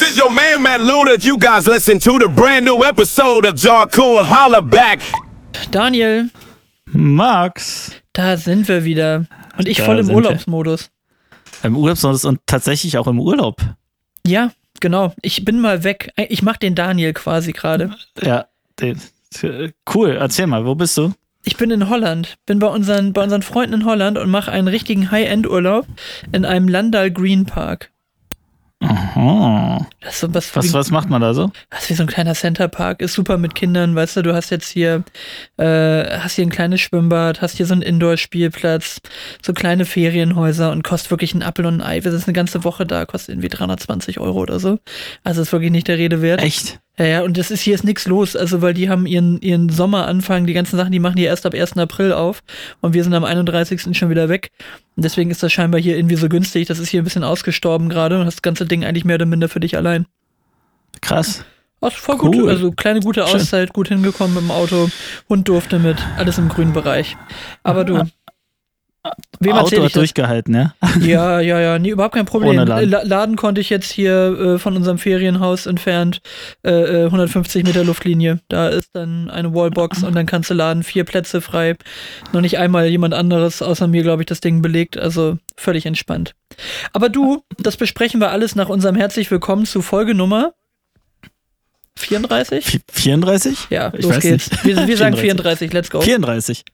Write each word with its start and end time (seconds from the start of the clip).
This 0.00 0.12
is 0.12 0.18
your 0.18 0.30
man, 0.30 0.62
Matt 0.62 0.80
Luna. 0.80 1.16
You 1.20 1.36
guys 1.36 1.66
listen 1.66 1.98
to 1.98 2.18
the 2.18 2.26
brand 2.26 2.64
new 2.64 2.82
episode 2.84 3.44
of 3.44 3.56
Jarcoon 3.56 4.24
Holla 4.24 4.62
Back. 4.62 5.00
Daniel, 5.70 6.30
Max. 6.86 7.90
da 8.14 8.38
sind 8.38 8.66
wir 8.66 8.84
wieder. 8.84 9.26
Und 9.58 9.68
ich 9.68 9.76
Da 9.76 9.84
voll 9.84 9.98
im 9.98 10.06
sind 10.06 10.14
wir. 10.14 10.24
Urlaubsmodus. 10.24 10.90
Im 11.62 11.76
Urlaubsmodus 11.76 12.24
und 12.24 12.40
tatsächlich 12.46 12.96
auch 12.96 13.08
im 13.08 13.20
Urlaub. 13.20 13.60
Ja, 14.26 14.52
genau. 14.80 15.12
Ich 15.20 15.44
bin 15.44 15.60
mal 15.60 15.84
weg. 15.84 16.10
Ich 16.16 16.40
mach 16.40 16.56
den 16.56 16.74
Daniel 16.74 17.12
quasi 17.12 17.52
gerade. 17.52 17.94
Ja, 18.22 18.46
den, 18.80 19.02
cool. 19.94 20.16
Erzähl 20.18 20.46
mal, 20.46 20.64
wo 20.64 20.74
bist 20.74 20.96
du? 20.96 21.12
Ich 21.44 21.58
bin 21.58 21.70
in 21.70 21.90
Holland, 21.90 22.38
bin 22.46 22.58
bei 22.58 22.68
unseren, 22.68 23.12
bei 23.12 23.22
unseren 23.22 23.42
Freunden 23.42 23.74
in 23.74 23.84
Holland 23.84 24.16
und 24.16 24.30
mache 24.30 24.50
einen 24.50 24.68
richtigen 24.68 25.10
High-End-Urlaub 25.10 25.86
in 26.32 26.46
einem 26.46 26.68
Landal 26.68 27.10
Green 27.10 27.44
Park. 27.44 27.90
Oh. 28.82 29.78
Das 30.00 30.14
ist 30.14 30.20
so 30.20 30.34
was, 30.34 30.56
Was, 30.56 30.64
wie, 30.64 30.72
was 30.72 30.90
macht 30.90 31.10
man 31.10 31.20
da 31.20 31.34
so? 31.34 31.50
das 31.68 31.82
ist 31.82 31.90
wie 31.90 31.94
so 31.94 32.04
ein 32.04 32.06
kleiner 32.06 32.34
Centerpark. 32.34 33.02
Ist 33.02 33.12
super 33.12 33.36
mit 33.36 33.54
Kindern, 33.54 33.94
weißt 33.94 34.16
du, 34.16 34.22
du 34.22 34.34
hast 34.34 34.50
jetzt 34.50 34.68
hier, 34.68 35.04
äh, 35.58 36.18
hast 36.18 36.36
hier 36.36 36.46
ein 36.46 36.50
kleines 36.50 36.80
Schwimmbad, 36.80 37.42
hast 37.42 37.58
hier 37.58 37.66
so 37.66 37.74
einen 37.74 37.82
Indoor-Spielplatz, 37.82 39.00
so 39.42 39.52
kleine 39.52 39.84
Ferienhäuser 39.84 40.72
und 40.72 40.82
kostet 40.82 41.10
wirklich 41.10 41.34
ein 41.34 41.42
Apfel 41.42 41.66
und 41.66 41.80
ein 41.80 41.86
Ei. 41.86 42.04
Wir 42.04 42.10
sind 42.10 42.24
eine 42.26 42.32
ganze 42.32 42.64
Woche 42.64 42.86
da, 42.86 43.04
kostet 43.04 43.34
irgendwie 43.34 43.48
320 43.48 44.18
Euro 44.18 44.40
oder 44.40 44.58
so. 44.58 44.78
Also 45.24 45.42
ist 45.42 45.52
wirklich 45.52 45.72
nicht 45.72 45.88
der 45.88 45.98
Rede 45.98 46.22
wert. 46.22 46.42
Echt? 46.42 46.80
Ja, 47.00 47.06
ja, 47.06 47.22
und 47.22 47.38
das 47.38 47.50
ist 47.50 47.62
hier 47.62 47.74
ist 47.74 47.82
nichts 47.82 48.06
los, 48.06 48.36
also 48.36 48.60
weil 48.60 48.74
die 48.74 48.90
haben 48.90 49.06
ihren, 49.06 49.40
ihren 49.40 49.70
Sommeranfang, 49.70 50.44
die 50.46 50.52
ganzen 50.52 50.76
Sachen, 50.76 50.92
die 50.92 50.98
machen 50.98 51.16
die 51.16 51.22
erst 51.22 51.46
ab 51.46 51.54
1. 51.54 51.78
April 51.78 52.12
auf 52.12 52.42
und 52.82 52.92
wir 52.92 53.02
sind 53.02 53.14
am 53.14 53.24
31. 53.24 53.96
schon 53.96 54.10
wieder 54.10 54.28
weg. 54.28 54.50
Und 54.96 55.04
deswegen 55.06 55.30
ist 55.30 55.42
das 55.42 55.50
scheinbar 55.50 55.80
hier 55.80 55.96
irgendwie 55.96 56.16
so 56.16 56.28
günstig. 56.28 56.68
Das 56.68 56.78
ist 56.78 56.90
hier 56.90 57.00
ein 57.00 57.04
bisschen 57.04 57.24
ausgestorben 57.24 57.88
gerade 57.88 58.18
und 58.18 58.26
das 58.26 58.42
ganze 58.42 58.66
Ding 58.66 58.84
eigentlich 58.84 59.06
mehr 59.06 59.14
oder 59.14 59.24
minder 59.24 59.48
für 59.48 59.60
dich 59.60 59.78
allein. 59.78 60.04
Krass. 61.00 61.42
Ach, 61.80 61.92
voll 61.92 62.18
Cool. 62.20 62.30
gut. 62.32 62.48
Also 62.50 62.70
kleine 62.72 63.00
gute 63.00 63.26
Schön. 63.26 63.36
Auszeit, 63.36 63.72
gut 63.72 63.88
hingekommen 63.88 64.34
mit 64.34 64.42
dem 64.44 64.50
Auto. 64.50 64.90
Hund 65.30 65.48
durfte 65.48 65.78
mit, 65.78 65.96
alles 66.18 66.36
im 66.36 66.50
grünen 66.50 66.74
Bereich. 66.74 67.16
Aber 67.62 67.84
du. 67.84 68.02
Wem 69.40 69.52
Auto 69.54 69.82
hat 69.82 69.96
durchgehalten, 69.96 70.54
ja? 70.54 70.74
Ja, 71.00 71.40
ja, 71.40 71.58
ja, 71.58 71.78
nee, 71.78 71.88
überhaupt 71.88 72.14
kein 72.14 72.26
Problem. 72.26 72.56
Laden. 72.56 72.90
La- 72.90 73.02
Laden 73.02 73.36
konnte 73.36 73.60
ich 73.62 73.70
jetzt 73.70 73.90
hier 73.90 74.12
äh, 74.38 74.58
von 74.58 74.76
unserem 74.76 74.98
Ferienhaus 74.98 75.64
entfernt, 75.64 76.20
äh, 76.62 76.70
äh, 76.70 77.04
150 77.06 77.64
Meter 77.64 77.82
Luftlinie. 77.82 78.40
Da 78.48 78.68
ist 78.68 78.90
dann 78.92 79.30
eine 79.30 79.54
Wallbox 79.54 80.02
und 80.04 80.14
dann 80.14 80.26
kannst 80.26 80.50
du 80.50 80.54
laden, 80.54 80.82
vier 80.82 81.04
Plätze 81.04 81.40
frei. 81.40 81.76
Noch 82.34 82.42
nicht 82.42 82.58
einmal 82.58 82.86
jemand 82.88 83.14
anderes 83.14 83.62
außer 83.62 83.86
mir, 83.88 84.02
glaube 84.02 84.20
ich, 84.22 84.26
das 84.26 84.40
Ding 84.40 84.60
belegt. 84.60 84.98
Also 84.98 85.38
völlig 85.56 85.86
entspannt. 85.86 86.34
Aber 86.92 87.08
du, 87.08 87.42
das 87.58 87.78
besprechen 87.78 88.20
wir 88.20 88.30
alles 88.32 88.54
nach 88.54 88.68
unserem 88.68 88.96
Herzlich 88.96 89.30
Willkommen 89.30 89.64
zu 89.64 89.80
Folge 89.80 90.14
Nummer 90.14 90.52
34? 91.98 92.66
Vi- 92.66 92.80
34? 92.92 93.66
Ja, 93.70 93.92
Ich 93.96 94.02
los 94.04 94.16
weiß 94.16 94.22
geht's. 94.22 94.50
nicht. 94.50 94.64
Wir, 94.64 94.86
wir 94.86 94.96
sagen 94.98 95.16
34. 95.16 95.70
34, 95.70 95.72
let's 95.72 95.90
go. 95.90 96.00
34. 96.02 96.64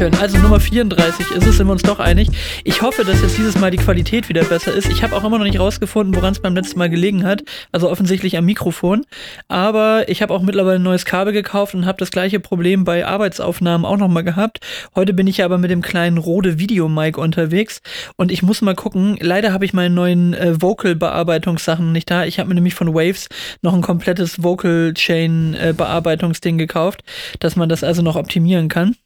schön. 0.00 0.14
Also 0.14 0.38
Nummer 0.38 0.60
34 0.60 1.30
ist 1.32 1.46
es, 1.46 1.58
sind 1.58 1.66
wir 1.66 1.72
uns 1.72 1.82
doch 1.82 1.98
einig. 1.98 2.30
Ich 2.64 2.80
hoffe, 2.80 3.04
dass 3.04 3.20
jetzt 3.20 3.36
dieses 3.36 3.58
Mal 3.58 3.70
die 3.70 3.76
Qualität 3.76 4.30
wieder 4.30 4.44
besser 4.44 4.72
ist. 4.72 4.88
Ich 4.88 5.02
habe 5.02 5.14
auch 5.14 5.22
immer 5.24 5.36
noch 5.36 5.44
nicht 5.44 5.60
rausgefunden, 5.60 6.16
woran 6.16 6.32
es 6.32 6.40
beim 6.40 6.54
letzten 6.54 6.78
Mal 6.78 6.88
gelegen 6.88 7.26
hat. 7.26 7.44
Also 7.70 7.90
offensichtlich 7.90 8.38
am 8.38 8.46
Mikrofon. 8.46 9.04
Aber 9.48 10.08
ich 10.08 10.22
habe 10.22 10.32
auch 10.32 10.40
mittlerweile 10.40 10.76
ein 10.76 10.82
neues 10.82 11.04
Kabel 11.04 11.34
gekauft 11.34 11.74
und 11.74 11.84
habe 11.84 11.98
das 11.98 12.10
gleiche 12.10 12.40
Problem 12.40 12.84
bei 12.84 13.06
Arbeitsaufnahmen 13.06 13.84
auch 13.84 13.98
nochmal 13.98 14.24
gehabt. 14.24 14.60
Heute 14.94 15.12
bin 15.12 15.26
ich 15.26 15.44
aber 15.44 15.58
mit 15.58 15.70
dem 15.70 15.82
kleinen 15.82 16.16
Rode 16.16 16.58
Video-Mic 16.58 17.20
unterwegs 17.20 17.82
und 18.16 18.32
ich 18.32 18.42
muss 18.42 18.62
mal 18.62 18.74
gucken. 18.74 19.18
Leider 19.20 19.52
habe 19.52 19.66
ich 19.66 19.74
meine 19.74 19.94
neuen 19.94 20.32
äh, 20.32 20.62
Vocal-Bearbeitungssachen 20.62 21.92
nicht 21.92 22.10
da. 22.10 22.24
Ich 22.24 22.38
habe 22.38 22.48
mir 22.48 22.54
nämlich 22.54 22.72
von 22.72 22.94
Waves 22.94 23.28
noch 23.60 23.74
ein 23.74 23.82
komplettes 23.82 24.42
Vocal-Chain-Bearbeitungsding 24.42 26.56
gekauft, 26.56 27.04
dass 27.38 27.54
man 27.54 27.68
das 27.68 27.84
also 27.84 28.00
noch 28.00 28.16
optimieren 28.16 28.70
kann. 28.70 28.96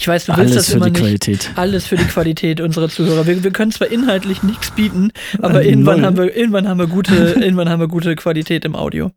Ich 0.00 0.08
weiß, 0.08 0.24
du 0.24 0.32
willst 0.38 0.40
Alles 0.40 0.54
das 0.54 0.66
für 0.70 0.76
immer 0.78 0.86
die 0.86 0.92
nicht. 0.92 1.00
Qualität. 1.02 1.50
Alles 1.56 1.86
für 1.86 1.96
die 1.96 2.04
Qualität 2.06 2.62
unserer 2.62 2.88
Zuhörer. 2.88 3.26
Wir, 3.26 3.44
wir 3.44 3.50
können 3.50 3.70
zwar 3.70 3.88
inhaltlich 3.88 4.42
nichts 4.42 4.70
bieten, 4.70 5.12
aber 5.42 5.62
Äh, 5.62 5.68
irgendwann 5.68 5.96
null. 5.98 6.06
haben, 6.06 6.16
wir, 6.16 6.34
irgendwann, 6.34 6.66
haben 6.66 6.78
wir 6.78 6.86
gute, 6.86 7.14
irgendwann 7.38 7.68
haben 7.68 7.80
wir 7.80 7.88
gute 7.88 8.16
Qualität 8.16 8.64
im 8.64 8.74
Audio. 8.74 9.10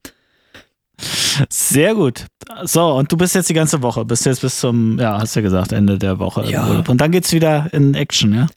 Sehr 1.49 1.95
gut. 1.95 2.25
So, 2.63 2.95
und 2.95 3.09
du 3.11 3.16
bist 3.17 3.33
jetzt 3.33 3.49
die 3.49 3.53
ganze 3.53 3.81
Woche. 3.81 4.03
Bist 4.03 4.25
jetzt 4.25 4.41
bis 4.41 4.59
zum, 4.59 4.99
ja, 4.99 5.17
hast 5.19 5.35
du 5.35 5.39
ja 5.39 5.43
gesagt, 5.43 5.72
Ende 5.72 5.97
der 5.97 6.19
Woche 6.19 6.43
Ja. 6.49 6.63
im 6.66 6.69
Urlaub. 6.72 6.89
Und 6.89 6.99
dann 6.99 7.11
geht's 7.11 7.31
wieder 7.31 7.67
in 7.72 7.93
Action, 7.93 8.33
ja? 8.33 8.47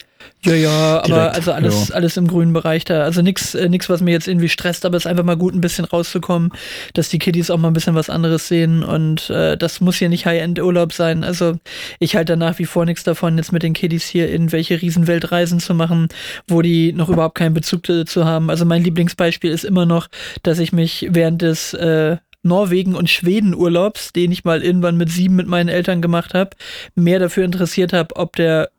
Ja, 0.45 0.55
ja, 0.55 0.99
aber 0.99 1.07
Direkt, 1.07 1.35
also 1.35 1.53
alles, 1.53 1.89
ja. 1.89 1.95
alles 1.97 2.17
im 2.17 2.29
grünen 2.29 2.53
Bereich 2.53 2.85
da. 2.85 3.03
Also 3.03 3.21
nichts, 3.21 3.55
äh, 3.55 3.69
nix, 3.69 3.89
was 3.89 4.01
mir 4.01 4.13
jetzt 4.13 4.29
irgendwie 4.29 4.49
stresst, 4.49 4.85
aber 4.87 4.97
es 4.97 5.05
ist 5.05 5.11
einfach 5.11 5.25
mal 5.25 5.37
gut, 5.37 5.55
ein 5.55 5.61
bisschen 5.61 5.85
rauszukommen, 5.85 6.53
dass 6.95 7.09
die 7.09 7.19
Kiddies 7.19 7.51
auch 7.51 7.59
mal 7.59 7.69
ein 7.69 7.75
bisschen 7.75 7.97
was 7.97 8.11
anderes 8.11 8.47
sehen. 8.47 8.85
Und 8.85 9.29
äh, 9.31 9.57
das 9.57 9.81
muss 9.81 9.97
hier 9.97 10.09
nicht 10.09 10.27
High-End-Urlaub 10.27 10.93
sein. 10.93 11.25
Also 11.25 11.55
ich 11.99 12.15
halte 12.15 12.33
da 12.33 12.37
nach 12.37 12.59
wie 12.59 12.65
vor 12.65 12.85
nichts 12.85 13.03
davon, 13.03 13.37
jetzt 13.39 13.53
mit 13.53 13.63
den 13.63 13.73
Kiddies 13.73 14.05
hier 14.07 14.31
irgendwelche 14.31 14.81
Riesenweltreisen 14.81 15.59
zu 15.59 15.75
machen, 15.75 16.09
wo 16.47 16.63
die 16.63 16.93
noch 16.93 17.09
überhaupt 17.09 17.37
keinen 17.37 17.55
Bezug 17.55 17.83
dazu 17.85 18.25
haben. 18.25 18.49
Also 18.49 18.65
mein 18.65 18.85
Lieblingsbeispiel 18.85 19.51
ist 19.51 19.65
immer 19.65 19.87
noch, 19.87 20.07
dass 20.43 20.61
ich 20.61 20.73
mich 20.73 21.09
während 21.11 21.43
des 21.43 21.75
äh, 21.75 22.19
Norwegen- 22.47 22.95
und 22.95 23.11
Schweden-Urlaubs, 23.11 24.13
den 24.13 24.33
ich 24.33 24.45
mal 24.45 24.63
irgendwann 24.63 24.97
mit 24.97 25.11
sieben 25.11 25.37
mit 25.37 25.49
meinen 25.49 25.69
Eltern 25.69 26.01
gemacht 26.01 26.33
habe, 26.33 26.51
mehr 26.95 27.19
dafür 27.19 27.45
interessiert 27.45 27.93
habe, 27.93 28.17
ob 28.17 28.37
der 28.37 28.71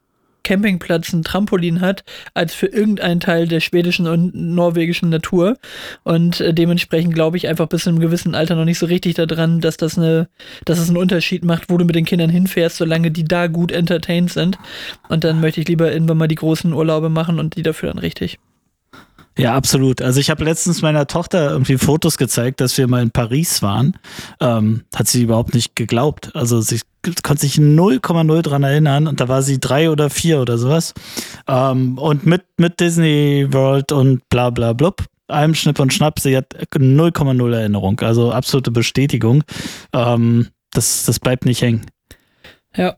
Campingplatz 0.48 1.12
ein 1.12 1.24
Trampolin 1.24 1.82
hat, 1.82 2.06
als 2.34 2.54
für 2.54 2.68
irgendeinen 2.68 3.20
Teil 3.20 3.50
der 3.50 3.60
schwedischen 3.60 4.08
und 4.08 4.34
norwegischen 4.34 5.10
Natur. 5.10 5.58
Und 6.04 6.40
äh, 6.40 6.54
dementsprechend 6.54 7.14
glaube 7.14 7.36
ich 7.36 7.50
einfach 7.50 7.68
bis 7.68 7.84
zu 7.84 7.90
einem 7.90 8.00
gewissen 8.00 8.34
Alter 8.34 8.56
noch 8.56 8.64
nicht 8.64 8.80
so 8.80 8.86
richtig 8.86 9.16
daran, 9.16 9.60
dass 9.60 9.76
das 9.76 9.98
eine, 9.98 10.30
dass 10.64 10.80
es 10.80 10.88
einen 10.88 10.96
Unterschied 10.96 11.44
macht, 11.44 11.70
wo 11.70 11.78
du 11.78 11.84
mit 11.84 11.96
den 11.96 12.06
Kindern 12.06 12.30
hinfährst, 12.30 12.78
solange 12.78 13.12
die 13.12 13.26
da 13.26 13.48
gut 13.48 13.74
entertained 13.74 14.32
sind. 14.32 14.58
Und 15.10 15.26
dann 15.26 15.42
möchte 15.42 15.60
ich 15.60 15.68
lieber 15.68 15.92
irgendwann 15.92 16.18
mal 16.18 16.30
die 16.30 16.36
großen 16.36 16.72
Urlaube 16.72 17.10
machen 17.10 17.40
und 17.40 17.58
die 17.58 17.64
dafür 17.64 17.90
dann 17.90 18.00
richtig. 18.00 18.40
Ja, 19.38 19.54
absolut. 19.56 20.02
Also 20.02 20.20
ich 20.20 20.30
habe 20.32 20.44
letztens 20.44 20.82
meiner 20.82 21.06
Tochter 21.06 21.52
irgendwie 21.52 21.78
Fotos 21.78 22.18
gezeigt, 22.18 22.60
dass 22.60 22.78
wir 22.78 22.88
mal 22.88 23.04
in 23.04 23.12
Paris 23.12 23.62
waren. 23.62 23.94
Ähm, 24.42 24.84
hat 24.96 25.08
sie 25.08 25.22
überhaupt 25.24 25.54
nicht 25.54 25.76
geglaubt. 25.76 26.36
Also 26.36 26.60
sie 26.60 26.82
konnte 27.24 27.42
sich 27.42 27.56
0,0 27.56 28.42
dran 28.42 28.64
erinnern 28.64 29.08
und 29.08 29.20
da 29.22 29.28
war 29.28 29.44
sie 29.44 29.60
drei 29.60 29.92
oder 29.92 30.10
vier 30.10 30.42
oder 30.42 30.58
sowas. 30.58 30.94
Ähm, 31.48 31.98
und 32.00 32.26
mit, 32.26 32.44
mit 32.58 32.80
Disney 32.80 33.48
World 33.52 33.92
und 33.92 34.28
bla 34.30 34.50
bla 34.50 34.74
blub. 34.74 35.04
Allem 35.28 35.54
Schnipp 35.56 35.80
und 35.80 35.94
Schnapp, 35.94 36.20
sie 36.20 36.36
hat 36.36 36.54
0,0 36.74 37.54
Erinnerung. 37.54 38.00
Also 38.00 38.32
absolute 38.32 38.72
Bestätigung. 38.72 39.44
Ähm, 39.94 40.48
das, 40.72 41.06
das 41.06 41.20
bleibt 41.20 41.46
nicht 41.46 41.62
hängen. 41.62 41.86
Ja. 42.76 42.96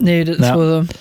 Nee, 0.00 0.24
das 0.24 0.38
Ja. 0.38 0.56
wohl 0.56 0.86
so. 0.88 0.94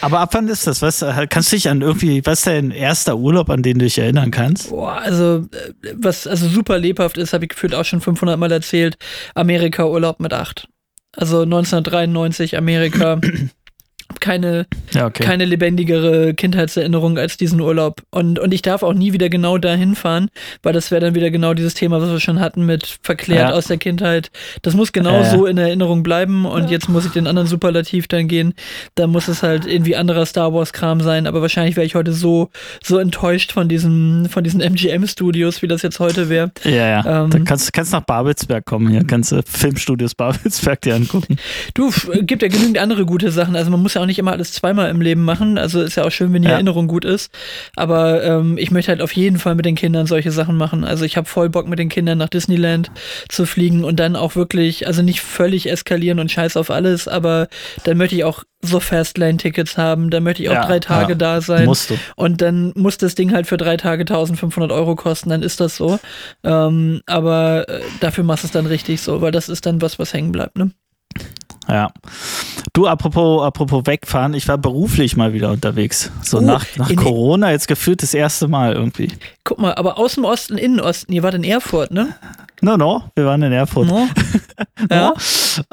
Aber 0.00 0.20
ab 0.20 0.30
wann 0.32 0.48
ist 0.48 0.66
das? 0.66 0.82
Was, 0.82 1.04
kannst 1.28 1.52
du 1.52 1.56
dich 1.56 1.68
an 1.68 1.80
irgendwie, 1.80 2.24
was 2.24 2.40
ist 2.40 2.46
dein 2.46 2.70
erster 2.70 3.16
Urlaub, 3.16 3.50
an 3.50 3.62
den 3.62 3.78
du 3.78 3.84
dich 3.84 3.98
erinnern 3.98 4.30
kannst? 4.30 4.70
Boah, 4.70 4.98
also, 4.98 5.46
äh, 5.52 5.92
was 5.94 6.26
also 6.26 6.48
super 6.48 6.78
lebhaft 6.78 7.16
ist, 7.18 7.32
habe 7.32 7.44
ich 7.44 7.50
gefühlt 7.50 7.74
auch 7.74 7.84
schon 7.84 8.00
500 8.00 8.38
Mal 8.38 8.52
erzählt. 8.52 8.96
Amerika-Urlaub 9.34 10.20
mit 10.20 10.32
acht. 10.32 10.68
Also 11.16 11.42
1993 11.42 12.56
Amerika. 12.56 13.20
Keine, 14.20 14.66
Ja, 14.92 15.06
okay. 15.06 15.22
keine 15.24 15.44
lebendigere 15.44 16.34
Kindheitserinnerung 16.34 17.18
als 17.18 17.36
diesen 17.36 17.60
Urlaub. 17.60 18.02
Und, 18.10 18.38
und 18.38 18.52
ich 18.54 18.62
darf 18.62 18.82
auch 18.82 18.92
nie 18.94 19.12
wieder 19.12 19.28
genau 19.28 19.58
dahin 19.58 19.94
fahren, 19.94 20.28
weil 20.62 20.72
das 20.72 20.90
wäre 20.90 21.00
dann 21.00 21.14
wieder 21.14 21.30
genau 21.30 21.54
dieses 21.54 21.74
Thema, 21.74 22.00
was 22.00 22.10
wir 22.10 22.20
schon 22.20 22.40
hatten 22.40 22.64
mit 22.66 22.98
verklärt 23.02 23.50
Ja. 23.50 23.54
aus 23.54 23.66
der 23.66 23.76
Kindheit. 23.78 24.30
Das 24.62 24.74
muss 24.74 24.92
genau 24.92 25.20
Ja. 25.22 25.24
so 25.30 25.46
in 25.46 25.58
Erinnerung 25.58 26.02
bleiben 26.02 26.44
und 26.46 26.70
jetzt 26.70 26.88
muss 26.88 27.06
ich 27.06 27.12
den 27.12 27.26
anderen 27.26 27.48
Superlativ 27.48 28.06
dann 28.08 28.28
gehen. 28.28 28.54
Da 28.94 29.06
muss 29.06 29.28
es 29.28 29.42
halt 29.42 29.66
irgendwie 29.66 29.96
anderer 29.96 30.26
Star 30.26 30.52
Wars-Kram 30.52 31.00
sein, 31.00 31.26
aber 31.26 31.40
wahrscheinlich 31.42 31.76
wäre 31.76 31.86
ich 31.86 31.94
heute 31.94 32.12
so, 32.12 32.50
so 32.82 32.98
enttäuscht 32.98 33.52
von 33.52 33.68
diesen, 33.68 34.28
von 34.28 34.44
diesen 34.44 34.60
MGM-Studios, 34.60 35.62
wie 35.62 35.68
das 35.68 35.82
jetzt 35.82 35.98
heute 36.00 36.28
wäre. 36.28 36.50
Ja, 36.64 36.70
ja. 37.02 37.24
Ähm, 37.24 37.30
da 37.30 37.38
kannst 37.40 37.68
du 37.68 37.72
kannst 37.72 37.92
nach 37.92 38.02
Babelsberg 38.02 38.64
kommen 38.64 38.88
hier, 38.88 39.04
kannst 39.04 39.32
du 39.32 39.42
Filmstudios 39.44 40.14
Babelsberg 40.14 40.80
dir 40.82 40.94
angucken. 40.94 41.36
Du, 41.74 41.90
gibt 42.22 42.42
ja 42.42 42.48
genügend 42.48 42.78
andere 42.78 43.04
gute 43.06 43.30
Sachen. 43.30 43.56
Also 43.56 43.70
man 43.70 43.80
muss 43.82 43.93
ja 43.94 44.00
auch 44.02 44.06
nicht 44.06 44.18
immer 44.18 44.32
alles 44.32 44.52
zweimal 44.52 44.90
im 44.90 45.00
Leben 45.00 45.22
machen. 45.24 45.58
Also 45.58 45.80
ist 45.82 45.96
ja 45.96 46.04
auch 46.04 46.10
schön, 46.10 46.32
wenn 46.32 46.42
die 46.42 46.48
Ja. 46.48 46.54
Erinnerung 46.54 46.86
gut 46.88 47.04
ist. 47.04 47.32
Aber 47.76 48.22
ähm, 48.22 48.58
ich 48.58 48.70
möchte 48.70 48.90
halt 48.90 49.00
auf 49.02 49.12
jeden 49.12 49.38
Fall 49.38 49.54
mit 49.54 49.64
den 49.64 49.74
Kindern 49.76 50.06
solche 50.06 50.30
Sachen 50.30 50.56
machen. 50.56 50.84
Also 50.84 51.04
ich 51.04 51.16
habe 51.16 51.28
voll 51.28 51.48
Bock 51.48 51.66
mit 51.68 51.78
den 51.78 51.88
Kindern 51.88 52.18
nach 52.18 52.28
Disneyland 52.28 52.90
zu 53.28 53.46
fliegen 53.46 53.84
und 53.84 53.98
dann 54.00 54.16
auch 54.16 54.36
wirklich, 54.36 54.86
also 54.86 55.02
nicht 55.02 55.20
völlig 55.20 55.70
eskalieren 55.70 56.18
und 56.20 56.30
scheiß 56.30 56.56
auf 56.56 56.70
alles, 56.70 57.08
aber 57.08 57.48
dann 57.84 57.96
möchte 57.96 58.16
ich 58.16 58.24
auch 58.24 58.44
so 58.62 58.80
Fastlane-Tickets 58.80 59.76
haben, 59.76 60.08
dann 60.10 60.22
möchte 60.22 60.42
ich 60.42 60.48
auch 60.48 60.54
Ja, 60.54 60.66
drei 60.66 60.80
Tage 60.80 61.12
ja. 61.12 61.18
da 61.18 61.40
sein. 61.42 61.66
Musst 61.66 61.90
du. 61.90 61.98
Und 62.16 62.40
dann 62.40 62.72
muss 62.76 62.96
das 62.96 63.14
Ding 63.14 63.32
halt 63.32 63.46
für 63.46 63.58
drei 63.58 63.76
Tage 63.76 64.02
1500 64.02 64.72
Euro 64.72 64.96
kosten, 64.96 65.28
dann 65.28 65.42
ist 65.42 65.60
das 65.60 65.76
so. 65.76 65.98
Ähm, 66.42 67.02
aber 67.06 67.68
äh, 67.68 67.80
dafür 68.00 68.24
machst 68.24 68.44
du 68.44 68.46
es 68.46 68.52
dann 68.52 68.66
richtig 68.66 69.02
so, 69.02 69.20
weil 69.20 69.32
das 69.32 69.48
ist 69.50 69.66
dann 69.66 69.82
was, 69.82 69.98
was 69.98 70.12
hängen 70.14 70.32
bleibt, 70.32 70.56
ne? 70.56 70.70
Ja. 71.68 71.90
Du, 72.72 72.86
apropos, 72.86 73.42
apropos 73.42 73.86
wegfahren, 73.86 74.34
ich 74.34 74.48
war 74.48 74.58
beruflich 74.58 75.16
mal 75.16 75.32
wieder 75.32 75.50
unterwegs. 75.50 76.10
So 76.22 76.38
Oh, 76.38 76.40
nach, 76.40 76.64
nach 76.76 76.94
Corona 76.96 77.50
jetzt 77.52 77.68
gefühlt 77.68 78.02
das 78.02 78.14
erste 78.14 78.48
Mal 78.48 78.74
irgendwie. 78.74 79.12
Guck 79.44 79.58
mal, 79.60 79.74
aber 79.74 79.98
aus 79.98 80.14
dem 80.14 80.24
Osten, 80.24 80.58
Innenosten, 80.58 81.14
ihr 81.14 81.22
wart 81.22 81.34
in 81.34 81.44
Erfurt, 81.44 81.90
ne? 81.90 82.14
No, 82.60 82.76
no, 82.76 83.04
wir 83.14 83.26
waren 83.26 83.42
in 83.42 83.52
Erfurt. 83.52 83.88
No? 83.94 84.08
ja. 84.90 85.14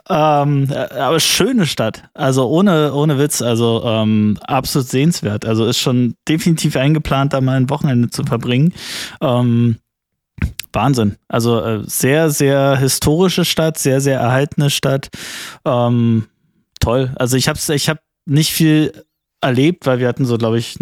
Ähm, 0.09 0.67
äh, 0.71 0.75
aber 0.75 1.19
schöne 1.19 1.65
Stadt. 1.65 2.03
Also 2.13 2.47
ohne, 2.47 2.93
ohne 2.93 3.17
Witz, 3.19 3.41
also 3.41 3.83
ähm, 3.85 4.37
absolut 4.43 4.87
sehenswert. 4.87 5.45
Also 5.45 5.65
ist 5.65 5.79
schon 5.79 6.15
definitiv 6.27 6.75
eingeplant, 6.75 7.33
da 7.33 7.41
mal 7.41 7.57
ein 7.57 7.69
Wochenende 7.69 8.09
zu 8.09 8.23
verbringen. 8.23 8.73
Ähm, 9.21 9.77
Wahnsinn. 10.73 11.17
Also 11.27 11.61
äh, 11.61 11.81
sehr, 11.85 12.29
sehr 12.29 12.77
historische 12.77 13.45
Stadt, 13.45 13.77
sehr, 13.77 14.01
sehr 14.01 14.19
erhaltene 14.19 14.69
Stadt. 14.69 15.09
Ähm, 15.65 16.27
toll. 16.79 17.11
Also 17.15 17.37
ich 17.37 17.47
habe 17.47 17.59
ich 17.73 17.89
hab 17.89 17.99
nicht 18.25 18.51
viel 18.51 18.93
erlebt, 19.41 19.85
weil 19.85 19.99
wir 19.99 20.07
hatten 20.07 20.25
so, 20.25 20.37
glaube 20.37 20.59
ich, 20.59 20.77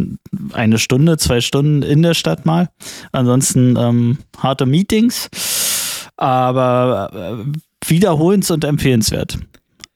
eine 0.53 0.77
Stunde, 0.77 1.17
zwei 1.17 1.41
Stunden 1.41 1.81
in 1.81 2.01
der 2.01 2.13
Stadt 2.13 2.45
mal. 2.45 2.69
Ansonsten 3.11 3.75
ähm, 3.77 4.17
harte 4.37 4.65
Meetings, 4.65 5.29
aber 6.17 7.09
äh, 7.13 7.89
wiederholens 7.89 8.51
und 8.51 8.63
empfehlenswert. 8.65 9.39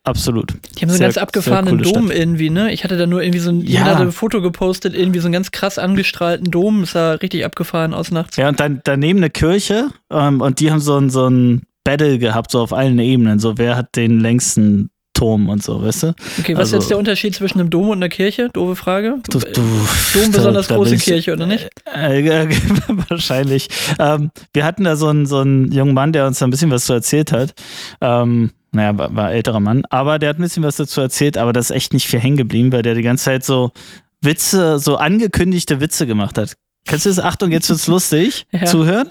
Absolut. 0.04 0.52
Die 0.52 0.82
haben 0.82 0.88
so 0.90 0.92
einen 0.92 0.98
Sehr- 0.98 1.06
ganz 1.08 1.16
abgefahrenen 1.18 1.78
Dom 1.82 2.06
Stadt. 2.08 2.18
irgendwie, 2.18 2.50
ne? 2.50 2.72
Ich 2.72 2.84
hatte 2.84 2.96
da 2.98 3.06
nur 3.06 3.22
irgendwie 3.22 3.38
so 3.38 3.50
ein, 3.50 3.62
Ja. 3.62 3.84
hatte 3.84 4.02
ein 4.02 4.12
Foto 4.12 4.42
gepostet, 4.42 4.94
irgendwie 4.94 5.18
so 5.20 5.26
einen 5.26 5.32
ganz 5.32 5.50
krass 5.50 5.78
angestrahlten 5.78 6.50
Dom. 6.50 6.82
Das 6.82 6.92
sah 6.92 7.12
richtig 7.14 7.44
abgefahren 7.44 7.94
aus 7.94 8.10
nachts. 8.10 8.36
Ja, 8.36 8.48
und 8.50 8.60
dann 8.60 8.80
daneben 8.84 9.18
eine 9.20 9.30
Kirche 9.30 9.88
ähm, 10.12 10.40
und 10.42 10.60
die 10.60 10.70
haben 10.70 10.80
so 10.80 10.98
ein, 10.98 11.08
so 11.08 11.26
ein 11.28 11.62
Battle 11.84 12.18
gehabt, 12.18 12.50
so 12.50 12.60
auf 12.60 12.72
allen 12.74 12.98
Ebenen. 12.98 13.38
So, 13.38 13.56
wer 13.56 13.76
hat 13.76 13.96
den 13.96 14.20
längsten 14.20 14.90
Turm 15.14 15.48
und 15.48 15.62
so, 15.62 15.80
weißt 15.82 16.02
du? 16.02 16.14
Okay, 16.40 16.52
was 16.54 16.60
Also- 16.60 16.76
ist 16.76 16.82
jetzt 16.82 16.90
der 16.90 16.98
Unterschied 16.98 17.34
zwischen 17.34 17.60
einem 17.60 17.70
Dom 17.70 17.88
und 17.88 17.98
einer 17.98 18.08
Kirche? 18.10 18.50
Doofe 18.52 18.76
Frage. 18.76 19.16
Du, 19.30 19.38
du, 19.38 19.46
Dom 19.52 20.32
besonders 20.32 20.66
da- 20.66 20.74
da 20.74 20.78
große 20.80 20.96
ich- 20.96 21.04
Kirche, 21.04 21.32
oder 21.32 21.46
nicht? 21.46 21.70
Äh, 21.94 22.26
äh, 22.26 22.48
wahrscheinlich. 23.08 23.68
Ähm, 23.98 24.30
wir 24.52 24.64
hatten 24.66 24.84
da 24.84 24.96
so 24.96 25.06
einen, 25.08 25.24
so 25.24 25.38
einen 25.38 25.72
jungen 25.72 25.94
Mann, 25.94 26.12
der 26.12 26.26
uns 26.26 26.40
da 26.40 26.46
ein 26.46 26.50
bisschen 26.50 26.70
was 26.70 26.84
zu 26.84 26.92
erzählt 26.92 27.32
hat. 27.32 27.54
Ähm, 28.00 28.50
naja, 28.74 28.96
war, 28.98 29.14
war 29.14 29.32
älterer 29.32 29.60
Mann, 29.60 29.84
aber 29.90 30.18
der 30.18 30.28
hat 30.30 30.38
ein 30.38 30.42
bisschen 30.42 30.62
was 30.62 30.76
dazu 30.76 31.00
erzählt, 31.00 31.38
aber 31.38 31.52
das 31.52 31.70
ist 31.70 31.76
echt 31.76 31.92
nicht 31.94 32.06
viel 32.06 32.20
hängen 32.20 32.36
geblieben, 32.36 32.72
weil 32.72 32.82
der 32.82 32.94
die 32.94 33.02
ganze 33.02 33.24
Zeit 33.24 33.44
so 33.44 33.72
Witze, 34.20 34.78
so 34.78 34.96
angekündigte 34.96 35.80
Witze 35.80 36.06
gemacht 36.06 36.38
hat. 36.38 36.54
Kennst 36.86 37.06
du 37.06 37.08
das? 37.10 37.18
Achtung, 37.18 37.50
jetzt 37.50 37.70
wird's 37.70 37.86
lustig. 37.86 38.44
Ja. 38.52 38.66
Zuhören? 38.66 39.10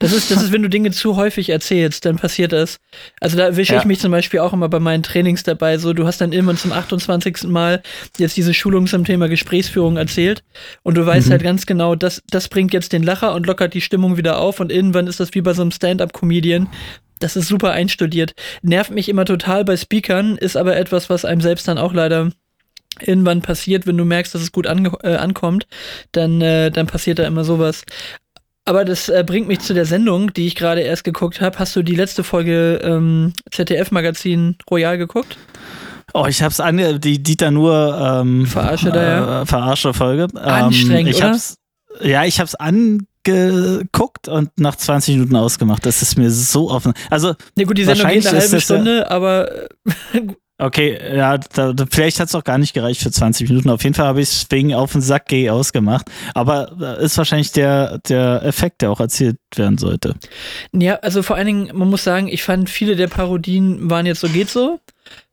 Das 0.00 0.12
ist, 0.12 0.30
das 0.32 0.42
ist, 0.42 0.50
wenn 0.52 0.62
du 0.62 0.68
Dinge 0.68 0.90
zu 0.90 1.14
häufig 1.16 1.48
erzählst, 1.50 2.04
dann 2.04 2.16
passiert 2.16 2.52
das. 2.52 2.78
Also 3.20 3.36
da 3.36 3.44
erwische 3.44 3.74
Ja. 3.74 3.78
ich 3.78 3.84
mich 3.84 4.00
zum 4.00 4.10
Beispiel 4.10 4.40
auch 4.40 4.52
immer 4.52 4.68
bei 4.68 4.80
meinen 4.80 5.04
Trainings 5.04 5.44
dabei. 5.44 5.78
So, 5.78 5.92
du 5.92 6.06
hast 6.06 6.20
dann 6.20 6.32
irgendwann 6.32 6.56
zum 6.56 6.72
28. 6.72 7.44
Mal 7.44 7.82
jetzt 8.18 8.36
diese 8.36 8.52
Schulung 8.52 8.88
zum 8.88 9.04
Thema 9.04 9.28
Gesprächsführung 9.28 9.96
erzählt 9.96 10.42
und 10.82 10.96
du 10.96 11.06
weißt 11.06 11.28
Mhm. 11.28 11.32
halt 11.32 11.42
ganz 11.44 11.66
genau, 11.66 11.94
das, 11.94 12.20
das 12.30 12.48
bringt 12.48 12.72
jetzt 12.72 12.92
den 12.92 13.04
Lacher 13.04 13.32
und 13.34 13.46
lockert 13.46 13.72
die 13.74 13.80
Stimmung 13.80 14.16
wieder 14.16 14.38
auf 14.40 14.58
und 14.58 14.72
irgendwann 14.72 15.06
ist 15.06 15.20
das 15.20 15.32
wie 15.34 15.42
bei 15.42 15.54
so 15.54 15.62
einem 15.62 15.70
Stand-up-Comedian. 15.70 16.68
Das 17.20 17.36
ist 17.36 17.46
super 17.46 17.70
einstudiert. 17.70 18.34
Nervt 18.62 18.90
mich 18.90 19.08
immer 19.08 19.24
total 19.24 19.64
bei 19.64 19.76
Speakern, 19.76 20.36
ist 20.36 20.56
aber 20.56 20.76
etwas, 20.76 21.08
was 21.08 21.24
einem 21.24 21.40
selbst 21.40 21.68
dann 21.68 21.78
auch 21.78 21.92
leider 21.92 22.32
irgendwann 23.00 23.42
passiert, 23.42 23.86
wenn 23.86 23.96
du 23.96 24.04
merkst, 24.04 24.34
dass 24.34 24.42
es 24.42 24.52
gut 24.52 24.66
äh, 24.66 25.14
ankommt, 25.14 25.66
dann, 26.12 26.40
äh, 26.40 26.70
dann 26.70 26.86
passiert 26.86 27.18
da 27.18 27.26
immer 27.26 27.44
sowas. 27.44 27.84
Aber 28.64 28.84
das 28.84 29.08
äh, 29.08 29.24
bringt 29.26 29.48
mich 29.48 29.60
zu 29.60 29.74
der 29.74 29.86
Sendung, 29.86 30.32
die 30.32 30.46
ich 30.46 30.54
gerade 30.54 30.80
erst 30.80 31.04
geguckt 31.04 31.40
habe. 31.40 31.58
Hast 31.58 31.74
du 31.76 31.82
die 31.82 31.94
letzte 31.94 32.24
Folge 32.24 32.80
ähm, 32.82 33.32
ZDF-Magazin 33.50 34.56
Royal 34.70 34.98
geguckt? 34.98 35.38
Oh, 36.12 36.26
ich 36.26 36.42
hab's 36.42 36.60
ange, 36.60 36.98
die 36.98 37.22
Dieter 37.22 37.50
nur 37.50 37.96
ähm, 38.00 38.46
Verarsche 38.46 38.90
da, 38.90 39.02
ja. 39.02 39.42
äh, 39.42 39.46
Verarsche 39.46 39.94
Folge. 39.94 40.26
Anstrengend, 40.34 41.00
ähm, 41.00 41.06
ich 41.06 41.16
oder? 41.16 41.30
hab's, 41.30 41.56
Ja, 42.00 42.24
ich 42.24 42.40
hab's 42.40 42.54
angeguckt 43.26 44.28
und 44.28 44.50
nach 44.58 44.76
20 44.76 45.14
Minuten 45.16 45.36
ausgemacht. 45.36 45.84
Das 45.86 46.02
ist 46.02 46.16
mir 46.16 46.30
so 46.30 46.70
offen. 46.70 46.92
Also, 47.10 47.34
Ne, 47.56 47.64
gut, 47.64 47.78
die 47.78 47.84
Sendung 47.84 48.08
geht 48.08 48.26
eine 48.26 48.38
halbe 48.40 48.42
das 48.42 48.50
ja- 48.52 48.60
Stunde, 48.60 49.10
aber 49.10 49.50
okay, 50.58 50.98
ja, 51.16 51.38
da, 51.38 51.74
vielleicht 51.90 52.20
hat's 52.20 52.34
auch 52.34 52.44
gar 52.44 52.58
nicht 52.58 52.74
gereicht 52.74 53.00
für 53.02 53.10
20 53.10 53.48
Minuten. 53.48 53.70
Auf 53.70 53.82
jeden 53.82 53.94
Fall 53.94 54.06
habe 54.06 54.20
ich 54.20 54.28
es 54.30 54.46
wegen 54.50 54.74
auf 54.74 54.92
den 54.92 55.00
Sack 55.00 55.26
geh 55.28 55.50
ausgemacht. 55.50 56.06
Aber 56.34 56.76
äh, 56.80 57.04
ist 57.04 57.18
wahrscheinlich 57.18 57.52
der, 57.52 57.98
der 58.08 58.42
Effekt, 58.44 58.82
der 58.82 58.90
auch 58.90 59.00
erzielt 59.00 59.38
werden 59.56 59.78
sollte. 59.78 60.14
ja, 60.72 60.96
also 60.96 61.22
vor 61.22 61.36
allen 61.36 61.46
Dingen, 61.46 61.70
man 61.76 61.88
muss 61.88 62.04
sagen, 62.04 62.28
ich 62.28 62.42
fand 62.42 62.68
viele 62.70 62.96
der 62.96 63.08
Parodien 63.08 63.90
waren 63.90 64.06
jetzt 64.06 64.20
so 64.20 64.28
geht 64.28 64.50
so. 64.50 64.80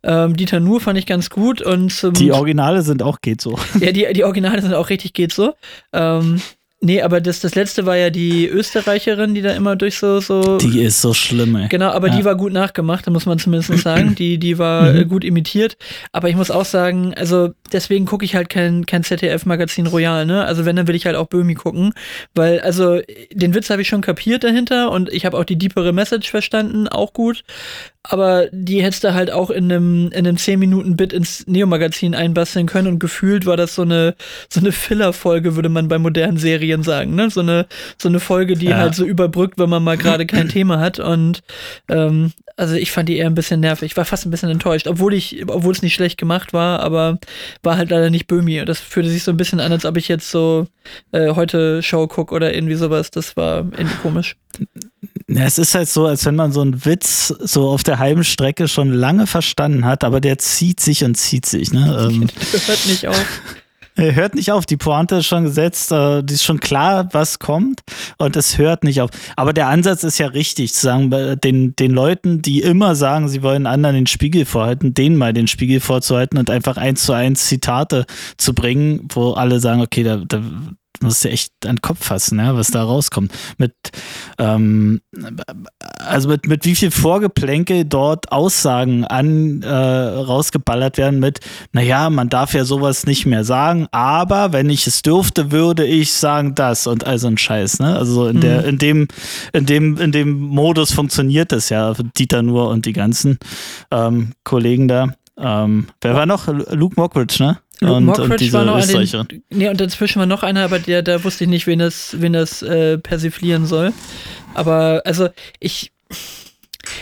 Ähm, 0.01 0.35
Dieter 0.35 0.59
Nuhr 0.59 0.81
fand 0.81 0.97
ich 0.97 1.05
ganz 1.05 1.29
gut 1.29 1.61
und 1.61 2.17
Die 2.17 2.31
Originale 2.31 2.81
sind 2.81 3.03
auch 3.03 3.19
geht 3.21 3.41
so. 3.41 3.59
ja, 3.79 3.91
die, 3.91 4.07
die 4.13 4.23
Originale 4.23 4.61
sind 4.61 4.73
auch 4.73 4.89
richtig 4.89 5.13
geht 5.13 5.31
so. 5.33 5.53
Ähm, 5.93 6.41
nee, 6.81 7.01
aber 7.01 7.21
das, 7.21 7.39
das 7.39 7.55
letzte 7.55 7.85
war 7.85 7.95
ja 7.97 8.09
die 8.09 8.47
Österreicherin, 8.47 9.33
die 9.33 9.41
da 9.41 9.51
immer 9.53 9.75
durch 9.75 9.97
so, 9.97 10.19
so 10.19 10.57
Die 10.57 10.81
ist 10.81 11.01
so 11.01 11.13
schlimm, 11.13 11.55
ey. 11.55 11.67
Genau, 11.69 11.89
aber 11.91 12.07
Ja. 12.09 12.15
die 12.17 12.25
war 12.25 12.35
gut 12.35 12.53
nachgemacht, 12.53 13.07
da 13.07 13.11
muss 13.11 13.25
man 13.25 13.39
zumindest 13.39 13.77
sagen. 13.83 14.15
Die, 14.15 14.37
die 14.37 14.57
war 14.57 14.93
Mhm. 14.93 15.07
gut 15.09 15.23
imitiert. 15.23 15.77
Aber 16.11 16.29
ich 16.29 16.35
muss 16.35 16.51
auch 16.51 16.65
sagen, 16.65 17.13
also 17.15 17.49
deswegen 17.73 18.05
gucke 18.05 18.25
ich 18.25 18.35
halt 18.35 18.49
kein, 18.49 18.85
kein 18.85 19.03
ZDF-Magazin 19.03 19.87
Royal, 19.87 20.25
ne? 20.25 20.45
Also 20.45 20.65
wenn, 20.65 20.75
dann 20.75 20.87
will 20.87 20.95
ich 20.95 21.05
halt 21.05 21.15
auch 21.15 21.27
Böhmi 21.27 21.53
gucken. 21.55 21.93
Weil, 22.35 22.59
also, 22.61 22.99
den 23.31 23.53
Witz 23.53 23.69
habe 23.69 23.81
ich 23.81 23.87
schon 23.87 24.01
kapiert 24.01 24.43
dahinter 24.43 24.91
und 24.91 25.11
ich 25.11 25.25
habe 25.25 25.37
auch 25.37 25.43
die 25.45 25.57
deepere 25.57 25.93
Message 25.93 26.29
verstanden, 26.29 26.87
auch 26.87 27.13
gut. 27.13 27.43
Aber 28.09 28.45
die 28.53 28.81
hättest 28.83 29.03
du 29.03 29.13
halt 29.13 29.31
auch 29.31 29.49
in 29.49 29.65
einem, 29.65 30.05
in 30.13 30.25
einem 30.25 30.37
10-Minuten-Bit 30.37 31.11
ins 31.11 31.45
Neo-Magazin 31.45 32.15
einbasteln 32.15 32.65
können 32.65 32.87
und 32.87 32.99
gefühlt 32.99 33.45
war 33.45 33.57
das 33.57 33.75
so 33.75 33.81
eine, 33.81 34.15
so 34.49 34.61
eine 34.61 34.71
Filler-Folge, 34.71 35.57
würde 35.57 35.67
man 35.67 35.89
bei 35.89 35.97
modernen 35.97 36.37
Serien 36.37 36.83
sagen, 36.83 37.15
ne? 37.15 37.29
So 37.29 37.41
eine, 37.41 37.65
so 37.97 38.07
eine 38.07 38.21
Folge, 38.21 38.53
die 38.55 38.67
Ja. 38.67 38.77
halt 38.77 38.95
so 38.95 39.05
überbrückt, 39.05 39.57
wenn 39.59 39.69
man 39.69 39.83
mal 39.83 39.97
gerade 39.97 40.25
kein 40.25 40.47
Thema 40.47 40.79
hat. 40.79 40.99
Und 40.99 41.41
ähm, 41.89 42.31
also 42.55 42.75
ich 42.75 42.91
fand 42.91 43.09
die 43.09 43.17
eher 43.17 43.27
ein 43.27 43.35
bisschen 43.35 43.59
nervig. 43.59 43.91
Ich 43.91 43.97
war 43.97 44.05
fast 44.05 44.25
ein 44.25 44.31
bisschen 44.31 44.49
enttäuscht, 44.49 44.87
obwohl 44.87 45.13
ich, 45.13 45.43
obwohl 45.47 45.73
es 45.73 45.81
nicht 45.81 45.93
schlecht 45.93 46.17
gemacht 46.17 46.53
war, 46.53 46.79
aber 46.79 47.19
war 47.63 47.77
halt 47.77 47.89
leider 47.89 48.09
nicht 48.09 48.27
Böhmi. 48.27 48.63
Das 48.65 48.79
fühlte 48.79 49.09
sich 49.09 49.23
so 49.23 49.31
ein 49.31 49.37
bisschen 49.37 49.59
an, 49.59 49.71
als 49.71 49.85
ob 49.85 49.97
ich 49.97 50.07
jetzt 50.07 50.29
so 50.29 50.67
äh, 51.11 51.33
heute 51.33 51.81
Show 51.83 52.07
gucke 52.07 52.33
oder 52.33 52.53
irgendwie 52.53 52.75
sowas. 52.75 53.11
Das 53.11 53.37
war 53.37 53.57
irgendwie 53.57 53.97
komisch. 54.01 54.35
Ja, 55.27 55.43
es 55.43 55.57
ist 55.57 55.75
halt 55.75 55.89
so, 55.89 56.05
als 56.05 56.25
wenn 56.25 56.35
man 56.35 56.51
so 56.51 56.61
einen 56.61 56.85
Witz 56.85 57.27
so 57.27 57.67
auf 57.69 57.83
der 57.83 57.99
halben 57.99 58.23
Strecke 58.23 58.67
schon 58.67 58.91
lange 58.91 59.27
verstanden 59.27 59.85
hat, 59.85 60.03
aber 60.03 60.21
der 60.21 60.37
zieht 60.37 60.79
sich 60.79 61.03
und 61.03 61.15
zieht 61.15 61.45
sich. 61.45 61.71
Ne? 61.71 61.85
Ähm, 62.07 62.27
Das 62.51 62.67
hört 62.67 62.85
nicht 62.85 63.07
auf. 63.07 63.25
Er 63.97 64.15
hört 64.15 64.35
nicht 64.35 64.51
auf, 64.51 64.65
die 64.65 64.77
Pointe 64.77 65.15
ist 65.17 65.25
schon 65.25 65.43
gesetzt, 65.43 65.91
äh, 65.91 66.23
die 66.23 66.35
ist 66.35 66.43
schon 66.43 66.59
klar, 66.59 67.09
was 67.11 67.39
kommt 67.39 67.81
und 68.17 68.35
es 68.35 68.57
hört 68.57 68.83
nicht 68.83 69.01
auf. 69.01 69.09
Aber 69.35 69.53
der 69.53 69.67
Ansatz 69.67 70.03
ist 70.03 70.17
ja 70.17 70.27
richtig, 70.27 70.73
zu 70.73 70.81
sagen, 70.81 71.09
bei 71.09 71.35
den, 71.35 71.75
den 71.75 71.91
Leuten, 71.91 72.41
die 72.41 72.61
immer 72.61 72.95
sagen, 72.95 73.27
sie 73.27 73.43
wollen 73.43 73.65
anderen 73.65 73.95
den 73.95 74.07
Spiegel 74.07 74.45
vorhalten, 74.45 74.93
denen 74.93 75.17
mal 75.17 75.33
den 75.33 75.47
Spiegel 75.47 75.79
vorzuhalten 75.79 76.37
und 76.37 76.49
einfach 76.49 76.77
eins 76.77 77.03
zu 77.03 77.13
eins 77.13 77.47
Zitate 77.47 78.05
zu 78.37 78.53
bringen, 78.53 79.07
wo 79.11 79.31
alle 79.31 79.59
sagen, 79.59 79.81
okay, 79.81 80.03
da, 80.03 80.17
da 80.17 80.41
musst 81.01 81.23
du 81.23 81.29
echt 81.29 81.51
an 81.65 81.77
den 81.77 81.81
Kopf 81.81 82.05
fassen, 82.05 82.39
ja, 82.39 82.55
was 82.55 82.67
da 82.67 82.83
rauskommt. 82.83 83.31
Mit, 83.57 83.73
ähm, 84.37 85.01
also 85.99 86.29
mit, 86.29 86.47
mit 86.47 86.65
wie 86.65 86.75
viel 86.75 86.91
Vorgeplänkel 86.91 87.85
dort 87.85 88.31
Aussagen 88.31 89.05
an 89.05 89.61
äh, 89.61 89.69
rausgeballert 89.69 90.97
werden 90.97 91.19
mit, 91.19 91.39
naja, 91.71 92.09
man 92.09 92.29
darf 92.29 92.53
ja 92.53 92.65
sowas 92.65 93.05
nicht 93.05 93.25
mehr 93.25 93.43
sagen, 93.43 93.87
aber 93.91 94.53
wenn 94.53 94.69
ich 94.69 94.87
es 94.87 95.01
dürfte, 95.01 95.51
würde 95.51 95.85
ich 95.85 96.13
sagen 96.13 96.55
das 96.55 96.87
und 96.87 97.05
all 97.05 97.19
so 97.19 97.27
ein 97.27 97.37
Scheiß, 97.37 97.79
ne? 97.79 97.95
Also 97.95 98.13
so 98.13 98.27
in 98.27 98.41
der, 98.41 98.65
in 98.65 98.77
dem, 98.77 99.07
in 99.53 99.65
dem, 99.65 99.97
in 99.97 100.11
dem 100.11 100.39
Modus 100.39 100.93
funktioniert 100.93 101.51
das 101.51 101.69
ja, 101.69 101.93
Dieter 102.17 102.41
nur 102.41 102.69
und 102.69 102.85
die 102.85 102.93
ganzen 102.93 103.37
ähm, 103.91 104.31
Kollegen 104.43 104.87
da. 104.87 105.13
Ähm, 105.37 105.87
wer 106.01 106.15
war 106.15 106.25
noch? 106.25 106.47
Luke 106.47 106.95
Mockridge, 106.97 107.43
ne? 107.43 107.59
Und, 107.81 108.09
und 108.09 108.39
diese 108.39 108.53
war 108.57 108.65
noch 108.65 108.75
an 108.81 108.87
den. 108.87 109.43
Nee, 109.51 109.69
und 109.69 109.79
dazwischen 109.79 110.19
war 110.19 110.25
noch 110.25 110.43
einer, 110.43 110.63
aber 110.63 110.79
der, 110.79 111.03
da 111.03 111.23
wusste 111.23 111.43
ich 111.43 111.49
nicht, 111.49 111.67
wen 111.67 111.79
das, 111.79 112.15
wen 112.19 112.33
das 112.33 112.61
äh, 112.63 112.97
persiflieren 112.97 113.65
soll. 113.67 113.93
Aber 114.55 115.03
also 115.05 115.29
ich, 115.59 115.91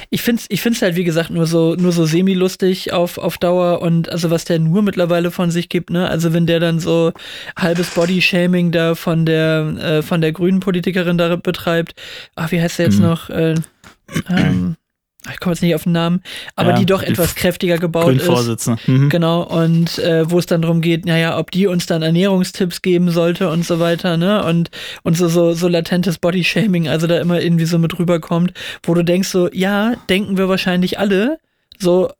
ich 0.09 0.21
finde 0.21 0.41
es 0.41 0.47
ich 0.49 0.61
find's 0.61 0.81
halt, 0.81 0.95
wie 0.95 1.03
gesagt, 1.05 1.29
nur 1.29 1.45
so, 1.45 1.75
nur 1.75 1.91
so 1.93 2.05
semi-lustig 2.05 2.91
auf, 2.91 3.17
auf 3.17 3.37
Dauer 3.37 3.81
und 3.81 4.09
also 4.09 4.31
was 4.31 4.43
der 4.43 4.59
nur 4.59 4.81
mittlerweile 4.81 5.31
von 5.31 5.51
sich 5.51 5.69
gibt, 5.69 5.91
ne? 5.91 6.09
Also 6.09 6.33
wenn 6.33 6.45
der 6.45 6.59
dann 6.59 6.79
so 6.79 7.13
halbes 7.57 7.91
Body-Shaming 7.91 8.71
da 8.71 8.95
von 8.95 9.25
der, 9.25 9.75
äh, 9.79 10.01
von 10.01 10.19
der 10.21 10.31
grünen 10.33 10.59
Politikerin 10.59 11.17
da 11.17 11.35
betreibt. 11.37 11.93
Ach, 12.35 12.51
wie 12.51 12.61
heißt 12.61 12.79
der 12.79 12.87
jetzt 12.87 12.97
Mhm. 12.99 13.05
noch? 13.05 13.29
Äh, 13.29 13.55
ähm, 14.29 14.75
ich 15.31 15.39
komme 15.39 15.53
jetzt 15.53 15.61
nicht 15.61 15.75
auf 15.75 15.83
den 15.83 15.93
Namen, 15.93 16.21
aber 16.55 16.71
Ja, 16.71 16.75
die 16.77 16.85
doch 16.85 17.01
die 17.01 17.09
etwas 17.09 17.35
kräftiger 17.35 17.77
gebaut 17.77 18.15
ist. 18.15 18.67
Mhm. 18.87 19.09
Genau, 19.09 19.43
und 19.43 19.97
äh, 19.99 20.29
wo 20.29 20.39
es 20.39 20.45
dann 20.45 20.61
darum 20.61 20.81
geht, 20.81 21.05
naja, 21.05 21.37
ob 21.37 21.51
die 21.51 21.67
uns 21.67 21.85
dann 21.85 22.01
Ernährungstipps 22.01 22.81
geben 22.81 23.11
sollte 23.11 23.49
und 23.49 23.65
so 23.65 23.79
weiter, 23.79 24.17
ne? 24.17 24.43
Und, 24.43 24.69
und 25.03 25.17
so, 25.17 25.27
so, 25.27 25.53
so 25.53 25.67
latentes 25.67 26.17
Bodyshaming, 26.17 26.87
also 26.87 27.07
da 27.07 27.19
immer 27.19 27.41
irgendwie 27.41 27.65
so 27.65 27.79
mit 27.79 27.97
rüberkommt, 27.97 28.53
wo 28.83 28.93
du 28.93 29.03
denkst 29.03 29.29
so, 29.29 29.49
ja, 29.51 29.93
denken 30.09 30.37
wir 30.37 30.49
wahrscheinlich 30.49 30.99
alle, 30.99 31.39
so, 31.79 32.11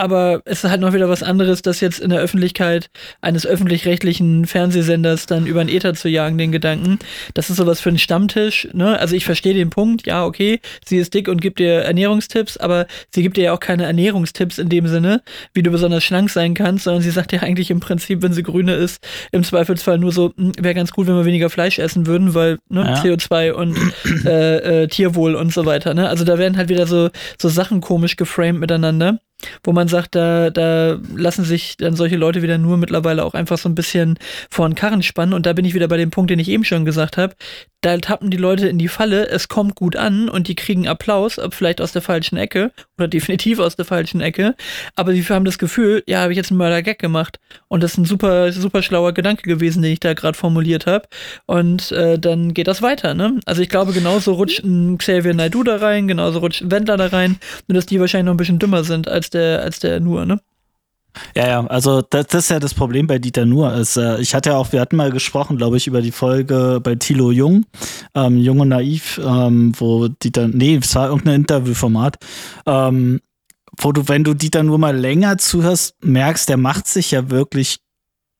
aber 0.00 0.40
es 0.46 0.64
ist 0.64 0.70
halt 0.70 0.80
noch 0.80 0.92
wieder 0.94 1.08
was 1.08 1.22
anderes, 1.22 1.62
das 1.62 1.80
jetzt 1.80 2.00
in 2.00 2.10
der 2.10 2.20
Öffentlichkeit 2.20 2.90
eines 3.20 3.46
öffentlich-rechtlichen 3.46 4.46
Fernsehsenders 4.46 5.26
dann 5.26 5.46
über 5.46 5.62
den 5.62 5.74
Äther 5.74 5.94
zu 5.94 6.08
jagen, 6.08 6.38
den 6.38 6.52
Gedanken. 6.52 6.98
Das 7.34 7.50
ist 7.50 7.56
sowas 7.56 7.80
für 7.80 7.90
einen 7.90 7.98
Stammtisch, 7.98 8.68
ne? 8.72 8.98
Also 8.98 9.14
ich 9.14 9.24
verstehe 9.24 9.54
den 9.54 9.70
Punkt, 9.70 10.06
ja, 10.06 10.24
okay, 10.24 10.60
sie 10.86 10.96
ist 10.96 11.12
dick 11.14 11.28
und 11.28 11.40
gibt 11.40 11.58
dir 11.58 11.82
Ernährungstipps, 11.82 12.56
aber 12.56 12.86
sie 13.10 13.22
gibt 13.22 13.36
dir 13.36 13.44
ja 13.44 13.52
auch 13.52 13.60
keine 13.60 13.84
Ernährungstipps 13.84 14.58
in 14.58 14.68
dem 14.68 14.86
Sinne, 14.86 15.22
wie 15.54 15.62
du 15.62 15.70
besonders 15.70 16.02
schlank 16.02 16.30
sein 16.30 16.54
kannst, 16.54 16.84
sondern 16.84 17.02
sie 17.02 17.10
sagt 17.10 17.32
ja 17.32 17.40
eigentlich 17.40 17.70
im 17.70 17.80
Prinzip, 17.80 18.22
wenn 18.22 18.32
sie 18.32 18.42
grüne 18.42 18.74
ist, 18.74 19.06
im 19.32 19.44
Zweifelsfall 19.44 19.98
nur 19.98 20.12
so, 20.12 20.32
wäre 20.36 20.74
ganz 20.74 20.92
gut, 20.92 21.06
wenn 21.06 21.16
wir 21.16 21.24
weniger 21.26 21.50
Fleisch 21.50 21.78
essen 21.78 22.06
würden, 22.06 22.34
weil 22.34 22.58
ne, 22.68 22.80
Ja. 22.80 22.94
CO2 23.02 23.52
und 23.52 23.76
äh, 24.24 24.82
äh, 24.84 24.88
Tierwohl 24.88 25.34
und 25.34 25.52
so 25.52 25.66
weiter, 25.66 25.94
ne? 25.94 26.08
Also 26.08 26.24
da 26.24 26.38
werden 26.38 26.56
halt 26.56 26.68
wieder 26.68 26.86
so, 26.86 27.10
so 27.38 27.48
Sachen 27.48 27.80
komisch 27.80 28.16
geframed 28.16 28.60
miteinander 28.60 29.20
wo 29.62 29.72
man 29.72 29.88
sagt, 29.88 30.14
da, 30.14 30.50
da 30.50 30.98
lassen 31.14 31.44
sich 31.44 31.76
dann 31.76 31.96
solche 31.96 32.16
Leute 32.16 32.42
wieder 32.42 32.58
nur 32.58 32.76
mittlerweile 32.76 33.24
auch 33.24 33.34
einfach 33.34 33.58
so 33.58 33.68
ein 33.68 33.74
bisschen 33.74 34.18
vor 34.50 34.68
den 34.68 34.74
Karren 34.74 35.02
spannen. 35.02 35.34
Und 35.34 35.46
da 35.46 35.52
bin 35.52 35.64
ich 35.64 35.74
wieder 35.74 35.88
bei 35.88 35.96
dem 35.96 36.10
Punkt, 36.10 36.30
den 36.30 36.38
ich 36.38 36.48
eben 36.48 36.64
schon 36.64 36.84
gesagt 36.84 37.16
habe. 37.16 37.34
Da 37.82 37.96
tappen 37.96 38.30
die 38.30 38.36
Leute 38.36 38.68
in 38.68 38.76
die 38.76 38.88
Falle, 38.88 39.28
es 39.28 39.48
kommt 39.48 39.74
gut 39.74 39.96
an 39.96 40.28
und 40.28 40.48
die 40.48 40.54
kriegen 40.54 40.86
Applaus, 40.86 41.40
vielleicht 41.50 41.80
aus 41.80 41.92
der 41.92 42.02
falschen 42.02 42.36
Ecke 42.36 42.72
oder 42.98 43.08
definitiv 43.08 43.58
aus 43.58 43.74
der 43.74 43.86
falschen 43.86 44.20
Ecke. 44.20 44.54
Aber 44.96 45.12
sie 45.12 45.24
haben 45.24 45.46
das 45.46 45.58
Gefühl, 45.58 46.02
ja, 46.06 46.20
habe 46.20 46.32
ich 46.32 46.36
jetzt 46.36 46.50
einen 46.50 46.58
Mörder-Gag 46.58 46.98
gemacht. 46.98 47.40
Und 47.68 47.82
das 47.82 47.92
ist 47.92 47.98
ein 47.98 48.04
super, 48.04 48.52
super 48.52 48.82
schlauer 48.82 49.14
Gedanke 49.14 49.44
gewesen, 49.48 49.80
den 49.80 49.92
ich 49.92 50.00
da 50.00 50.12
gerade 50.12 50.36
formuliert 50.36 50.84
habe. 50.86 51.08
Und 51.46 51.90
äh, 51.92 52.18
dann 52.18 52.52
geht 52.52 52.68
das 52.68 52.82
weiter, 52.82 53.14
ne? 53.14 53.40
Also 53.46 53.62
ich 53.62 53.70
glaube, 53.70 53.94
genauso 53.94 54.34
rutscht 54.34 54.62
ein 54.62 54.98
Xavier 54.98 55.32
Naidoo 55.32 55.62
da 55.62 55.76
rein, 55.76 56.06
genauso 56.06 56.40
rutscht 56.40 56.60
ein 56.60 56.70
Wendler 56.70 56.98
da 56.98 57.06
rein, 57.06 57.38
nur 57.66 57.76
dass 57.76 57.86
die 57.86 57.98
wahrscheinlich 57.98 58.26
noch 58.26 58.34
ein 58.34 58.38
bisschen 58.38 58.58
dümmer 58.58 58.84
sind 58.84 59.08
als 59.08 59.30
der, 59.30 59.62
als 59.62 59.78
der 59.78 60.00
nur, 60.00 60.26
ne? 60.26 60.38
Ja, 61.36 61.48
ja, 61.48 61.66
also 61.66 62.02
das, 62.02 62.26
das 62.28 62.44
ist 62.44 62.50
ja 62.50 62.58
das 62.58 62.74
Problem 62.74 63.06
bei 63.06 63.18
Dieter 63.18 63.46
Nuhr. 63.46 63.74
Ist, 63.74 63.96
äh, 63.96 64.20
ich 64.20 64.34
hatte 64.34 64.50
ja 64.50 64.56
auch, 64.56 64.72
wir 64.72 64.80
hatten 64.80 64.96
mal 64.96 65.10
gesprochen, 65.10 65.56
glaube 65.56 65.76
ich, 65.76 65.86
über 65.86 66.02
die 66.02 66.12
Folge 66.12 66.80
bei 66.82 66.94
Thilo 66.94 67.30
Jung, 67.30 67.66
ähm, 68.14 68.36
Jung 68.38 68.60
und 68.60 68.68
Naiv, 68.68 69.20
ähm, 69.24 69.72
wo 69.78 70.08
Dieter, 70.08 70.48
nee, 70.48 70.76
es 70.76 70.94
war 70.94 71.08
irgendein 71.08 71.42
Interviewformat, 71.42 72.18
ähm, 72.66 73.20
wo 73.78 73.92
du, 73.92 74.08
wenn 74.08 74.24
du 74.24 74.34
Dieter 74.34 74.62
Nuhr 74.62 74.78
mal 74.78 74.96
länger 74.96 75.38
zuhörst, 75.38 75.94
merkst, 76.02 76.48
der 76.48 76.56
macht 76.56 76.86
sich 76.86 77.10
ja 77.10 77.30
wirklich 77.30 77.78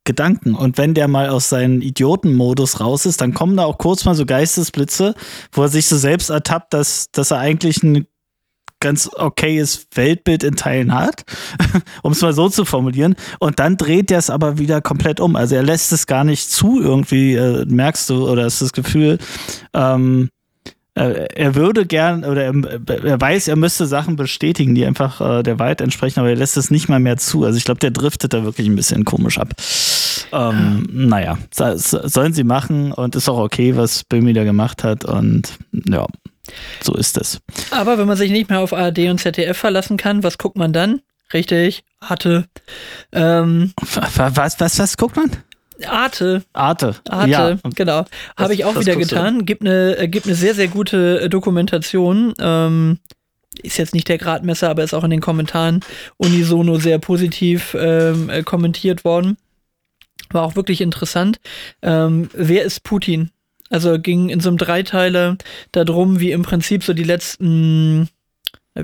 Gedanken. 0.05 0.55
Und 0.55 0.79
wenn 0.79 0.95
der 0.95 1.09
mal 1.09 1.29
aus 1.29 1.51
seinem 1.51 1.83
Idiotenmodus 1.83 2.81
raus 2.81 3.05
ist, 3.05 3.21
dann 3.21 3.35
kommen 3.35 3.57
da 3.57 3.65
auch 3.65 3.79
kurz 3.79 4.05
mal 4.07 4.15
so 4.15 4.25
Geistesblitze, 4.25 5.15
wo 5.53 5.63
er 5.63 5.69
sich 5.69 5.87
so 5.87 5.97
selbst 5.97 6.31
ertappt, 6.31 6.73
dass, 6.73 7.11
dass 7.13 7.31
er 7.31 7.39
eigentlich 7.39 7.83
ein 7.83 8.07
ganz 8.81 9.09
okayes 9.15 9.87
Weltbild 9.95 10.43
in 10.43 10.57
Teilen 10.57 10.95
hat, 10.95 11.25
um 12.03 12.13
es 12.13 12.23
mal 12.23 12.33
so 12.33 12.49
zu 12.49 12.65
formulieren. 12.65 13.15
Und 13.39 13.59
dann 13.59 13.77
dreht 13.77 14.11
er 14.11 14.19
es 14.19 14.31
aber 14.31 14.59
wieder 14.59 14.81
komplett 14.81 15.21
um. 15.21 15.37
Also 15.37 15.55
er 15.55 15.63
lässt 15.63 15.93
es 15.93 16.07
gar 16.07 16.25
nicht 16.25 16.51
zu, 16.51 16.81
irgendwie, 16.81 17.35
äh, 17.35 17.65
merkst 17.67 18.11
du, 18.11 18.29
oder 18.29 18.47
ist 18.47 18.63
das 18.63 18.73
Gefühl, 18.73 19.19
ähm, 19.75 20.31
äh, 20.95 21.27
er 21.35 21.55
würde 21.55 21.87
gern, 21.87 22.25
oder 22.25 22.45
er, 22.45 22.55
er 23.05 23.21
weiß, 23.21 23.47
er 23.49 23.57
müsste 23.57 23.87
Sachen 23.87 24.17
bestätigen, 24.17 24.75
die 24.75 24.85
einfach 24.85 25.21
äh, 25.21 25.43
der 25.45 25.59
Wahrheit 25.59 25.81
entsprechen, 25.81 26.19
aber 26.21 26.31
er 26.31 26.37
lässt 26.37 26.57
es 26.57 26.71
nicht 26.71 26.89
mal 26.89 26.99
mehr 26.99 27.17
zu. 27.17 27.45
Also 27.45 27.59
ich 27.59 27.65
glaube, 27.65 27.79
der 27.81 27.93
driftet 27.93 28.33
da 28.33 28.43
wirklich 28.43 28.67
ein 28.67 28.75
bisschen 28.77 29.05
komisch 29.05 29.39
ab. 29.39 29.51
Ähm, 30.33 30.89
naja, 30.91 31.39
so, 31.55 31.77
so- 31.77 32.07
sollen 32.09 32.33
sie 32.33 32.45
machen 32.45 32.93
und 32.93 33.15
ist 33.15 33.29
auch 33.29 33.39
okay, 33.39 33.77
was 33.77 34.05
Böhmi 34.05 34.33
da 34.33 34.45
gemacht 34.45 34.83
hat 34.85 35.05
und 35.05 35.51
ja, 35.73 36.07
so 36.83 36.95
ist 36.95 37.17
es. 37.19 37.41
Aber 37.71 37.99
wenn 37.99 38.07
man 38.07 38.17
sich 38.17 38.31
nicht 38.31 38.51
mehr 38.51 38.61
auf 38.61 38.73
ARD 38.73 38.99
und 39.11 39.19
ZDF 39.19 39.57
verlassen 39.57 39.97
kann, 39.97 40.23
was 40.23 40.39
guckt 40.39 40.57
man 40.57 40.73
dann? 40.73 41.01
Richtig, 41.33 41.85
Arte. 42.01 42.47
Ähm, 43.13 43.73
Was, 44.17 44.61
was, 44.61 44.79
was, 44.79 44.97
guckt 44.97 45.17
man? 45.17 45.31
Arte, 45.87 46.43
Arte. 46.53 46.97
Arte, 47.09 47.31
Ja. 47.31 47.57
genau. 47.75 48.05
Habe 48.37 48.55
ich 48.55 48.65
auch 48.65 48.79
wieder 48.79 48.97
getan. 48.97 49.47
Gibt 49.47 49.63
eine, 49.63 49.97
äh, 49.97 50.09
gibt 50.09 50.27
eine 50.27 50.35
sehr, 50.35 50.55
sehr 50.55 50.69
gute 50.69 51.21
äh, 51.21 51.29
Dokumentation. 51.29 52.35
Ähm, 52.41 52.99
ist 53.63 53.79
jetzt 53.79 53.95
nicht 53.95 54.09
der 54.09 54.19
Gradmesser, 54.19 54.71
aber 54.71 54.83
ist 54.83 54.95
auch 54.95 55.05
in 55.05 55.11
den 55.11 55.21
Kommentaren 55.21 55.81
unisono 56.17 56.79
sehr 56.79 56.99
positiv 56.99 57.77
ähm, 57.79 58.29
äh, 58.29 58.43
kommentiert 58.43 59.05
worden. 59.05 59.37
War 60.31 60.43
auch 60.43 60.57
wirklich 60.57 60.81
interessant. 60.81 61.41
Ähm, 61.83 62.29
wer 62.33 62.63
ist 62.65 62.83
Putin? 62.85 63.31
Also 63.71 63.99
ging 64.01 64.29
in 64.29 64.41
so 64.41 64.49
einem 64.49 64.59
Dreiteiler 64.59 65.37
darum, 65.73 66.21
wie 66.21 66.33
im 66.33 66.43
Prinzip 66.43 66.83
so 66.83 66.93
die 66.93 67.05
letzten, 67.05 68.09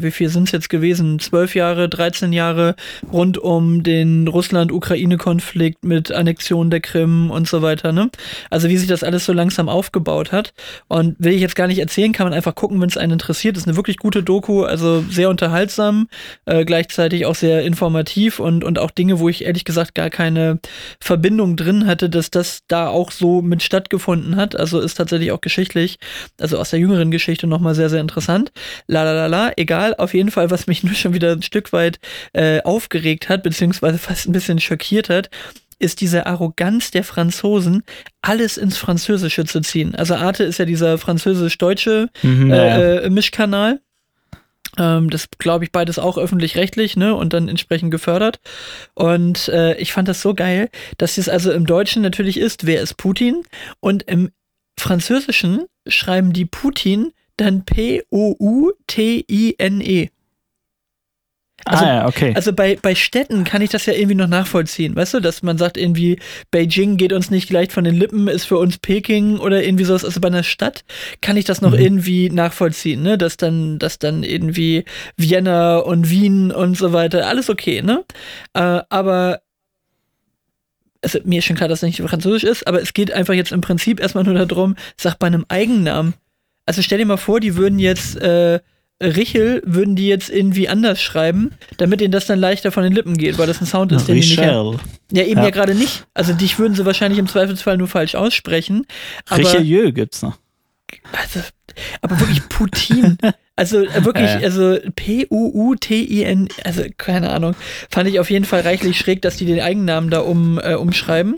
wie 0.02 0.10
viel 0.10 0.28
sind 0.28 0.44
es 0.44 0.52
jetzt 0.52 0.68
gewesen? 0.68 1.18
Zwölf 1.18 1.54
Jahre, 1.54 1.88
13 1.88 2.32
Jahre 2.32 2.74
rund 3.12 3.38
um 3.38 3.82
den 3.82 4.28
Russland-Ukraine-Konflikt 4.28 5.84
mit 5.84 6.12
Annexion 6.12 6.70
der 6.70 6.80
Krim 6.80 7.30
und 7.30 7.48
so 7.48 7.62
weiter, 7.62 7.92
ne? 7.92 8.10
Also 8.50 8.68
wie 8.68 8.76
sich 8.76 8.88
das 8.88 9.02
alles 9.02 9.24
so 9.24 9.32
langsam 9.32 9.68
aufgebaut 9.68 10.32
hat. 10.32 10.52
Und 10.88 11.16
will 11.18 11.32
ich 11.32 11.40
jetzt 11.40 11.56
gar 11.56 11.66
nicht 11.66 11.78
erzählen, 11.78 12.12
kann 12.12 12.26
man 12.26 12.34
einfach 12.34 12.54
gucken, 12.54 12.80
wenn 12.80 12.88
es 12.88 12.96
einen 12.96 13.12
interessiert. 13.12 13.56
Ist 13.56 13.66
eine 13.66 13.76
wirklich 13.76 13.96
gute 13.96 14.22
Doku, 14.22 14.64
also 14.64 15.04
sehr 15.10 15.30
unterhaltsam, 15.30 16.08
äh, 16.44 16.64
gleichzeitig 16.64 17.26
auch 17.26 17.34
sehr 17.34 17.62
informativ 17.62 18.40
und, 18.40 18.64
und 18.64 18.78
auch 18.78 18.90
Dinge, 18.90 19.18
wo 19.18 19.28
ich 19.28 19.44
ehrlich 19.44 19.64
gesagt 19.64 19.94
gar 19.94 20.10
keine 20.10 20.58
Verbindung 21.00 21.56
drin 21.56 21.86
hatte, 21.86 22.10
dass 22.10 22.30
das 22.30 22.62
da 22.68 22.88
auch 22.88 23.10
so 23.10 23.42
mit 23.42 23.62
stattgefunden 23.62 24.36
hat. 24.36 24.58
Also 24.58 24.80
ist 24.80 24.94
tatsächlich 24.94 25.32
auch 25.32 25.40
geschichtlich, 25.40 25.98
also 26.40 26.58
aus 26.58 26.70
der 26.70 26.80
jüngeren 26.80 27.10
Geschichte 27.10 27.46
nochmal 27.46 27.74
sehr, 27.74 27.90
sehr 27.90 28.00
interessant. 28.00 28.52
La 28.86 29.04
la 29.04 29.12
la 29.12 29.26
la, 29.26 29.52
egal, 29.56 29.85
auf 29.94 30.14
jeden 30.14 30.30
Fall, 30.30 30.50
was 30.50 30.66
mich 30.66 30.82
nur 30.84 30.94
schon 30.94 31.14
wieder 31.14 31.32
ein 31.32 31.42
Stück 31.42 31.72
weit 31.72 31.98
äh, 32.32 32.60
aufgeregt 32.62 33.28
hat, 33.28 33.42
beziehungsweise 33.42 33.98
fast 33.98 34.28
ein 34.28 34.32
bisschen 34.32 34.60
schockiert 34.60 35.08
hat, 35.08 35.30
ist 35.78 36.00
diese 36.00 36.26
Arroganz 36.26 36.90
der 36.90 37.04
Franzosen, 37.04 37.82
alles 38.22 38.56
ins 38.56 38.78
Französische 38.78 39.44
zu 39.44 39.60
ziehen. 39.60 39.94
Also 39.94 40.14
Arte 40.14 40.44
ist 40.44 40.58
ja 40.58 40.64
dieser 40.64 40.98
französisch-deutsche 40.98 42.08
Mhm, 42.22 42.50
ja, 42.50 42.56
ja. 42.56 42.78
äh, 42.78 42.96
äh, 43.04 43.10
Mischkanal. 43.10 43.80
Ähm, 44.78 45.10
das 45.10 45.28
glaube 45.38 45.64
ich 45.64 45.72
beides 45.72 45.98
auch 45.98 46.18
öffentlich-rechtlich, 46.18 46.96
ne? 46.96 47.14
Und 47.14 47.32
dann 47.32 47.48
entsprechend 47.48 47.90
gefördert. 47.90 48.40
Und 48.94 49.48
äh, 49.48 49.76
ich 49.76 49.92
fand 49.92 50.08
das 50.08 50.22
so 50.22 50.34
geil, 50.34 50.70
dass 50.98 51.18
es 51.18 51.28
also 51.28 51.52
im 51.52 51.66
Deutschen 51.66 52.02
natürlich 52.02 52.38
ist, 52.38 52.66
wer 52.66 52.80
ist 52.82 52.96
Putin? 52.96 53.42
Und 53.80 54.02
im 54.04 54.30
Französischen 54.78 55.64
schreiben 55.86 56.32
die 56.32 56.44
Putin 56.44 57.12
dann 57.36 57.64
P-O-U-T-I-N-E. 57.64 58.10
Also, 61.68 61.84
ah, 61.84 61.88
ja, 61.88 62.06
okay. 62.06 62.32
also 62.36 62.52
bei, 62.52 62.78
bei 62.80 62.94
Städten 62.94 63.42
kann 63.42 63.60
ich 63.60 63.70
das 63.70 63.86
ja 63.86 63.92
irgendwie 63.92 64.14
noch 64.14 64.28
nachvollziehen, 64.28 64.94
weißt 64.94 65.14
du, 65.14 65.20
dass 65.20 65.42
man 65.42 65.58
sagt 65.58 65.76
irgendwie, 65.76 66.20
Beijing 66.52 66.96
geht 66.96 67.12
uns 67.12 67.28
nicht 67.30 67.50
leicht 67.50 67.72
von 67.72 67.82
den 67.82 67.96
Lippen, 67.96 68.28
ist 68.28 68.44
für 68.44 68.56
uns 68.58 68.78
Peking 68.78 69.38
oder 69.38 69.64
irgendwie 69.64 69.82
sowas. 69.82 70.04
Also 70.04 70.20
bei 70.20 70.28
einer 70.28 70.44
Stadt 70.44 70.84
kann 71.22 71.36
ich 71.36 71.44
das 71.44 71.62
noch 71.62 71.72
Mhm. 71.72 71.78
irgendwie 71.80 72.30
nachvollziehen, 72.30 73.02
ne? 73.02 73.18
Dass 73.18 73.36
dann, 73.36 73.80
dass 73.80 73.98
dann 73.98 74.22
irgendwie 74.22 74.84
Vienna 75.16 75.78
und 75.78 76.08
Wien 76.08 76.52
und 76.52 76.76
so 76.76 76.92
weiter, 76.92 77.26
alles 77.26 77.50
okay, 77.50 77.82
ne? 77.82 78.04
Äh, 78.54 78.82
aber 78.88 79.40
also 81.02 81.18
mir 81.24 81.40
ist 81.40 81.46
schon 81.46 81.56
klar, 81.56 81.68
dass 81.68 81.80
es 81.82 81.82
nicht 81.82 82.00
französisch 82.00 82.44
ist, 82.44 82.66
aber 82.66 82.80
es 82.80 82.92
geht 82.94 83.12
einfach 83.12 83.34
jetzt 83.34 83.52
im 83.52 83.60
Prinzip 83.60 83.98
erstmal 84.00 84.24
nur 84.24 84.34
darum, 84.34 84.76
sag 84.96 85.18
bei 85.18 85.26
einem 85.26 85.44
Eigennamen. 85.48 86.14
Also 86.66 86.82
stell 86.82 86.98
dir 86.98 87.06
mal 87.06 87.16
vor, 87.16 87.40
die 87.40 87.56
würden 87.56 87.78
jetzt 87.78 88.16
äh, 88.16 88.60
Richel 89.02 89.62
würden 89.66 89.94
die 89.94 90.08
jetzt 90.08 90.30
irgendwie 90.30 90.68
anders 90.68 91.00
schreiben, 91.02 91.52
damit 91.76 92.00
ihnen 92.00 92.12
das 92.12 92.26
dann 92.26 92.38
leichter 92.38 92.72
von 92.72 92.82
den 92.82 92.92
Lippen 92.94 93.18
geht, 93.18 93.36
weil 93.36 93.46
das 93.46 93.60
ein 93.60 93.66
Sound 93.66 93.92
ist, 93.92 94.08
den 94.08 94.14
die 94.14 94.20
nicht 94.20 94.38
Richel. 94.38 94.78
Ja, 95.12 95.22
eben 95.22 95.38
ja, 95.40 95.44
Ja. 95.44 95.50
gerade 95.50 95.74
nicht. 95.74 96.06
Also 96.14 96.32
dich 96.32 96.58
würden 96.58 96.74
sie 96.74 96.86
wahrscheinlich 96.86 97.18
im 97.18 97.28
Zweifelsfall 97.28 97.76
nur 97.76 97.88
falsch 97.88 98.14
aussprechen. 98.14 98.86
Aber, 99.28 99.38
Richelieu 99.40 99.92
gibt's 99.92 100.22
noch. 100.22 100.38
also, 101.12 101.40
aber 102.00 102.18
wirklich 102.20 102.48
Putin. 102.48 103.18
Also 103.56 103.78
äh, 103.84 104.04
wirklich, 104.04 104.28
Ja, 104.28 104.38
ja. 104.38 104.44
also 104.44 104.78
P-U-U-T-I-N, 104.94 106.48
also 106.62 106.82
keine 106.98 107.30
Ahnung. 107.30 107.54
Fand 107.90 108.08
ich 108.08 108.20
auf 108.20 108.30
jeden 108.30 108.44
Fall 108.44 108.60
reichlich 108.60 108.98
schräg, 108.98 109.22
dass 109.22 109.38
die 109.38 109.46
den 109.46 109.60
Eigennamen 109.60 110.10
da 110.10 110.20
um, 110.20 110.60
äh, 110.62 110.74
umschreiben. 110.74 111.36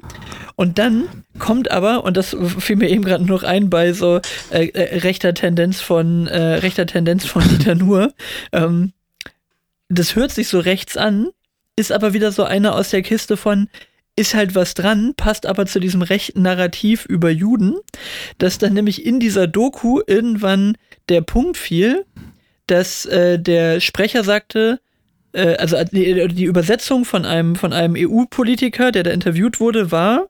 Und 0.56 0.78
dann 0.78 1.04
kommt 1.38 1.70
aber, 1.70 2.02
und 2.04 2.16
das 2.16 2.36
fiel 2.58 2.74
mir 2.74 2.88
eben 2.88 3.04
gerade 3.04 3.24
noch 3.24 3.44
ein 3.44 3.70
bei 3.70 3.92
so 3.92 4.20
äh, 4.50 4.66
äh, 4.66 4.98
rechter 4.98 5.32
Tendenz 5.32 5.80
von 5.80 6.26
äh, 6.26 6.54
rechter 6.54 6.86
Tendenz 6.86 7.24
von 7.24 7.42
Dieter 7.48 7.76
Nuhr, 7.76 8.12
ähm, 8.52 8.92
das 9.88 10.16
hört 10.16 10.32
sich 10.32 10.48
so 10.48 10.58
rechts 10.58 10.96
an, 10.96 11.28
ist 11.76 11.92
aber 11.92 12.12
wieder 12.12 12.32
so 12.32 12.42
einer 12.42 12.74
aus 12.74 12.90
der 12.90 13.02
Kiste 13.02 13.36
von, 13.36 13.68
ist 14.16 14.34
halt 14.34 14.56
was 14.56 14.74
dran, 14.74 15.14
passt 15.16 15.46
aber 15.46 15.66
zu 15.66 15.78
diesem 15.78 16.02
rechten 16.02 16.42
Narrativ 16.42 17.06
über 17.06 17.30
Juden, 17.30 17.76
dass 18.38 18.58
dann 18.58 18.74
nämlich 18.74 19.06
in 19.06 19.20
dieser 19.20 19.46
Doku 19.46 20.00
irgendwann 20.06 20.76
der 21.08 21.22
Punkt 21.22 21.56
fiel, 21.56 22.04
dass 22.66 23.06
äh, 23.06 23.38
der 23.38 23.80
Sprecher 23.80 24.24
sagte, 24.24 24.80
äh, 25.32 25.56
also 25.56 25.76
die, 25.84 26.28
die, 26.28 26.44
Übersetzung 26.44 27.04
von 27.04 27.24
einem, 27.24 27.56
von 27.56 27.72
einem 27.72 27.94
EU-Politiker, 27.96 28.92
der 28.92 29.02
da 29.02 29.10
interviewt 29.10 29.60
wurde, 29.60 29.90
war, 29.90 30.28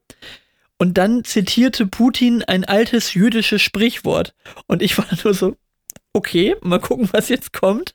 und 0.78 0.96
dann 0.96 1.24
zitierte 1.24 1.86
Putin 1.86 2.44
ein 2.44 2.64
altes 2.64 3.14
jüdisches 3.14 3.60
Sprichwort. 3.60 4.34
Und 4.66 4.82
ich 4.82 4.96
war 4.96 5.06
nur 5.24 5.34
so, 5.34 5.56
okay, 6.12 6.56
mal 6.62 6.80
gucken, 6.80 7.08
was 7.12 7.28
jetzt 7.28 7.52
kommt. 7.52 7.94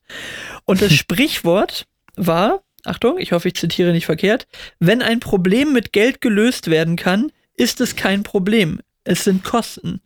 Und 0.66 0.82
das 0.82 0.94
Sprichwort 0.94 1.86
war, 2.16 2.63
Achtung, 2.86 3.18
ich 3.18 3.32
hoffe, 3.32 3.48
ich 3.48 3.56
zitiere 3.56 3.94
nicht 3.94 4.06
verkehrt, 4.06 4.48
wenn 4.80 5.02
ein 5.02 5.22
Problem 5.22 5.72
mit 5.72 5.94
Geld 5.94 6.20
gelöst 6.20 6.70
werden 6.70 6.98
kann, 6.98 7.32
ist 7.56 7.80
es 7.80 7.96
kein 7.96 8.24
Problem. 8.24 8.82
Es 9.06 9.24
sind 9.24 9.44
Kosten. 9.44 10.02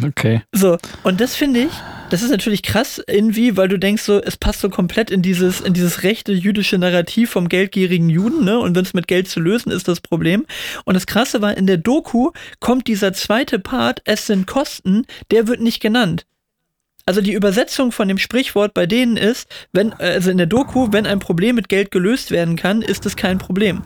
Okay. 0.00 0.42
So, 0.52 0.78
und 1.02 1.20
das 1.20 1.36
finde 1.36 1.64
ich, 1.64 1.72
das 2.08 2.22
ist 2.22 2.30
natürlich 2.30 2.62
krass 2.62 3.02
irgendwie, 3.06 3.56
weil 3.56 3.68
du 3.68 3.78
denkst 3.78 4.02
so, 4.02 4.22
es 4.22 4.38
passt 4.38 4.60
so 4.60 4.70
komplett 4.70 5.10
in 5.10 5.20
dieses, 5.20 5.60
in 5.60 5.74
dieses 5.74 6.02
rechte 6.02 6.32
jüdische 6.32 6.78
Narrativ 6.78 7.30
vom 7.30 7.48
geldgierigen 7.48 8.08
Juden, 8.08 8.44
ne? 8.44 8.58
Und 8.58 8.74
wenn 8.74 8.84
es 8.84 8.94
mit 8.94 9.06
Geld 9.06 9.28
zu 9.28 9.40
lösen 9.40 9.70
ist, 9.70 9.88
das 9.88 10.00
Problem. 10.00 10.46
Und 10.84 10.94
das 10.94 11.06
Krasse 11.06 11.42
war, 11.42 11.56
in 11.56 11.66
der 11.66 11.76
Doku 11.76 12.30
kommt 12.60 12.86
dieser 12.86 13.12
zweite 13.12 13.58
Part, 13.58 14.00
es 14.04 14.26
sind 14.26 14.46
Kosten, 14.46 15.04
der 15.30 15.46
wird 15.46 15.60
nicht 15.60 15.80
genannt. 15.80 16.26
Also 17.04 17.20
die 17.20 17.32
Übersetzung 17.32 17.92
von 17.92 18.08
dem 18.08 18.18
Sprichwort 18.18 18.74
bei 18.74 18.86
denen 18.86 19.16
ist, 19.16 19.48
wenn, 19.72 19.92
also 19.94 20.30
in 20.30 20.38
der 20.38 20.46
Doku, 20.46 20.88
wenn 20.92 21.06
ein 21.06 21.18
Problem 21.18 21.56
mit 21.56 21.68
Geld 21.68 21.90
gelöst 21.90 22.30
werden 22.30 22.56
kann, 22.56 22.80
ist 22.80 23.04
es 23.04 23.16
kein 23.16 23.38
Problem 23.38 23.82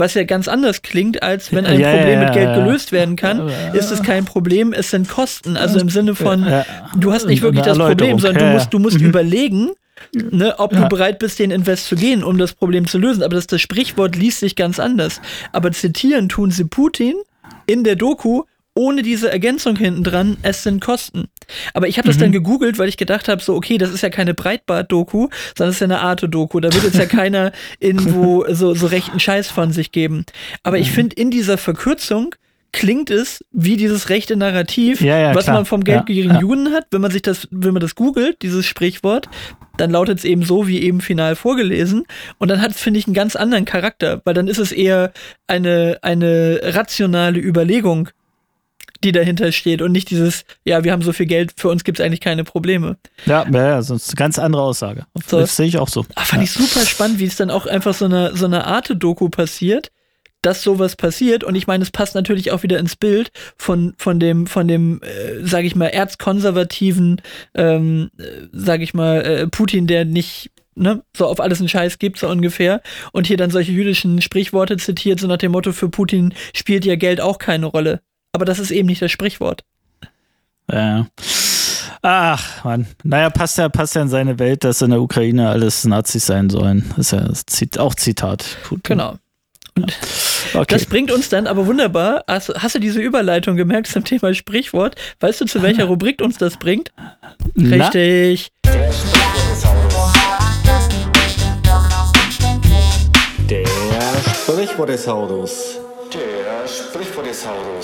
was 0.00 0.14
ja 0.14 0.24
ganz 0.24 0.48
anders 0.48 0.82
klingt, 0.82 1.22
als 1.22 1.52
wenn 1.52 1.66
ein 1.66 1.78
ja, 1.78 1.92
Problem 1.92 2.20
ja, 2.20 2.24
mit 2.24 2.32
Geld 2.32 2.54
gelöst 2.54 2.90
werden 2.90 3.16
kann, 3.16 3.48
ist 3.72 3.90
es 3.90 4.02
kein 4.02 4.24
Problem, 4.24 4.72
es 4.72 4.90
sind 4.90 5.08
Kosten. 5.08 5.56
Also 5.56 5.78
im 5.78 5.90
Sinne 5.90 6.14
von, 6.14 6.44
du 6.96 7.12
hast 7.12 7.26
nicht 7.26 7.42
wirklich 7.42 7.64
das 7.64 7.78
Problem, 7.78 8.18
sondern 8.18 8.46
du 8.48 8.52
musst, 8.54 8.74
du 8.74 8.78
musst 8.78 9.00
mhm. 9.00 9.06
überlegen, 9.06 9.70
Ne, 10.14 10.58
ob 10.58 10.72
du 10.72 10.88
bereit 10.88 11.18
bist, 11.18 11.38
den 11.38 11.50
Invest 11.50 11.86
zu 11.86 11.94
gehen, 11.94 12.24
um 12.24 12.38
das 12.38 12.54
Problem 12.54 12.86
zu 12.86 12.96
lösen. 12.96 13.22
Aber 13.22 13.34
das, 13.34 13.46
das 13.46 13.60
Sprichwort 13.60 14.16
liest 14.16 14.40
sich 14.40 14.56
ganz 14.56 14.80
anders. 14.80 15.20
Aber 15.52 15.72
zitieren 15.72 16.30
tun 16.30 16.50
sie 16.50 16.64
Putin 16.64 17.14
in 17.66 17.84
der 17.84 17.96
Doku 17.96 18.44
ohne 18.74 19.02
diese 19.02 19.30
Ergänzung 19.30 19.76
hinten 19.76 20.04
dran, 20.04 20.36
es 20.42 20.62
sind 20.62 20.80
Kosten. 20.80 21.28
Aber 21.74 21.88
ich 21.88 21.98
habe 21.98 22.06
das 22.06 22.16
mhm. 22.16 22.20
dann 22.20 22.32
gegoogelt, 22.32 22.78
weil 22.78 22.88
ich 22.88 22.96
gedacht 22.96 23.28
habe, 23.28 23.42
so, 23.42 23.54
okay, 23.54 23.78
das 23.78 23.90
ist 23.90 24.02
ja 24.02 24.10
keine 24.10 24.34
Breitbart-Doku, 24.34 25.28
sondern 25.56 25.70
es 25.70 25.76
ist 25.76 25.80
ja 25.80 25.86
eine 25.86 26.00
Arte-Doku. 26.00 26.60
Da 26.60 26.72
wird 26.72 26.84
jetzt 26.84 26.98
ja 26.98 27.06
keiner 27.06 27.52
irgendwo 27.78 28.44
so, 28.48 28.74
so 28.74 28.86
rechten 28.86 29.20
Scheiß 29.20 29.48
von 29.50 29.72
sich 29.72 29.92
geben. 29.92 30.24
Aber 30.62 30.78
ich 30.78 30.90
mhm. 30.90 30.94
finde, 30.94 31.16
in 31.16 31.30
dieser 31.30 31.58
Verkürzung 31.58 32.34
klingt 32.72 33.10
es 33.10 33.44
wie 33.50 33.76
dieses 33.76 34.10
rechte 34.10 34.36
Narrativ, 34.36 35.00
ja, 35.00 35.18
ja, 35.18 35.34
was 35.34 35.44
klar. 35.44 35.56
man 35.56 35.64
vom 35.64 35.82
geldgierigen 35.82 36.34
ja, 36.34 36.40
Juden 36.40 36.72
hat. 36.72 36.86
Wenn 36.90 37.00
man 37.00 37.10
sich 37.10 37.22
das, 37.22 37.48
wenn 37.50 37.72
man 37.72 37.80
das 37.80 37.94
googelt, 37.94 38.42
dieses 38.42 38.66
Sprichwort, 38.66 39.28
dann 39.76 39.90
lautet 39.90 40.18
es 40.18 40.24
eben 40.24 40.44
so, 40.44 40.68
wie 40.68 40.80
eben 40.80 41.00
final 41.00 41.36
vorgelesen. 41.36 42.04
Und 42.38 42.48
dann 42.48 42.60
hat 42.60 42.72
es, 42.72 42.80
finde 42.80 43.00
ich, 43.00 43.06
einen 43.06 43.14
ganz 43.14 43.34
anderen 43.34 43.64
Charakter, 43.64 44.20
weil 44.24 44.34
dann 44.34 44.46
ist 44.46 44.58
es 44.58 44.72
eher 44.72 45.12
eine, 45.46 45.98
eine 46.02 46.60
rationale 46.62 47.40
Überlegung, 47.40 48.10
die 49.02 49.12
dahinter 49.12 49.52
steht 49.52 49.82
und 49.82 49.92
nicht 49.92 50.10
dieses, 50.10 50.44
ja, 50.64 50.84
wir 50.84 50.92
haben 50.92 51.02
so 51.02 51.12
viel 51.12 51.26
Geld, 51.26 51.54
für 51.56 51.68
uns 51.68 51.84
gibt 51.84 51.98
es 51.98 52.04
eigentlich 52.04 52.20
keine 52.20 52.44
Probleme. 52.44 52.96
Ja, 53.26 53.48
ja, 53.48 53.82
sonst 53.82 54.10
eine 54.10 54.16
ganz 54.16 54.38
andere 54.38 54.62
Aussage. 54.62 55.06
So. 55.26 55.40
Das 55.40 55.56
sehe 55.56 55.66
ich 55.66 55.78
auch 55.78 55.88
so. 55.88 56.04
Ach, 56.14 56.26
fand 56.26 56.42
ja. 56.42 56.44
ich 56.44 56.52
super 56.52 56.84
spannend, 56.84 57.18
wie 57.18 57.24
es 57.24 57.36
dann 57.36 57.50
auch 57.50 57.66
einfach 57.66 57.94
so 57.94 58.04
eine, 58.04 58.36
so 58.36 58.46
eine 58.46 58.66
Arte-Doku 58.66 59.28
passiert, 59.28 59.90
dass 60.42 60.62
sowas 60.62 60.96
passiert. 60.96 61.44
Und 61.44 61.54
ich 61.54 61.66
meine, 61.66 61.82
es 61.82 61.90
passt 61.90 62.14
natürlich 62.14 62.50
auch 62.50 62.62
wieder 62.62 62.78
ins 62.78 62.96
Bild 62.96 63.30
von, 63.56 63.94
von 63.98 64.20
dem, 64.20 64.46
von 64.46 64.68
dem, 64.68 65.00
äh, 65.02 65.46
sage 65.46 65.66
ich 65.66 65.76
mal, 65.76 65.86
erzkonservativen, 65.86 67.20
ähm, 67.54 68.10
äh, 68.18 68.22
sage 68.52 68.84
ich 68.84 68.94
mal, 68.94 69.22
äh, 69.22 69.46
Putin, 69.48 69.86
der 69.86 70.04
nicht 70.04 70.50
Ne, 70.76 71.02
so 71.14 71.26
auf 71.26 71.40
alles 71.40 71.58
einen 71.58 71.68
Scheiß 71.68 71.98
gibt, 71.98 72.18
so 72.18 72.28
ungefähr. 72.28 72.80
Und 73.12 73.26
hier 73.26 73.36
dann 73.36 73.50
solche 73.50 73.72
jüdischen 73.72 74.22
Sprichworte 74.22 74.76
zitiert, 74.78 75.20
so 75.20 75.26
nach 75.26 75.36
dem 75.36 75.52
Motto, 75.52 75.72
für 75.72 75.90
Putin 75.90 76.32
spielt 76.54 76.86
ja 76.86 76.94
Geld 76.94 77.20
auch 77.20 77.38
keine 77.38 77.66
Rolle. 77.66 78.00
Aber 78.32 78.44
das 78.44 78.58
ist 78.58 78.70
eben 78.70 78.86
nicht 78.86 79.02
das 79.02 79.10
Sprichwort. 79.10 79.64
Ja. 80.70 81.06
Ach, 82.02 82.64
Mann. 82.64 82.86
Naja, 83.02 83.28
passt 83.30 83.58
ja, 83.58 83.68
passt 83.68 83.94
ja 83.94 84.02
in 84.02 84.08
seine 84.08 84.38
Welt, 84.38 84.64
dass 84.64 84.80
in 84.80 84.90
der 84.90 85.02
Ukraine 85.02 85.48
alles 85.50 85.84
Nazis 85.84 86.26
sein 86.26 86.48
sollen. 86.48 86.84
Das 86.96 87.12
ist 87.12 87.12
ja 87.12 87.20
das 87.20 87.78
auch 87.78 87.94
Zitat. 87.94 88.44
Putin. 88.64 88.82
Genau. 88.84 89.16
Und 89.76 89.96
okay. 90.54 90.74
das 90.74 90.86
bringt 90.86 91.10
uns 91.10 91.28
dann 91.28 91.46
aber 91.46 91.66
wunderbar. 91.66 92.24
Hast, 92.26 92.48
hast, 92.54 92.74
du 92.74 92.78
diese 92.78 93.00
Überleitung 93.00 93.56
gemerkt 93.56 93.88
zum 93.88 94.04
Thema 94.04 94.34
Sprichwort? 94.34 94.96
Weißt 95.20 95.40
du, 95.40 95.44
zu 95.44 95.62
welcher 95.62 95.84
Rubrik 95.84 96.22
uns 96.22 96.38
das 96.38 96.56
bringt? 96.56 96.90
Na? 97.54 97.84
Richtig. 97.84 98.50
Der 103.48 103.66
Sprichwortesaurus. 104.34 105.78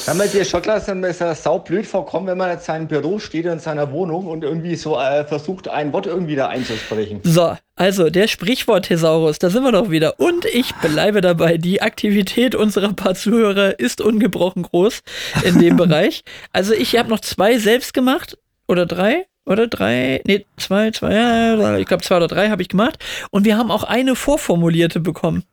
Wenn 0.06 0.16
man 0.16 0.30
dir 0.30 0.44
Schottler 0.44 0.80
sind 0.80 1.00
mir 1.00 1.12
so 1.12 1.32
saublöd 1.32 1.86
vorkommen, 1.86 2.26
wenn 2.26 2.38
man 2.38 2.50
in 2.50 2.60
seinem 2.60 2.86
Büro 2.86 3.18
steht 3.18 3.46
in 3.46 3.58
seiner 3.58 3.90
Wohnung 3.92 4.26
und 4.26 4.44
irgendwie 4.44 4.76
so 4.76 4.98
äh, 4.98 5.24
versucht, 5.24 5.68
ein 5.68 5.92
Wort 5.92 6.06
irgendwie 6.06 6.36
da 6.36 6.48
einzusprechen. 6.48 7.20
So, 7.22 7.56
also 7.74 8.10
der 8.10 8.28
Sprichwortesaurus, 8.28 9.38
da 9.38 9.50
sind 9.50 9.62
wir 9.62 9.72
doch 9.72 9.90
wieder. 9.90 10.18
Und 10.18 10.44
ich 10.46 10.74
bleibe 10.76 11.20
dabei, 11.20 11.58
die 11.58 11.82
Aktivität 11.82 12.54
unserer 12.54 12.92
paar 12.92 13.14
Zuhörer 13.14 13.78
ist 13.78 14.00
ungebrochen 14.00 14.62
groß 14.62 15.02
in 15.44 15.58
dem 15.58 15.76
Bereich. 15.78 16.24
Also 16.52 16.72
ich 16.72 16.96
habe 16.96 17.08
noch 17.08 17.20
zwei 17.20 17.58
selbst 17.58 17.94
gemacht 17.94 18.38
oder 18.68 18.86
drei 18.86 19.26
oder 19.44 19.68
drei, 19.68 20.22
nee, 20.26 20.44
zwei, 20.56 20.90
zwei, 20.90 21.78
ich 21.78 21.86
glaube 21.86 22.02
zwei 22.02 22.16
oder 22.16 22.28
drei 22.28 22.50
habe 22.50 22.62
ich 22.62 22.68
gemacht. 22.68 22.98
Und 23.30 23.44
wir 23.44 23.56
haben 23.56 23.70
auch 23.70 23.84
eine 23.84 24.16
vorformulierte 24.16 25.00
bekommen. 25.00 25.44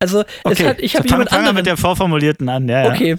Also 0.00 0.20
okay. 0.44 0.52
es 0.52 0.64
hat, 0.64 0.80
ich 0.80 0.96
habe 0.96 1.06
fang, 1.06 1.18
jemand 1.18 1.30
fang 1.30 1.38
anderen. 1.40 1.56
mit 1.56 1.66
der 1.66 1.76
vorformulierten 1.76 2.48
an. 2.48 2.68
Ja, 2.68 2.94
ja. 2.94 3.16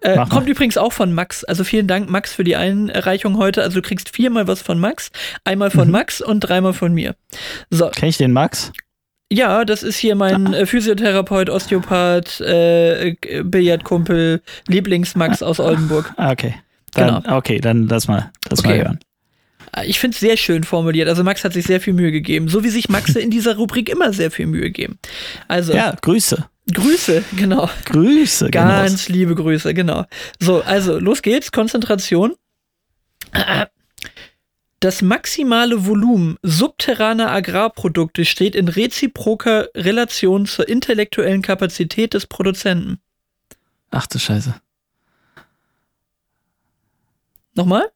Äh, 0.00 0.24
kommt 0.28 0.48
übrigens 0.48 0.78
auch 0.78 0.92
von 0.92 1.12
Max. 1.12 1.44
Also 1.44 1.64
vielen 1.64 1.86
Dank, 1.86 2.08
Max, 2.08 2.32
für 2.32 2.44
die 2.44 2.56
Einreichung 2.56 3.36
heute. 3.36 3.62
Also 3.62 3.80
du 3.80 3.86
kriegst 3.86 4.08
viermal 4.08 4.46
was 4.46 4.62
von 4.62 4.78
Max, 4.78 5.10
einmal 5.44 5.70
von 5.70 5.88
mhm. 5.88 5.92
Max 5.92 6.20
und 6.20 6.40
dreimal 6.40 6.72
von 6.72 6.94
mir. 6.94 7.14
So. 7.68 7.90
Kenn 7.90 8.08
ich 8.08 8.16
den 8.16 8.32
Max? 8.32 8.72
Ja, 9.32 9.64
das 9.64 9.82
ist 9.82 9.96
hier 9.96 10.16
mein 10.16 10.54
ah. 10.54 10.66
Physiotherapeut, 10.66 11.50
Osteopath, 11.50 12.40
äh, 12.40 13.14
Billardkumpel, 13.44 14.42
Lieblingsmax 14.66 15.42
aus 15.42 15.60
Oldenburg. 15.60 16.12
Ah, 16.16 16.32
okay. 16.32 16.54
Dann, 16.92 17.22
genau. 17.22 17.36
Okay, 17.36 17.60
dann 17.60 17.86
lass 17.86 18.08
mal, 18.08 18.32
lass 18.48 18.58
okay. 18.60 18.68
mal 18.68 18.78
hören. 18.78 19.00
Ich 19.84 20.00
finde 20.00 20.16
es 20.16 20.20
sehr 20.20 20.36
schön 20.36 20.64
formuliert. 20.64 21.08
Also 21.08 21.22
Max 21.22 21.44
hat 21.44 21.52
sich 21.52 21.64
sehr 21.64 21.80
viel 21.80 21.92
Mühe 21.92 22.10
gegeben, 22.10 22.48
so 22.48 22.64
wie 22.64 22.70
sich 22.70 22.88
Max 22.88 23.14
in 23.14 23.30
dieser 23.30 23.56
Rubrik 23.56 23.88
immer 23.88 24.12
sehr 24.12 24.32
viel 24.32 24.46
Mühe 24.46 24.70
geben. 24.70 24.98
Also 25.46 25.72
ja, 25.72 25.94
Grüße. 26.00 26.46
Grüße, 26.72 27.24
genau. 27.36 27.68
Grüße, 27.86 28.50
Ganz 28.50 29.06
genau. 29.06 29.18
liebe 29.18 29.34
Grüße, 29.34 29.74
genau. 29.74 30.04
So, 30.38 30.62
also 30.62 30.98
los 30.98 31.22
geht's. 31.22 31.52
Konzentration. 31.52 32.34
Das 34.80 35.02
maximale 35.02 35.86
Volumen 35.86 36.38
subterraner 36.42 37.30
Agrarprodukte 37.30 38.24
steht 38.24 38.54
in 38.54 38.68
reziproker 38.68 39.68
Relation 39.74 40.46
zur 40.46 40.68
intellektuellen 40.68 41.42
Kapazität 41.42 42.14
des 42.14 42.26
Produzenten. 42.26 42.98
Ach 43.90 44.06
du 44.06 44.18
Scheiße. 44.18 44.54
Nochmal? 47.54 47.90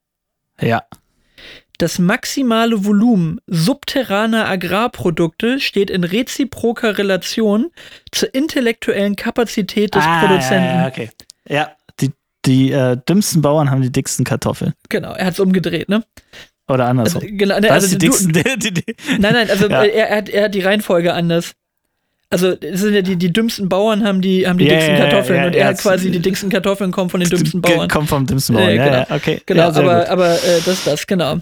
Ja. 0.60 0.82
Das 1.84 1.98
maximale 1.98 2.86
Volumen 2.86 3.42
subterraner 3.46 4.48
Agrarprodukte 4.48 5.60
steht 5.60 5.90
in 5.90 6.02
reziproker 6.02 6.96
Relation 6.96 7.72
zur 8.10 8.34
intellektuellen 8.34 9.16
Kapazität 9.16 9.94
des 9.94 10.02
ah, 10.02 10.20
Produzenten. 10.20 10.78
Ja, 10.78 10.86
okay. 10.86 11.10
Ja, 11.46 11.72
die, 12.00 12.12
die 12.46 12.72
äh, 12.72 12.96
dümmsten 13.06 13.42
Bauern 13.42 13.70
haben 13.70 13.82
die 13.82 13.92
dicksten 13.92 14.24
Kartoffeln. 14.24 14.72
Genau, 14.88 15.12
er 15.12 15.26
hat 15.26 15.34
es 15.34 15.40
umgedreht, 15.40 15.90
ne? 15.90 16.02
Oder 16.68 16.86
andersrum. 16.86 17.20
Also, 17.20 17.36
genau, 17.36 17.60
ne, 17.60 17.70
also 17.70 17.86
die 17.86 17.98
dicksten, 17.98 18.32
du, 18.32 18.42
die, 18.56 18.72
die, 18.72 18.96
nein, 19.18 19.34
nein, 19.34 19.50
also 19.50 19.68
ja. 19.68 19.84
er, 19.84 20.08
er, 20.08 20.16
hat, 20.16 20.30
er 20.30 20.44
hat 20.44 20.54
die 20.54 20.62
Reihenfolge 20.62 21.12
anders. 21.12 21.52
Also 22.30 22.52
es 22.58 22.80
sind 22.80 22.94
ja 22.94 23.02
die, 23.02 23.16
die 23.16 23.30
dümmsten 23.30 23.68
Bauern 23.68 24.04
haben 24.04 24.22
die, 24.22 24.48
haben 24.48 24.56
die 24.56 24.64
yeah, 24.64 24.76
dicksten 24.76 24.96
Kartoffeln 24.96 25.38
yeah, 25.38 25.46
und 25.48 25.54
er 25.54 25.66
hat 25.66 25.78
quasi 25.78 26.10
die 26.10 26.20
dicksten 26.20 26.48
Kartoffeln 26.48 26.92
kommen 26.92 27.10
von 27.10 27.20
den 27.20 27.28
dümmsten 27.28 27.60
Bauern. 27.60 27.90
Kommen 27.90 28.08
vom 28.08 28.26
dümmsten 28.26 28.56
Bauern, 28.56 28.70
äh, 28.70 28.78
genau. 28.78 28.90
ja, 28.90 29.06
okay. 29.10 29.42
Genau, 29.44 29.64
aber, 29.64 30.08
aber 30.08 30.32
äh, 30.32 30.62
das 30.64 30.78
ist 30.78 30.86
das, 30.86 31.06
genau. 31.06 31.40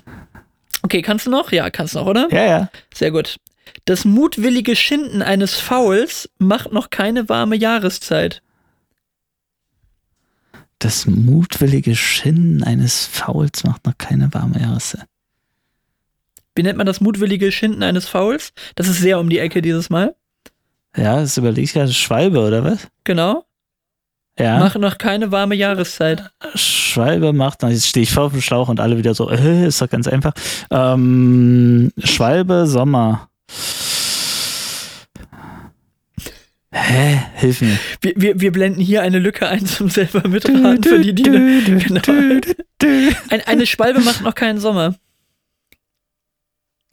Okay, 0.83 1.03
kannst 1.03 1.27
du 1.27 1.31
noch? 1.31 1.53
Ja, 1.53 1.71
kannst 1.71 1.95
du 1.95 2.01
noch, 2.01 2.07
oder? 2.07 2.29
Ja, 2.31 2.45
ja. 2.45 2.71
Sehr 2.95 3.11
gut. 3.11 3.39
Das 3.85 4.05
mutwillige 4.05 4.77
Schinden 4.77 5.23
eines 5.23 5.55
Fauls 5.55 6.29
macht 6.39 6.73
noch 6.73 6.91
keine 6.91 7.29
warme 7.29 7.57
Jahreszeit. 7.57 8.43
Das 10.79 11.07
mutwillige 11.07 11.95
Schinden 11.95 12.65
eines 12.65 13.07
Fauls 13.07 13.65
macht 13.65 13.87
noch 13.87 13.97
keine 13.99 14.35
warme 14.35 14.61
Jahreszeit. 14.61 15.07
Wie 16.55 16.63
nennt 16.63 16.77
man 16.77 16.87
das 16.87 17.01
mutwillige 17.01 17.51
Schinden 17.51 17.83
eines 17.83 18.09
Fouls? 18.09 18.53
Das 18.75 18.89
ist 18.89 18.99
sehr 18.99 19.19
um 19.19 19.31
die 19.31 19.39
Ecke 19.39 19.63
dieses 19.63 19.91
Mal. 19.91 20.15
Ja, 20.97 21.21
das 21.21 21.39
überlege 21.39 21.63
ich 21.63 21.73
gerade. 21.73 21.93
Schwalbe, 21.93 22.41
oder 22.41 22.65
was? 22.65 22.89
Genau. 23.05 23.47
Ja. 24.39 24.59
Mach 24.59 24.75
noch 24.77 24.97
keine 24.99 25.31
warme 25.31 25.55
Jahreszeit. 25.55 26.31
Schwalbe 26.55 27.33
macht, 27.33 27.63
jetzt 27.63 27.89
stehe 27.89 28.03
ich 28.05 28.13
vor 28.13 28.25
auf 28.25 28.33
dem 28.33 28.41
Schlauch 28.41 28.69
und 28.69 28.81
alle 28.81 28.97
wieder 28.97 29.15
so, 29.15 29.31
äh, 29.31 29.67
ist 29.67 29.83
doch 29.83 29.91
ganz 29.91 30.09
einfach. 30.09 30.33
Ähm, 30.71 31.93
Schwalbe, 32.03 32.67
Sommer. 32.67 33.29
Hä? 36.75 37.21
Hilf 37.35 37.61
mir. 37.61 37.79
Wir, 38.01 38.15
wir, 38.17 38.41
wir 38.41 38.53
blenden 38.53 38.81
hier 38.81 39.03
eine 39.03 39.19
Lücke 39.19 39.47
ein 39.47 39.67
zum 39.67 39.91
selber 39.91 40.27
mitraten 40.27 40.83
für 40.83 41.01
die, 41.01 41.15
die 41.15 41.23
genau. 41.23 42.01
Ein, 43.29 43.41
Eine 43.43 43.67
Schwalbe 43.67 44.01
macht 44.01 44.23
noch 44.23 44.35
keinen 44.35 44.59
Sommer. 44.59 44.95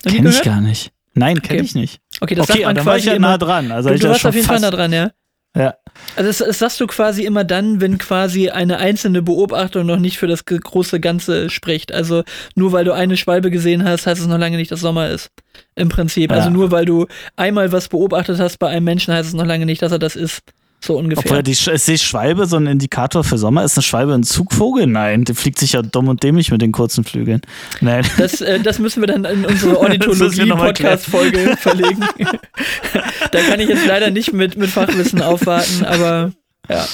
Kenn 0.03 0.27
ich 0.27 0.41
gar 0.43 0.59
nicht. 0.59 0.91
Nein, 1.13 1.41
kenne 1.41 1.59
okay. 1.59 1.65
ich 1.65 1.75
nicht. 1.75 2.01
Okay, 2.19 2.35
das 2.35 2.49
okay, 2.49 2.59
sagt 2.59 2.65
man 2.65 2.75
da 2.75 2.81
quasi 2.81 2.89
war 2.89 2.97
ich 2.97 3.05
ja 3.05 3.13
immer, 3.13 3.29
nah 3.29 3.37
dran. 3.37 3.71
Also 3.71 3.89
du, 3.89 3.97
du 3.97 4.09
warst 4.09 4.25
auf 4.25 4.35
jeden 4.35 4.47
Fall 4.47 4.59
nah 4.59 4.71
dran, 4.71 4.91
ja. 4.91 5.11
Ja. 5.55 5.73
Also 6.15 6.29
das, 6.29 6.37
das 6.37 6.59
sagst 6.59 6.79
du 6.79 6.87
quasi 6.87 7.23
immer 7.25 7.43
dann, 7.43 7.81
wenn 7.81 7.97
quasi 7.97 8.49
eine 8.49 8.77
einzelne 8.77 9.21
Beobachtung 9.21 9.85
noch 9.85 9.97
nicht 9.97 10.17
für 10.17 10.27
das 10.27 10.45
große 10.45 10.99
Ganze 10.99 11.49
spricht. 11.49 11.91
Also 11.91 12.23
nur 12.55 12.71
weil 12.71 12.85
du 12.85 12.93
eine 12.93 13.17
Schwalbe 13.17 13.49
gesehen 13.49 13.83
hast, 13.83 14.05
heißt 14.05 14.21
es 14.21 14.27
noch 14.27 14.37
lange 14.37 14.57
nicht, 14.57 14.71
dass 14.71 14.79
Sommer 14.81 15.09
ist. 15.09 15.29
Im 15.75 15.89
Prinzip. 15.89 16.31
Also 16.31 16.47
Ja. 16.49 16.53
nur 16.53 16.71
weil 16.71 16.85
du 16.85 17.07
einmal 17.35 17.71
was 17.71 17.87
beobachtet 17.89 18.39
hast 18.39 18.59
bei 18.59 18.67
einem 18.69 18.85
Menschen, 18.85 19.13
heißt 19.13 19.27
es 19.29 19.33
noch 19.33 19.45
lange 19.45 19.65
nicht, 19.65 19.81
dass 19.81 19.91
er 19.91 19.99
das 19.99 20.15
ist. 20.15 20.41
So 20.81 20.97
ungefähr. 20.97 21.25
Obwohl 21.25 21.43
die, 21.43 21.51
ist 21.51 21.87
die 21.87 21.97
Schwalbe 21.97 22.45
so 22.45 22.55
ein 22.55 22.65
Indikator 22.65 23.23
für 23.23 23.37
Sommer? 23.37 23.65
Ist 23.65 23.77
eine 23.77 23.83
Schwalbe 23.83 24.13
ein 24.13 24.23
Zugvogel? 24.23 24.87
Nein, 24.87 25.25
die 25.25 25.33
fliegt 25.33 25.59
sich 25.59 25.73
ja 25.73 25.81
dumm 25.81 26.07
und 26.07 26.23
dämlich 26.23 26.51
mit 26.51 26.61
den 26.61 26.71
kurzen 26.71 27.03
Flügeln. 27.03 27.41
Nein. 27.81 28.05
Das, 28.17 28.39
äh, 28.39 28.59
das 28.61 28.79
müssen 28.79 29.01
wir 29.01 29.07
dann 29.07 29.25
in 29.25 29.45
unsere. 29.45 29.77
Ornithologie-Podcast-Folge 29.79 31.57
verlegen. 31.57 32.05
da 33.31 33.41
kann 33.41 33.59
ich 33.59 33.67
jetzt 33.69 33.85
leider 33.85 34.09
nicht 34.09 34.31
mit, 34.33 34.57
mit 34.57 34.69
Fachwissen 34.69 35.21
aufwarten, 35.21 35.83
aber 35.85 36.31
ja. 36.69 36.85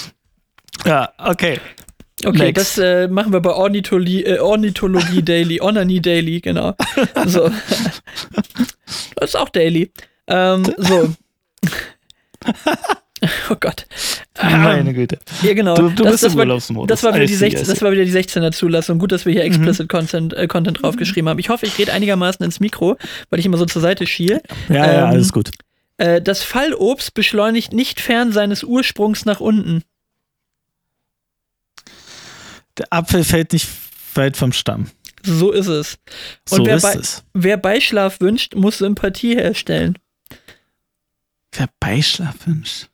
Ja, 0.85 1.09
okay. 1.17 1.59
Okay, 2.23 2.37
Next. 2.37 2.77
das 2.77 2.77
äh, 2.77 3.07
machen 3.07 3.33
wir 3.33 3.41
bei 3.41 3.51
Ornithologie, 3.51 4.23
äh, 4.23 4.39
Ornithologie 4.39 5.21
Daily, 5.21 5.61
Onanie 5.61 6.01
Daily, 6.01 6.39
genau. 6.41 6.73
So. 7.25 7.51
Das 9.15 9.31
ist 9.31 9.35
auch 9.35 9.49
Daily. 9.49 9.91
Ähm, 10.27 10.63
so. 10.77 11.13
Oh 13.49 13.55
Gott. 13.59 13.85
Meine 14.41 14.93
Güte. 14.93 15.19
Ja, 15.41 15.53
genau. 15.53 15.75
Du- 15.75 15.89
du 15.89 16.03
das, 16.03 16.11
bist 16.13 16.23
das 16.23 16.33
im 16.33 16.37
war, 16.39 16.45
Urlaubsmodus. 16.45 16.87
Das 16.87 17.03
war, 17.03 17.13
wieder 17.15 17.25
die 17.25 17.33
see, 17.33 17.49
16, 17.49 17.61
I 17.61 17.65
see. 17.65 17.71
das 17.73 17.81
war 17.81 17.91
wieder 17.91 18.05
die 18.05 18.11
16er 18.11 18.51
Zulassung. 18.51 18.99
Gut, 18.99 19.11
dass 19.11 19.25
wir 19.25 19.33
hier 19.33 19.43
Mhm. 19.43 19.47
explicit 19.47 19.87
Content, 19.89 20.33
äh, 20.33 20.47
Content 20.47 20.81
draufgeschrieben 20.81 21.29
haben. 21.29 21.39
Ich 21.39 21.49
hoffe, 21.49 21.65
ich 21.65 21.77
rede 21.77 21.93
einigermaßen 21.93 22.43
ins 22.45 22.59
Mikro, 22.59 22.97
weil 23.29 23.39
ich 23.39 23.45
immer 23.45 23.57
so 23.57 23.65
zur 23.65 23.81
Seite 23.81 24.05
schiehe. 24.07 24.41
Ja, 24.69 24.75
ja, 24.75 25.03
Ähm, 25.03 25.05
alles 25.11 25.31
gut. 25.31 25.51
Äh, 25.97 26.21
das 26.21 26.43
Fallobst 26.43 27.13
beschleunigt 27.13 27.71
nicht 27.71 28.01
fern 28.01 28.31
seines 28.33 28.63
Ursprungs 28.63 29.23
nach 29.25 29.39
unten. 29.39 29.83
Der 32.77 32.87
Apfel 32.91 33.23
fällt 33.23 33.53
nicht 33.53 33.67
weit 34.15 34.35
vom 34.35 34.51
Stamm. 34.51 34.87
So 35.23 35.51
ist 35.51 35.67
es. 35.67 35.97
Und 36.51 36.57
So 36.57 36.65
wer, 36.65 36.75
ist 36.75 36.81
bei, 36.83 36.93
es. 36.93 37.23
wer 37.33 37.57
Beischlaf 37.57 38.19
wünscht, 38.19 38.53
muss 38.55 38.79
Sympathie 38.79 39.35
herstellen. 39.35 39.97
Wer 41.53 41.69
Beischlaf 41.79 42.35
wünscht. 42.45 42.89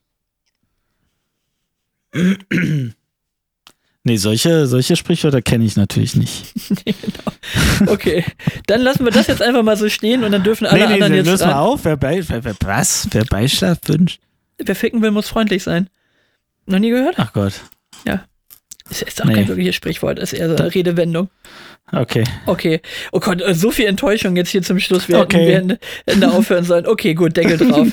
Nee, 4.04 4.16
solche, 4.16 4.66
solche 4.66 4.96
Sprichwörter 4.96 5.42
kenne 5.42 5.64
ich 5.64 5.76
natürlich 5.76 6.16
nicht. 6.16 6.52
Okay, 7.86 8.24
dann 8.66 8.80
lassen 8.80 9.04
wir 9.04 9.10
das 9.10 9.26
jetzt 9.26 9.42
einfach 9.42 9.62
mal 9.64 9.76
so 9.76 9.88
stehen 9.88 10.22
und 10.22 10.30
dann 10.30 10.44
dürfen 10.44 10.66
alle 10.66 10.80
nee, 10.80 10.86
nee, 10.86 10.94
anderen 10.94 11.12
nee 11.12 11.18
jetzt 11.18 11.26
löse 11.26 11.46
mal 11.46 11.54
auf. 11.54 11.84
Wer, 11.84 11.96
bei, 11.96 12.26
wer, 12.28 12.44
wer, 12.44 12.54
was? 12.64 13.08
Wer 13.10 13.24
Beischlaf 13.24 13.78
wünscht? 13.86 14.20
Wer 14.58 14.76
ficken 14.76 15.02
will, 15.02 15.10
muss 15.10 15.28
freundlich 15.28 15.64
sein. 15.64 15.90
Noch 16.66 16.78
nie 16.78 16.90
gehört? 16.90 17.16
Ach 17.18 17.32
Gott. 17.32 17.54
Ist 18.92 19.00
jetzt 19.00 19.22
auch 19.22 19.26
Nee. 19.26 19.34
kein 19.34 19.48
wirkliches 19.48 19.74
Sprichwort, 19.74 20.18
ist 20.18 20.32
eher 20.34 20.48
so 20.48 20.56
eine 20.56 20.74
Redewendung. 20.74 21.30
Okay. 21.94 22.24
Okay. 22.46 22.80
Oh 23.12 23.20
Gott, 23.20 23.42
äh, 23.42 23.54
so 23.54 23.70
viel 23.70 23.86
Enttäuschung 23.86 24.34
jetzt 24.36 24.48
hier 24.48 24.62
zum 24.62 24.78
Schluss. 24.80 25.08
Wir 25.08 25.18
Okay. 25.20 25.52
hätten, 25.52 25.68
wir 25.68 25.78
hätten 26.14 26.24
aufhören 26.24 26.64
sollen. 26.64 26.86
Okay, 26.86 27.12
gut, 27.12 27.36
Deckel 27.36 27.58
drauf. 27.70 27.88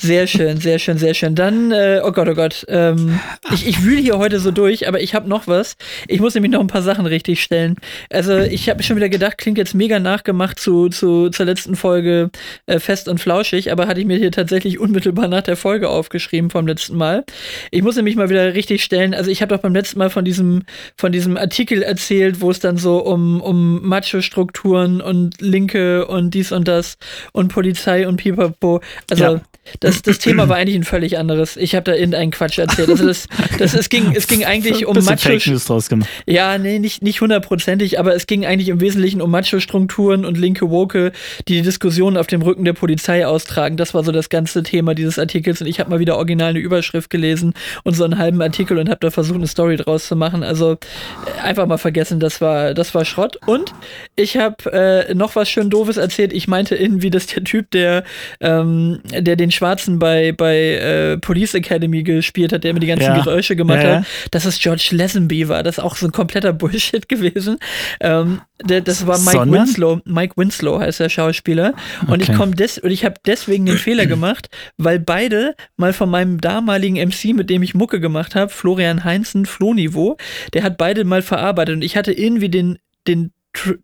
Sehr 0.00 0.26
schön, 0.26 0.56
sehr 0.56 0.78
schön, 0.78 0.96
sehr 0.96 1.12
schön. 1.12 1.34
Dann, 1.34 1.70
äh, 1.70 2.00
oh 2.02 2.12
Gott, 2.12 2.28
oh 2.28 2.34
Gott. 2.34 2.64
Ähm, 2.68 3.20
ich, 3.52 3.66
ich 3.68 3.82
wühle 3.84 4.00
hier 4.00 4.16
heute 4.16 4.40
so 4.40 4.52
durch, 4.52 4.88
aber 4.88 5.00
ich 5.02 5.14
habe 5.14 5.28
noch 5.28 5.46
was. 5.48 5.76
Ich 6.08 6.20
muss 6.20 6.34
nämlich 6.34 6.50
noch 6.52 6.60
ein 6.60 6.66
paar 6.66 6.80
Sachen 6.82 7.04
richtig 7.04 7.42
stellen. 7.42 7.76
Also, 8.10 8.38
ich 8.38 8.70
habe 8.70 8.82
schon 8.82 8.96
wieder 8.96 9.10
gedacht, 9.10 9.36
klingt 9.36 9.58
jetzt 9.58 9.74
mega 9.74 9.98
nachgemacht 9.98 10.58
zu, 10.58 10.88
zu, 10.88 11.28
zur 11.28 11.44
letzten 11.44 11.76
Folge 11.76 12.30
äh, 12.66 12.78
Fest 12.78 13.06
und 13.06 13.18
Flauschig, 13.20 13.70
aber 13.70 13.86
hatte 13.86 14.00
ich 14.00 14.06
mir 14.06 14.16
hier 14.16 14.32
tatsächlich 14.32 14.78
unmittelbar 14.78 15.28
nach 15.28 15.42
der 15.42 15.56
Folge 15.56 15.90
aufgeschrieben 15.90 16.48
vom 16.48 16.66
letzten 16.66 16.96
Mal. 16.96 17.24
Ich 17.70 17.82
muss 17.82 17.96
nämlich 17.96 18.16
mal 18.16 18.30
wieder 18.30 18.54
richtig 18.54 18.82
stellen. 18.82 19.12
Also, 19.12 19.30
ich 19.30 19.42
habe 19.42 19.54
doch 19.54 19.60
beim 19.60 19.74
letzten 19.74 19.98
Mal 19.98 20.08
von 20.08 20.24
diesem, 20.24 20.62
von 20.96 21.12
diesem 21.12 21.36
Artikel 21.36 21.82
erzählt, 21.82 22.40
wo 22.40 22.50
es 22.50 22.58
dann 22.58 22.78
so 22.78 22.96
um, 22.98 23.41
um 23.42 23.86
Macho-Strukturen 23.86 25.00
und 25.00 25.40
Linke 25.40 26.06
und 26.06 26.32
dies 26.32 26.52
und 26.52 26.68
das 26.68 26.96
und 27.32 27.48
Polizei 27.48 28.06
und 28.06 28.16
Pipapo. 28.16 28.80
Also, 29.10 29.24
Ja. 29.24 29.40
das, 29.80 30.02
das 30.02 30.18
Thema 30.18 30.48
war 30.48 30.56
eigentlich 30.56 30.76
ein 30.76 30.84
völlig 30.84 31.18
anderes. 31.18 31.56
Ich 31.56 31.74
habe 31.74 31.84
da 31.84 31.94
irgendeinen 31.94 32.30
Quatsch 32.30 32.58
erzählt. 32.58 32.88
Also, 32.88 33.06
das, 33.06 33.28
das, 33.58 33.74
es, 33.74 33.88
ging, 33.88 34.12
es 34.14 34.26
ging 34.26 34.44
eigentlich 34.44 34.86
um 34.86 34.94
Macho. 34.96 35.16
Fake 35.16 35.46
News 35.46 35.64
draus 35.66 35.88
gemacht. 35.88 36.08
Ja, 36.26 36.58
nee, 36.58 36.78
nicht, 36.78 37.02
nicht 37.02 37.20
hundertprozentig, 37.20 37.98
aber 37.98 38.14
es 38.14 38.26
ging 38.26 38.44
eigentlich 38.44 38.68
im 38.68 38.80
Wesentlichen 38.80 39.20
um 39.22 39.30
Macho-Strukturen 39.30 40.24
und 40.24 40.36
linke 40.38 40.68
Woke, 40.70 41.12
die 41.48 41.54
die 41.54 41.62
Diskussion 41.62 42.16
auf 42.16 42.26
dem 42.26 42.42
Rücken 42.42 42.64
der 42.64 42.72
Polizei 42.72 43.26
austragen. 43.26 43.76
Das 43.76 43.94
war 43.94 44.02
so 44.04 44.10
das 44.12 44.28
ganze 44.28 44.62
Thema 44.62 44.94
dieses 44.94 45.18
Artikels 45.18 45.60
und 45.60 45.66
ich 45.68 45.78
habe 45.80 45.90
mal 45.90 45.98
wieder 46.00 46.16
original 46.16 46.50
eine 46.50 46.58
Überschrift 46.58 47.08
gelesen 47.10 47.54
und 47.84 47.94
so 47.94 48.04
einen 48.04 48.18
halben 48.18 48.42
Artikel 48.42 48.78
und 48.78 48.88
habe 48.88 48.98
da 49.00 49.10
versucht, 49.10 49.36
eine 49.36 49.46
Story 49.46 49.76
draus 49.76 50.08
zu 50.08 50.16
machen. 50.16 50.42
Also 50.42 50.72
äh, 50.72 51.40
einfach 51.42 51.66
mal 51.66 51.78
vergessen, 51.78 52.18
das 52.20 52.40
war, 52.40 52.74
das 52.74 52.94
war 52.94 53.04
Schrott. 53.04 53.21
Und 53.46 53.72
ich 54.16 54.36
habe 54.36 54.72
äh, 54.72 55.14
noch 55.14 55.36
was 55.36 55.48
schön 55.48 55.70
Doofes 55.70 55.96
erzählt. 55.96 56.32
Ich 56.32 56.48
meinte 56.48 56.74
irgendwie, 56.76 57.10
dass 57.10 57.26
der 57.26 57.44
Typ, 57.44 57.70
der, 57.70 58.04
ähm, 58.40 59.00
der 59.10 59.36
den 59.36 59.50
Schwarzen 59.50 59.98
bei, 59.98 60.32
bei 60.32 60.56
äh, 60.56 61.18
Police 61.18 61.54
Academy 61.54 62.02
gespielt 62.02 62.52
hat, 62.52 62.64
der 62.64 62.70
immer 62.72 62.80
die 62.80 62.86
ganzen 62.86 63.04
Ja. 63.04 63.20
Geräusche 63.22 63.56
gemacht 63.56 63.82
Ja, 63.82 63.96
hat, 64.00 64.04
dass 64.30 64.44
es 64.44 64.58
George 64.58 64.88
Lazenby 64.92 65.48
war. 65.48 65.62
Das 65.62 65.78
ist 65.78 65.84
auch 65.84 65.96
so 65.96 66.06
ein 66.06 66.12
kompletter 66.12 66.52
Bullshit 66.62 67.08
gewesen. 67.08 67.58
Ähm, 68.00 68.40
der, 68.62 68.80
das 68.80 69.06
war 69.06 69.18
Mike 69.18 69.30
Sondern? 69.32 69.66
Winslow. 69.66 70.00
Mike 70.04 70.34
Winslow 70.36 70.78
heißt 70.80 71.00
der 71.00 71.08
Schauspieler. 71.08 71.74
Und 72.06 72.22
Okay. 72.22 72.32
ich 72.32 72.36
komme 72.38 72.54
des 72.54 72.78
und 72.78 72.90
ich 72.90 73.04
habe 73.04 73.14
deswegen 73.26 73.66
den 73.66 73.76
Fehler 73.78 74.06
gemacht, 74.06 74.48
weil 74.76 74.98
beide 74.98 75.54
mal 75.76 75.92
von 75.92 76.10
meinem 76.10 76.40
damaligen 76.40 76.96
MC, 76.96 77.34
mit 77.34 77.50
dem 77.50 77.62
ich 77.62 77.74
Mucke 77.74 78.00
gemacht 78.00 78.34
habe, 78.34 78.50
Florian 78.50 79.04
Heinzen, 79.04 79.46
Flohniveau, 79.46 80.16
der 80.54 80.62
hat 80.62 80.78
beide 80.78 81.04
mal 81.04 81.22
verarbeitet 81.22 81.74
und 81.76 81.82
ich 81.82 81.96
hatte 81.96 82.12
irgendwie 82.12 82.48
den, 82.48 82.78
den, 83.06 83.32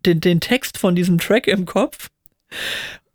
den, 0.05 0.21
den 0.21 0.39
Text 0.39 0.77
von 0.77 0.95
diesem 0.95 1.17
Track 1.17 1.47
im 1.47 1.65
Kopf 1.65 2.09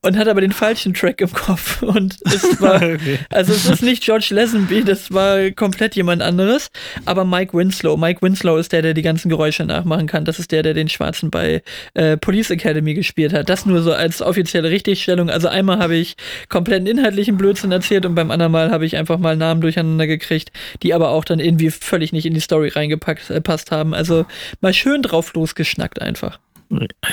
und 0.04 0.18
hatte 0.18 0.30
aber 0.30 0.40
den 0.40 0.52
falschen 0.52 0.94
Track 0.94 1.20
im 1.20 1.32
Kopf 1.32 1.82
und 1.82 2.16
es 2.24 2.60
war 2.60 2.74
Okay. 2.74 3.18
also 3.30 3.52
es 3.52 3.66
ist 3.66 3.82
nicht 3.82 4.02
George 4.02 4.28
Lazenby, 4.30 4.84
das 4.84 5.12
war 5.12 5.50
komplett 5.52 5.96
jemand 5.96 6.22
anderes, 6.22 6.70
aber 7.04 7.24
Mike 7.24 7.56
Winslow. 7.56 7.96
Mike 7.96 8.20
Winslow 8.22 8.56
ist 8.56 8.72
der, 8.72 8.82
der 8.82 8.94
die 8.94 9.02
ganzen 9.02 9.28
Geräusche 9.28 9.64
nachmachen 9.64 10.06
kann. 10.06 10.24
Das 10.24 10.38
ist 10.38 10.52
der, 10.52 10.62
der 10.62 10.74
den 10.74 10.88
Schwarzen 10.88 11.30
bei 11.30 11.62
äh, 11.94 12.16
Police 12.16 12.50
Academy 12.50 12.94
gespielt 12.94 13.32
hat. 13.32 13.48
Das 13.48 13.66
nur 13.66 13.82
so 13.82 13.92
als 13.92 14.22
offizielle 14.22 14.70
Richtigstellung. 14.70 15.30
Also 15.30 15.48
einmal 15.48 15.78
habe 15.78 15.94
ich 15.94 16.16
kompletten 16.48 16.86
inhaltlichen 16.86 17.36
Blödsinn 17.36 17.72
erzählt 17.72 18.06
und 18.06 18.14
beim 18.14 18.30
anderen 18.30 18.52
Mal 18.52 18.70
habe 18.70 18.86
ich 18.86 18.96
einfach 18.96 19.18
mal 19.18 19.36
Namen 19.36 19.60
durcheinander 19.60 20.06
gekriegt, 20.06 20.50
die 20.82 20.94
aber 20.94 21.10
auch 21.10 21.24
dann 21.24 21.40
irgendwie 21.40 21.70
völlig 21.70 22.12
nicht 22.12 22.26
in 22.26 22.34
die 22.34 22.40
Story 22.40 22.68
reingepackt 22.68 23.30
äh, 23.30 23.40
passt 23.40 23.70
haben. 23.70 23.94
Also 23.94 24.26
mal 24.60 24.74
schön 24.74 25.02
drauf 25.02 25.32
losgeschnackt 25.34 26.00
einfach. 26.00 26.38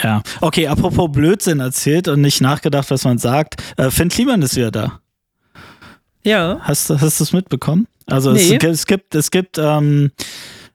Ja. 0.03 0.21
Okay, 0.41 0.67
apropos 0.67 1.11
Blödsinn 1.11 1.59
erzählt 1.59 2.07
und 2.07 2.21
nicht 2.21 2.41
nachgedacht, 2.41 2.89
was 2.91 3.03
man 3.03 3.17
sagt. 3.17 3.61
Äh, 3.77 3.91
Finn 3.91 4.09
Kliman 4.09 4.41
ist 4.41 4.55
wieder 4.55 4.71
da. 4.71 4.99
Ja. 6.23 6.59
Hast, 6.61 6.89
du- 6.89 6.99
hast 7.01 7.19
du 7.19 7.23
es 7.23 7.33
mitbekommen? 7.33 7.87
Also 8.07 8.31
Nee. 8.31 8.41
es, 8.41 8.49
gibt- 8.49 8.63
es 8.63 8.85
gibt, 8.85 9.15
es 9.15 9.31
gibt, 9.31 9.57
ähm, 9.57 10.11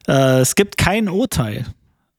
äh, 0.08 0.40
es 0.40 0.54
gibt 0.54 0.76
kein 0.78 1.08
Urteil. 1.08 1.66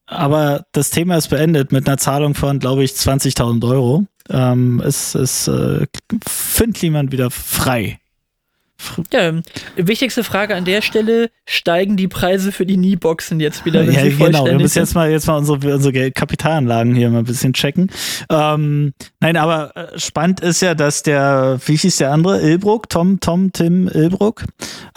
Aber 0.06 0.64
das 0.72 0.90
Thema 0.90 1.16
ist 1.16 1.28
beendet 1.28 1.70
mit 1.72 1.86
einer 1.86 1.98
Zahlung 1.98 2.34
von, 2.34 2.58
glaube 2.58 2.82
ich, 2.84 2.92
20.000 2.92 3.64
Euro. 3.68 4.06
Ähm, 4.30 4.80
ist 4.80 5.14
ist 5.14 5.48
äh, 5.48 5.86
Finn 6.26 6.72
Kliman 6.72 7.12
wieder 7.12 7.30
frei. 7.30 7.98
Ja, 9.12 9.32
wichtigste 9.76 10.24
Frage 10.24 10.54
an 10.54 10.64
der 10.64 10.82
Stelle: 10.82 11.30
Steigen 11.46 11.96
die 11.96 12.08
Preise 12.08 12.52
für 12.52 12.66
die 12.66 12.76
Knieboxen 12.76 13.40
jetzt 13.40 13.64
wieder? 13.64 13.82
Ja, 13.82 14.02
genau. 14.02 14.46
Wir 14.46 14.54
müssen 14.54 14.78
jetzt 14.78 14.94
mal, 14.94 15.10
jetzt 15.10 15.26
mal 15.26 15.36
unsere, 15.36 15.74
unsere 15.74 16.10
Kapitalanlagen 16.10 16.94
hier 16.94 17.10
mal 17.10 17.20
ein 17.20 17.24
bisschen 17.24 17.52
checken. 17.52 17.90
Ähm, 18.30 18.92
nein, 19.20 19.36
aber 19.36 19.76
äh, 19.76 19.98
spannend 19.98 20.40
ist 20.40 20.62
ja, 20.62 20.74
dass 20.74 21.02
der, 21.02 21.58
wie 21.66 21.76
hieß 21.76 21.96
der 21.96 22.12
andere? 22.12 22.40
Ilbruck, 22.40 22.88
Tom, 22.88 23.20
Tom, 23.20 23.52
Tim 23.52 23.88
Ilbruck, 23.88 24.44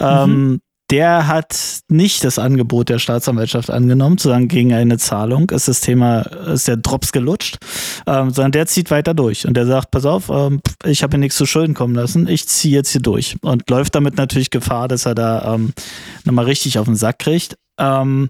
ähm, 0.00 0.60
der 0.92 1.26
hat 1.26 1.80
nicht 1.88 2.22
das 2.22 2.38
Angebot 2.38 2.90
der 2.90 2.98
Staatsanwaltschaft 2.98 3.70
angenommen, 3.70 4.18
sagen, 4.18 4.46
gegen 4.46 4.74
eine 4.74 4.98
Zahlung 4.98 5.48
ist 5.48 5.66
das 5.66 5.80
Thema, 5.80 6.20
ist 6.20 6.68
der 6.68 6.76
Drops 6.76 7.12
gelutscht, 7.12 7.56
ähm, 8.06 8.30
sondern 8.30 8.52
der 8.52 8.66
zieht 8.66 8.90
weiter 8.90 9.14
durch 9.14 9.46
und 9.46 9.54
der 9.54 9.64
sagt, 9.64 9.90
pass 9.90 10.04
auf, 10.04 10.28
ähm, 10.28 10.60
ich 10.84 11.02
habe 11.02 11.12
hier 11.12 11.20
nichts 11.20 11.38
zu 11.38 11.46
Schulden 11.46 11.72
kommen 11.72 11.94
lassen, 11.94 12.28
ich 12.28 12.46
ziehe 12.46 12.74
jetzt 12.74 12.90
hier 12.90 13.00
durch 13.00 13.36
und 13.40 13.70
läuft 13.70 13.94
damit 13.94 14.18
natürlich 14.18 14.50
Gefahr, 14.50 14.86
dass 14.86 15.06
er 15.06 15.14
da 15.14 15.54
ähm, 15.54 15.72
nochmal 16.26 16.44
richtig 16.44 16.78
auf 16.78 16.84
den 16.84 16.96
Sack 16.96 17.20
kriegt. 17.20 17.56
Ähm, 17.78 18.28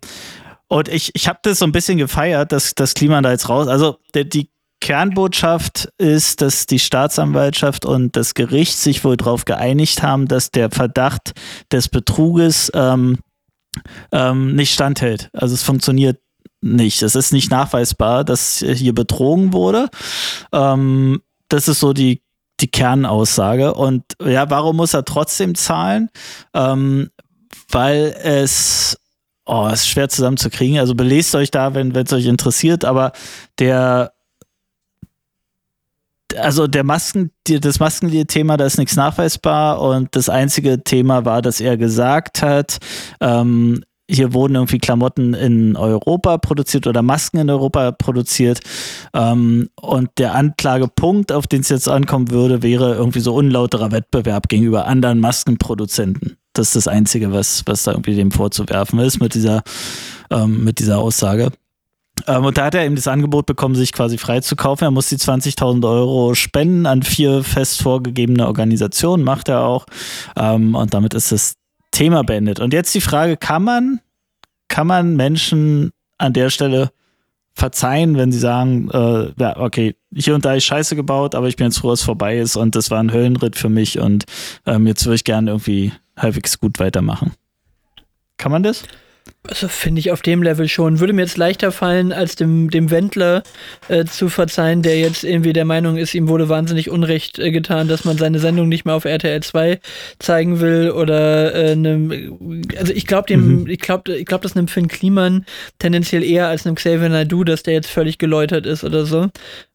und 0.69 0.89
ich, 0.89 1.11
ich 1.15 1.27
habe 1.27 1.41
das 1.43 1.59
so 1.59 1.65
ein 1.65 1.73
bisschen 1.73 1.99
gefeiert, 1.99 2.53
dass 2.53 2.77
das 2.77 2.95
Klima 2.95 3.21
da 3.23 3.33
jetzt 3.33 3.49
raus, 3.49 3.67
also 3.67 3.97
der, 4.15 4.23
die 4.23 4.52
Kernbotschaft 4.83 5.89
ist, 5.97 6.43
dass 6.43 6.67
die 6.67 6.81
Staatsanwaltschaft 6.81 7.87
und 7.87 8.17
das 8.17 8.35
Gericht 8.35 8.77
sich 8.77 9.05
wohl 9.05 9.17
darauf 9.17 9.45
geeinigt 9.45 10.03
haben, 10.03 10.27
dass 10.27 10.51
der 10.51 10.73
Verdacht 10.73 11.33
des 11.71 11.89
Betruges 11.89 12.71
ähm, 12.75 13.19
ähm, 14.11 14.57
nicht 14.57 14.75
standhält. 14.75 15.31
Also 15.33 15.55
es 15.55 15.63
funktioniert 15.63 16.19
nicht. 16.61 17.03
Es 17.03 17.15
ist 17.15 17.33
nicht 17.33 17.49
nachweisbar, 17.49 18.25
dass 18.25 18.59
hier 18.59 18.93
betrogen 18.93 19.53
wurde. 19.53 19.89
Ähm, 20.53 21.23
das 21.49 21.69
ist 21.69 21.79
so 21.79 21.93
die, 21.93 22.21
die 22.59 22.71
Kernaussage. 22.71 23.75
Und 23.75 24.03
ja, 24.21 24.51
warum 24.51 24.77
muss 24.77 24.95
er 24.95 25.05
trotzdem 25.05 25.55
zahlen? 25.55 26.11
Ähm, 26.55 27.09
weil 27.71 28.17
es 28.21 28.99
Oh, 29.45 29.69
ist 29.69 29.89
schwer 29.89 30.09
zusammenzukriegen. 30.09 30.79
Also 30.79 30.95
belest 30.95 31.35
euch 31.35 31.51
da, 31.51 31.75
wenn 31.75 31.93
es 31.95 32.13
euch 32.13 32.27
interessiert. 32.27 32.85
Aber 32.85 33.11
der 33.59 34.13
also 36.37 36.67
der 36.67 36.85
Masken, 36.85 37.31
das 37.47 37.81
Maskenthema, 37.81 38.57
da 38.57 38.67
ist 38.67 38.79
nichts 38.79 38.97
nachweisbar 38.97 39.81
und 39.81 40.15
das 40.17 40.29
einzige 40.29 40.83
Thema 40.83 41.25
war, 41.25 41.43
dass 41.43 41.61
er 41.61 41.77
gesagt 41.77 42.43
hat, 42.43 42.79
ähm, 43.21 43.83
hier 44.11 44.35
wurden 44.35 44.57
irgendwie 44.57 44.79
Klamotten 44.79 45.33
in 45.35 45.77
Europa 45.77 46.39
produziert 46.39 46.87
oder 46.87 47.03
Masken 47.03 47.39
in 47.39 47.51
Europa 47.51 47.93
produziert. 47.93 48.61
Ähm, 49.15 49.69
und 49.81 50.11
der 50.19 50.35
Anklagepunkt, 50.35 51.33
auf 51.33 51.47
den 51.47 51.63
es 51.63 51.69
jetzt 51.69 51.89
ankommen 51.89 52.31
würde, 52.31 52.63
wäre 52.63 52.95
irgendwie 52.95 53.21
so 53.21 53.35
unlauterer 53.35 53.91
Wettbewerb 53.91 54.49
gegenüber 54.49 54.87
anderen 54.87 55.21
Maskenproduzenten. 55.21 56.37
Das 56.53 56.69
ist 56.69 56.77
das 56.77 56.89
Einzige, 56.89 57.33
was, 57.33 57.63
was 57.67 57.85
da 57.85 57.93
irgendwie 57.93 58.15
dem 58.15 58.31
vorzuwerfen 58.31 58.99
ist 58.99 59.21
mit 59.21 59.35
dieser, 59.35 59.63
ähm, 60.31 60.65
mit 60.65 60.79
dieser 60.79 60.99
Aussage. 60.99 61.51
Ähm, 62.27 62.45
und 62.45 62.59
da 62.59 62.67
hat 62.67 62.75
er 62.75 62.85
eben 62.85 62.97
das 62.97 63.09
Angebot 63.09 63.47
bekommen, 63.47 63.75
sich 63.75 63.93
quasi 63.93 64.19
freizukaufen. 64.19 64.87
Er 64.87 64.91
muss 64.91 65.09
die 65.09 65.17
20.000 65.17 65.89
Euro 65.89 66.35
spenden 66.35 66.87
an 66.87 67.03
vier 67.03 67.45
fest 67.45 67.83
vorgegebene 67.83 68.47
Organisationen, 68.47 69.25
macht 69.25 69.49
er 69.49 69.63
auch. 69.63 69.87
Ähm, 70.37 70.75
und 70.75 70.95
damit 70.95 71.15
ist 71.15 71.33
das 71.33 71.55
Thema 71.91 72.25
beendet. 72.25 72.61
Und 72.61 72.73
jetzt 72.73 72.95
die 72.95 73.01
Frage, 73.01 73.37
kann 73.37 73.63
man, 73.63 74.01
kann 74.69 74.87
man 74.87 75.17
Menschen 75.17 75.91
an 76.19 76.33
der 76.33 76.51
Stelle 76.51 76.91
verzeihen, 77.55 78.17
wenn 78.17 78.33
sie 78.33 78.39
sagen, 78.39 78.89
äh, 78.91 79.33
ja, 79.39 79.57
okay, 79.59 79.95
hier 80.15 80.35
und 80.35 80.45
da 80.45 80.55
ist 80.55 80.65
Scheiße 80.65 80.97
gebaut, 80.97 81.35
aber 81.35 81.49
ich 81.49 81.57
bin 81.57 81.67
jetzt 81.67 81.79
froh, 81.79 81.91
dass 81.91 82.01
es 82.01 82.07
vorbei 82.07 82.39
ist 82.39 82.57
und 82.57 82.75
das 82.75 82.91
war 82.91 82.99
ein 82.99 83.13
Höllenritt 83.13 83.57
für 83.57 83.69
mich 83.69 83.99
und 83.99 84.25
ähm, 84.67 84.87
jetzt 84.87 85.05
würde 85.05 85.17
ich 85.17 85.25
gerne 85.25 85.51
irgendwie 85.51 85.93
halbwegs 86.17 86.59
gut 86.59 86.79
weitermachen. 86.79 87.33
Kann 88.39 88.53
man 88.53 88.63
das? 88.63 88.85
Also 89.49 89.67
finde 89.67 89.99
ich 89.99 90.13
auf 90.13 90.23
dem 90.23 90.41
Level 90.41 90.69
schon. 90.69 91.01
Würde 91.01 91.13
mir 91.13 91.23
jetzt 91.23 91.37
leichter 91.37 91.73
fallen, 91.73 92.13
als 92.13 92.37
dem, 92.37 92.71
dem 92.71 92.93
Wendler 92.93 93.43
äh, 93.89 94.05
zu 94.05 94.29
verzeihen, 94.29 94.83
der 94.83 95.01
jetzt 95.01 95.25
irgendwie 95.25 95.53
der 95.53 95.65
Meinung 95.65 95.97
ist, 95.97 96.15
ihm 96.15 96.29
wurde 96.29 96.49
wahnsinnig 96.49 96.89
Unrecht 96.89 97.41
äh, 97.41 97.51
getan, 97.51 97.89
dass 97.89 98.05
man 98.05 98.17
seine 98.17 98.39
Sendung 98.39 98.69
nicht 98.69 98.85
mehr 98.85 98.95
auf 98.95 99.05
RTL 99.05 99.43
2 99.43 99.81
zeigen 100.21 100.61
will 100.61 100.93
oder 100.93 101.55
äh, 101.57 101.75
ne, 101.75 102.31
also 102.79 102.93
ich 102.93 103.05
glaube 103.09 103.27
dem, 103.27 103.63
mhm. 103.63 103.67
ich 103.67 103.81
glaube, 103.81 104.17
ich 104.17 104.27
glaube, 104.27 104.45
das 104.45 104.55
nimmt 104.55 104.71
Finn 104.71 104.87
Kliman 104.87 105.45
tendenziell 105.81 106.23
eher 106.23 106.47
als 106.47 106.65
einem 106.65 106.77
Xavier 106.77 107.09
Naidoo, 107.09 107.43
dass 107.43 107.65
der 107.65 107.75
jetzt 107.75 107.91
völlig 107.91 108.19
geläutert 108.19 108.65
ist 108.65 108.85
oder 108.85 109.05
so. 109.07 109.29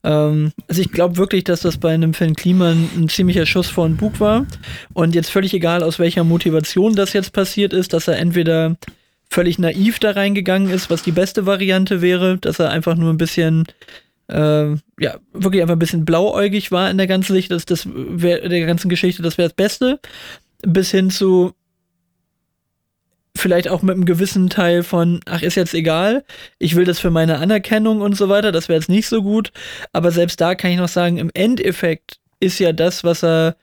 Ähm, 0.05 0.53
also 0.69 0.81
ich 0.81 0.93
glaube 0.93 1.17
wirklich, 1.17 1.43
dass 1.43 1.59
das 1.59 1.77
bei 1.77 1.93
einem 1.93 2.13
Finn 2.13 2.37
Kliman 2.37 2.89
ein 2.95 3.09
ziemlicher 3.09 3.45
Schuss 3.45 3.67
vor 3.67 3.85
den 3.85 3.97
Bug 3.97 4.21
war 4.21 4.45
und 4.93 5.13
jetzt 5.13 5.29
völlig 5.29 5.53
egal, 5.53 5.83
aus 5.83 5.99
welcher 5.99 6.23
Motivation 6.23 6.95
das 6.95 7.11
jetzt 7.11 7.33
passiert 7.33 7.73
ist, 7.73 7.91
dass 7.91 8.07
er 8.07 8.17
entweder 8.17 8.77
völlig 9.29 9.59
naiv 9.59 9.99
da 9.99 10.11
reingegangen 10.11 10.69
ist, 10.69 10.89
was 10.89 11.03
die 11.03 11.11
beste 11.11 11.45
Variante 11.45 12.01
wäre, 12.01 12.37
dass 12.37 12.59
er 12.59 12.69
einfach 12.69 12.95
nur 12.95 13.11
ein 13.11 13.17
bisschen, 13.17 13.65
äh, 14.27 14.71
ja, 14.99 15.17
wirklich 15.33 15.61
einfach 15.61 15.75
ein 15.75 15.79
bisschen 15.79 16.05
blauäugig 16.05 16.71
war 16.71 16.89
in 16.89 16.97
der 16.97 17.07
ganzen 17.07 17.33
Sicht, 17.33 17.51
das, 17.51 17.65
das 17.65 17.87
wär, 17.87 18.47
der 18.47 18.65
ganzen 18.65 18.89
Geschichte, 18.89 19.21
das 19.21 19.37
wäre 19.37 19.49
das 19.49 19.55
Beste. 19.55 19.99
Bis 20.63 20.91
hin 20.91 21.09
zu 21.09 21.53
vielleicht 23.37 23.69
auch 23.69 23.81
mit 23.81 23.95
einem 23.95 24.05
gewissen 24.05 24.49
Teil 24.49 24.83
von, 24.83 25.19
ach, 25.25 25.41
ist 25.41 25.55
jetzt 25.55 25.73
egal, 25.73 26.23
ich 26.59 26.75
will 26.75 26.85
das 26.85 26.99
für 26.99 27.11
meine 27.11 27.37
Anerkennung 27.37 28.01
und 28.01 28.17
so 28.17 28.29
weiter, 28.29 28.51
das 28.51 28.67
wäre 28.67 28.79
jetzt 28.79 28.89
nicht 28.89 29.07
so 29.07 29.21
gut. 29.21 29.51
Aber 29.93 30.11
selbst 30.11 30.41
da 30.41 30.55
kann 30.55 30.71
ich 30.71 30.77
noch 30.77 30.87
sagen, 30.87 31.17
im 31.17 31.29
Endeffekt 31.33 32.19
ist 32.39 32.59
ja 32.59 32.73
das, 32.73 33.03
was 33.03 33.23
er, 33.23 33.55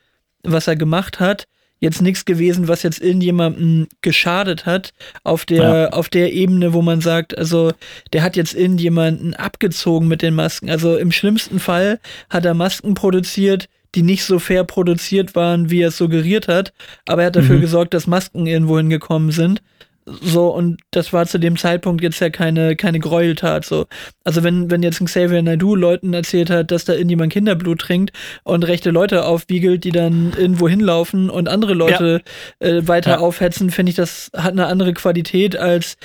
was 0.42 0.68
er 0.68 0.76
gemacht 0.76 1.20
hat, 1.20 1.46
jetzt 1.84 2.02
nichts 2.02 2.24
gewesen, 2.24 2.66
was 2.66 2.82
jetzt 2.82 3.00
irgendjemandem 3.00 3.86
geschadet 4.00 4.66
hat, 4.66 4.92
auf 5.22 5.44
der, 5.44 5.62
ja. 5.62 5.88
auf 5.90 6.08
der 6.08 6.32
Ebene, 6.32 6.72
wo 6.72 6.82
man 6.82 7.00
sagt, 7.00 7.38
also 7.38 7.72
der 8.12 8.22
hat 8.22 8.36
jetzt 8.36 8.54
irgendjemanden 8.54 9.34
abgezogen 9.34 10.08
mit 10.08 10.22
den 10.22 10.34
Masken. 10.34 10.70
Also 10.70 10.96
im 10.96 11.12
schlimmsten 11.12 11.60
Fall 11.60 12.00
hat 12.30 12.44
er 12.44 12.54
Masken 12.54 12.94
produziert, 12.94 13.68
die 13.94 14.02
nicht 14.02 14.24
so 14.24 14.40
fair 14.40 14.64
produziert 14.64 15.36
waren, 15.36 15.70
wie 15.70 15.82
er 15.82 15.88
es 15.88 15.96
suggeriert 15.96 16.48
hat, 16.48 16.72
aber 17.06 17.22
er 17.22 17.26
hat 17.26 17.36
dafür 17.36 17.56
mhm. 17.56 17.60
gesorgt, 17.60 17.94
dass 17.94 18.08
Masken 18.08 18.46
irgendwo 18.46 18.78
hingekommen 18.78 19.30
sind. 19.30 19.62
So, 20.06 20.48
und 20.48 20.80
das 20.90 21.12
war 21.12 21.26
zu 21.26 21.38
dem 21.38 21.56
Zeitpunkt 21.56 22.02
jetzt 22.02 22.20
ja 22.20 22.28
keine, 22.28 22.76
keine 22.76 22.98
Gräueltat. 22.98 23.64
So. 23.64 23.86
Also 24.22 24.42
wenn, 24.42 24.70
wenn 24.70 24.82
jetzt 24.82 25.00
ein 25.00 25.06
Xavier 25.06 25.42
Naidoo 25.42 25.74
Leuten 25.74 26.12
erzählt 26.12 26.50
hat, 26.50 26.70
dass 26.70 26.84
da 26.84 26.92
irgendjemand 26.92 27.32
Kinderblut 27.32 27.80
trinkt 27.80 28.12
und 28.42 28.64
rechte 28.64 28.90
Leute 28.90 29.24
aufwiegelt, 29.24 29.84
die 29.84 29.92
dann 29.92 30.34
irgendwo 30.36 30.68
hinlaufen 30.68 31.30
und 31.30 31.48
andere 31.48 31.74
Leute 31.74 32.22
ja. 32.60 32.68
äh, 32.68 32.86
weiter 32.86 33.12
ja. 33.12 33.18
aufhetzen, 33.18 33.70
finde 33.70 33.90
ich, 33.90 33.96
das 33.96 34.30
hat 34.36 34.52
eine 34.52 34.66
andere 34.66 34.92
Qualität 34.92 35.56
als 35.56 35.96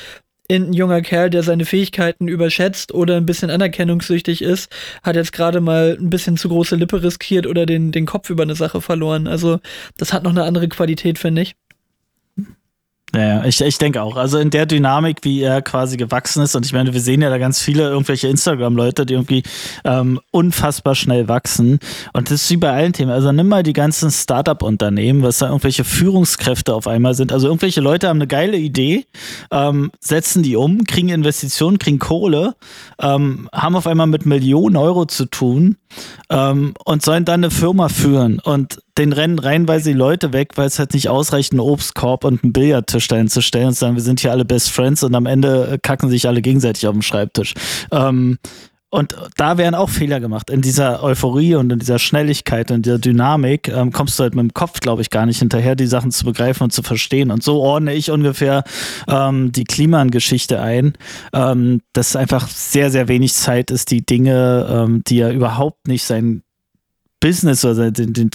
ein 0.52 0.74
junger 0.74 1.02
Kerl, 1.02 1.30
der 1.30 1.44
seine 1.44 1.66
Fähigkeiten 1.66 2.28
überschätzt 2.28 2.94
oder 2.94 3.18
ein 3.18 3.26
bisschen 3.26 3.52
anerkennungssüchtig 3.52 4.42
ist, 4.42 4.72
hat 5.04 5.16
jetzt 5.16 5.32
gerade 5.32 5.62
mal 5.62 5.98
ein 6.00 6.10
bisschen 6.10 6.38
zu 6.38 6.50
große 6.50 6.76
Lippe 6.76 7.04
riskiert 7.04 7.46
oder 7.46 7.66
den, 7.66 7.92
den 7.92 8.06
Kopf 8.06 8.30
über 8.30 8.44
eine 8.44 8.56
Sache 8.56 8.82
verloren. 8.82 9.28
Also 9.28 9.60
das 9.98 10.12
hat 10.12 10.24
noch 10.24 10.32
eine 10.32 10.44
andere 10.44 10.68
Qualität, 10.68 11.20
finde 11.20 11.44
ich. 11.44 11.56
Ja, 13.16 13.44
ich, 13.44 13.60
ich 13.62 13.78
denke 13.80 14.04
auch. 14.04 14.18
Also 14.18 14.38
in 14.38 14.52
der 14.52 14.68
Dynamik, 14.68 15.20
wie 15.24 15.42
er 15.42 15.64
quasi 15.64 15.98
gewachsen 15.98 16.44
ist, 16.44 16.56
und 16.56 16.66
ich 16.66 16.74
meine, 16.74 16.94
wir 16.94 17.02
sehen 17.02 17.22
ja 17.22 17.30
da 17.30 17.40
ganz 17.40 17.60
viele 17.60 17.90
irgendwelche 17.90 18.28
Instagram-Leute, 18.28 19.06
die 19.06 19.14
irgendwie 19.14 19.44
ähm, 19.84 20.20
unfassbar 20.30 20.94
schnell 20.94 21.28
wachsen. 21.28 21.80
Und 22.14 22.30
das 22.30 22.44
ist 22.44 22.52
wie 22.52 22.58
bei 22.58 22.72
allen 22.72 22.94
Themen. 22.94 23.12
Also 23.12 23.32
nimm 23.32 23.48
mal 23.48 23.64
die 23.64 23.74
ganzen 23.74 24.12
Startup-Unternehmen, 24.12 25.24
was 25.24 25.40
da 25.40 25.48
irgendwelche 25.48 25.84
Führungskräfte 25.84 26.76
auf 26.76 26.86
einmal 26.86 27.16
sind. 27.16 27.32
Also 27.32 27.48
irgendwelche 27.48 27.82
Leute 27.82 28.10
haben 28.10 28.18
eine 28.18 28.28
geile 28.28 28.58
Idee, 28.58 29.06
ähm, 29.52 29.92
setzen 30.00 30.44
die 30.44 30.56
um, 30.56 30.84
kriegen 30.84 31.10
Investitionen, 31.10 31.80
kriegen 31.80 31.98
Kohle, 31.98 32.56
ähm, 33.02 33.50
haben 33.52 33.76
auf 33.76 33.88
einmal 33.88 34.08
mit 34.08 34.28
Millionen 34.28 34.78
Euro 34.78 35.06
zu 35.06 35.26
tun 35.26 35.78
ähm, 36.30 36.74
und 36.86 37.02
sollen 37.04 37.26
dann 37.26 37.44
eine 37.44 37.52
Firma 37.52 37.90
führen. 37.90 38.40
Und 38.40 38.82
den 38.98 39.14
rennen 39.14 39.40
reihenweise 39.40 39.92
die 39.92 39.98
Leute 39.98 40.34
weg, 40.34 40.52
weil 40.56 40.68
es 40.68 40.80
halt 40.80 40.94
nicht 40.94 41.10
ausreicht, 41.10 41.54
einen 41.54 41.62
Obstkorb 41.62 42.26
und 42.26 42.44
einen 42.44 42.54
Billardtisch 42.54 43.08
dahin 43.08 43.30
zu 43.30 43.42
stellen 43.42 43.68
und 43.68 43.74
sagen, 43.74 43.96
wir 43.96 44.04
sind 44.04 44.20
hier 44.20 44.32
alle 44.32 44.46
Best 44.46 44.72
Friends 44.72 45.04
und 45.04 45.16
am 45.16 45.26
Ende 45.26 45.80
kacken 45.82 46.10
sich 46.10 46.28
alle 46.28 46.42
gegenseitig 46.42 46.88
auf 46.88 46.94
dem 46.94 47.02
Schreibtisch. 47.02 47.54
Ähm, 47.92 48.38
und 48.92 49.16
da 49.38 49.58
werden 49.60 49.76
auch 49.76 49.90
Fehler 49.90 50.20
gemacht. 50.20 50.50
In 50.50 50.62
dieser 50.62 51.04
Euphorie 51.04 51.54
und 51.56 51.72
in 51.72 51.78
dieser 51.78 52.00
Schnelligkeit 52.00 52.72
und 52.72 52.88
dieser 52.88 52.98
Dynamik 52.98 53.68
ähm, 53.68 53.92
kommst 53.92 54.18
du 54.18 54.24
halt 54.24 54.34
mit 54.34 54.42
dem 54.42 54.54
Kopf, 54.54 54.80
glaube 54.80 55.04
ich, 55.04 55.12
gar 55.12 55.28
nicht 55.28 55.38
hinterher, 55.38 55.76
die 55.76 55.86
Sachen 55.86 56.12
zu 56.12 56.26
begreifen 56.26 56.64
und 56.64 56.74
zu 56.74 56.82
verstehen. 56.82 57.30
Und 57.30 57.44
so 57.44 57.62
ordne 57.62 57.94
ich 57.94 58.10
ungefähr 58.10 58.64
ähm, 59.08 59.52
die 59.52 59.66
Klimageschichte 59.66 60.60
ein, 60.60 60.94
ähm, 61.34 61.82
dass 61.94 62.16
einfach 62.16 62.48
sehr, 62.48 62.90
sehr 62.90 63.08
wenig 63.08 63.36
Zeit 63.36 63.70
ist, 63.70 63.92
die 63.92 64.04
Dinge, 64.04 64.68
ähm, 64.68 65.04
die 65.06 65.18
ja 65.18 65.30
überhaupt 65.30 65.88
nicht 65.88 66.04
sein 66.04 66.42
Business 67.20 67.64
oder 67.64 67.92
den, 67.92 68.14
den 68.14 68.32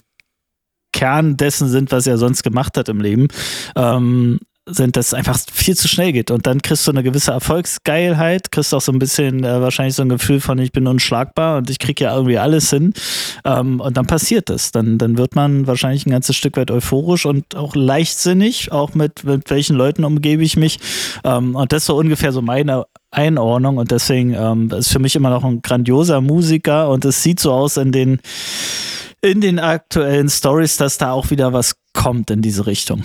Kern 0.92 1.36
dessen 1.36 1.68
sind, 1.68 1.90
was 1.90 2.06
er 2.06 2.16
sonst 2.16 2.44
gemacht 2.44 2.76
hat 2.76 2.88
im 2.88 3.00
Leben, 3.00 3.26
ähm, 3.74 4.38
sind, 4.66 4.96
dass 4.96 5.08
es 5.08 5.14
einfach 5.14 5.38
viel 5.52 5.76
zu 5.76 5.88
schnell 5.88 6.12
geht. 6.12 6.30
Und 6.30 6.46
dann 6.46 6.62
kriegst 6.62 6.86
du 6.86 6.90
eine 6.90 7.02
gewisse 7.02 7.32
Erfolgsgeilheit, 7.32 8.50
kriegst 8.50 8.72
auch 8.72 8.80
so 8.80 8.92
ein 8.92 8.98
bisschen 8.98 9.44
äh, 9.44 9.60
wahrscheinlich 9.60 9.94
so 9.94 10.02
ein 10.02 10.08
Gefühl 10.08 10.40
von, 10.40 10.58
ich 10.58 10.72
bin 10.72 10.86
unschlagbar 10.86 11.58
und 11.58 11.68
ich 11.68 11.78
kriege 11.78 12.04
ja 12.04 12.14
irgendwie 12.14 12.38
alles 12.38 12.70
hin. 12.70 12.94
Ähm, 13.44 13.80
und 13.80 13.96
dann 13.96 14.06
passiert 14.06 14.48
das. 14.48 14.72
Dann, 14.72 14.96
dann 14.96 15.18
wird 15.18 15.34
man 15.34 15.66
wahrscheinlich 15.66 16.06
ein 16.06 16.10
ganzes 16.10 16.36
Stück 16.36 16.56
weit 16.56 16.70
euphorisch 16.70 17.26
und 17.26 17.54
auch 17.54 17.74
leichtsinnig, 17.74 18.72
auch 18.72 18.94
mit, 18.94 19.24
mit 19.24 19.50
welchen 19.50 19.76
Leuten 19.76 20.04
umgebe 20.04 20.42
ich 20.42 20.56
mich. 20.56 20.78
Ähm, 21.24 21.54
und 21.56 21.72
das 21.72 21.82
ist 21.82 21.86
so 21.86 21.96
ungefähr 21.96 22.32
so 22.32 22.40
meine 22.40 22.84
Einordnung. 23.10 23.76
Und 23.76 23.90
deswegen 23.90 24.32
ähm, 24.32 24.70
ist 24.70 24.88
für 24.88 24.98
mich 24.98 25.14
immer 25.14 25.30
noch 25.30 25.44
ein 25.44 25.60
grandioser 25.60 26.22
Musiker 26.22 26.88
und 26.88 27.04
es 27.04 27.22
sieht 27.22 27.38
so 27.38 27.52
aus 27.52 27.76
in 27.76 27.92
den 27.92 28.20
in 29.20 29.40
den 29.40 29.58
aktuellen 29.58 30.28
Stories, 30.28 30.76
dass 30.76 30.98
da 30.98 31.12
auch 31.12 31.30
wieder 31.30 31.54
was 31.54 31.76
kommt 31.94 32.30
in 32.30 32.42
diese 32.42 32.66
Richtung. 32.66 33.04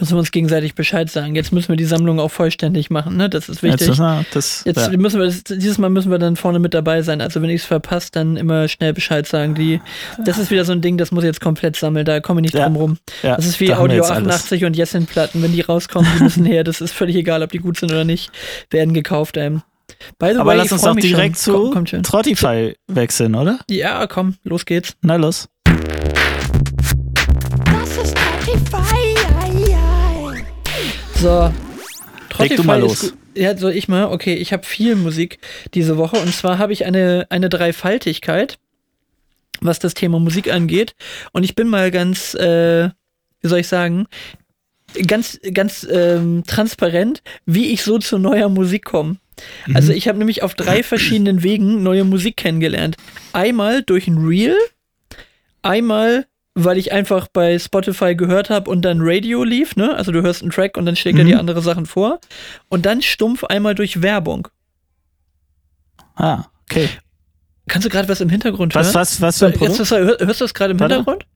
Müssen 0.00 0.14
wir 0.14 0.18
uns 0.18 0.30
gegenseitig 0.30 0.74
Bescheid 0.74 1.10
sagen. 1.10 1.34
Jetzt 1.34 1.52
müssen 1.52 1.68
wir 1.70 1.76
die 1.76 1.84
Sammlung 1.84 2.20
auch 2.20 2.30
vollständig 2.30 2.90
machen, 2.90 3.16
ne? 3.16 3.28
Das 3.28 3.48
ist 3.48 3.62
wichtig. 3.62 3.88
Jetzt, 3.88 3.98
na, 3.98 4.24
das, 4.32 4.62
Jetzt 4.64 4.90
ja. 4.90 4.96
müssen 4.96 5.18
wir 5.18 5.26
das, 5.26 5.42
dieses 5.44 5.78
Mal 5.78 5.90
müssen 5.90 6.10
wir 6.10 6.18
dann 6.18 6.36
vorne 6.36 6.58
mit 6.58 6.74
dabei 6.74 7.02
sein. 7.02 7.20
Also 7.20 7.42
wenn 7.42 7.50
ich 7.50 7.62
es 7.62 7.66
verpasst, 7.66 8.14
dann 8.16 8.36
immer 8.36 8.68
schnell 8.68 8.92
Bescheid 8.92 9.26
sagen. 9.26 9.54
Die, 9.54 9.80
das 10.24 10.38
ist 10.38 10.50
wieder 10.50 10.64
so 10.64 10.72
ein 10.72 10.80
Ding, 10.80 10.98
das 10.98 11.10
muss 11.10 11.24
ich 11.24 11.28
jetzt 11.28 11.40
komplett 11.40 11.76
sammeln. 11.76 12.04
Da 12.04 12.20
komme 12.20 12.40
ich 12.40 12.42
nicht 12.42 12.54
Ja. 12.54 12.64
drum 12.64 12.76
rum. 12.76 12.98
Ja, 13.22 13.36
das 13.36 13.46
ist 13.46 13.60
wie 13.60 13.66
da 13.66 13.78
Audio 13.78 13.96
jetzt 13.96 14.10
alles. 14.10 14.28
88 14.28 14.64
und 14.64 14.76
Jessin 14.76 15.06
Platten. 15.06 15.42
Wenn 15.42 15.52
die 15.52 15.60
rauskommen, 15.62 16.08
die 16.16 16.22
müssen 16.22 16.44
her. 16.44 16.64
Das 16.64 16.80
ist 16.80 16.92
völlig 16.92 17.16
egal, 17.16 17.42
ob 17.42 17.50
die 17.50 17.58
gut 17.58 17.78
sind 17.78 17.90
oder 17.90 18.04
nicht. 18.04 18.30
Werden 18.70 18.94
gekauft, 18.94 19.36
ähm. 19.36 19.62
By 20.18 20.30
the 20.32 20.36
Aber 20.38 20.50
way, 20.50 20.58
lass 20.58 20.70
uns 20.72 20.82
doch 20.82 20.94
direkt 20.94 21.38
schon. 21.38 21.54
Komm, 21.54 21.64
zu 21.64 21.70
kommt 21.72 21.90
schön. 21.90 22.02
Trottify 22.02 22.76
wechseln, 22.86 23.34
oder? 23.34 23.58
Ja, 23.70 24.06
komm, 24.06 24.36
los 24.44 24.64
geht's. 24.64 24.94
Na 25.02 25.16
los. 25.16 25.48
So. 31.20 31.52
Leg 32.38 32.50
du 32.50 32.62
Spotify 32.62 32.66
mal 32.66 32.80
los. 32.80 33.12
Ja, 33.34 33.56
soll 33.56 33.72
ich 33.72 33.88
mal? 33.88 34.06
Okay, 34.06 34.34
ich 34.34 34.52
habe 34.52 34.64
viel 34.64 34.94
Musik 34.94 35.38
diese 35.74 35.96
Woche 35.96 36.16
und 36.16 36.32
zwar 36.32 36.58
habe 36.58 36.72
ich 36.72 36.86
eine, 36.86 37.26
eine 37.28 37.48
Dreifaltigkeit, 37.48 38.58
was 39.60 39.80
das 39.80 39.94
Thema 39.94 40.20
Musik 40.20 40.52
angeht. 40.52 40.94
Und 41.32 41.42
ich 41.42 41.56
bin 41.56 41.66
mal 41.66 41.90
ganz, 41.90 42.34
äh, 42.34 42.90
wie 43.40 43.48
soll 43.48 43.58
ich 43.58 43.66
sagen, 43.66 44.06
ganz, 45.08 45.40
ganz 45.52 45.84
ähm, 45.90 46.44
transparent, 46.46 47.22
wie 47.46 47.72
ich 47.72 47.82
so 47.82 47.98
zu 47.98 48.18
neuer 48.18 48.48
Musik 48.48 48.84
komme. 48.84 49.16
Also 49.74 49.92
ich 49.92 50.06
habe 50.06 50.18
nämlich 50.18 50.44
auf 50.44 50.54
drei 50.54 50.82
verschiedenen 50.84 51.42
Wegen 51.42 51.82
neue 51.82 52.04
Musik 52.04 52.36
kennengelernt. 52.36 52.96
Einmal 53.32 53.82
durch 53.82 54.06
ein 54.06 54.18
Reel, 54.18 54.56
einmal 55.62 56.26
weil 56.64 56.76
ich 56.78 56.92
einfach 56.92 57.28
bei 57.32 57.58
Spotify 57.58 58.14
gehört 58.14 58.50
habe 58.50 58.70
und 58.70 58.82
dann 58.82 58.98
Radio 59.00 59.44
lief, 59.44 59.76
ne? 59.76 59.94
Also 59.94 60.12
du 60.12 60.22
hörst 60.22 60.42
einen 60.42 60.50
Track 60.50 60.76
und 60.76 60.86
dann 60.86 60.96
schlägt 60.96 61.18
er 61.18 61.24
Mhm. 61.24 61.28
dir 61.28 61.38
andere 61.38 61.60
Sachen 61.62 61.86
vor. 61.86 62.20
Und 62.68 62.86
dann 62.86 63.02
stumpf 63.02 63.44
einmal 63.44 63.74
durch 63.74 64.02
Werbung. 64.02 64.48
Ah, 66.16 66.44
okay. 66.68 66.88
Kannst 67.68 67.84
du 67.86 67.90
gerade 67.90 68.08
was 68.08 68.20
im 68.20 68.28
Hintergrund 68.28 68.74
Was, 68.74 68.86
hören? 68.88 68.94
was, 68.94 69.20
was 69.20 69.38
für 69.38 69.46
ein 69.46 69.52
Produkt? 69.52 69.78
hörst, 69.78 69.90
du- 69.92 69.96
hör- 69.96 70.18
hörst 70.26 70.40
du 70.40 70.44
das 70.44 70.54
gerade 70.54 70.72
im 70.72 70.80
Warte. 70.80 70.96
Hintergrund? 70.96 71.26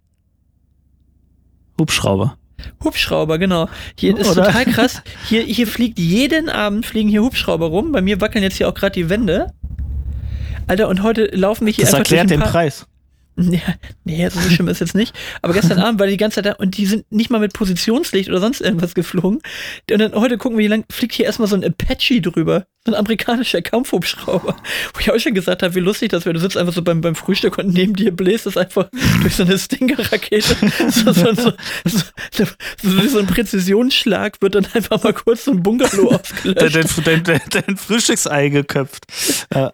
Hubschrauber. 1.78 2.36
Hubschrauber, 2.84 3.38
genau. 3.38 3.68
Hier 3.98 4.16
ist 4.16 4.30
Oder? 4.30 4.44
total 4.46 4.64
krass. 4.66 5.02
Hier, 5.28 5.42
hier 5.42 5.66
fliegt 5.66 5.98
jeden 5.98 6.48
Abend 6.48 6.86
fliegen 6.86 7.08
hier 7.08 7.22
Hubschrauber 7.22 7.66
rum. 7.66 7.92
Bei 7.92 8.00
mir 8.00 8.20
wackeln 8.20 8.42
jetzt 8.44 8.56
hier 8.56 8.68
auch 8.68 8.74
gerade 8.74 8.92
die 8.94 9.08
Wände. 9.08 9.52
Alter, 10.68 10.88
und 10.88 11.02
heute 11.02 11.26
laufen 11.26 11.64
mich 11.64 11.76
hier 11.76 11.84
Das 11.84 11.94
einfach 11.94 12.10
erklärt 12.12 12.30
den 12.30 12.40
Preis. 12.40 12.86
Ja, 13.52 13.74
nee, 14.04 14.28
so 14.28 14.40
schlimm 14.40 14.68
ist 14.68 14.80
jetzt 14.80 14.94
nicht. 14.94 15.14
Aber 15.40 15.52
gestern 15.52 15.78
Abend 15.82 16.00
war 16.00 16.06
die 16.06 16.16
ganze 16.16 16.36
Zeit 16.36 16.46
da 16.46 16.52
und 16.52 16.76
die 16.76 16.86
sind 16.86 17.10
nicht 17.10 17.30
mal 17.30 17.40
mit 17.40 17.52
Positionslicht 17.52 18.28
oder 18.28 18.40
sonst 18.40 18.60
irgendwas 18.60 18.94
geflogen. 18.94 19.40
Und 19.90 19.98
dann 19.98 20.14
heute 20.14 20.38
gucken 20.38 20.58
wir, 20.58 20.64
wie 20.64 20.68
lang 20.68 20.84
fliegt 20.90 21.14
hier 21.14 21.26
erstmal 21.26 21.48
so 21.48 21.56
ein 21.56 21.64
Apache 21.64 22.20
drüber. 22.20 22.66
So 22.84 22.92
ein 22.92 22.98
amerikanischer 22.98 23.62
Kampfhubschrauber. 23.62 24.56
Wo 24.92 25.00
ich 25.00 25.10
auch 25.12 25.18
schon 25.18 25.34
gesagt 25.34 25.62
habe, 25.62 25.74
wie 25.76 25.80
lustig 25.80 26.10
das 26.10 26.24
wäre. 26.24 26.34
Du 26.34 26.40
sitzt 26.40 26.56
einfach 26.56 26.72
so 26.72 26.82
beim, 26.82 27.00
beim 27.00 27.14
Frühstück 27.14 27.58
und 27.58 27.72
neben 27.72 27.94
dir 27.94 28.10
bläst 28.10 28.46
es 28.46 28.56
einfach 28.56 28.88
durch 29.22 29.36
so 29.36 29.44
eine 29.44 29.56
Stinger-Rakete. 29.56 30.56
So, 30.90 31.12
so, 31.12 31.32
so, 31.32 31.52
so, 31.84 32.02
so, 32.32 32.44
so, 32.82 33.08
so 33.08 33.18
ein 33.20 33.26
Präzisionsschlag 33.28 34.42
wird 34.42 34.56
dann 34.56 34.66
einfach 34.74 35.00
mal 35.02 35.12
kurz 35.12 35.44
so 35.44 35.52
ein 35.52 35.62
Bungalow 35.62 36.10
ausgelöscht. 36.10 37.06
dein, 37.06 37.22
dein, 37.22 37.40
dein 37.50 37.76
Frühstücksei 37.76 38.48
geköpft. 38.48 39.06
Ja. 39.54 39.72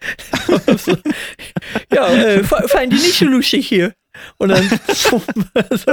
ja, 1.91 2.09
äh, 2.13 2.45
fein 2.45 2.91
die 2.91 2.97
nicht 2.97 3.19
so 3.19 3.25
lustig 3.53 3.69
hier. 3.69 3.93
Und 4.39 4.49
dann 4.49 4.69
so, 4.89 5.23
so, 5.71 5.93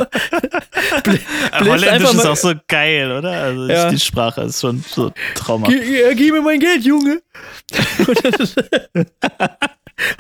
blä- 1.04 1.04
bläst 1.04 1.68
Holländisch 1.70 2.14
ist 2.14 2.26
auch 2.26 2.36
so 2.36 2.54
geil, 2.68 3.12
oder? 3.12 3.32
Also 3.32 3.68
Ja. 3.68 3.90
die 3.90 4.00
Sprache 4.00 4.42
ist 4.42 4.62
schon 4.62 4.84
so 4.90 5.12
traumhaft. 5.36 5.72
Gib 6.16 6.34
mir 6.34 6.42
mein 6.42 6.60
Geld, 6.60 6.84
Junge. 6.84 7.22
Und 8.08 8.26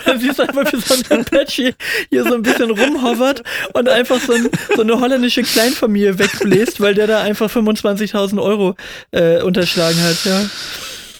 dann 0.05 0.19
siehst 0.19 0.37
du 0.39 0.43
einfach, 0.43 0.71
wie 0.71 0.79
so 0.79 0.93
ein 0.93 1.19
Apache 1.21 1.73
hier 2.09 2.23
so 2.23 2.33
ein 2.35 2.41
bisschen 2.43 2.69
rumhovert 2.71 3.43
und 3.73 3.89
einfach 3.89 4.19
so, 4.21 4.33
ein, 4.33 4.49
so 4.75 4.81
eine 4.83 4.99
holländische 4.99 5.41
Kleinfamilie 5.43 6.17
wegbläst, 6.19 6.79
weil 6.79 6.93
der 6.93 7.07
da 7.07 7.21
einfach 7.23 7.49
25.000 7.49 8.41
Euro 8.41 8.75
äh, 9.11 9.41
unterschlagen 9.41 10.01
hat, 10.01 10.23
ja. 10.25 10.41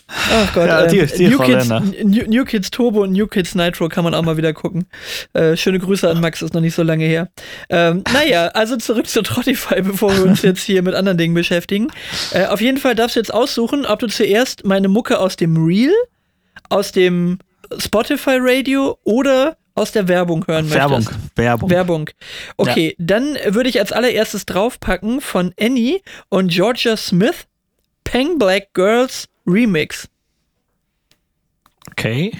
Ach 0.07 0.53
Gott, 0.53 0.67
Ja, 0.67 0.85
die- 0.87 0.99
ähm, 0.99 1.09
die 1.17 1.27
New, 1.29 1.39
Kids. 1.39 1.69
New, 2.03 2.23
New 2.27 2.45
Kids 2.45 2.69
Turbo 2.69 3.01
und 3.03 3.11
New 3.13 3.25
Kids 3.27 3.55
Nitro 3.55 3.89
kann 3.89 4.03
man 4.03 4.13
auch 4.13 4.21
mal 4.21 4.37
wieder 4.37 4.53
gucken. 4.53 4.85
Äh, 5.33 5.57
schöne 5.57 5.79
Grüße 5.79 6.07
an 6.07 6.21
Max, 6.21 6.41
ist 6.43 6.53
noch 6.53 6.61
nicht 6.61 6.75
so 6.75 6.83
lange 6.83 7.05
her. 7.05 7.29
Ähm, 7.69 8.03
naja, 8.13 8.47
also 8.49 8.77
zurück 8.77 9.07
zu 9.07 9.23
Trottify, 9.23 9.81
bevor 9.81 10.15
wir 10.15 10.23
uns 10.25 10.43
jetzt 10.43 10.61
hier 10.63 10.83
mit 10.83 10.93
anderen 10.93 11.17
Dingen 11.17 11.33
beschäftigen. 11.33 11.87
Äh, 12.33 12.45
auf 12.45 12.61
jeden 12.61 12.77
Fall 12.77 12.93
darfst 12.95 13.15
du 13.15 13.19
jetzt 13.19 13.33
aussuchen, 13.33 13.85
ob 13.85 13.99
du 13.99 14.07
zuerst 14.07 14.63
meine 14.63 14.87
Mucke 14.89 15.17
aus 15.19 15.37
dem 15.37 15.57
Reel, 15.65 15.93
aus 16.69 16.91
dem 16.91 17.39
Spotify 17.79 18.37
Radio 18.39 18.99
oder 19.03 19.57
aus 19.73 19.91
der 19.91 20.07
Werbung 20.07 20.45
hören 20.47 20.69
Werbung. 20.71 20.99
möchtest. 20.99 21.19
Werbung. 21.35 21.69
Werbung. 21.69 22.09
Okay, 22.57 22.95
dann 22.99 23.37
würde 23.47 23.69
ich 23.69 23.79
als 23.79 23.91
allererstes 23.91 24.45
draufpacken 24.45 25.19
von 25.19 25.51
Annie 25.59 25.99
und 26.29 26.49
Georgia 26.51 26.95
Smith, 26.95 27.45
Peng 28.03 28.37
Black 28.37 28.73
Girls 28.73 29.25
Remix. 29.45 30.07
Okay. 31.91 32.31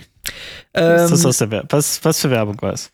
Ähm, 0.73 1.09
was, 1.11 2.03
was 2.03 2.19
für 2.21 2.29
Werbung 2.29 2.61
war 2.61 2.73
es? 2.73 2.91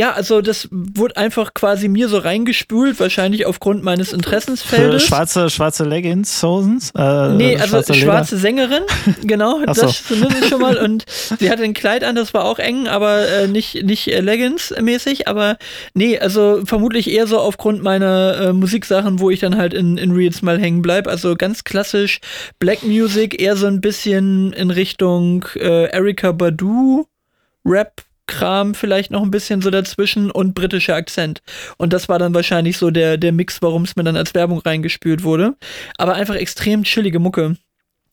Ja, 0.00 0.12
also 0.12 0.40
das 0.40 0.66
wurde 0.70 1.18
einfach 1.18 1.52
quasi 1.52 1.86
mir 1.86 2.08
so 2.08 2.16
reingespült, 2.16 2.98
wahrscheinlich 2.98 3.44
aufgrund 3.44 3.84
meines 3.84 4.08
Für 4.08 4.14
Interessensfeldes. 4.16 5.02
schwarze, 5.02 5.50
schwarze 5.50 5.84
Leggings, 5.84 6.42
Hosens? 6.42 6.90
Äh, 6.96 7.34
Nee, 7.34 7.56
also 7.58 7.72
schwarze 7.72 7.94
schwarze 7.94 8.36
Sängerin, 8.38 8.84
genau, 9.24 9.60
Ach 9.66 9.74
so. 9.74 9.82
das 9.82 10.06
zumindest 10.06 10.48
schon 10.48 10.62
mal. 10.62 10.78
Und 10.78 11.04
sie 11.38 11.50
hatte 11.50 11.64
ein 11.64 11.74
Kleid 11.74 12.02
an, 12.02 12.14
das 12.14 12.32
war 12.32 12.46
auch 12.46 12.58
eng, 12.58 12.88
aber 12.88 13.28
äh, 13.28 13.46
nicht, 13.46 13.82
nicht 13.84 14.08
äh, 14.08 14.20
Leggings-mäßig. 14.22 15.28
Aber 15.28 15.58
nee, 15.92 16.18
also 16.18 16.62
vermutlich 16.64 17.10
eher 17.10 17.26
so 17.26 17.38
aufgrund 17.38 17.82
meiner 17.82 18.38
äh, 18.40 18.52
Musiksachen, 18.54 19.20
wo 19.20 19.28
ich 19.28 19.40
dann 19.40 19.58
halt 19.58 19.74
in, 19.74 19.98
in 19.98 20.12
Reels 20.12 20.40
mal 20.40 20.58
hängen 20.58 20.80
bleib. 20.80 21.08
Also 21.08 21.36
ganz 21.36 21.62
klassisch 21.64 22.20
Black 22.58 22.82
Music, 22.84 23.38
eher 23.38 23.54
so 23.54 23.66
ein 23.66 23.82
bisschen 23.82 24.54
in 24.54 24.70
Richtung 24.70 25.44
äh, 25.56 25.90
Erika 25.90 26.32
Badu, 26.32 27.04
Rap. 27.66 28.00
Kram 28.30 28.74
vielleicht 28.74 29.10
noch 29.10 29.22
ein 29.22 29.30
bisschen 29.30 29.60
so 29.60 29.70
dazwischen 29.70 30.30
und 30.30 30.54
britischer 30.54 30.94
Akzent. 30.94 31.42
Und 31.76 31.92
das 31.92 32.08
war 32.08 32.18
dann 32.18 32.32
wahrscheinlich 32.32 32.78
so 32.78 32.90
der, 32.90 33.18
der 33.18 33.32
Mix, 33.32 33.60
warum 33.60 33.82
es 33.82 33.96
mir 33.96 34.04
dann 34.04 34.16
als 34.16 34.34
Werbung 34.34 34.60
reingespült 34.60 35.24
wurde. 35.24 35.56
Aber 35.98 36.14
einfach 36.14 36.36
extrem 36.36 36.84
chillige 36.84 37.18
Mucke. 37.18 37.56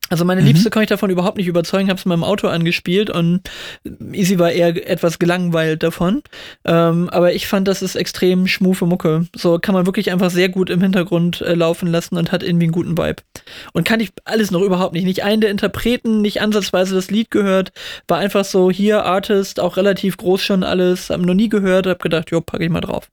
Also 0.09 0.23
meine 0.23 0.41
Liebste 0.41 0.69
konnte 0.69 0.83
ich 0.83 0.89
davon 0.89 1.09
überhaupt 1.09 1.37
nicht 1.37 1.47
überzeugen, 1.47 1.89
habe 1.89 1.99
es 1.99 2.05
in 2.05 2.09
meinem 2.09 2.23
Auto 2.23 2.47
angespielt 2.47 3.09
und 3.09 3.41
Easy 4.13 4.39
war 4.39 4.51
eher 4.51 4.89
etwas 4.89 5.19
gelangweilt 5.19 5.83
davon. 5.83 6.21
Ähm, 6.65 7.09
aber 7.09 7.33
ich 7.33 7.47
fand, 7.47 7.67
das 7.67 7.81
ist 7.81 7.95
extrem 7.95 8.47
schmufe 8.47 8.85
Mucke. 8.85 9.27
So 9.35 9.59
kann 9.59 9.73
man 9.75 9.85
wirklich 9.85 10.11
einfach 10.11 10.31
sehr 10.31 10.49
gut 10.49 10.69
im 10.69 10.81
Hintergrund 10.81 11.41
äh, 11.41 11.53
laufen 11.53 11.87
lassen 11.87 12.17
und 12.17 12.31
hat 12.31 12.43
irgendwie 12.43 12.65
einen 12.65 12.71
guten 12.71 12.97
Vibe. 12.97 13.21
Und 13.73 13.85
kann 13.85 13.99
ich 13.99 14.11
alles 14.23 14.51
noch 14.51 14.61
überhaupt 14.61 14.93
nicht. 14.93 15.05
Nicht 15.05 15.23
einen 15.23 15.41
der 15.41 15.51
Interpreten, 15.51 16.21
nicht 16.21 16.41
ansatzweise 16.41 16.95
das 16.95 17.11
Lied 17.11 17.29
gehört. 17.31 17.71
War 18.07 18.19
einfach 18.19 18.45
so 18.45 18.71
hier 18.71 19.03
Artist, 19.03 19.59
auch 19.59 19.77
relativ 19.77 20.17
groß 20.17 20.41
schon 20.41 20.63
alles. 20.63 21.09
Hab 21.09 21.19
noch 21.21 21.33
nie 21.33 21.49
gehört, 21.49 21.87
hab 21.87 22.01
gedacht, 22.01 22.31
jo, 22.31 22.39
packe 22.41 22.63
ich 22.63 22.69
mal 22.69 22.81
drauf. 22.81 23.09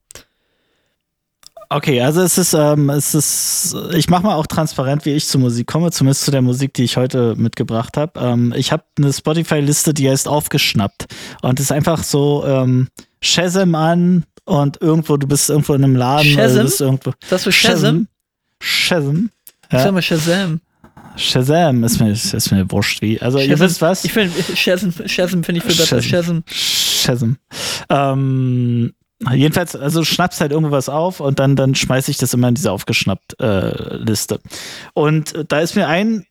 Okay, 1.75 2.01
also 2.01 2.23
es 2.23 2.39
ist, 2.39 2.55
ähm, 2.55 2.89
es 2.89 3.17
ist, 3.17 3.77
ich 3.95 4.09
mache 4.09 4.23
mal 4.23 4.37
auch 4.37 4.47
transparent, 4.47 5.05
wie 5.07 5.11
ich 5.11 5.27
zur 5.27 5.41
Musik 5.41 5.67
komme, 5.67 5.91
zumindest 5.91 6.25
zu 6.25 6.31
der 6.31 6.41
Musik, 6.41 6.73
die 6.75 6.85
ich 6.85 6.97
heute 6.97 7.35
mitgebracht 7.35 7.97
habe. 7.97 8.13
Ähm, 8.21 8.55
ich 8.57 8.71
habe 8.71 8.85
eine 8.97 9.13
Spotify-Liste, 9.13 9.93
die 9.93 10.09
heißt 10.09 10.29
aufgeschnappt 10.29 11.07
und 11.43 11.59
ist 11.59 11.73
einfach 11.73 12.05
so 12.05 12.45
ähm, 12.47 12.87
Shazam 13.21 13.75
an 13.75 14.25
und 14.45 14.81
irgendwo, 14.81 15.17
du 15.17 15.27
bist 15.27 15.51
irgendwo 15.51 15.75
in 15.75 15.83
einem 15.83 15.97
Laden, 15.97 16.35
oder 16.35 16.43
Shazam? 16.45 16.57
du 16.59 16.63
bist 16.63 16.81
irgendwo. 16.81 17.13
Sagst 17.27 17.47
du 17.47 17.51
Shazam? 17.51 18.07
Shazam. 18.61 19.31
Ja. 19.73 19.79
Ja. 19.79 19.85
Sag 19.85 19.95
mal 19.95 20.03
Shazam. 20.03 20.61
Shazam 21.17 21.83
ist 21.83 22.01
mir, 22.01 22.13
ist 22.13 22.53
mir 22.53 22.71
wurscht 22.71 23.03
wie. 23.03 23.21
Also 23.21 23.39
ihr 23.39 23.49
Shazam. 23.49 23.67
wisst 23.67 23.83
was? 23.83 24.05
Ich 24.05 24.13
finde, 24.13 24.33
Shazam, 24.55 24.93
Shazam 25.07 25.43
finde 25.43 25.59
ich 25.59 25.65
viel 25.65 25.75
besser. 25.75 26.01
Shazam. 26.01 26.45
Shazam. 26.47 27.37
Shazam. 27.37 27.37
Ähm, 27.91 28.93
jedenfalls, 29.33 29.77
also 29.77 30.05
schnappst 30.05 30.41
halt 30.41 30.53
irgendwas 30.53 30.89
auf 30.89 31.21
und 31.21 31.39
dann, 31.39 31.57
dann 31.57 31.75
schmeiß 31.75 32.09
ich 32.09 32.19
das 32.19 32.35
immer 32.35 32.49
in 32.49 32.55
diese 32.55 32.73
aufgeschnappt 32.73 33.41
äh, 33.41 33.97
Liste. 33.97 34.41
Und 34.93 35.35
äh, 35.35 35.45
da 35.47 35.61
ist 35.61 35.77
mir 35.77 35.89
ein 35.89 36.27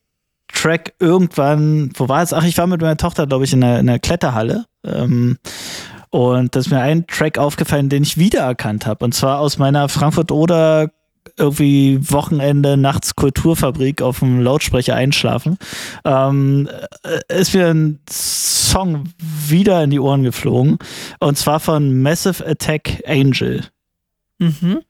Track 0.51 0.93
irgendwann, 0.99 1.91
wo 1.95 2.07
war 2.09 2.21
es? 2.21 2.33
Ach, 2.33 2.45
ich 2.45 2.57
war 2.57 2.67
mit 2.67 2.81
meiner 2.81 2.97
Tochter, 2.97 3.25
glaube 3.25 3.45
ich, 3.45 3.53
in 3.53 3.63
einer, 3.63 3.79
in 3.79 3.89
einer 3.89 3.99
Kletterhalle. 3.99 4.65
Ähm, 4.85 5.39
und 6.09 6.55
da 6.55 6.59
ist 6.59 6.69
mir 6.69 6.79
ein 6.79 7.07
Track 7.07 7.39
aufgefallen, 7.39 7.89
den 7.89 8.03
ich 8.03 8.17
wiedererkannt 8.17 8.85
habe. 8.85 9.03
Und 9.03 9.15
zwar 9.15 9.39
aus 9.39 9.57
meiner 9.57 9.89
Frankfurt-Oder 9.89 10.91
irgendwie 11.37 11.99
Wochenende, 12.11 12.77
nachts 12.77 13.15
Kulturfabrik 13.15 14.01
auf 14.01 14.19
dem 14.19 14.41
Lautsprecher 14.41 14.95
einschlafen. 14.95 15.57
Ähm, 16.05 16.69
äh, 17.03 17.39
ist 17.39 17.53
mir 17.53 17.67
ein 17.67 17.99
Song 18.09 19.05
wieder 19.19 19.83
in 19.83 19.89
die 19.89 19.99
Ohren 19.99 20.23
geflogen. 20.23 20.77
Und 21.19 21.37
zwar 21.37 21.59
von 21.59 22.01
Massive 22.01 22.45
Attack 22.45 23.03
Angel. 23.07 23.63
Mhm. 24.39 24.81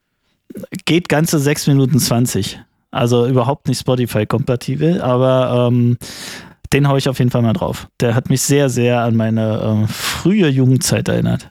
geht 0.84 1.08
ganze 1.08 1.38
6 1.38 1.66
Minuten 1.68 1.98
20. 1.98 2.60
Also 2.90 3.26
überhaupt 3.26 3.68
nicht 3.68 3.80
Spotify-kompatibel, 3.80 5.00
aber 5.02 5.68
ähm, 5.68 5.98
den 6.72 6.88
hau 6.88 6.96
ich 6.96 7.08
auf 7.08 7.18
jeden 7.18 7.30
Fall 7.30 7.42
mal 7.42 7.52
drauf. 7.52 7.88
Der 8.00 8.14
hat 8.14 8.30
mich 8.30 8.42
sehr, 8.42 8.68
sehr 8.68 9.00
an 9.00 9.16
meine 9.16 9.84
äh, 9.84 9.92
frühe 9.92 10.48
Jugendzeit 10.48 11.08
erinnert. 11.08 11.50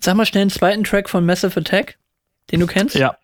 Sag 0.00 0.16
mal 0.16 0.26
schnell 0.26 0.42
einen 0.42 0.50
zweiten 0.50 0.84
Track 0.84 1.08
von 1.08 1.24
Massive 1.24 1.60
Attack, 1.60 1.98
den 2.50 2.60
du 2.60 2.66
kennst. 2.66 2.96
Ja. 2.96 3.16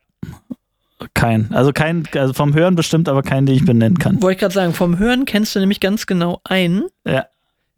Kein. 1.14 1.52
Also 1.52 1.72
kein, 1.72 2.04
also 2.14 2.32
vom 2.32 2.54
Hören 2.54 2.74
bestimmt, 2.74 3.08
aber 3.08 3.22
keinen, 3.22 3.46
den 3.46 3.56
ich 3.56 3.64
benennen 3.64 3.98
kann. 3.98 4.22
Wollte 4.22 4.34
ich 4.36 4.40
gerade 4.40 4.54
sagen, 4.54 4.72
vom 4.72 4.98
Hören 4.98 5.24
kennst 5.24 5.54
du 5.54 5.60
nämlich 5.60 5.80
ganz 5.80 6.06
genau 6.06 6.40
einen. 6.44 6.86
Ja. 7.06 7.26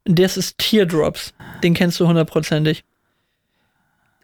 Das 0.04 0.36
ist 0.36 0.58
Teardrops. 0.58 1.34
Den 1.62 1.74
kennst 1.74 1.98
du 2.00 2.06
hundertprozentig. 2.06 2.84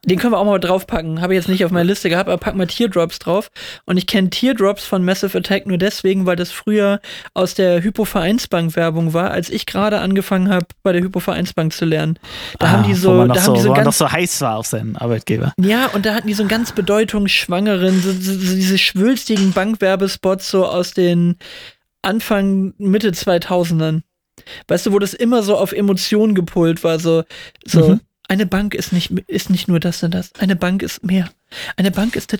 Den 0.06 0.18
können 0.18 0.32
wir 0.32 0.38
auch 0.38 0.44
mal 0.44 0.58
draufpacken. 0.58 1.20
Habe 1.20 1.32
ich 1.34 1.38
jetzt 1.38 1.48
nicht 1.48 1.64
auf 1.64 1.70
meiner 1.70 1.84
Liste 1.84 2.08
gehabt, 2.10 2.28
aber 2.28 2.38
pack 2.38 2.54
mal 2.54 2.66
Teardrops 2.66 3.18
drauf. 3.18 3.50
Und 3.86 3.96
ich 3.96 4.06
kenne 4.06 4.30
Teardrops 4.30 4.84
von 4.84 5.04
Massive 5.04 5.38
Attack 5.38 5.66
nur 5.66 5.78
deswegen, 5.78 6.26
weil 6.26 6.36
das 6.36 6.50
früher 6.50 7.00
aus 7.32 7.54
der 7.54 7.82
Hypo-Vereinsbank-Werbung 7.82 9.12
war, 9.14 9.30
als 9.30 9.50
ich 9.50 9.66
gerade 9.66 10.00
angefangen 10.00 10.48
habe, 10.50 10.66
bei 10.82 10.92
der 10.92 11.02
Hypo-Vereinsbank 11.02 11.72
zu 11.72 11.84
lernen. 11.84 12.18
Da 12.58 12.70
haben 12.70 12.84
die 12.84 12.92
Ah, 12.92 12.96
so, 12.96 13.26
da 13.26 13.34
so, 13.34 13.40
haben 13.42 13.54
die 13.54 13.60
so 13.60 13.68
man 13.70 13.78
noch 13.78 13.84
ganz 13.84 13.98
so 13.98 14.10
heiß 14.10 14.40
war 14.42 14.56
auf 14.58 14.66
seinen 14.66 14.96
Arbeitgeber. 14.96 15.52
ja, 15.58 15.86
und 15.86 16.04
da 16.06 16.14
hatten 16.14 16.28
die 16.28 16.34
so 16.34 16.42
einen 16.42 16.48
ganz 16.50 16.72
bedeutungsschwangeren, 16.72 18.00
so, 18.02 18.12
so, 18.12 18.32
so 18.32 18.54
diese 18.54 18.78
schwülstigen 18.78 19.52
Bankwerbespots 19.52 20.50
so 20.50 20.66
aus 20.66 20.92
den 20.92 21.36
Anfang, 22.02 22.74
Mitte 22.78 23.10
2000ern. 23.10 24.02
Weißt 24.68 24.84
du, 24.86 24.92
wo 24.92 24.98
das 24.98 25.14
immer 25.14 25.42
so 25.42 25.56
auf 25.56 25.72
Emotionen 25.72 26.34
gepult 26.34 26.84
war, 26.84 26.98
so, 26.98 27.22
so, 27.64 27.88
Mhm. 27.90 28.00
Eine 28.28 28.46
Bank 28.46 28.74
ist 28.74 28.92
nicht, 28.92 29.10
ist 29.28 29.50
nicht 29.50 29.68
nur 29.68 29.80
das 29.80 30.02
und 30.02 30.14
das, 30.14 30.32
eine 30.38 30.56
Bank 30.56 30.82
ist 30.82 31.04
mehr. 31.04 31.28
Eine 31.76 31.90
Bank 31.90 32.16
ist 32.16 32.32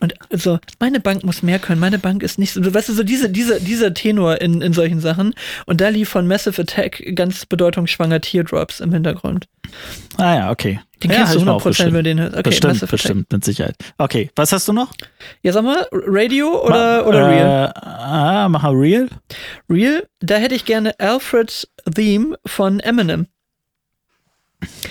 und 0.00 0.12
so, 0.30 0.58
meine 0.78 1.00
Bank 1.00 1.24
muss 1.24 1.42
mehr 1.42 1.58
können, 1.58 1.80
meine 1.80 1.98
Bank 1.98 2.22
ist 2.22 2.38
nicht 2.38 2.52
so, 2.52 2.62
weißt 2.74 2.90
du, 2.90 2.92
so 2.92 3.02
diese, 3.02 3.30
diese, 3.30 3.60
dieser 3.60 3.92
Tenor 3.94 4.40
in, 4.40 4.60
in 4.60 4.72
solchen 4.72 5.00
Sachen. 5.00 5.34
Und 5.66 5.80
da 5.80 5.88
lief 5.88 6.08
von 6.08 6.28
Massive 6.28 6.62
Attack 6.62 7.02
ganz 7.14 7.46
bedeutungsschwanger 7.46 8.20
Teardrops 8.20 8.80
im 8.80 8.92
Hintergrund. 8.92 9.48
Ah 10.18 10.34
ja, 10.34 10.50
okay. 10.50 10.80
Den 11.02 11.10
ja, 11.10 11.16
kennst 11.18 11.34
du 11.34 11.38
ich 11.38 11.44
mal 11.44 11.52
100%, 11.52 11.54
wenn 11.54 11.56
aufgeschrieben. 11.56 11.94
du 11.94 12.02
den 12.02 12.20
hörst. 12.20 12.34
Okay, 12.34 12.42
bestimmt, 12.42 12.72
Massive 12.74 12.84
Attack. 12.84 12.90
bestimmt, 12.90 13.32
mit 13.32 13.44
Sicherheit. 13.44 13.76
Okay, 13.98 14.30
was 14.36 14.52
hast 14.52 14.68
du 14.68 14.72
noch? 14.72 14.92
Ja, 15.42 15.52
sag 15.52 15.64
mal, 15.64 15.86
Radio 15.90 16.62
oder, 16.64 17.02
Ma- 17.02 17.08
oder 17.08 17.28
Real? 17.28 17.72
Äh, 17.74 17.80
ah, 17.80 18.48
mach 18.48 18.62
mal 18.62 18.74
Real. 18.74 19.08
Real, 19.68 20.06
da 20.20 20.36
hätte 20.36 20.54
ich 20.54 20.64
gerne 20.66 20.94
Alfred's 21.00 21.66
Theme 21.92 22.36
von 22.46 22.78
Eminem. 22.80 23.26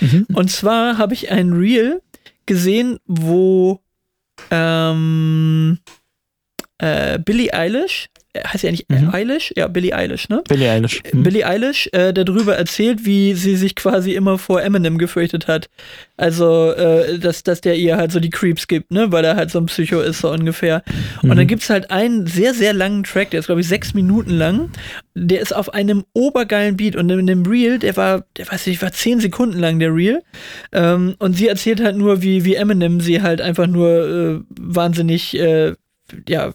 Mhm. 0.00 0.26
Und 0.32 0.50
zwar 0.50 0.98
habe 0.98 1.14
ich 1.14 1.30
ein 1.30 1.52
Reel 1.52 2.02
gesehen, 2.46 2.98
wo 3.06 3.80
ähm, 4.50 5.78
äh, 6.78 7.18
Billie 7.18 7.52
Eilish, 7.52 8.08
heißt 8.36 8.64
ja 8.64 8.70
nicht 8.70 8.90
Mhm. 8.90 9.10
Eilish? 9.12 9.52
Ja, 9.56 9.68
Billie 9.68 9.94
Eilish, 9.94 10.28
ne? 10.28 10.42
Billie 10.48 10.70
Eilish. 10.70 11.02
Mhm. 11.12 11.22
Billie 11.22 11.46
Eilish 11.46 11.88
äh, 11.92 12.12
darüber 12.12 12.56
erzählt, 12.56 13.04
wie 13.04 13.34
sie 13.34 13.56
sich 13.56 13.74
quasi 13.74 14.14
immer 14.14 14.38
vor 14.38 14.62
Eminem 14.62 14.96
gefürchtet 14.98 15.48
hat. 15.48 15.68
Also, 16.16 16.72
äh, 16.72 17.18
dass, 17.18 17.42
dass 17.42 17.60
der 17.60 17.76
ihr 17.76 17.96
halt 17.96 18.12
so 18.12 18.20
die 18.20 18.30
Creeps 18.30 18.68
gibt, 18.68 18.90
ne? 18.90 19.12
Weil 19.12 19.24
er 19.24 19.36
halt 19.36 19.50
so 19.50 19.58
ein 19.58 19.66
Psycho 19.66 20.00
ist, 20.00 20.20
so 20.20 20.30
ungefähr. 20.30 20.82
Und 21.22 21.30
Mhm. 21.30 21.36
dann 21.36 21.46
gibt's 21.46 21.68
halt 21.68 21.90
einen 21.90 22.26
sehr, 22.26 22.54
sehr 22.54 22.72
langen 22.72 23.04
Track, 23.04 23.30
der 23.30 23.40
ist, 23.40 23.46
glaube 23.46 23.60
ich, 23.60 23.68
sechs 23.68 23.92
Minuten 23.94 24.30
lang. 24.30 24.70
Der 25.14 25.40
ist 25.40 25.54
auf 25.54 25.74
einem 25.74 26.04
obergeilen 26.14 26.76
Beat. 26.76 26.96
Und 26.96 27.10
in 27.10 27.26
dem 27.26 27.44
Reel, 27.44 27.78
der 27.78 27.96
war, 27.96 28.24
der 28.38 28.50
weiß 28.50 28.66
nicht, 28.66 28.80
war 28.80 28.92
zehn 28.92 29.20
Sekunden 29.20 29.58
lang, 29.58 29.78
der 29.78 29.94
Reel. 29.94 30.22
Ähm, 30.72 31.16
und 31.18 31.34
sie 31.36 31.48
erzählt 31.48 31.82
halt 31.82 31.96
nur, 31.96 32.22
wie, 32.22 32.44
wie 32.46 32.54
Eminem 32.54 33.00
sie 33.00 33.20
halt 33.20 33.40
einfach 33.42 33.66
nur 33.66 33.88
äh, 33.90 34.40
wahnsinnig 34.58 35.38
äh, 35.38 35.74
ja, 36.28 36.52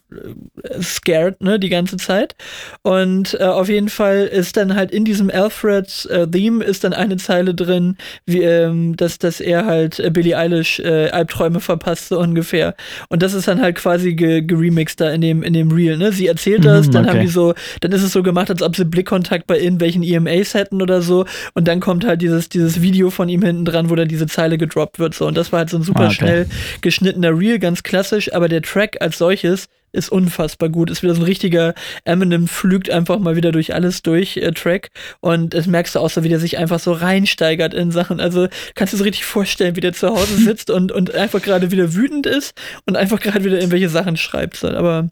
scared, 0.82 1.42
ne, 1.42 1.60
die 1.60 1.70
ganze 1.70 1.98
Zeit. 1.98 2.36
Und 2.82 3.38
äh, 3.40 3.44
auf 3.44 3.70
jeden 3.70 3.90
Fall 3.90 4.26
ist 4.26 4.58
dann 4.58 4.76
halt 4.76 4.92
in 4.92 5.06
diesem 5.06 5.30
Alfred 5.30 6.08
äh, 6.12 6.28
Theme 6.28 6.64
ist 6.64 6.84
dann 6.84 6.94
eine 6.94 7.18
Zeile 7.18 7.54
drin, 7.54 7.98
wie, 8.26 8.42
ähm, 8.44 8.96
dass, 8.96 9.18
dass 9.20 9.40
er 9.40 9.66
halt 9.66 10.00
äh, 10.00 10.10
Billie 10.10 10.38
Eilish 10.38 10.80
äh, 10.80 11.10
Albträume 11.10 11.60
verpasst, 11.60 12.10
so 12.10 12.20
ungefähr. 12.20 12.76
Und 13.10 13.24
das 13.24 13.34
ist 13.34 13.48
dann 13.48 13.62
halt 13.62 13.76
quasi 13.76 14.14
ge 14.14 14.42
geremixed 14.42 15.00
da 15.02 15.10
in 15.10 15.22
dem, 15.22 15.44
in 15.44 15.54
dem 15.54 15.72
Reel, 15.72 15.98
ne? 15.98 16.12
Sie 16.12 16.28
erzählt 16.28 16.66
das, 16.66 16.88
Mhm, 16.88 16.92
dann 16.92 17.06
haben 17.08 17.18
okay. 17.18 17.26
die 17.26 17.32
so, 17.32 17.54
dann 17.82 17.92
ist 17.92 18.04
es 18.04 18.12
so 18.12 18.24
gemacht, 18.24 18.50
als 18.50 18.62
ob 18.62 18.76
sie 18.76 18.86
Blickkontakt 18.86 19.48
bei 19.48 19.60
irgendwelchen 19.60 20.04
EMAs 20.04 20.54
hätten 20.54 20.82
oder 20.82 21.02
so. 21.02 21.26
Und 21.54 21.68
dann 21.68 21.80
kommt 21.80 22.06
halt 22.06 22.22
dieses, 22.22 22.50
dieses 22.50 22.82
Video 22.82 23.10
von 23.10 23.30
ihm 23.30 23.42
hinten 23.42 23.66
dran, 23.66 23.90
wo 23.90 23.96
dann 23.96 24.08
diese 24.08 24.28
Zeile 24.28 24.58
gedroppt 24.58 25.00
wird. 25.00 25.14
So. 25.16 25.26
Und 25.28 25.36
das 25.38 25.52
war 25.52 25.60
halt 25.60 25.70
so 25.70 25.78
ein 25.78 25.84
super 25.84 26.02
Ah, 26.02 26.06
okay. 26.06 26.14
schnell 26.16 26.46
geschnittener 26.82 27.38
Reel, 27.38 27.60
ganz 27.60 27.84
klassisch, 27.84 28.34
aber 28.34 28.48
der 28.48 28.62
Track 28.62 28.98
als 29.02 29.18
solches 29.18 29.47
ist 29.92 30.10
unfassbar 30.10 30.70
gut. 30.70 30.90
Ist 30.90 31.04
wieder 31.04 31.16
so 31.16 31.22
ein 31.22 31.26
richtiger 31.26 31.74
Eminem 32.04 32.48
pflügt 32.48 32.90
einfach 32.90 33.20
mal 33.20 33.36
wieder 33.36 33.52
durch 33.52 33.74
alles 33.74 34.04
durch 34.04 34.38
äh, 34.38 34.52
Track 34.52 34.90
und 35.22 35.54
das 35.54 35.68
merkst 35.68 35.96
du 35.96 36.00
auch 36.00 36.10
so, 36.10 36.24
wie 36.24 36.30
der 36.30 36.40
sich 36.40 36.58
einfach 36.58 36.80
so 36.80 36.92
reinsteigert 36.92 37.74
in 37.74 37.92
Sachen. 37.92 38.20
Also 38.20 38.48
kannst 38.76 38.94
du 38.94 38.98
so 38.98 39.04
richtig 39.04 39.26
vorstellen, 39.26 39.76
wie 39.76 39.82
der 39.82 39.94
zu 39.94 40.10
Hause 40.10 40.38
sitzt 40.44 40.70
und, 40.70 40.92
und 40.92 41.14
einfach 41.16 41.42
gerade 41.42 41.72
wieder 41.72 41.94
wütend 41.94 42.26
ist 42.26 42.54
und 42.86 42.96
einfach 42.96 43.20
gerade 43.20 43.44
wieder 43.44 43.58
irgendwelche 43.58 43.90
Sachen 43.90 44.18
schreibt. 44.18 44.64
Aber 44.64 45.10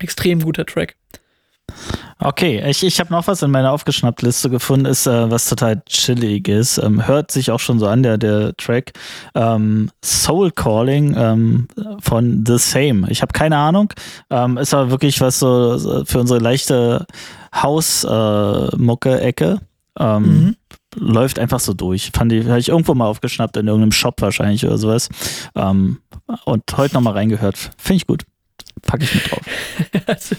extrem 0.00 0.40
guter 0.40 0.66
Track. 0.66 0.96
Okay, 2.20 2.62
ich, 2.70 2.84
ich 2.84 3.00
habe 3.00 3.12
noch 3.12 3.26
was 3.26 3.42
in 3.42 3.50
meiner 3.50 3.72
aufgeschnappten 3.72 4.26
Liste 4.26 4.48
gefunden, 4.48 4.86
ist 4.86 5.06
äh, 5.06 5.30
was 5.30 5.48
total 5.48 5.82
chillig 5.86 6.48
ist. 6.48 6.78
Ähm, 6.78 7.06
hört 7.06 7.30
sich 7.30 7.50
auch 7.50 7.60
schon 7.60 7.78
so 7.78 7.86
an, 7.88 8.02
der, 8.02 8.18
der 8.18 8.56
Track. 8.56 8.92
Ähm, 9.34 9.90
Soul 10.02 10.50
Calling 10.52 11.14
ähm, 11.16 11.68
von 12.00 12.44
The 12.46 12.58
Same. 12.58 13.10
Ich 13.10 13.20
habe 13.20 13.32
keine 13.32 13.56
Ahnung. 13.56 13.92
Ähm, 14.30 14.56
ist 14.58 14.72
aber 14.72 14.90
wirklich 14.90 15.20
was 15.20 15.40
so 15.40 16.04
für 16.06 16.20
unsere 16.20 16.38
leichte 16.38 17.06
Hausmucke-Ecke. 17.54 19.60
ähm, 19.98 20.22
Mhm. 20.22 20.56
Läuft 20.96 21.40
einfach 21.40 21.58
so 21.58 21.74
durch. 21.74 22.12
Fand 22.14 22.32
ich, 22.32 22.46
habe 22.46 22.60
ich 22.60 22.68
irgendwo 22.68 22.94
mal 22.94 23.06
aufgeschnappt 23.06 23.56
in 23.56 23.66
irgendeinem 23.66 23.90
Shop 23.90 24.22
wahrscheinlich 24.22 24.64
oder 24.64 24.78
sowas. 24.78 25.08
Ähm, 25.56 25.98
und 26.44 26.62
heute 26.76 26.94
nochmal 26.94 27.14
reingehört. 27.14 27.72
Finde 27.76 27.96
ich 27.96 28.06
gut. 28.06 28.22
Packe 28.82 29.04
ich 29.04 29.14
mit 29.14 29.30
drauf. 29.30 29.40
als, 30.06 30.36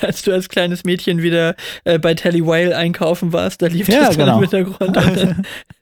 als 0.00 0.22
du 0.22 0.32
als 0.32 0.48
kleines 0.48 0.84
Mädchen 0.84 1.22
wieder 1.22 1.56
äh, 1.84 1.98
bei 1.98 2.14
Telly 2.14 2.46
Weil 2.46 2.72
einkaufen 2.72 3.32
warst, 3.32 3.62
da 3.62 3.66
lief 3.66 3.88
Ja, 3.88 4.06
das 4.06 4.16
genau. 4.16 4.36
im 4.36 4.48
Hintergrund. 4.48 4.96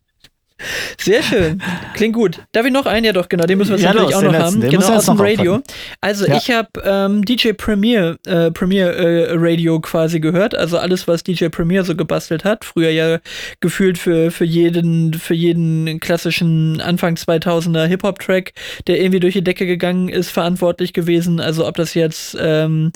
Sehr 0.98 1.22
schön. 1.22 1.62
Klingt 1.94 2.14
gut. 2.14 2.40
Darf 2.52 2.64
ich 2.64 2.72
noch 2.72 2.86
einen? 2.86 3.04
Ja, 3.04 3.12
doch, 3.12 3.28
genau. 3.28 3.44
Den 3.44 3.58
müssen 3.58 3.72
wir 3.72 3.78
Ja, 3.78 3.92
natürlich 3.92 4.10
los, 4.12 4.14
auch 4.14 4.22
noch 4.22 4.32
letzten. 4.32 4.46
haben. 4.46 4.60
Den 4.62 4.70
Genau, 4.70 4.88
aus 4.94 5.04
dem 5.04 5.20
Radio. 5.20 5.54
aufpacken. 5.56 5.74
Also, 6.00 6.26
Ja. 6.26 6.36
ich 6.36 6.50
habe 6.50 6.68
ähm, 6.82 7.24
DJ 7.24 7.52
Premier, 7.52 8.16
äh, 8.26 8.50
Premier 8.50 8.86
äh, 8.92 9.28
Radio 9.36 9.78
quasi 9.80 10.18
gehört. 10.18 10.54
Also 10.54 10.78
alles, 10.78 11.06
was 11.06 11.22
DJ 11.22 11.48
Premier 11.48 11.84
so 11.84 11.94
gebastelt 11.94 12.44
hat. 12.44 12.64
Früher 12.64 12.88
ja 12.90 13.18
gefühlt 13.60 13.98
für, 13.98 14.30
für, 14.30 14.46
jeden, 14.46 15.12
für 15.14 15.34
jeden 15.34 16.00
klassischen 16.00 16.80
Anfang 16.80 17.16
2000er 17.16 17.84
Hip-Hop-Track, 17.84 18.52
der 18.86 18.98
irgendwie 19.00 19.20
durch 19.20 19.34
die 19.34 19.44
Decke 19.44 19.66
gegangen 19.66 20.08
ist, 20.08 20.30
verantwortlich 20.30 20.94
gewesen. 20.94 21.38
Also, 21.38 21.66
ob 21.66 21.76
das 21.76 21.92
jetzt 21.92 22.34
ähm, 22.40 22.92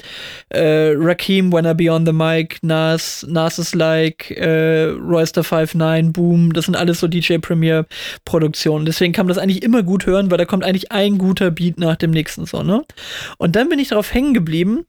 äh, 0.49 0.93
Rakim, 0.97 1.53
When 1.53 1.67
I 1.67 1.75
Be 1.75 1.93
on 1.93 2.07
the 2.07 2.13
Mic, 2.13 2.57
Nas, 2.63 3.27
Nas 3.29 3.59
is 3.59 3.75
Like, 3.75 4.31
äh, 4.31 4.85
Royster 4.87 5.43
59, 5.43 6.13
Boom, 6.15 6.53
das 6.55 6.65
sind 6.65 6.75
alles 6.77 7.01
so 7.01 7.07
DJ 7.07 7.37
Premier 7.37 7.50
Produktionen. 8.25 8.87
Deswegen 8.87 9.13
kann 9.13 9.27
man 9.27 9.35
das 9.35 9.43
eigentlich 9.43 9.63
immer 9.63 9.83
gut 9.83 10.07
hören, 10.07 10.31
weil 10.31 10.39
da 10.39 10.45
kommt 10.45 10.65
eigentlich 10.65 10.93
ein 10.93 11.19
guter 11.19 11.51
Beat 11.51 11.79
nach 11.79 11.97
dem 11.97 12.11
nächsten 12.11 12.47
so, 12.47 12.63
ne? 12.63 12.85
Und 13.39 13.57
dann 13.57 13.69
bin 13.69 13.79
ich 13.79 13.89
darauf 13.89 14.13
hängen 14.13 14.35
geblieben. 14.35 14.85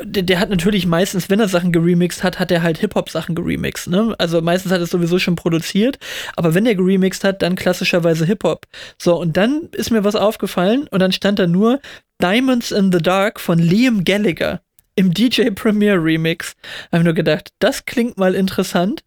Der, 0.00 0.22
der 0.22 0.38
hat 0.38 0.50
natürlich 0.50 0.86
meistens, 0.86 1.28
wenn 1.28 1.40
er 1.40 1.48
Sachen 1.48 1.72
geremixed 1.72 2.22
hat, 2.22 2.38
hat 2.38 2.52
er 2.52 2.62
halt 2.62 2.78
Hip-Hop-Sachen 2.78 3.34
geremixed, 3.34 3.88
ne? 3.88 4.14
Also 4.18 4.40
meistens 4.40 4.70
hat 4.70 4.78
er 4.78 4.84
es 4.84 4.90
sowieso 4.90 5.18
schon 5.18 5.34
produziert, 5.34 5.98
aber 6.36 6.54
wenn 6.54 6.66
er 6.66 6.76
geremixed 6.76 7.24
hat, 7.24 7.42
dann 7.42 7.56
klassischerweise 7.56 8.24
Hip-Hop. 8.24 8.66
So, 8.96 9.18
und 9.20 9.36
dann 9.36 9.68
ist 9.72 9.90
mir 9.90 10.04
was 10.04 10.14
aufgefallen 10.14 10.86
und 10.90 11.00
dann 11.00 11.12
stand 11.12 11.38
da 11.38 11.46
nur 11.46 11.80
Diamonds 12.22 12.70
in 12.70 12.92
the 12.92 12.98
Dark 12.98 13.40
von 13.40 13.58
Liam 13.58 14.04
Gallagher 14.04 14.60
im 14.98 15.14
DJ 15.14 15.50
Premier 15.50 15.94
Remix. 15.94 16.56
Habe 16.90 17.02
ich 17.02 17.04
nur 17.04 17.14
gedacht, 17.14 17.50
das 17.60 17.84
klingt 17.84 18.18
mal 18.18 18.34
interessant. 18.34 19.04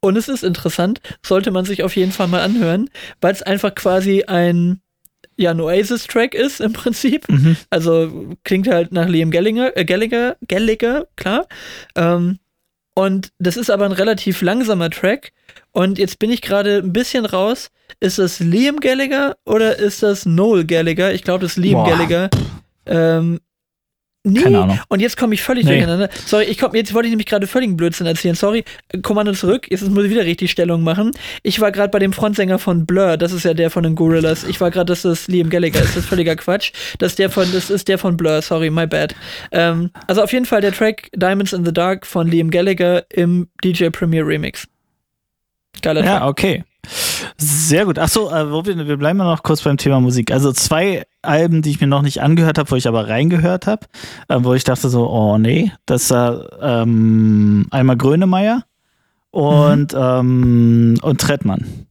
Und 0.00 0.16
es 0.16 0.28
ist 0.28 0.44
interessant, 0.44 1.00
sollte 1.24 1.50
man 1.50 1.64
sich 1.64 1.82
auf 1.82 1.96
jeden 1.96 2.12
Fall 2.12 2.28
mal 2.28 2.42
anhören, 2.42 2.88
weil 3.20 3.32
es 3.32 3.42
einfach 3.42 3.74
quasi 3.74 4.24
ein, 4.24 4.80
ja, 5.36 5.50
ein 5.50 5.60
Oasis-Track 5.60 6.34
ist 6.34 6.60
im 6.60 6.72
Prinzip. 6.72 7.28
Mhm. 7.28 7.56
Also 7.70 8.36
klingt 8.44 8.68
halt 8.68 8.92
nach 8.92 9.08
Liam 9.08 9.30
Gallagher, 9.30 9.76
äh, 9.76 9.84
Gallagher, 9.84 10.36
Gallagher, 10.46 11.08
klar. 11.16 11.46
Ähm, 11.96 12.38
und 12.94 13.30
das 13.38 13.56
ist 13.56 13.70
aber 13.70 13.84
ein 13.84 13.92
relativ 13.92 14.42
langsamer 14.42 14.90
Track. 14.90 15.32
Und 15.72 15.98
jetzt 15.98 16.18
bin 16.18 16.30
ich 16.30 16.42
gerade 16.42 16.78
ein 16.78 16.92
bisschen 16.92 17.26
raus. 17.26 17.70
Ist 18.00 18.18
das 18.18 18.40
Liam 18.40 18.80
Gallagher 18.80 19.36
oder 19.44 19.78
ist 19.78 20.02
das 20.02 20.26
Noel 20.26 20.64
Gallagher? 20.64 21.14
Ich 21.14 21.22
glaube, 21.22 21.42
das 21.42 21.52
ist 21.52 21.58
Liam 21.58 21.84
Boah. 21.84 21.90
Gallagher. 21.90 22.30
Ähm, 22.86 23.38
Nee, 24.32 24.40
Keine 24.42 24.60
Ahnung. 24.60 24.78
und 24.88 25.00
jetzt 25.00 25.16
komme 25.16 25.34
ich 25.34 25.42
völlig 25.42 25.64
Nee. 25.64 25.72
durcheinander. 25.72 26.08
Sorry, 26.26 26.44
ich 26.44 26.58
komm, 26.58 26.74
jetzt 26.74 26.92
wollte 26.94 27.06
ich 27.08 27.10
nämlich 27.12 27.26
gerade 27.26 27.46
völligen 27.46 27.76
Blödsinn 27.76 28.06
erzählen. 28.06 28.34
Sorry, 28.34 28.64
Kommando 29.02 29.32
zurück. 29.32 29.66
Jetzt 29.70 29.88
muss 29.88 30.04
ich 30.04 30.10
wieder 30.10 30.24
richtig 30.24 30.50
Stellung 30.50 30.82
machen. 30.82 31.12
Ich 31.42 31.60
war 31.60 31.72
gerade 31.72 31.90
bei 31.90 31.98
dem 31.98 32.12
Frontsänger 32.12 32.58
von 32.58 32.86
Blur, 32.86 33.16
das 33.16 33.32
ist 33.32 33.44
ja 33.44 33.54
der 33.54 33.70
von 33.70 33.82
den 33.82 33.94
Gorillas. 33.94 34.44
Ich 34.44 34.60
war 34.60 34.70
gerade, 34.70 34.86
dass 34.86 35.02
das 35.02 35.28
Liam 35.28 35.50
Gallagher 35.50 35.80
ist. 35.80 35.90
Das 35.90 36.04
ist 36.04 36.06
völliger 36.06 36.36
Quatsch. 36.36 36.72
Das 36.98 37.12
ist 37.12 37.18
der 37.18 37.30
von, 37.30 37.50
das 37.52 37.70
ist 37.70 37.88
der 37.88 37.98
von 37.98 38.16
Blur, 38.16 38.42
sorry, 38.42 38.70
my 38.70 38.86
bad. 38.86 39.14
Ähm, 39.52 39.90
also 40.06 40.22
auf 40.22 40.32
jeden 40.32 40.44
Fall 40.46 40.60
der 40.60 40.72
Track 40.72 41.08
Diamonds 41.14 41.52
in 41.52 41.64
the 41.64 41.72
Dark 41.72 42.06
von 42.06 42.28
Liam 42.28 42.50
Gallagher 42.50 43.04
im 43.12 43.48
DJ 43.64 43.88
Premier 43.90 44.26
Remix. 44.26 44.66
Geiler 45.82 46.02
Track. 46.02 46.10
Ja, 46.20 46.26
okay. 46.26 46.64
Sehr 47.36 47.84
gut. 47.84 47.98
Achso, 47.98 48.30
äh, 48.30 48.50
wir, 48.50 48.86
wir 48.86 48.96
bleiben 48.96 49.18
mal 49.18 49.24
noch 49.24 49.42
kurz 49.42 49.62
beim 49.62 49.76
Thema 49.76 50.00
Musik. 50.00 50.30
Also 50.30 50.52
zwei 50.52 51.04
Alben, 51.22 51.62
die 51.62 51.70
ich 51.70 51.80
mir 51.80 51.86
noch 51.86 52.02
nicht 52.02 52.22
angehört 52.22 52.58
habe, 52.58 52.70
wo 52.70 52.76
ich 52.76 52.88
aber 52.88 53.08
reingehört 53.08 53.66
habe, 53.66 53.86
äh, 54.28 54.38
wo 54.40 54.54
ich 54.54 54.64
dachte 54.64 54.88
so, 54.88 55.08
oh 55.08 55.38
nee, 55.38 55.72
das 55.86 56.10
war 56.10 56.46
ähm, 56.62 57.66
einmal 57.70 57.96
Grönemeyer 57.96 58.64
und, 59.30 59.94
ähm, 59.96 60.98
und 61.02 61.20
Trettmann. 61.20 61.86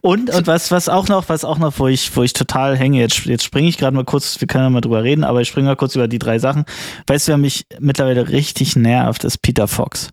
Und, 0.00 0.34
und 0.34 0.46
was, 0.46 0.70
was 0.70 0.88
auch 0.88 1.08
noch, 1.08 1.28
was 1.28 1.44
auch 1.44 1.58
noch, 1.58 1.78
wo 1.78 1.88
ich, 1.88 2.14
wo 2.16 2.22
ich 2.22 2.32
total 2.32 2.76
hänge, 2.76 3.00
jetzt, 3.00 3.24
jetzt 3.24 3.44
springe 3.44 3.68
ich 3.68 3.78
gerade 3.78 3.96
mal 3.96 4.04
kurz, 4.04 4.40
wir 4.40 4.46
können 4.46 4.64
ja 4.64 4.70
mal 4.70 4.80
drüber 4.80 5.02
reden, 5.02 5.24
aber 5.24 5.40
ich 5.40 5.48
springe 5.48 5.68
mal 5.68 5.76
kurz 5.76 5.94
über 5.94 6.08
die 6.08 6.18
drei 6.18 6.38
Sachen. 6.38 6.64
Weißt 7.06 7.28
du, 7.28 7.32
wer 7.32 7.38
mich 7.38 7.66
mittlerweile 7.78 8.28
richtig 8.28 8.76
nervt, 8.76 9.24
ist 9.24 9.38
Peter 9.38 9.68
Fox. 9.68 10.10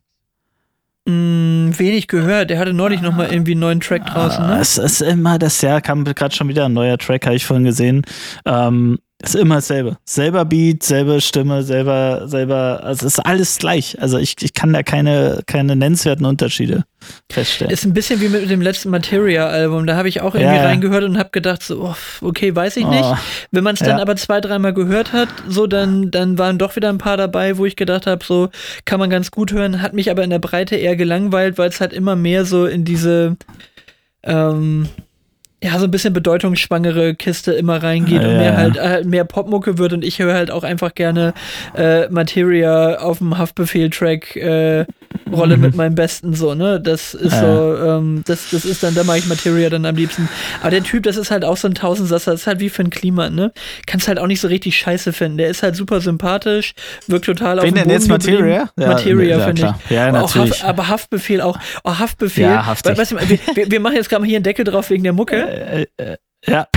Mm, 1.08 1.72
wenig 1.78 2.08
gehört. 2.08 2.50
Der 2.52 2.60
hatte 2.60 2.74
neulich 2.74 3.02
noch 3.02 3.16
mal 3.16 3.32
irgendwie 3.32 3.52
einen 3.54 3.62
neuen 3.62 3.80
Track 3.80 4.06
draußen, 4.06 4.44
Ah, 4.44 4.56
ne? 4.56 4.62
Es 4.62 4.78
ist 4.78 5.02
immer 5.02 5.40
das 5.40 5.62
Jahr, 5.62 5.82
kam 5.82 6.04
gerade 6.06 6.36
schon 6.36 6.48
wieder 6.48 6.66
ein 6.66 6.74
neuer 6.74 6.98
Track, 7.00 7.26
habe 7.26 7.36
ich 7.36 7.46
vorhin 7.46 7.66
gesehen. 7.66 8.04
Ähm, 8.46 9.00
ist 9.24 9.36
immer 9.36 9.56
dasselbe. 9.56 9.98
Selber 10.06 10.46
Beat, 10.46 10.84
selbe 10.84 11.22
Stimme, 11.22 11.64
selber, 11.64 12.28
selber, 12.28 12.82
also 12.84 13.06
es 13.06 13.14
ist 13.14 13.20
alles 13.20 13.58
gleich. 13.58 14.02
Also 14.02 14.18
ich, 14.18 14.36
ich 14.42 14.54
kann 14.54 14.74
da 14.74 14.84
keine, 14.84 15.42
keine 15.46 15.76
nennenswerten 15.76 16.26
Unterschiede 16.26 16.86
feststellen. 17.32 17.72
Ist 17.74 17.86
ein 17.86 17.94
bisschen 17.94 18.22
wie 18.22 18.30
mit 18.30 18.50
dem 18.50 18.62
letzten 18.62 18.90
Materia-Album. 18.90 19.86
Da 19.88 19.96
habe 19.96 20.08
ich 20.08 20.22
auch 20.22 20.36
irgendwie 20.36 20.56
Ja, 20.56 20.64
ja. 20.64 20.66
reingehört 20.68 21.04
und 21.04 21.18
habe 21.18 21.30
gedacht, 21.32 21.64
so, 21.64 21.84
oh, 21.84 21.96
okay, 22.26 22.56
weiß 22.56 22.78
ich 22.78 22.88
nicht. 22.88 23.04
Oh, 23.04 23.16
Wenn 23.52 23.64
man 23.64 23.74
es 23.74 23.80
dann 23.80 23.98
ja. 23.98 24.02
aber 24.02 24.16
zwei, 24.16 24.42
dreimal 24.42 24.74
gehört 24.74 25.14
hat, 25.14 25.30
so 25.48 25.68
dann, 25.68 26.12
dann 26.12 26.38
waren 26.38 26.58
doch 26.58 26.76
wieder 26.76 26.90
ein 26.90 26.98
paar 26.98 27.18
dabei, 27.18 27.58
wo 27.58 27.66
ich 27.66 27.76
gedacht 27.76 28.08
habe, 28.08 28.24
so 28.26 28.50
kann 28.86 29.00
man 29.00 29.10
ganz 29.10 29.32
gut 29.32 29.52
hören, 29.52 29.82
hat 29.82 29.94
mich 29.94 30.10
aber 30.12 30.24
in 30.24 30.30
der 30.30 30.40
Breite 30.40 30.76
eher 30.76 30.96
gelangweilt, 30.96 31.58
weil 31.58 31.70
es 31.70 31.82
halt 31.82 31.94
immer 31.94 32.16
mehr 32.16 32.46
so 32.46 32.66
in 32.66 32.86
diese 32.86 33.38
ähm, 34.24 34.88
ja, 35.64 35.78
so 35.78 35.86
ein 35.86 35.92
bisschen 35.92 36.14
bedeutungsschwangere 36.14 37.14
Kiste 37.16 37.54
immer 37.54 37.84
reingeht 37.84 38.22
Ja, 38.22 38.28
und 38.28 38.38
mehr 38.38 38.52
ja. 38.52 38.58
halt 38.58 38.78
äh, 38.78 39.04
mehr 39.08 39.26
Popmucke 39.26 39.78
wird 39.78 39.94
und 39.94 40.04
ich 40.04 40.20
höre 40.20 40.34
halt 40.34 40.50
auch 40.50 40.64
einfach 40.64 40.96
gerne 40.96 41.34
äh, 41.76 42.10
Materia 42.10 42.98
auf 43.00 43.20
dem 43.20 43.38
Haftbefehl-Track 43.38 44.36
äh, 44.38 44.86
Rolle 45.32 45.58
mit 45.58 45.76
meinem 45.76 45.96
Besten 45.96 46.34
so, 46.34 46.54
ne? 46.56 46.80
Das 46.82 47.14
ist 47.14 47.32
Mhm. 47.36 47.42
Ja. 47.42 47.56
so, 47.56 47.78
ähm, 47.78 48.22
das, 48.26 48.50
das 48.52 48.66
ist 48.66 48.84
dann, 48.84 48.96
da 48.96 49.04
mache 49.04 49.20
ich 49.20 49.28
Materia 49.28 49.70
dann 49.70 49.86
am 49.86 49.96
liebsten. 49.96 50.28
Aber 50.62 50.72
der 50.72 50.84
Typ, 50.84 51.04
das 51.04 51.16
ist 51.18 51.32
halt 51.32 51.46
auch 51.46 51.58
so 51.58 51.68
ein 51.68 51.74
Tausendsasser, 51.76 52.32
das 52.32 52.42
ist 52.42 52.48
halt 52.48 52.60
wie 52.60 52.70
für 52.70 52.84
ein 52.84 52.90
Klima, 52.90 53.30
ne? 53.30 53.52
Kannst 53.88 54.08
halt 54.08 54.20
auch 54.20 54.28
nicht 54.28 54.42
so 54.42 54.48
richtig 54.50 54.78
scheiße 54.78 55.14
finden. 55.14 55.38
Der 55.38 55.48
ist 55.50 55.64
halt 55.64 55.76
super 55.76 56.02
sympathisch, 56.02 56.74
wirkt 57.08 57.26
total 57.26 57.60
auf 57.60 57.66
dem 57.66 57.76
denn 57.76 57.90
jetzt 57.90 58.08
Boden 58.10 58.20
geblieben. 58.20 58.44
Materia? 58.44 58.70
Ja, 58.78 58.88
Materia, 58.88 59.38
ja, 59.38 59.46
finde 59.46 59.76
ich. 59.90 59.92
Ja, 59.92 60.08
auch 60.10 60.14
natürlich. 60.14 60.52
Haft, 60.52 60.66
aber 60.66 60.88
Haftbefehl 60.90 61.42
auch. 61.42 61.58
Oh, 61.84 61.98
Haftbefehl. 61.98 62.44
Ja, 62.44 62.66
haftig. 62.66 62.98
Weißt 62.98 63.12
du, 63.14 63.16
wir, 63.18 63.40
wir, 63.54 63.72
wir 63.72 63.80
machen 63.80 63.96
jetzt 63.96 64.10
gerade 64.10 64.22
mal 64.22 64.28
hier 64.28 64.38
einen 64.38 64.44
Deckel 64.44 64.66
drauf 64.66 64.90
wegen 64.90 65.04
der 65.04 65.14
Mucke. 65.14 65.38
Äh, 65.38 65.86
äh, 65.98 66.18
ja, 66.48 66.68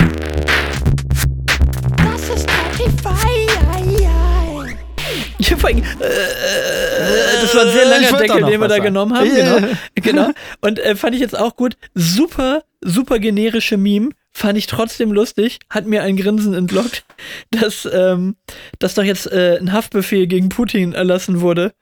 Ja, 5.49 5.57
vor 5.57 5.69
allem, 5.69 5.79
äh, 5.79 7.41
das 7.41 7.53
war 7.55 7.61
ein 7.61 7.71
sehr 7.71 7.83
Ich 7.83 7.89
langer 8.11 8.17
Deckel, 8.19 8.43
den 8.51 8.61
wir 8.61 8.67
da 8.67 8.75
sagen. 8.75 8.83
genommen 8.83 9.15
haben. 9.17 9.35
Ja. 9.35 9.59
Genau, 9.59 9.67
genau. 9.95 10.31
Und 10.61 10.79
äh, 10.79 10.95
fand 10.95 11.15
ich 11.15 11.21
jetzt 11.21 11.37
auch 11.37 11.55
gut. 11.55 11.77
Super, 11.93 12.63
super 12.81 13.19
generische 13.19 13.77
Meme. 13.77 14.09
Fand 14.31 14.57
ich 14.57 14.67
trotzdem 14.67 15.11
lustig. 15.11 15.59
Hat 15.69 15.85
mir 15.85 16.03
ein 16.03 16.17
Grinsen 16.17 16.53
entlockt, 16.53 17.05
dass, 17.51 17.87
ähm, 17.91 18.35
dass 18.79 18.95
doch 18.95 19.03
jetzt 19.03 19.31
äh, 19.31 19.57
ein 19.59 19.71
Haftbefehl 19.71 20.27
gegen 20.27 20.49
Putin 20.49 20.93
erlassen 20.93 21.39
wurde. 21.41 21.73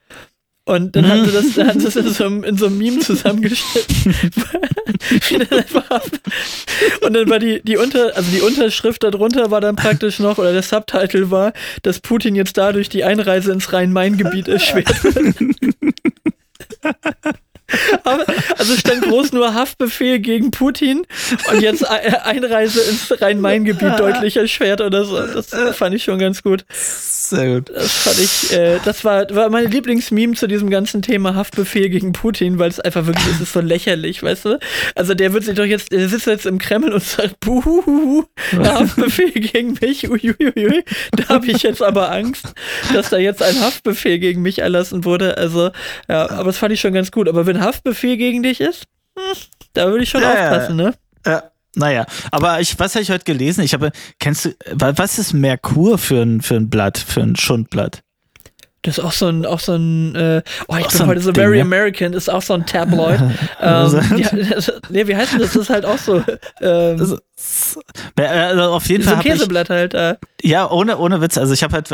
Und 0.65 0.95
dann 0.95 1.09
haben 1.09 1.25
sie 1.25 1.31
das, 1.31 1.55
dann 1.55 1.67
haben 1.67 1.79
sie 1.79 1.85
das 1.85 1.95
in, 1.97 2.09
so 2.09 2.23
einem, 2.23 2.43
in 2.45 2.57
so 2.57 2.67
einem 2.67 2.77
Meme 2.77 2.99
zusammengeschnitten. 2.99 4.13
Und 7.01 7.13
dann 7.13 7.29
war 7.29 7.39
die, 7.39 7.61
die 7.63 7.75
Unter, 7.75 8.15
also 8.15 8.31
die 8.31 8.39
Unterschrift 8.39 9.03
darunter 9.03 9.51
war 9.51 9.59
dann 9.59 9.75
praktisch 9.75 10.19
noch, 10.19 10.37
oder 10.37 10.53
der 10.53 10.63
Subtitle 10.63 11.29
war, 11.31 11.51
dass 11.81 11.99
Putin 11.99 12.35
jetzt 12.35 12.57
dadurch 12.57 12.87
die 12.87 13.03
Einreise 13.03 13.51
ins 13.51 13.73
Rhein-Main-Gebiet 13.73 14.47
erschwert 14.47 15.03
wird. 15.03 15.35
Also 18.57 18.75
stand 18.75 19.01
groß 19.01 19.31
nur 19.33 19.53
Haftbefehl 19.53 20.19
gegen 20.19 20.51
Putin 20.51 21.05
und 21.51 21.61
jetzt 21.61 21.89
Ei- 21.89 22.23
Einreise 22.23 22.81
ins 22.81 23.13
Rhein-Main-Gebiet 23.21 23.99
deutlich 23.99 24.37
erschwert 24.37 24.81
oder 24.81 25.05
so. 25.05 25.17
Das 25.19 25.49
fand 25.75 25.95
ich 25.95 26.03
schon 26.03 26.19
ganz 26.19 26.43
gut. 26.43 26.65
sehr 26.69 27.55
gut. 27.59 27.69
Das 27.73 27.91
fand 27.91 28.19
ich, 28.19 28.53
äh, 28.53 28.79
das 28.85 29.03
war, 29.03 29.25
war 29.35 29.49
mein 29.49 29.69
Lieblingsmeme 29.71 30.33
zu 30.35 30.47
diesem 30.47 30.69
ganzen 30.69 31.01
Thema 31.01 31.35
Haftbefehl 31.35 31.89
gegen 31.89 32.13
Putin, 32.13 32.59
weil 32.59 32.69
es 32.69 32.79
einfach 32.79 33.05
wirklich, 33.05 33.25
es 33.27 33.41
ist 33.41 33.53
so 33.53 33.61
lächerlich, 33.61 34.21
weißt 34.23 34.45
du? 34.45 34.59
Also 34.95 35.13
der 35.13 35.33
wird 35.33 35.43
sich 35.45 35.55
doch 35.55 35.65
jetzt, 35.65 35.91
der 35.91 36.07
sitzt 36.09 36.27
jetzt 36.27 36.45
im 36.45 36.59
Kreml 36.59 36.91
und 36.93 37.03
sagt, 37.03 37.39
buhuhuhu, 37.39 38.25
Haftbefehl 38.57 39.31
gegen 39.31 39.77
mich, 39.81 40.09
uiuiui. 40.09 40.83
Da 41.11 41.29
habe 41.29 41.47
ich 41.47 41.63
jetzt 41.63 41.81
aber 41.81 42.11
Angst, 42.11 42.53
dass 42.93 43.09
da 43.09 43.17
jetzt 43.17 43.41
ein 43.41 43.59
Haftbefehl 43.61 44.19
gegen 44.19 44.41
mich 44.41 44.59
erlassen 44.59 45.05
wurde. 45.05 45.37
Also, 45.37 45.71
ja, 46.09 46.29
aber 46.29 46.45
das 46.45 46.57
fand 46.57 46.73
ich 46.73 46.81
schon 46.81 46.93
ganz 46.93 47.11
gut. 47.11 47.27
Aber 47.27 47.45
wenn 47.45 47.62
Haftbefehl 47.63 48.17
gegen 48.17 48.43
dich 48.43 48.61
ist, 48.61 48.83
hm, 49.17 49.37
da 49.73 49.87
würde 49.89 50.03
ich 50.03 50.09
schon 50.09 50.21
Ja, 50.21 50.31
aufpassen, 50.33 50.75
ne? 50.75 50.93
Ja, 51.25 51.43
naja, 51.75 52.05
aber 52.31 52.59
ich, 52.59 52.77
was 52.79 52.93
habe 52.95 53.01
ich 53.03 53.09
heute 53.09 53.23
gelesen? 53.25 53.61
Ich 53.63 53.73
habe, 53.73 53.91
kennst 54.19 54.45
du, 54.45 54.49
wa- 54.73 54.93
was 54.95 55.17
ist 55.17 55.33
Merkur 55.33 55.97
für 55.97 56.21
ein, 56.21 56.41
für 56.41 56.55
ein 56.55 56.69
Blatt, 56.69 56.97
für 56.99 57.21
ein 57.21 57.35
Schundblatt? 57.35 58.01
Das 58.85 58.97
ist 58.97 59.03
auch 59.03 59.13
so 59.13 59.27
ein, 59.29 59.45
auch 59.45 59.61
so 59.61 59.75
ein, 59.75 60.13
äh, 60.13 60.41
oh, 60.67 60.75
ich 60.75 60.85
Auch 60.85 60.89
bin 60.89 60.97
so 60.97 61.05
heute 61.07 61.21
so 61.21 61.31
very 61.33 61.57
ja. 61.59 61.63
American, 61.63 62.11
ist 62.11 62.29
auch 62.29 62.41
so 62.41 62.53
ein 62.53 62.65
Tabloid. 62.65 63.17
Also- 63.59 63.97
ähm, 63.99 64.17
ja, 64.17 64.29
das, 64.53 64.73
nee, 64.89 65.07
wie 65.07 65.15
heißt 65.15 65.31
denn 65.31 65.39
das? 65.39 65.53
Das 65.53 65.61
ist 65.63 65.69
halt 65.69 65.85
auch 65.85 65.97
so, 65.97 66.17
ähm, 66.61 66.99
Also 66.99 67.17
auf 68.17 68.85
jeden 68.87 69.03
so 69.03 69.09
Fall 69.09 69.15
ein 69.15 69.19
habe 69.19 69.27
ich, 69.29 69.33
Käseblatt 69.35 69.69
halt. 69.69 69.93
Äh. 69.93 70.15
ja, 70.41 70.69
ohne, 70.69 70.97
ohne 70.97 71.21
Witz, 71.21 71.37
also 71.37 71.53
ich 71.53 71.63
habe 71.63 71.73
halt 71.73 71.91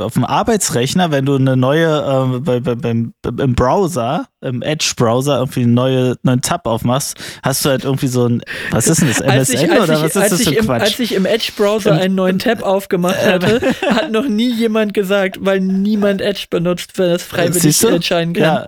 auf 0.00 0.14
dem 0.14 0.24
Arbeitsrechner, 0.24 1.10
wenn 1.10 1.26
du 1.26 1.34
eine 1.36 1.58
neue, 1.58 1.86
äh, 2.34 2.38
bei, 2.40 2.60
bei, 2.60 2.74
beim, 2.74 3.12
im 3.38 3.54
Browser, 3.54 4.26
im 4.42 4.62
Edge-Browser 4.62 5.38
irgendwie 5.38 5.62
einen 5.62 5.74
neue, 5.74 6.16
neuen 6.22 6.40
Tab 6.40 6.66
aufmachst, 6.66 7.16
hast 7.42 7.64
du 7.64 7.68
halt 7.68 7.84
irgendwie 7.84 8.06
so 8.06 8.26
ein, 8.26 8.42
was 8.70 8.88
ist 8.88 9.02
denn 9.02 9.08
das, 9.08 9.20
MSN 9.54 9.70
ich, 9.70 9.70
oder 9.82 9.94
ich, 9.94 10.02
was 10.02 10.16
ist 10.16 10.32
das 10.32 10.42
für 10.44 10.54
im, 10.54 10.64
Quatsch? 10.64 10.80
als 10.82 10.98
ich 10.98 11.14
im 11.14 11.26
Edge-Browser 11.26 11.92
einen 11.92 12.14
neuen 12.14 12.38
Tab 12.38 12.62
aufgemacht 12.62 13.16
hatte, 13.24 13.60
hat 13.90 14.10
noch 14.10 14.26
nie 14.26 14.50
jemand 14.52 14.94
gesagt, 14.94 15.38
weil 15.40 15.60
niemand 15.60 16.22
Edge 16.22 16.46
benutzt, 16.48 16.98
wenn 16.98 17.10
es 17.10 17.22
freiwillig 17.22 17.82
entscheiden 17.84 18.32
kann. 18.34 18.42
Ja, 18.42 18.66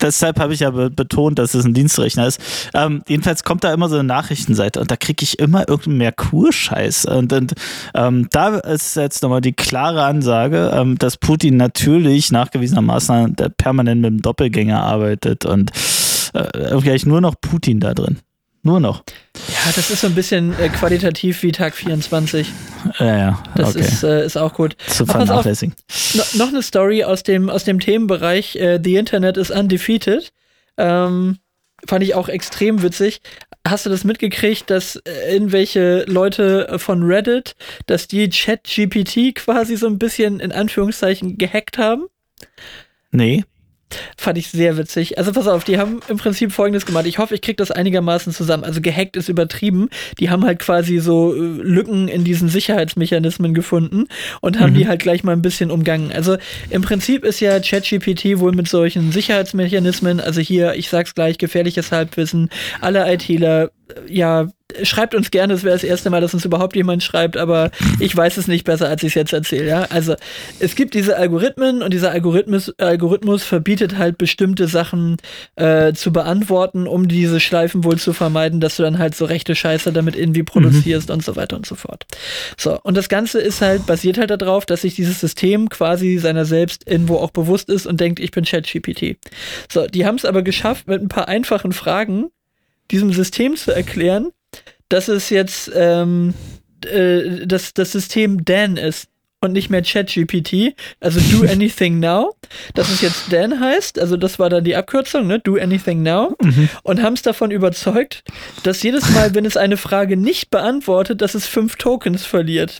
deshalb 0.00 0.38
habe 0.38 0.52
ich 0.52 0.60
ja 0.60 0.70
be- 0.70 0.90
betont, 0.90 1.38
dass 1.38 1.54
es 1.54 1.64
ein 1.64 1.72
Dienstrechner 1.72 2.26
ist. 2.26 2.40
Ähm, 2.74 3.02
jedenfalls 3.08 3.42
kommt 3.42 3.64
da 3.64 3.72
immer 3.72 3.88
so 3.88 3.94
eine 3.94 4.04
Nachrichtenseite 4.04 4.80
und 4.80 4.90
da 4.90 4.96
kriege 4.96 5.22
ich 5.22 5.38
immer 5.38 5.60
irgendeinen 5.68 5.98
Merkur-Scheiß. 5.98 7.06
Und, 7.06 7.32
und 7.32 7.54
ähm, 7.94 8.28
da 8.32 8.56
ist 8.58 8.96
jetzt 8.96 9.22
nochmal 9.22 9.40
die 9.40 9.54
klare 9.54 10.04
Ansage, 10.04 10.72
ähm, 10.74 10.98
dass 10.98 11.16
Putin 11.16 11.56
natürlich 11.56 12.30
nachgewiesenermaßen 12.32 13.34
permanent 13.56 14.02
mit 14.02 14.10
dem 14.10 14.22
Doppelgänger 14.22 14.82
arbeitet 14.82 15.05
und 15.44 15.70
äh, 16.34 16.72
eigentlich 16.72 17.06
nur 17.06 17.20
noch 17.20 17.34
Putin 17.40 17.80
da 17.80 17.94
drin. 17.94 18.18
Nur 18.66 18.80
noch. 18.80 19.04
Ja, 19.48 19.72
das 19.76 19.90
ist 19.90 20.00
so 20.00 20.08
ein 20.08 20.16
bisschen 20.16 20.52
äh, 20.58 20.68
qualitativ 20.68 21.44
wie 21.44 21.52
Tag 21.52 21.74
24. 21.76 22.48
Ja, 22.98 23.16
ja, 23.16 23.42
Das 23.54 23.76
okay. 23.76 23.84
ist, 23.84 24.02
äh, 24.02 24.26
ist 24.26 24.36
auch 24.36 24.54
gut. 24.54 24.76
Zu 24.88 25.06
vernachlässigen. 25.06 25.76
No, 26.14 26.24
noch 26.34 26.48
eine 26.48 26.62
Story 26.62 27.04
aus 27.04 27.22
dem, 27.22 27.48
aus 27.48 27.62
dem 27.62 27.78
Themenbereich 27.78 28.56
äh, 28.56 28.80
The 28.82 28.96
Internet 28.96 29.36
is 29.36 29.52
undefeated. 29.52 30.32
Ähm, 30.78 31.38
fand 31.86 32.02
ich 32.02 32.16
auch 32.16 32.28
extrem 32.28 32.82
witzig. 32.82 33.20
Hast 33.66 33.86
du 33.86 33.90
das 33.90 34.02
mitgekriegt, 34.02 34.68
dass 34.68 34.96
äh, 34.96 35.32
irgendwelche 35.32 36.04
Leute 36.08 36.76
von 36.78 37.04
Reddit, 37.04 37.54
dass 37.86 38.08
die 38.08 38.28
ChatGPT 38.28 39.36
quasi 39.36 39.76
so 39.76 39.86
ein 39.86 39.98
bisschen 39.98 40.40
in 40.40 40.50
Anführungszeichen 40.50 41.38
gehackt 41.38 41.78
haben? 41.78 42.06
Nee. 43.12 43.44
Fand 44.16 44.36
ich 44.38 44.48
sehr 44.48 44.76
witzig. 44.76 45.18
Also 45.18 45.32
pass 45.32 45.46
auf, 45.46 45.62
die 45.62 45.78
haben 45.78 46.00
im 46.08 46.16
Prinzip 46.16 46.52
folgendes 46.52 46.86
gemacht. 46.86 47.06
Ich 47.06 47.18
hoffe, 47.18 47.34
ich 47.34 47.42
kriege 47.42 47.56
das 47.56 47.70
einigermaßen 47.70 48.32
zusammen. 48.32 48.64
Also 48.64 48.80
gehackt 48.80 49.16
ist 49.16 49.28
übertrieben. 49.28 49.88
Die 50.18 50.28
haben 50.28 50.44
halt 50.44 50.58
quasi 50.58 50.98
so 50.98 51.34
äh, 51.34 51.38
Lücken 51.38 52.08
in 52.08 52.24
diesen 52.24 52.48
Sicherheitsmechanismen 52.48 53.54
gefunden 53.54 54.06
und 54.40 54.58
haben 54.58 54.74
die 54.74 54.88
halt 54.88 55.00
gleich 55.02 55.22
mal 55.22 55.32
ein 55.32 55.42
bisschen 55.42 55.70
umgangen. 55.70 56.12
Also 56.12 56.36
im 56.70 56.82
Prinzip 56.82 57.24
ist 57.24 57.40
ja 57.40 57.60
ChatGPT 57.60 58.38
wohl 58.38 58.52
mit 58.52 58.68
solchen 58.68 59.12
Sicherheitsmechanismen, 59.12 60.20
also 60.20 60.40
hier, 60.40 60.74
ich 60.74 60.88
sag's 60.88 61.14
gleich, 61.14 61.38
gefährliches 61.38 61.92
Halbwissen, 61.92 62.50
alle 62.80 63.12
ITler 63.12 63.70
ja, 64.08 64.48
schreibt 64.82 65.14
uns 65.14 65.30
gerne, 65.30 65.54
es 65.54 65.62
wäre 65.62 65.74
das 65.74 65.84
erste 65.84 66.10
Mal, 66.10 66.20
dass 66.20 66.34
uns 66.34 66.44
überhaupt 66.44 66.74
jemand 66.74 67.02
schreibt, 67.02 67.36
aber 67.36 67.70
ich 68.00 68.14
weiß 68.14 68.36
es 68.36 68.48
nicht 68.48 68.64
besser, 68.64 68.88
als 68.88 69.02
ich 69.02 69.10
es 69.10 69.14
jetzt 69.14 69.32
erzähle. 69.32 69.68
Ja? 69.68 69.86
Also 69.90 70.16
es 70.58 70.74
gibt 70.74 70.94
diese 70.94 71.16
Algorithmen 71.16 71.82
und 71.82 71.92
dieser 71.92 72.10
Algorithmus, 72.10 72.74
Algorithmus 72.78 73.44
verbietet 73.44 73.96
halt 73.96 74.18
bestimmte 74.18 74.66
Sachen 74.66 75.16
äh, 75.54 75.92
zu 75.92 76.12
beantworten, 76.12 76.88
um 76.88 77.06
diese 77.08 77.38
Schleifen 77.38 77.84
wohl 77.84 77.96
zu 77.96 78.12
vermeiden, 78.12 78.60
dass 78.60 78.76
du 78.76 78.82
dann 78.82 78.98
halt 78.98 79.14
so 79.14 79.24
rechte 79.24 79.54
Scheiße 79.54 79.92
damit 79.92 80.16
irgendwie 80.16 80.42
produzierst 80.42 81.08
mhm. 81.08 81.14
und 81.14 81.24
so 81.24 81.36
weiter 81.36 81.56
und 81.56 81.66
so 81.66 81.76
fort. 81.76 82.04
So, 82.56 82.78
und 82.82 82.96
das 82.96 83.08
Ganze 83.08 83.40
ist 83.40 83.62
halt, 83.62 83.86
basiert 83.86 84.18
halt 84.18 84.30
darauf, 84.30 84.66
dass 84.66 84.82
sich 84.82 84.96
dieses 84.96 85.20
System 85.20 85.68
quasi 85.68 86.18
seiner 86.18 86.44
selbst 86.44 86.88
irgendwo 86.88 87.16
auch 87.18 87.30
bewusst 87.30 87.68
ist 87.68 87.86
und 87.86 88.00
denkt, 88.00 88.18
ich 88.18 88.32
bin 88.32 88.44
ChatGPT. 88.44 89.16
So, 89.72 89.86
die 89.86 90.04
haben 90.04 90.16
es 90.16 90.24
aber 90.24 90.42
geschafft, 90.42 90.88
mit 90.88 91.00
ein 91.00 91.08
paar 91.08 91.28
einfachen 91.28 91.72
Fragen 91.72 92.30
diesem 92.90 93.12
System 93.12 93.56
zu 93.56 93.72
erklären, 93.72 94.32
dass 94.88 95.08
es 95.08 95.30
jetzt 95.30 95.70
ähm, 95.74 96.34
äh, 96.84 97.46
dass 97.46 97.74
das 97.74 97.92
System 97.92 98.44
Dan 98.44 98.76
ist 98.76 99.08
und 99.40 99.52
nicht 99.52 99.70
mehr 99.70 99.82
ChatGPT, 99.82 100.74
also 101.00 101.20
Do 101.30 101.46
Anything 101.50 102.00
Now, 102.00 102.34
dass 102.74 102.90
es 102.90 103.00
jetzt 103.00 103.32
Dan 103.32 103.60
heißt, 103.60 103.98
also 103.98 104.16
das 104.16 104.38
war 104.38 104.50
dann 104.50 104.64
die 104.64 104.76
Abkürzung, 104.76 105.26
ne? 105.26 105.38
Do 105.38 105.56
Anything 105.56 106.02
Now, 106.02 106.34
mhm. 106.42 106.68
und 106.82 107.02
haben 107.02 107.14
es 107.14 107.22
davon 107.22 107.50
überzeugt, 107.50 108.24
dass 108.62 108.82
jedes 108.82 109.08
Mal, 109.10 109.34
wenn 109.34 109.44
es 109.44 109.56
eine 109.56 109.76
Frage 109.76 110.16
nicht 110.16 110.50
beantwortet, 110.50 111.20
dass 111.20 111.34
es 111.34 111.46
fünf 111.46 111.76
Tokens 111.76 112.24
verliert. 112.24 112.78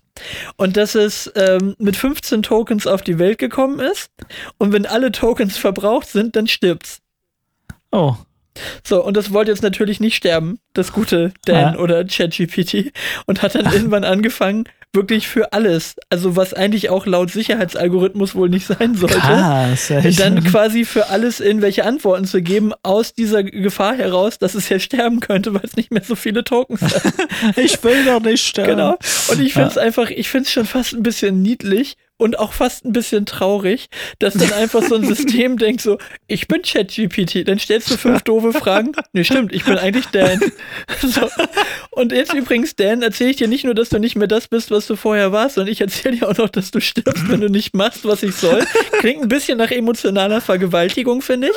Und 0.57 0.77
dass 0.77 0.95
es 0.95 1.31
ähm, 1.37 1.75
mit 1.79 1.97
15 1.97 2.43
Tokens 2.43 2.87
auf 2.87 3.03
die 3.03 3.19
Welt 3.19 3.39
gekommen 3.39 3.81
ist 3.81 4.11
und 4.59 4.73
wenn 4.73 4.87
alle 4.87 5.13
Tokens 5.13 5.57
verbraucht 5.57 6.09
sind, 6.09 6.37
dann 6.37 6.47
stirbt's. 6.47 7.01
Oh. 7.93 8.17
So, 8.85 9.05
und 9.05 9.17
das 9.17 9.33
wollte 9.33 9.51
jetzt 9.51 9.63
natürlich 9.63 10.01
nicht 10.01 10.17
sterben, 10.17 10.59
das 10.73 10.93
gute 10.93 11.33
Dan 11.45 11.75
ja. 11.75 11.79
oder 11.79 12.05
ChatGPT, 12.05 12.93
und 13.27 13.43
hat 13.43 13.55
dann 13.55 13.67
irgendwann 13.73 14.05
angefangen, 14.05 14.65
wirklich 14.97 15.29
für 15.29 15.53
alles, 15.53 15.95
also 16.09 16.35
was 16.35 16.55
eigentlich 16.55 16.91
auch 16.91 17.07
laut 17.07 17.31
Sicherheitsalgorithmus 17.31 18.35
wohl 18.35 18.49
nicht 18.49 18.67
sein 18.67 18.95
sollte, 18.95 19.19
Krass, 19.19 19.93
dann 20.17 20.43
quasi 20.43 20.85
für 20.85 21.11
alles 21.11 21.39
irgendwelche 21.39 21.85
Antworten 21.85 22.25
zu 22.25 22.43
geben, 22.43 22.73
aus 22.83 23.13
dieser 23.13 23.45
Gefahr 23.45 23.95
heraus, 23.95 24.39
dass 24.39 24.55
es 24.55 24.69
ja 24.69 24.81
sterben 24.81 25.21
könnte, 25.21 25.55
weil 25.55 25.63
es 25.63 25.77
nicht 25.77 25.93
mehr 25.93 26.03
so 26.03 26.17
viele 26.17 26.43
Tokens 26.43 26.83
hat. 26.83 27.03
ich 27.57 27.83
will 27.85 28.05
doch 28.05 28.21
nicht 28.21 28.45
sterben. 28.45 28.71
Genau. 28.71 28.97
Und 29.29 29.41
ich 29.41 29.53
finde 29.53 29.69
es 29.69 29.75
ja. 29.77 29.83
einfach, 29.83 30.11
ich 30.11 30.29
finde 30.29 30.47
es 30.47 30.53
schon 30.53 30.67
fast 30.67 30.95
ein 30.95 31.03
bisschen 31.03 31.43
niedlich, 31.43 31.97
und 32.19 32.39
auch 32.39 32.53
fast 32.53 32.85
ein 32.85 32.93
bisschen 32.93 33.27
traurig, 33.27 33.89
dass 34.19 34.35
dann 34.35 34.53
einfach 34.53 34.83
so 34.83 34.95
ein 34.95 35.05
System 35.15 35.59
denkt 35.59 35.81
so, 35.83 35.99
ich 36.27 36.49
bin 36.49 36.63
ChatGPT, 36.63 37.47
dann 37.47 37.59
stellst 37.59 37.91
du 37.91 37.97
fünf 37.97 38.23
doofe 38.23 38.53
Fragen. 38.53 38.93
Nee, 39.13 39.25
stimmt, 39.25 39.53
ich 39.53 39.65
bin 39.65 39.79
eigentlich 39.79 40.07
Dan. 40.07 40.41
So. 41.03 41.29
Und 41.91 42.13
jetzt 42.13 42.33
übrigens, 42.33 42.75
Dan, 42.75 43.03
erzähle 43.03 43.31
ich 43.31 43.37
dir 43.37 43.49
nicht 43.49 43.65
nur, 43.65 43.75
dass 43.75 43.91
du 43.91 43.99
nicht 43.99 44.17
mehr 44.17 44.27
das 44.27 44.49
bist, 44.49 44.71
was 44.71 44.87
du 44.87 44.97
vorher 44.97 45.33
warst, 45.33 45.57
sondern 45.57 45.73
ich 45.73 45.81
erzähle 45.81 46.17
dir 46.17 46.29
auch 46.29 46.37
noch, 46.37 46.49
dass 46.49 46.71
du 46.71 46.81
stirbst, 46.81 47.29
wenn 47.29 47.41
du 47.41 47.49
nicht 47.49 47.75
machst, 47.75 48.05
was 48.05 48.23
ich 48.23 48.35
soll. 48.35 48.65
Klingt 48.99 49.23
ein 49.23 49.29
bisschen 49.29 49.59
nach 49.59 49.71
emotionaler 49.71 50.41
Vergewaltigung, 50.41 51.23
finde 51.23 51.49
ich. 51.49 51.57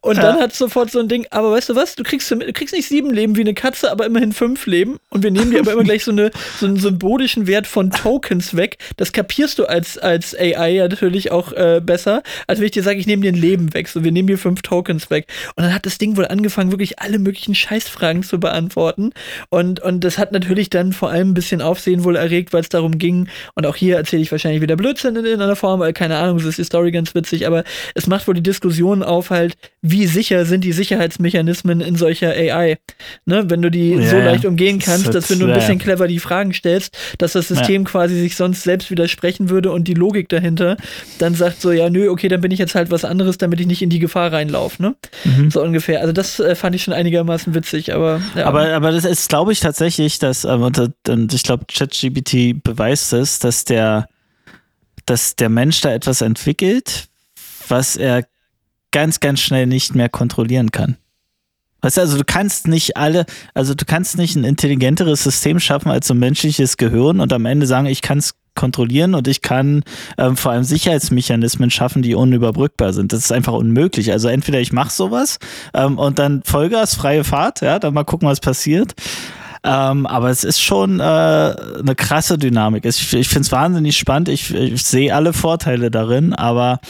Und 0.00 0.18
dann 0.18 0.38
hat 0.38 0.54
sofort 0.54 0.90
so 0.90 0.98
ein 0.98 1.08
Ding, 1.08 1.26
aber 1.30 1.52
weißt 1.52 1.70
du 1.70 1.76
was, 1.76 1.94
du 1.94 2.02
kriegst, 2.02 2.30
du 2.30 2.52
kriegst 2.52 2.74
nicht 2.74 2.88
sieben 2.88 3.10
Leben 3.10 3.36
wie 3.36 3.42
eine 3.42 3.54
Katze, 3.54 3.90
aber 3.90 4.06
immerhin 4.06 4.32
fünf 4.32 4.66
Leben. 4.66 4.98
Und 5.10 5.22
wir 5.22 5.30
nehmen 5.30 5.50
dir 5.50 5.60
aber 5.60 5.72
immer 5.72 5.84
gleich 5.84 6.04
so, 6.04 6.12
eine, 6.12 6.30
so 6.58 6.66
einen 6.66 6.76
symbolischen 6.76 7.46
Wert 7.46 7.66
von 7.66 7.90
Tokens 7.90 8.56
weg. 8.56 8.78
Das 8.96 9.12
kapierst 9.12 9.58
du 9.58 9.66
als 9.66 9.99
als 10.02 10.36
AI 10.38 10.70
ja 10.70 10.88
natürlich 10.88 11.32
auch 11.32 11.52
äh, 11.52 11.80
besser, 11.84 12.22
als 12.46 12.58
wenn 12.58 12.66
ich 12.66 12.72
dir 12.72 12.82
sage, 12.82 12.98
ich 12.98 13.06
nehme 13.06 13.22
dir 13.22 13.32
ein 13.32 13.40
Leben 13.40 13.74
weg, 13.74 13.88
so 13.88 14.04
wir 14.04 14.12
nehmen 14.12 14.28
dir 14.28 14.38
fünf 14.38 14.62
Tokens 14.62 15.10
weg. 15.10 15.26
Und 15.56 15.64
dann 15.64 15.74
hat 15.74 15.86
das 15.86 15.98
Ding 15.98 16.16
wohl 16.16 16.26
angefangen, 16.26 16.70
wirklich 16.70 16.98
alle 16.98 17.18
möglichen 17.18 17.54
Scheißfragen 17.54 18.22
zu 18.22 18.40
beantworten. 18.40 19.12
Und, 19.48 19.80
und 19.80 20.04
das 20.04 20.18
hat 20.18 20.32
natürlich 20.32 20.70
dann 20.70 20.92
vor 20.92 21.10
allem 21.10 21.30
ein 21.30 21.34
bisschen 21.34 21.62
Aufsehen 21.62 22.04
wohl 22.04 22.16
erregt, 22.16 22.52
weil 22.52 22.62
es 22.62 22.68
darum 22.68 22.98
ging, 22.98 23.28
und 23.54 23.66
auch 23.66 23.76
hier 23.76 23.96
erzähle 23.96 24.22
ich 24.22 24.32
wahrscheinlich 24.32 24.62
wieder 24.62 24.76
Blödsinn 24.76 25.16
in, 25.16 25.24
in 25.24 25.40
einer 25.40 25.56
Form, 25.56 25.80
weil 25.80 25.92
keine 25.92 26.16
Ahnung, 26.16 26.38
das 26.38 26.46
ist 26.46 26.58
die 26.58 26.64
Story 26.64 26.90
ganz 26.90 27.14
witzig, 27.14 27.46
aber 27.46 27.64
es 27.94 28.06
macht 28.06 28.26
wohl 28.26 28.34
die 28.34 28.42
Diskussion 28.42 29.02
auf 29.02 29.30
halt, 29.30 29.56
wie 29.82 30.06
sicher 30.06 30.44
sind 30.44 30.64
die 30.64 30.72
Sicherheitsmechanismen 30.72 31.80
in 31.80 31.96
solcher 31.96 32.30
AI. 32.30 32.78
Ne? 33.26 33.48
Wenn 33.48 33.62
du 33.62 33.70
die 33.70 33.94
yeah, 33.94 34.10
so 34.10 34.16
leicht 34.18 34.44
umgehen 34.44 34.78
kannst, 34.78 35.14
dass 35.14 35.30
wenn 35.30 35.38
du 35.38 35.46
ein 35.46 35.54
bisschen 35.54 35.78
clever 35.78 36.08
die 36.08 36.18
Fragen 36.18 36.52
stellst, 36.52 36.96
dass 37.18 37.32
das 37.32 37.48
System 37.48 37.82
ja. 37.82 37.88
quasi 37.88 38.20
sich 38.20 38.36
sonst 38.36 38.62
selbst 38.62 38.90
widersprechen 38.90 39.50
würde 39.50 39.72
und 39.72 39.88
die 39.90 40.00
Logik 40.00 40.28
dahinter 40.28 40.76
dann 41.18 41.34
sagt 41.34 41.60
so, 41.60 41.72
ja, 41.72 41.90
nö, 41.90 42.08
okay, 42.08 42.28
dann 42.28 42.40
bin 42.40 42.50
ich 42.50 42.58
jetzt 42.58 42.74
halt 42.74 42.90
was 42.90 43.04
anderes, 43.04 43.38
damit 43.38 43.60
ich 43.60 43.66
nicht 43.66 43.82
in 43.82 43.90
die 43.90 43.98
Gefahr 43.98 44.32
reinlaufe, 44.32 44.82
ne? 44.82 44.96
Mhm. 45.24 45.50
So 45.50 45.62
ungefähr. 45.62 46.00
Also 46.00 46.12
das 46.12 46.40
äh, 46.40 46.54
fand 46.54 46.74
ich 46.74 46.82
schon 46.82 46.94
einigermaßen 46.94 47.54
witzig, 47.54 47.94
aber 47.94 48.20
ja. 48.34 48.46
Aber, 48.46 48.72
aber 48.72 48.92
das 48.92 49.04
ist, 49.04 49.28
glaube 49.28 49.52
ich, 49.52 49.60
tatsächlich, 49.60 50.18
dass, 50.18 50.44
ähm, 50.44 50.62
und, 50.62 50.78
und 51.08 51.34
ich 51.34 51.42
glaube, 51.42 51.64
ChatGPT 51.66 52.62
beweist 52.62 53.12
es, 53.12 53.38
dass 53.38 53.64
der, 53.64 54.08
dass 55.06 55.36
der 55.36 55.48
Mensch 55.48 55.80
da 55.80 55.92
etwas 55.92 56.20
entwickelt, 56.20 57.08
was 57.68 57.96
er 57.96 58.24
ganz, 58.92 59.20
ganz 59.20 59.40
schnell 59.40 59.66
nicht 59.66 59.94
mehr 59.94 60.08
kontrollieren 60.08 60.70
kann. 60.70 60.96
Weißt 61.82 61.96
du, 61.96 62.02
also 62.02 62.18
du 62.18 62.24
kannst 62.24 62.68
nicht 62.68 62.96
alle, 62.96 63.24
also 63.54 63.74
du 63.74 63.84
kannst 63.86 64.18
nicht 64.18 64.36
ein 64.36 64.44
intelligenteres 64.44 65.22
System 65.22 65.60
schaffen 65.60 65.90
als 65.90 66.06
so 66.06 66.14
ein 66.14 66.18
menschliches 66.18 66.76
Gehirn 66.76 67.20
und 67.20 67.32
am 67.32 67.46
Ende 67.46 67.66
sagen, 67.66 67.86
ich 67.86 68.02
kann 68.02 68.18
es 68.18 68.34
kontrollieren 68.54 69.14
und 69.14 69.28
ich 69.28 69.42
kann 69.42 69.82
ähm, 70.18 70.36
vor 70.36 70.52
allem 70.52 70.64
Sicherheitsmechanismen 70.64 71.70
schaffen, 71.70 72.02
die 72.02 72.14
unüberbrückbar 72.14 72.92
sind. 72.92 73.12
Das 73.12 73.20
ist 73.20 73.32
einfach 73.32 73.54
unmöglich. 73.54 74.12
Also 74.12 74.28
entweder 74.28 74.60
ich 74.60 74.72
mache 74.72 74.92
sowas 74.92 75.38
ähm, 75.74 75.98
und 75.98 76.18
dann 76.18 76.42
Vollgas, 76.44 76.94
freie 76.94 77.24
Fahrt, 77.24 77.60
ja, 77.60 77.78
dann 77.78 77.94
mal 77.94 78.04
gucken, 78.04 78.28
was 78.28 78.40
passiert. 78.40 78.94
Ähm, 79.62 80.06
aber 80.06 80.30
es 80.30 80.44
ist 80.44 80.60
schon 80.60 81.00
äh, 81.00 81.02
eine 81.02 81.94
krasse 81.96 82.38
Dynamik. 82.38 82.84
Ich, 82.84 83.12
ich 83.12 83.28
finde 83.28 83.46
es 83.46 83.52
wahnsinnig 83.52 83.96
spannend. 83.96 84.28
Ich, 84.28 84.54
ich 84.54 84.82
sehe 84.84 85.14
alle 85.14 85.32
Vorteile 85.32 85.90
darin, 85.90 86.32
aber 86.32 86.80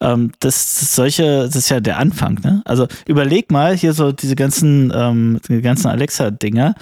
ähm, 0.00 0.32
das, 0.40 0.94
solche, 0.94 1.44
das 1.44 1.56
ist 1.56 1.68
ja 1.68 1.80
der 1.80 1.98
Anfang. 1.98 2.40
Ne? 2.42 2.62
Also 2.64 2.86
überleg 3.06 3.50
mal 3.50 3.76
hier 3.76 3.92
so 3.92 4.12
diese 4.12 4.34
ganzen, 4.34 4.92
ähm, 4.94 5.40
die 5.48 5.62
ganzen 5.62 5.88
Alexa-Dinger, 5.88 6.74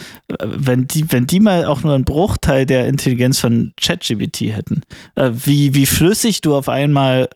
wenn 0.42 0.86
die, 0.86 1.10
wenn 1.12 1.26
die 1.26 1.40
mal 1.40 1.66
auch 1.66 1.82
nur 1.82 1.94
einen 1.94 2.04
Bruchteil 2.04 2.64
der 2.64 2.86
Intelligenz 2.86 3.38
von 3.38 3.72
ChatGPT 3.80 4.42
hätten, 4.42 4.82
äh, 5.14 5.30
wie, 5.32 5.74
wie 5.74 5.86
flüssig 5.86 6.40
du 6.40 6.56
auf 6.56 6.68
einmal 6.68 7.28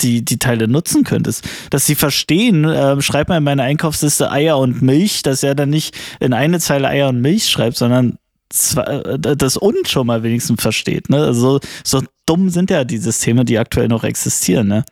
die, 0.00 0.24
die 0.24 0.38
Teile 0.38 0.68
nutzen 0.68 1.04
könntest. 1.04 1.48
Dass 1.70 1.86
sie 1.86 1.94
verstehen, 1.94 2.64
äh, 2.64 3.00
schreib 3.00 3.28
mal 3.28 3.38
in 3.38 3.44
meine 3.44 3.62
Einkaufsliste 3.62 4.30
Eier 4.30 4.58
und 4.58 4.82
Milch, 4.82 5.22
dass 5.22 5.42
er 5.42 5.54
dann 5.54 5.70
nicht 5.70 5.96
in 6.20 6.32
eine 6.32 6.60
Zeile 6.60 6.88
Eier 6.88 7.08
und 7.08 7.20
Milch 7.20 7.48
schreibt, 7.48 7.76
sondern 7.76 8.18
zwar, 8.50 9.06
äh, 9.06 9.36
das 9.36 9.56
und 9.56 9.88
schon 9.88 10.06
mal 10.06 10.22
wenigstens 10.22 10.60
versteht. 10.60 11.10
Ne? 11.10 11.22
Also, 11.22 11.60
so 11.84 12.02
dumm 12.26 12.50
sind 12.50 12.70
ja 12.70 12.84
die 12.84 12.98
Systeme, 12.98 13.44
die 13.44 13.58
aktuell 13.58 13.88
noch 13.88 14.04
existieren. 14.04 14.68
Ne? 14.68 14.84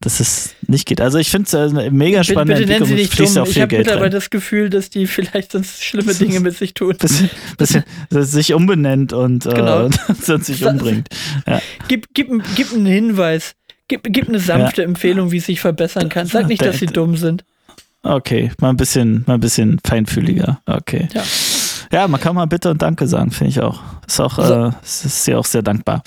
dass 0.00 0.20
es 0.20 0.54
nicht 0.66 0.86
geht. 0.86 1.00
Also 1.00 1.18
ich 1.18 1.30
finde 1.30 1.46
es 1.46 1.54
eine 1.54 1.90
mega 1.90 2.22
spannende 2.22 2.66
bitte, 2.66 2.66
bitte 2.66 2.92
Entwicklung. 2.92 2.98
Nennen 2.98 3.06
Sie 3.16 3.20
nicht 3.24 3.36
dumm. 3.36 3.50
ich 3.50 3.60
habe 3.60 3.78
mittlerweile 3.78 4.10
das 4.10 4.30
Gefühl, 4.30 4.68
dass 4.68 4.90
die 4.90 5.06
vielleicht 5.06 5.52
sonst 5.52 5.82
schlimme 5.82 6.14
Dinge 6.14 6.40
mit 6.40 6.56
sich 6.56 6.74
tun. 6.74 6.96
Bisschen, 6.98 7.30
bisschen 7.58 7.84
sich 8.10 8.52
umbenennt 8.52 9.12
und, 9.12 9.46
äh, 9.46 9.54
genau. 9.54 9.86
äh, 9.86 10.32
und 10.32 10.44
sich 10.44 10.64
umbringt. 10.64 11.08
Ja. 11.46 11.62
Gib, 11.88 12.08
gib, 12.12 12.30
gib 12.54 12.72
einen 12.72 12.86
Hinweis. 12.86 13.54
Gib, 13.88 14.02
gib 14.10 14.28
eine 14.28 14.40
sanfte 14.40 14.82
ja. 14.82 14.88
Empfehlung, 14.88 15.30
wie 15.30 15.38
es 15.38 15.46
sich 15.46 15.60
verbessern 15.60 16.08
kann. 16.08 16.26
Sag 16.26 16.48
nicht, 16.48 16.64
dass 16.64 16.78
sie 16.78 16.86
dumm 16.86 17.16
sind. 17.16 17.44
Okay, 18.02 18.52
mal 18.60 18.70
ein 18.70 18.76
bisschen, 18.76 19.24
mal 19.26 19.34
ein 19.34 19.40
bisschen 19.40 19.80
feinfühliger. 19.84 20.60
Okay. 20.66 21.08
Ja. 21.12 21.22
Ja, 21.92 22.08
man 22.08 22.20
kann 22.20 22.34
mal 22.34 22.46
Bitte 22.46 22.70
und 22.70 22.82
Danke 22.82 23.06
sagen, 23.06 23.30
finde 23.30 23.50
ich 23.50 23.60
auch. 23.60 23.80
Ist 24.06 24.20
auch, 24.20 24.38
äh, 24.38 24.70
ist 24.82 25.26
ja 25.26 25.38
auch 25.38 25.44
sehr 25.44 25.62
dankbar. 25.62 26.02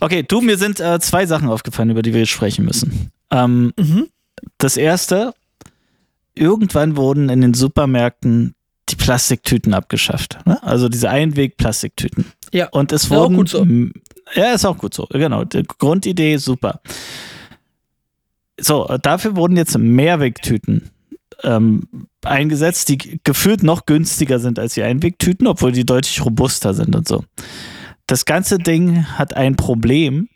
Okay, 0.00 0.22
du, 0.22 0.40
mir 0.40 0.58
sind 0.58 0.78
äh, 0.80 1.00
zwei 1.00 1.26
Sachen 1.26 1.48
aufgefallen, 1.48 1.90
über 1.90 2.02
die 2.02 2.12
wir 2.12 2.20
jetzt 2.20 2.30
sprechen 2.30 2.64
müssen. 2.64 3.10
Ähm, 3.30 3.72
mhm. 3.78 4.08
Das 4.58 4.76
erste, 4.76 5.32
irgendwann 6.34 6.96
wurden 6.96 7.28
in 7.28 7.40
den 7.40 7.54
Supermärkten 7.54 8.54
die 8.88 8.96
Plastiktüten 8.96 9.74
abgeschafft. 9.74 10.38
Ne? 10.44 10.62
Also 10.62 10.88
diese 10.88 11.08
Einweg-Plastiktüten. 11.08 12.26
Ja. 12.52 12.68
Und 12.68 12.92
es 12.92 13.10
wurden. 13.10 13.34
Auch 13.34 13.38
gut 13.38 13.48
so. 13.48 13.66
Ja, 14.34 14.52
ist 14.52 14.64
auch 14.64 14.78
gut 14.78 14.94
so. 14.94 15.06
Genau. 15.10 15.44
Die 15.44 15.62
Grundidee 15.62 16.36
super. 16.36 16.80
So, 18.60 18.86
dafür 19.02 19.34
wurden 19.34 19.56
jetzt 19.56 19.76
Mehrwegtüten 19.76 20.90
ähm, 21.42 21.88
eingesetzt, 22.22 22.88
die 22.88 23.20
gefühlt 23.24 23.62
noch 23.62 23.86
günstiger 23.86 24.38
sind 24.38 24.58
als 24.58 24.74
die 24.74 24.82
Einwegtüten, 24.82 25.46
obwohl 25.46 25.72
die 25.72 25.84
deutlich 25.84 26.24
robuster 26.24 26.74
sind 26.74 26.94
und 26.94 27.08
so. 27.08 27.24
Das 28.06 28.24
ganze 28.24 28.58
Ding 28.58 29.04
hat 29.18 29.34
ein 29.34 29.56
Problem, 29.56 30.28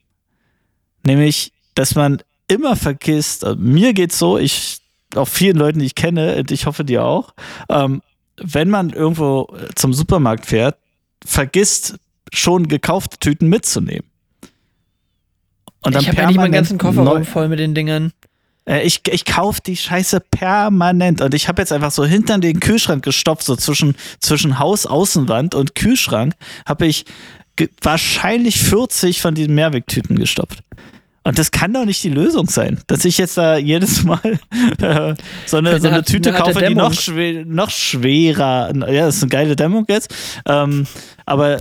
nämlich, 1.05 1.53
dass 1.75 1.95
man 1.95 2.23
immer 2.49 2.77
vergisst, 2.77 3.45
also 3.45 3.61
mir 3.61 3.93
geht's 3.93 4.19
so, 4.19 4.39
ich, 4.39 4.81
auch 5.15 5.29
vielen 5.29 5.57
Leuten, 5.57 5.81
die 5.81 5.87
ich 5.87 5.95
kenne, 5.95 6.37
und 6.37 6.51
ich 6.51 6.67
hoffe 6.67 6.85
dir 6.85 7.05
auch, 7.05 7.35
ähm, 7.69 8.03
wenn 8.39 8.69
man 8.69 8.91
irgendwo 8.91 9.49
zum 9.75 9.93
Supermarkt 9.93 10.47
fährt, 10.47 10.77
vergisst 11.25 11.97
schon 12.33 12.69
gekaufte 12.69 13.19
Tüten 13.19 13.49
mitzunehmen. 13.49 14.05
Und 15.83 15.95
dann 15.95 16.03
ich 16.03 16.09
habe 16.09 16.19
ja 16.19 16.27
nicht 16.27 16.37
meinen 16.37 16.53
ganzen 16.53 16.79
Kofferraum 16.79 17.25
voll 17.25 17.49
mit 17.49 17.59
den 17.59 17.75
Dingern. 17.75 18.13
Äh, 18.69 18.83
ich, 18.83 19.03
ich 19.09 19.25
kaufe 19.25 19.61
die 19.65 19.77
Scheiße 19.77 20.21
permanent 20.21 21.21
und 21.21 21.35
ich 21.35 21.49
habe 21.49 21.63
jetzt 21.63 21.73
einfach 21.73 21.93
so 21.93 22.05
hinter 22.05 22.39
den 22.39 22.61
Kühlschrank 22.61 23.05
gestopft, 23.05 23.45
so 23.45 23.55
zwischen, 23.57 23.95
zwischen 24.21 24.59
Haus, 24.59 24.87
Außenwand 24.87 25.55
und 25.55 25.75
Kühlschrank, 25.75 26.35
habe 26.67 26.87
ich 26.87 27.05
wahrscheinlich 27.83 28.59
40 28.61 29.23
von 29.23 29.35
diesen 29.35 29.55
Mehrwegtüten 29.55 30.17
gestopft. 30.19 30.59
Und 31.23 31.39
das 31.39 31.51
kann 31.51 31.73
doch 31.73 31.85
nicht 31.85 32.05
die 32.05 32.11
Lösung 32.11 32.49
sein, 32.49 32.81
dass 32.87 33.05
ich 33.05 33.19
jetzt 33.19 33.37
da 33.37 33.57
jedes 33.57 34.03
Mal 34.05 34.21
äh, 34.81 35.15
so 35.47 35.57
eine, 35.57 35.81
so 35.81 35.89
eine 35.89 35.97
hat- 35.99 36.07
Tüte 36.07 36.33
kaufe, 36.33 36.65
die 36.65 36.75
noch, 36.75 36.93
schwer, 36.93 37.45
noch 37.45 37.71
schwerer, 37.71 38.73
ja, 38.93 39.07
das 39.07 39.17
ist 39.17 39.23
eine 39.23 39.31
geile 39.31 39.57
Dämmung 39.57 39.87
jetzt, 39.89 40.13
ähm, 40.47 40.87
aber 41.25 41.61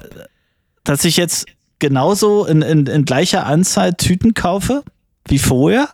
dass 0.86 1.04
ich 1.04 1.18
jetzt 1.18 1.46
genauso 1.80 2.46
in, 2.46 2.62
in, 2.62 2.88
in 2.88 3.06
gleicher 3.06 3.46
Anzahl 3.46 3.94
Tüten 3.94 4.34
kaufe 4.34 4.84
wie 5.28 5.40
vorher, 5.40 5.90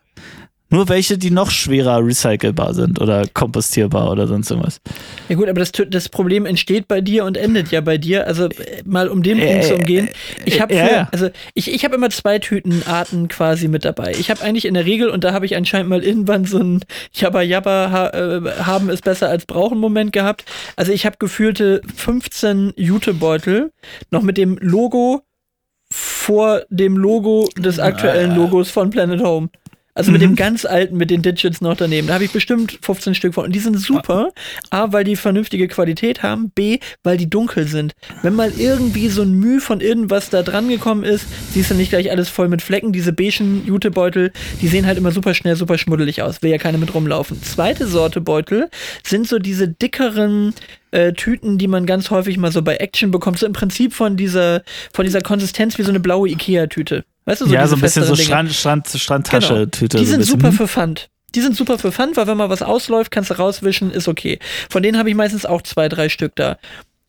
nur 0.72 0.88
welche, 0.89 1.17
die 1.17 1.32
noch 1.32 1.51
schwerer 1.51 2.03
recycelbar 2.03 2.74
sind 2.74 2.99
oder 2.99 3.26
kompostierbar 3.34 4.09
oder 4.09 4.28
sonst 4.28 4.49
irgendwas. 4.49 4.80
Ja 5.28 5.36
gut, 5.36 5.49
aber 5.49 5.59
das, 5.59 5.72
das 5.72 6.09
Problem 6.09 6.45
entsteht 6.45 6.88
bei 6.88 7.01
dir 7.01 7.26
und 7.26 7.38
endet 7.38 7.72
ja 7.72 7.82
bei 7.82 7.97
dir. 7.97 8.26
Also 8.26 8.45
äh, 8.45 8.82
mal 8.86 9.09
um 9.09 9.22
den 9.22 9.38
Punkt 9.38 9.51
Äh, 9.51 9.61
zu 9.61 9.76
umgehen. 9.76 10.09
Ich 10.45 10.61
habe 10.61 10.74
ja, 10.74 10.89
ja. 10.89 11.09
also 11.11 11.30
ich, 11.53 11.74
ich 11.74 11.84
habe 11.84 11.95
immer 11.95 12.09
zwei 12.09 12.39
Tütenarten 12.39 13.28
quasi 13.28 13.67
mit 13.67 13.84
dabei. 13.84 14.13
Ich 14.17 14.32
habe 14.32 14.41
eigentlich 14.41 14.65
in 14.65 14.74
der 14.74 14.86
Regel 14.86 15.09
und 15.09 15.24
da 15.24 15.34
habe 15.34 15.45
ich 15.45 15.55
anscheinend 15.57 15.89
mal 15.89 16.03
irgendwann 16.03 16.45
so 16.45 16.59
ein 16.59 16.80
Jabba 17.13 17.41
Jabba 17.41 17.91
ha, 17.91 18.07
äh, 18.09 18.63
haben 18.63 18.89
ist 18.89 19.03
besser 19.03 19.30
als 19.30 19.45
brauchen 19.45 19.78
Moment 19.78 20.13
gehabt. 20.13 20.45
Also 20.78 20.93
ich 20.93 21.05
habe 21.05 21.17
gefühlte 21.19 21.82
15 21.95 22.74
Jutebeutel 22.78 23.72
noch 24.09 24.22
mit 24.22 24.38
dem 24.38 24.57
Logo 24.61 25.22
vor 25.91 26.61
dem 26.69 26.95
Logo 26.95 27.49
des 27.57 27.80
aktuellen 27.80 28.36
Logos 28.36 28.72
von 28.72 28.89
Planet 28.89 29.22
Home. 29.22 29.49
Also 29.93 30.11
mit 30.11 30.21
dem 30.21 30.35
ganz 30.35 30.63
alten, 30.63 30.95
mit 30.95 31.09
den 31.11 31.21
Digits 31.21 31.59
noch 31.59 31.75
daneben. 31.75 32.07
Da 32.07 32.13
habe 32.13 32.23
ich 32.23 32.31
bestimmt 32.31 32.79
15 32.81 33.13
Stück 33.13 33.33
von. 33.33 33.45
Und 33.45 33.53
die 33.53 33.59
sind 33.59 33.77
super. 33.77 34.29
A, 34.69 34.93
weil 34.93 35.03
die 35.03 35.17
vernünftige 35.17 35.67
Qualität 35.67 36.23
haben. 36.23 36.49
B, 36.51 36.79
weil 37.03 37.17
die 37.17 37.29
dunkel 37.29 37.67
sind. 37.67 37.93
Wenn 38.21 38.35
mal 38.35 38.53
irgendwie 38.57 39.09
so 39.09 39.21
ein 39.23 39.33
Mühe 39.33 39.59
von 39.59 39.81
irgendwas 39.81 40.29
da 40.29 40.43
dran 40.43 40.69
gekommen 40.69 41.03
ist, 41.03 41.25
siehst 41.51 41.71
du 41.71 41.75
nicht 41.75 41.89
gleich 41.89 42.09
alles 42.09 42.29
voll 42.29 42.47
mit 42.47 42.61
Flecken. 42.61 42.93
Diese 42.93 43.11
beigen 43.11 43.65
Jutebeutel, 43.65 44.31
die 44.61 44.67
sehen 44.67 44.85
halt 44.85 44.97
immer 44.97 45.11
super 45.11 45.33
schnell, 45.33 45.55
super 45.55 45.77
schmuddelig 45.77 46.21
aus. 46.21 46.41
Will 46.41 46.51
ja 46.51 46.57
keine 46.57 46.77
mit 46.77 46.93
rumlaufen. 46.93 47.41
Zweite 47.43 47.85
Sorte 47.85 48.21
Beutel 48.21 48.69
sind 49.05 49.27
so 49.27 49.39
diese 49.39 49.67
dickeren 49.67 50.53
äh, 50.91 51.13
Tüten, 51.13 51.57
die 51.57 51.67
man 51.67 51.85
ganz 51.85 52.11
häufig 52.11 52.37
mal 52.37 52.51
so 52.51 52.61
bei 52.61 52.77
Action 52.77 53.11
bekommt. 53.11 53.39
So 53.39 53.45
im 53.45 53.53
Prinzip 53.53 53.93
von 53.93 54.15
dieser, 54.15 54.63
von 54.93 55.05
dieser 55.05 55.21
Konsistenz 55.21 55.77
wie 55.77 55.83
so 55.83 55.89
eine 55.89 55.99
blaue 55.99 56.29
Ikea-Tüte. 56.29 57.03
Weißt 57.26 57.41
du, 57.41 57.45
so 57.45 57.53
ja, 57.53 57.67
so 57.67 57.76
ein 57.76 57.82
bisschen 57.82 58.03
so. 58.03 58.15
Strand, 58.15 58.51
Strand, 58.51 58.88
Strandtasche-Tüte. 58.88 59.97
Genau. 59.97 60.01
Die 60.01 60.05
so 60.05 60.11
sind 60.11 60.19
bisschen. 60.19 60.39
super 60.41 60.51
für 60.51 60.67
Pfand. 60.67 61.09
Die 61.36 61.41
sind 61.41 61.55
super 61.55 61.78
für 61.78 61.91
Pfand, 61.91 62.17
weil 62.17 62.28
wenn 62.28 62.38
mal 62.38 62.49
was 62.49 62.61
ausläuft, 62.61 63.11
kannst 63.11 63.30
du 63.30 63.36
rauswischen, 63.36 63.91
ist 63.91 64.07
okay. 64.07 64.39
Von 64.69 64.84
denen 64.84 64.97
habe 64.97 65.09
ich 65.09 65.15
meistens 65.15 65.45
auch 65.45 65.61
zwei, 65.61 65.88
drei 65.88 66.09
Stück 66.09 66.36
da. 66.36 66.57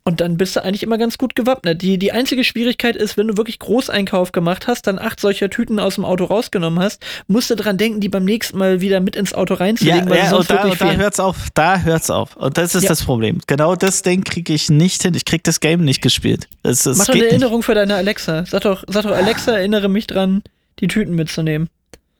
Und 0.04 0.20
dann 0.20 0.36
bist 0.36 0.56
du 0.56 0.64
eigentlich 0.64 0.82
immer 0.82 0.98
ganz 0.98 1.16
gut 1.16 1.36
gewappnet. 1.36 1.80
Die, 1.80 1.96
die 1.96 2.10
einzige 2.10 2.42
Schwierigkeit 2.42 2.96
ist, 2.96 3.16
wenn 3.16 3.28
du 3.28 3.36
wirklich 3.36 3.60
Großeinkauf 3.60 4.32
gemacht 4.32 4.66
hast, 4.66 4.88
dann 4.88 4.98
acht 4.98 5.20
solcher 5.20 5.48
Tüten 5.48 5.78
aus 5.78 5.94
dem 5.94 6.04
Auto 6.04 6.24
rausgenommen 6.24 6.80
hast, 6.82 7.00
musst 7.28 7.50
du 7.50 7.54
dran 7.54 7.78
denken, 7.78 8.00
die 8.00 8.08
beim 8.08 8.24
nächsten 8.24 8.58
Mal 8.58 8.80
wieder 8.80 8.98
mit 8.98 9.14
ins 9.14 9.32
Auto 9.32 9.54
reinzulegen, 9.54 10.08
Ja, 10.08 10.16
ja 10.16 10.34
und 10.34 10.50
da, 10.50 10.64
und 10.64 10.80
da 10.80 10.92
hört's 10.94 11.20
auf. 11.20 11.36
Da 11.54 11.78
hört's 11.78 12.10
auf. 12.10 12.34
Und 12.36 12.58
das 12.58 12.74
ist 12.74 12.82
Ja. 12.82 12.88
das 12.88 13.04
Problem. 13.04 13.38
Genau 13.46 13.76
das 13.76 14.02
Ding 14.02 14.24
kriege 14.24 14.52
ich 14.52 14.70
nicht 14.70 15.02
hin. 15.02 15.14
Ich 15.14 15.24
krieg 15.24 15.44
das 15.44 15.60
Game 15.60 15.84
nicht 15.84 16.02
gespielt. 16.02 16.48
Es, 16.64 16.84
es 16.84 16.98
Mach 16.98 17.06
doch 17.06 17.12
eine 17.12 17.20
geht 17.22 17.30
nicht. 17.30 17.40
Erinnerung 17.42 17.62
für 17.62 17.74
deine 17.74 17.94
Alexa. 17.94 18.44
Sag 18.44 18.62
doch, 18.62 18.82
sag 18.88 19.04
doch, 19.04 19.12
Alexa, 19.12 19.52
erinnere 19.52 19.88
mich 19.88 20.08
dran, 20.08 20.42
die 20.80 20.88
Tüten 20.88 21.14
mitzunehmen. 21.14 21.68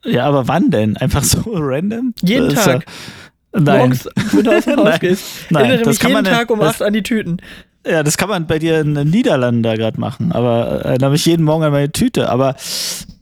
Ja, 0.05 0.27
aber 0.27 0.47
wann 0.47 0.71
denn? 0.71 0.97
Einfach 0.99 1.25
so 1.25 1.41
random? 1.47 2.15
Jeden 2.23 2.55
Das 2.55 2.65
Tag. 2.65 2.85
Ja, 3.55 3.61
nein. 3.61 3.79
Morgens, 3.79 4.09
wenn 4.33 4.45
du 4.45 4.57
aus 4.57 4.65
dem 4.67 4.77
Haus 4.77 4.85
Nein. 4.85 4.99
gehst. 5.01 5.25
Nein, 5.51 5.65
erinnere 5.65 5.85
das 5.87 6.01
mich 6.03 6.09
jeden 6.09 6.25
Tag 6.25 6.51
um 6.51 6.61
das- 6.61 6.69
acht 6.77 6.83
an 6.83 6.93
die 6.93 7.03
Tüten. 7.03 7.39
Ja, 7.87 8.03
das 8.05 8.17
kann 8.17 8.29
man 8.29 8.47
bei 8.47 8.59
dir 8.61 8.81
in 8.81 8.95
den 8.95 9.11
Niederlanden 9.11 9.63
da 9.63 9.75
gerade 9.75 9.99
machen. 9.99 10.31
Aber 10.33 10.85
äh, 10.85 10.99
da 10.99 11.07
habe 11.07 11.17
ich 11.17 11.27
jeden 11.27 11.45
Morgen 11.45 11.65
an 11.65 11.73
meine 11.73 11.91
Tüte. 11.91 12.29
Aber 12.29 12.55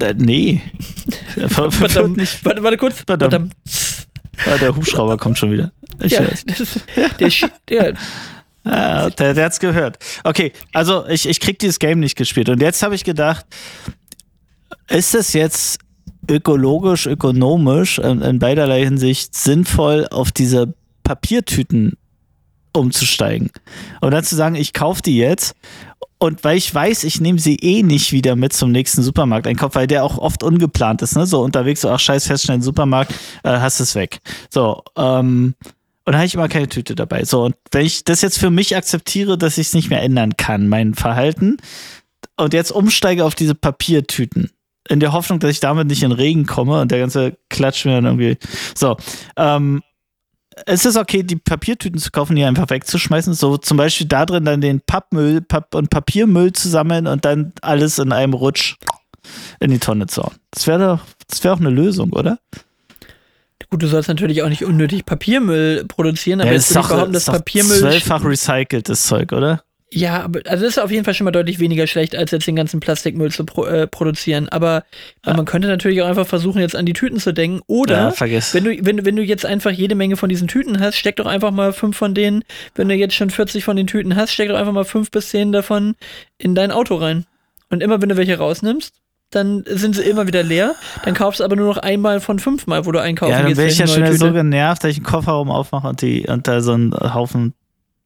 äh, 0.01 0.15
nee. 0.17 0.61
Ver- 1.37 1.49
ver- 1.49 1.71
Verdammt. 1.71 2.17
nicht. 2.19 2.45
Warte, 2.45 2.63
warte 2.63 2.77
kurz. 2.77 2.97
Verdammt. 3.07 3.33
Verdammt. 3.33 3.53
Ah, 4.47 4.57
der 4.59 4.75
Hubschrauber 4.77 5.17
kommt 5.17 5.39
schon 5.39 5.51
wieder. 5.53 5.73
Ich 6.03 6.13
Ja, 6.13 6.21
hör's. 6.21 6.45
das, 6.47 6.81
der, 6.97 7.53
der, 7.69 7.95
Ah, 8.65 9.09
der, 9.09 9.33
der 9.33 9.45
hat's 9.47 9.59
gehört. 9.61 9.99
Okay, 10.23 10.53
also 10.75 11.07
ich, 11.09 11.27
ich 11.27 11.41
krieg 11.41 11.59
dieses 11.59 11.79
Game 11.79 11.99
nicht 11.99 12.15
gespielt. 12.17 12.51
Und 12.51 12.61
jetzt 12.61 12.83
habe 12.83 12.95
ich 12.95 13.05
gedacht, 13.05 13.47
ist 14.89 15.15
es 15.15 15.33
jetzt 15.33 15.79
ökologisch, 16.31 17.07
ökonomisch 17.07 17.99
in, 17.99 18.21
in 18.21 18.39
beiderlei 18.39 18.85
Hinsicht 18.85 19.35
sinnvoll, 19.35 20.07
auf 20.11 20.31
diese 20.31 20.75
Papiertüten 21.05 21.97
umzusteigen? 22.73 23.51
Und 24.01 24.13
dann 24.13 24.25
zu 24.25 24.37
sagen, 24.37 24.55
ich 24.55 24.73
kaufe 24.73 25.03
die 25.03 25.17
jetzt 25.17 25.55
und 26.19 26.45
weil 26.45 26.59
ich 26.59 26.73
weiß, 26.75 27.05
ich 27.05 27.21
nehme 27.21 27.39
sie 27.39 27.57
eh 27.57 27.83
nicht 27.83 28.13
wieder 28.13 28.37
mit 28.37 28.53
zum 28.53 28.73
nächsten 28.73 29.03
Supermarkteinkauf, 29.03 29.75
weil 29.75 29.87
der 29.87 30.05
auch 30.05 30.19
oft 30.19 30.43
ungeplant 30.43 31.01
ist, 31.01 31.17
ne? 31.17 31.25
So 31.27 31.41
unterwegs, 31.43 31.81
so, 31.81 31.89
ach 31.89 31.99
scheiß, 31.99 32.27
fährst 32.27 32.45
schnell 32.45 32.57
in 32.57 32.61
den 32.61 32.65
Supermarkt, 32.65 33.13
äh, 33.43 33.59
hast 33.59 33.81
es 33.81 33.95
weg. 33.95 34.21
So, 34.51 34.83
ähm, 34.97 35.55
und 36.05 36.13
dann 36.13 36.17
habe 36.17 36.27
ich 36.27 36.35
immer 36.35 36.49
keine 36.49 36.69
Tüte 36.69 36.95
dabei. 36.95 37.25
So, 37.25 37.45
und 37.45 37.57
wenn 37.71 37.87
ich 37.87 38.05
das 38.05 38.21
jetzt 38.21 38.39
für 38.39 38.51
mich 38.51 38.77
akzeptiere, 38.77 39.39
dass 39.39 39.57
ich 39.57 39.69
es 39.69 39.75
nicht 39.75 39.89
mehr 39.89 40.03
ändern 40.03 40.37
kann, 40.37 40.69
mein 40.69 40.95
Verhalten, 40.95 41.57
und 42.37 42.53
jetzt 42.53 42.71
umsteige 42.71 43.25
auf 43.25 43.35
diese 43.35 43.55
Papiertüten, 43.55 44.51
in 44.89 45.01
der 45.01 45.13
Hoffnung, 45.13 45.39
dass 45.39 45.51
ich 45.51 45.61
damit 45.61 45.87
nicht 45.87 46.03
in 46.03 46.13
Regen 46.13 46.47
komme 46.47 46.81
und 46.81 46.91
der 46.91 46.99
ganze 46.99 47.39
Klatsch 47.49 47.85
mir 47.85 47.93
dann 47.93 48.07
irgendwie. 48.07 48.37
So, 48.75 48.97
ähm, 49.37 49.83
es 50.67 50.85
ist 50.85 50.97
okay, 50.97 51.23
die 51.23 51.37
Papiertüten 51.37 51.99
zu 52.01 52.11
kaufen, 52.11 52.37
die 52.37 52.45
einfach 52.45 52.69
wegzuschmeißen. 52.71 53.35
So 53.35 53.57
zum 53.57 53.77
Beispiel 53.77 54.07
da 54.07 54.27
drin 54.27 54.45
dann 54.45 54.61
den 54.61 54.81
Pappmüll 54.81 55.41
Papp 55.41 55.75
und 55.75 55.91
Papiermüll 55.91 56.53
zu 56.53 56.69
sammeln 56.69 57.07
und 57.07 57.25
dann 57.25 57.53
alles 57.63 57.99
in 57.99 58.13
einem 58.13 58.35
Rutsch 58.35 58.77
in 59.61 59.71
die 59.71 59.79
Tonne 59.79 60.07
zu 60.07 60.23
hauen. 60.23 60.35
Das 60.51 60.67
wäre 60.67 60.79
doch, 60.79 61.01
das 61.29 61.45
wäre 61.45 61.55
auch 61.55 61.61
eine 61.61 61.71
Lösung, 61.71 62.13
oder? 62.13 62.39
gut, 63.71 63.83
du 63.85 63.87
sollst 63.87 64.09
natürlich 64.09 64.43
auch 64.43 64.49
nicht 64.49 64.65
unnötig 64.65 65.07
Papiermüll 65.07 65.85
produzieren, 65.87 66.41
aber 66.41 66.49
Ja, 66.49 66.55
jetzt 66.55 66.71
ist 66.71 66.77
doch, 66.77 66.89
behaupten, 66.89 67.13
das 67.13 67.27
dass 67.27 67.35
ist 67.35 67.39
doch 67.41 67.45
Papiermüll. 67.45 67.79
zwölffach 67.79 68.25
recyceltes 68.25 69.07
Zeug, 69.07 69.33
oder? 69.33 69.63
Ja, 69.93 70.23
aber 70.23 70.41
also 70.47 70.65
das 70.65 70.77
ist 70.77 70.79
auf 70.79 70.93
jeden 70.93 71.05
Fall 71.05 71.15
schon 71.15 71.25
mal 71.25 71.33
deutlich 71.33 71.59
weniger 71.59 71.89
schlecht, 71.89 72.15
als 72.15 72.31
jetzt 72.31 72.47
den 72.47 72.55
ganzen 72.55 72.79
Plastikmüll 72.79 73.33
zu 73.33 73.45
pro, 73.45 73.65
äh, 73.65 73.89
produzieren. 73.89 74.49
Aber 74.49 74.85
äh, 75.27 75.35
man 75.35 75.47
könnte 75.47 75.67
natürlich 75.67 76.01
auch 76.01 76.07
einfach 76.07 76.29
versuchen, 76.29 76.61
jetzt 76.61 76.77
an 76.77 76.87
die 76.87 76.93
Tüten 76.93 77.19
zu 77.19 77.33
denken. 77.35 77.61
Oder 77.67 77.97
Ja, 77.97 78.11
vergiss. 78.13 78.55
wenn 78.55 78.63
du, 78.63 78.77
wenn, 78.85 79.05
wenn 79.05 79.17
du 79.17 79.23
jetzt 79.23 79.45
einfach 79.45 79.73
jede 79.73 79.97
Menge 79.97 80.17
von 80.17 80.29
diesen 80.29 80.47
Tüten 80.47 80.79
hast, 80.79 80.97
steck 80.97 81.17
doch 81.17 81.27
einfach 81.27 81.51
mal 81.51 81.73
fünf 81.73 81.97
von 81.97 82.15
denen, 82.15 82.45
wenn 82.77 82.89
du 82.89 82.95
jetzt 82.95 83.15
schon 83.17 83.31
40 83.31 83.65
von 83.65 83.77
den 83.77 83.89
Tüten 83.89 84.15
hast, 84.15 84.31
steck 84.33 84.49
doch 84.49 84.57
einfach 84.57 84.73
mal 84.73 84.85
fünf 84.85 85.11
bis 85.11 85.31
zehn 85.31 85.51
davon 85.51 85.97
in 86.39 86.55
dein 86.55 86.71
Auto 86.71 86.95
rein. 86.95 87.25
Und 87.69 87.83
immer 87.83 88.01
wenn 88.01 88.11
du 88.11 88.17
welche 88.17 88.39
rausnimmst, 88.39 88.95
dann 89.31 89.65
sind 89.67 89.97
sie 89.97 90.03
immer 90.03 90.27
wieder 90.29 90.45
leer. 90.45 90.77
Dann 91.05 91.15
kaufst 91.15 91.41
du 91.41 91.45
aber 91.45 91.57
nur 91.57 91.67
noch 91.67 91.79
einmal 91.79 92.21
von 92.21 92.39
fünfmal, 92.39 92.87
wo 92.87 92.93
du 92.93 93.01
einkaufen 93.01 93.33
Ja, 93.33 93.39
dann 93.39 93.47
gehst. 93.49 93.59
wäre 93.59 93.69
ich 93.69 93.79
ja 93.79 93.87
schon 93.89 94.17
so 94.17 94.33
genervt, 94.33 94.85
dass 94.85 94.91
ich 94.93 94.99
einen 94.99 95.07
Kofferraum 95.07 95.51
aufmache 95.51 95.89
und, 95.89 96.01
die, 96.03 96.27
und 96.29 96.47
da 96.47 96.61
so 96.61 96.73
einen 96.73 96.93
Haufen 96.93 97.55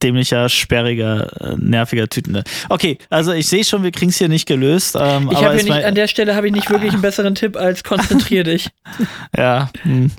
dämlicher, 0.05 0.49
sperriger, 0.49 1.31
äh, 1.41 1.57
nerviger 1.59 2.09
Tüten. 2.09 2.43
Okay, 2.69 2.99
also 3.11 3.33
ich 3.33 3.49
sehe 3.49 3.65
schon, 3.65 3.83
wir 3.83 3.91
kriegen 3.91 4.11
es 4.11 4.19
hier 4.19 4.29
nicht 4.29 4.47
gelöst. 4.47 4.97
Ähm, 5.01 5.31
Ich 5.33 5.39
aber 5.39 5.55
es 5.55 5.65
nicht, 5.65 5.73
war- 5.73 5.85
an 5.85 5.95
der 5.95 6.07
Stelle 6.07 6.37
habe 6.37 6.47
ich 6.47 6.53
nicht 6.53 6.71
wirklich 6.71 6.93
einen 6.93 7.03
besseren 7.03 7.35
Tipp 7.35 7.57
als 7.57 7.83
konzentrier 7.83 8.45
dich. 8.45 8.69
Ja, 9.37 9.71
hm, 9.83 10.11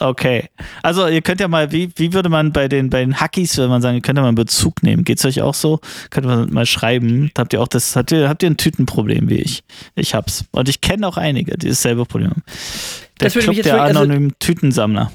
okay. 0.00 0.48
Also 0.82 1.06
ihr 1.06 1.20
könnt 1.22 1.40
ja 1.40 1.48
mal, 1.48 1.70
wie, 1.70 1.90
wie 1.96 2.12
würde 2.12 2.28
man 2.28 2.50
bei 2.52 2.66
den, 2.68 2.90
bei 2.90 3.00
den 3.00 3.20
Hackies, 3.20 3.58
wenn 3.58 3.68
man 3.68 3.82
sagen, 3.82 3.96
ihr 3.96 4.02
könnt 4.02 4.16
ja 4.18 4.22
mal 4.22 4.28
einen 4.28 4.34
Bezug 4.34 4.82
nehmen. 4.82 5.04
Geht's 5.04 5.24
euch 5.24 5.42
auch 5.42 5.54
so? 5.54 5.80
Könnt 6.10 6.26
ihr 6.26 6.46
mal 6.50 6.66
schreiben. 6.66 7.30
Habt 7.36 7.52
ihr 7.52 7.60
auch 7.60 7.68
das, 7.68 7.94
habt 7.94 8.10
ihr, 8.12 8.28
habt 8.28 8.42
ihr 8.42 8.50
ein 8.50 8.56
Tütenproblem 8.56 9.28
wie 9.28 9.36
ich? 9.36 9.62
Ich 9.94 10.14
hab's. 10.14 10.44
Und 10.52 10.68
ich 10.68 10.80
kenne 10.80 11.06
auch 11.06 11.16
einige, 11.18 11.56
die 11.58 11.68
dasselbe 11.68 12.06
Problem 12.06 12.30
haben. 12.30 12.42
Der 13.20 13.26
Das 13.28 13.34
würde 13.34 13.44
Club 13.44 13.56
der 13.56 13.64
wirklich- 13.64 13.82
also- 13.82 14.00
anonymen 14.00 14.32
Tütensammler. 14.38 15.12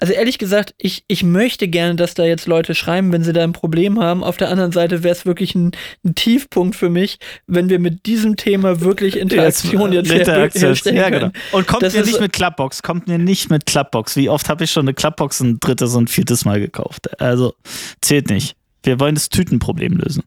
Also 0.00 0.12
ehrlich 0.12 0.38
gesagt, 0.38 0.74
ich, 0.78 1.04
ich 1.08 1.22
möchte 1.22 1.68
gerne, 1.68 1.96
dass 1.96 2.14
da 2.14 2.24
jetzt 2.24 2.46
Leute 2.46 2.74
schreiben, 2.74 3.12
wenn 3.12 3.22
sie 3.22 3.32
da 3.32 3.42
ein 3.42 3.52
Problem 3.52 4.00
haben. 4.00 4.24
Auf 4.24 4.36
der 4.36 4.50
anderen 4.50 4.72
Seite 4.72 5.02
wäre 5.02 5.14
es 5.14 5.26
wirklich 5.26 5.54
ein, 5.54 5.72
ein 6.04 6.14
Tiefpunkt 6.14 6.76
für 6.76 6.90
mich, 6.90 7.18
wenn 7.46 7.68
wir 7.68 7.78
mit 7.78 8.06
diesem 8.06 8.36
Thema 8.36 8.80
wirklich 8.80 9.16
Interaktion 9.18 9.92
jetzt, 9.92 10.10
her 10.10 10.20
Interaktion. 10.20 10.68
herstellen 10.68 10.96
Ja, 10.96 11.10
genau. 11.10 11.30
Und 11.52 11.66
kommt 11.66 11.82
Das 11.82 11.94
mir 11.94 12.04
nicht 12.04 12.20
mit 12.20 12.32
Klappbox, 12.32 12.82
kommt 12.82 13.08
mir 13.08 13.18
nicht 13.18 13.50
mit 13.50 13.66
Klappbox. 13.66 14.16
Wie 14.16 14.28
oft 14.28 14.48
habe 14.48 14.64
ich 14.64 14.70
schon 14.70 14.84
eine 14.84 14.94
Klappbox 14.94 15.40
ein 15.40 15.60
drittes 15.60 15.94
und 15.94 16.10
viertes 16.10 16.44
Mal 16.44 16.60
gekauft? 16.60 17.20
Also 17.20 17.54
zählt 18.00 18.30
nicht. 18.30 18.56
Wir 18.82 19.00
wollen 19.00 19.14
das 19.14 19.28
Tütenproblem 19.28 19.96
lösen. 19.96 20.22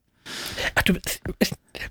Ach, 0.76 0.82
du, 0.84 0.94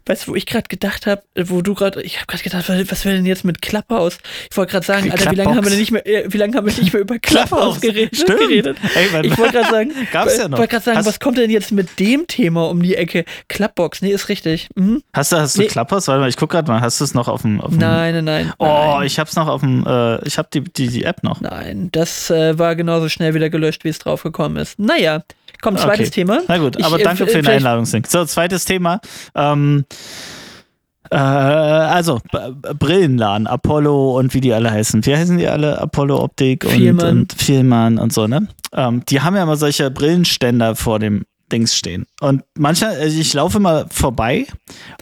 weißt 0.06 0.26
du, 0.26 0.30
wo 0.32 0.34
ich 0.34 0.46
gerade 0.46 0.68
gedacht 0.68 1.06
habe, 1.06 1.22
wo 1.36 1.62
du 1.62 1.74
gerade, 1.74 2.02
ich 2.02 2.16
habe 2.16 2.26
gerade 2.26 2.42
gedacht, 2.42 2.68
was, 2.90 3.04
wäre 3.04 3.16
denn 3.16 3.26
jetzt 3.26 3.44
mit 3.44 3.62
Clubhouse? 3.62 4.18
Ich 4.50 4.56
wollte 4.56 4.72
gerade 4.72 4.86
sagen, 4.86 5.10
Alter, 5.10 5.30
wie 5.30 5.34
lange 5.36 5.54
haben 5.54 5.64
wir 5.64 5.70
denn 5.70 5.78
nicht 5.78 5.90
mehr, 5.90 6.06
äh, 6.06 6.24
wie 6.32 6.36
lange 6.36 6.56
haben 6.56 6.66
wir 6.66 6.74
nicht 6.74 6.92
mehr 6.92 7.02
über 7.02 7.18
Clubhouse 7.20 7.80
geredet? 7.80 8.16
Stimmt. 8.16 8.38
geredet? 8.40 8.76
Ey, 8.94 9.08
man- 9.12 9.24
ich 9.24 9.36
wollte 9.38 9.52
gerade 9.58 9.70
sagen, 9.70 9.92
Gab's 10.12 10.36
ja 10.36 10.48
noch. 10.48 10.58
wollte 10.58 10.70
gerade 10.72 10.84
sagen, 10.84 10.98
Hast- 10.98 11.06
was 11.06 11.20
kommt 11.20 11.38
denn 11.38 11.50
jetzt 11.50 11.72
mit 11.72 11.98
dem 11.98 12.26
Thema 12.26 12.68
um 12.68 12.82
die 12.82 12.94
Ecke? 12.96 13.24
Clubbox, 13.48 14.02
nee, 14.02 14.10
ist 14.12 14.28
richtig. 14.28 14.68
Mhm. 14.74 15.02
Hast 15.12 15.32
du, 15.32 15.36
hast 15.36 15.56
du 15.56 15.62
Nee. 15.62 15.68
Clubhouse? 15.68 16.08
Warte 16.08 16.20
mal, 16.20 16.28
ich 16.28 16.36
guck 16.36 16.50
gerade 16.50 16.70
mal. 16.70 16.80
Hast 16.80 17.00
du 17.00 17.04
es 17.04 17.14
noch 17.14 17.28
auf 17.28 17.42
dem. 17.42 17.60
Auf 17.60 17.70
dem 17.70 17.78
Nein, 17.78 18.14
nein, 18.14 18.24
nein. 18.24 18.52
Oh, 18.58 18.66
nein. 18.98 19.06
ich 19.06 19.18
hab's 19.18 19.36
noch 19.36 19.48
auf 19.48 19.60
dem. 19.60 19.86
Äh, 19.86 20.26
ich 20.26 20.38
hab 20.38 20.50
die, 20.50 20.60
die, 20.62 20.88
die 20.88 21.04
App 21.04 21.22
noch. 21.22 21.40
Nein, 21.40 21.88
das 21.92 22.30
äh, 22.30 22.58
war 22.58 22.76
genauso 22.76 23.08
schnell 23.08 23.34
wieder 23.34 23.50
gelöscht, 23.50 23.84
wie 23.84 23.88
es 23.88 23.98
draufgekommen 23.98 24.60
ist. 24.60 24.78
Naja, 24.78 25.22
komm, 25.62 25.76
zweites 25.76 26.08
Okay. 26.08 26.10
Thema. 26.22 26.40
Na 26.48 26.58
gut, 26.58 26.76
Ich, 26.78 26.84
aber 26.84 27.00
äh, 27.00 27.02
danke 27.02 27.26
für 27.26 27.42
den 27.42 27.46
Einladungslink. 27.46 28.06
So, 28.06 28.24
zweites 28.24 28.64
Thema. 28.64 29.00
Ähm, 29.34 29.84
äh, 31.10 31.16
also, 31.16 32.20
B 32.30 32.38
Brillenladen, 32.78 33.46
Apollo 33.46 34.18
und 34.18 34.34
wie 34.34 34.40
die 34.40 34.52
alle 34.52 34.70
heißen. 34.70 35.04
Wie 35.06 35.16
heißen 35.16 35.38
die 35.38 35.46
alle? 35.48 35.80
Apollo 35.80 36.22
Optik 36.22 36.64
und, 36.64 36.70
Vielmann. 36.70 37.18
und 37.20 37.32
Vielmann 37.32 37.98
und 37.98 38.12
so, 38.12 38.26
ne? 38.26 38.48
Ähm, 38.72 39.02
die 39.08 39.20
haben 39.20 39.34
ja 39.36 39.42
immer 39.42 39.56
solche 39.56 39.90
Brillenständer 39.90 40.76
vor 40.76 40.98
dem 40.98 41.24
Dings 41.50 41.74
stehen. 41.74 42.06
Und 42.20 42.42
manchmal, 42.58 42.96
also 42.96 43.18
ich 43.18 43.32
laufe 43.32 43.58
mal 43.58 43.86
vorbei 43.90 44.46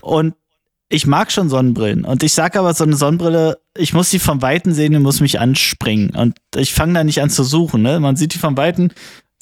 und 0.01 0.35
ich 0.89 1.07
mag 1.09 1.33
schon 1.33 1.49
Sonnenbrillen. 1.49 2.05
Und 2.05 2.23
ich 2.23 2.33
sage 2.33 2.61
aber, 2.61 2.73
so 2.73 2.85
eine 2.85 2.95
Sonnenbrille, 2.95 3.59
ich 3.77 3.93
muss 3.93 4.11
die 4.11 4.21
vom 4.21 4.41
Weiten 4.43 4.73
sehen 4.73 4.95
und 4.95 5.03
muss 5.03 5.21
mich 5.21 5.41
anspringen. 5.41 6.11
Und 6.11 6.37
ich 6.55 6.73
fange 6.73 6.95
da 6.95 7.03
nicht 7.03 7.21
an 7.21 7.31
zu 7.31 7.43
suchen. 7.43 7.83
Ne? 7.83 7.99
Man 7.99 8.15
sieht 8.15 8.35
die 8.35 8.39
vom 8.39 8.57
Weiten, 8.57 8.93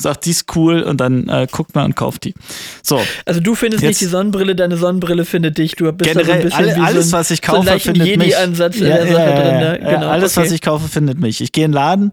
sagt, 0.01 0.27
die 0.27 0.31
ist 0.31 0.55
cool 0.57 0.83
und 0.83 1.01
dann 1.01 1.29
äh, 1.29 1.47
guckt 1.51 1.75
man 1.75 1.87
und 1.87 1.97
kauft 1.97 2.25
die. 2.25 2.35
So, 2.83 3.01
Also 3.25 3.41
du 3.41 3.55
findest 3.55 3.83
Jetzt- 3.83 3.89
nicht 3.91 4.01
die 4.01 4.05
Sonnenbrille, 4.07 4.55
deine 4.57 4.77
Sonnenbrille 4.77 5.25
findet 5.25 5.57
dich. 5.59 5.77
Du 5.77 5.91
bist 5.93 6.11
da 6.11 6.15
so 6.15 6.19
ein 6.21 6.27
generell, 6.27 6.43
bisschen 6.45 6.59
alle, 6.65 6.77
wie 6.77 6.81
alles, 6.81 7.11
so 7.11 7.17
ein, 7.17 7.21
was 7.21 7.31
ich 7.31 7.41
so 7.45 7.53
kaufe, 7.53 7.67
leichten 7.67 7.95
findet 7.95 8.19
mich. 8.19 8.27
Jedi-Ansatz 8.29 8.77
in 8.77 8.85
der 8.85 9.07
Sache 9.07 9.25
drin. 9.35 9.59
Ne? 9.59 9.81
ja, 9.83 9.91
Genau, 9.91 10.09
alles, 10.09 10.37
okay. 10.37 10.47
was 10.47 10.53
ich 10.53 10.61
kaufe, 10.61 10.89
findet 10.89 11.19
mich. 11.21 11.41
Ich 11.41 11.53
gehe 11.53 11.65
in 11.65 11.71
den 11.71 11.75
Laden, 11.77 12.11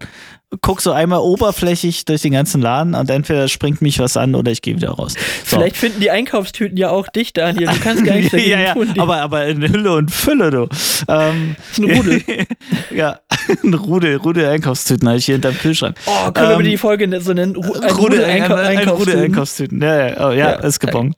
guck 0.60 0.80
so 0.80 0.92
einmal 0.92 1.20
oberflächlich 1.20 2.04
durch 2.04 2.22
den 2.22 2.32
ganzen 2.32 2.60
Laden 2.60 2.94
und 2.94 3.10
entweder 3.10 3.48
springt 3.48 3.80
mich 3.80 3.98
was 3.98 4.16
an 4.16 4.34
oder 4.34 4.52
ich 4.52 4.60
gehe 4.62 4.76
wieder 4.76 4.90
raus. 4.90 5.14
So. 5.44 5.56
Vielleicht 5.56 5.76
finden 5.76 6.00
die 6.00 6.10
Einkaufstüten 6.10 6.76
ja 6.76 6.90
auch 6.90 7.08
dich, 7.08 7.32
Daniel. 7.32 7.68
Du 7.68 7.80
kannst 7.80 8.04
gar 8.04 8.14
nichts 8.14 8.30
dagegen 8.32 8.50
ja, 8.50 8.60
ja, 8.60 8.74
tun. 8.74 8.88
Die, 8.94 9.00
aber, 9.00 9.22
aber 9.22 9.46
in 9.46 9.62
Hülle 9.62 9.94
und 9.94 10.10
Fülle, 10.10 10.50
du. 10.50 10.68
Ähm, 11.08 11.56
ist 11.70 11.78
ein 11.78 11.90
Rudel. 11.90 12.22
ja, 12.94 13.20
ein 13.64 13.74
Rudel, 13.74 14.16
Rudel 14.16 14.46
Einkaufstüten 14.46 15.08
habe 15.08 15.18
ich 15.18 15.24
hier 15.24 15.36
hinterm 15.36 15.56
Kühlschrank. 15.56 15.96
Oh, 16.06 16.30
können 16.32 16.50
wir 16.50 16.56
Ähm, 16.56 16.64
die 16.64 16.76
Folge 16.76 17.20
so 17.20 17.32
nennen? 17.32 17.56
Ru 17.56 17.72
ein 17.72 17.90
Rudel, 17.90 17.92
Rudel 17.92 18.24
ein, 18.24 18.42
Einkau 18.42 18.54
ein, 18.54 18.78
ein 18.78 18.88
Rudel 18.88 19.18
Einkaufstüten. 19.22 19.80
Ja, 19.80 20.08
ja, 20.08 20.28
oh, 20.28 20.32
ja, 20.32 20.36
Ja, 20.36 20.52
ist 20.56 20.80
gebongt. 20.80 21.16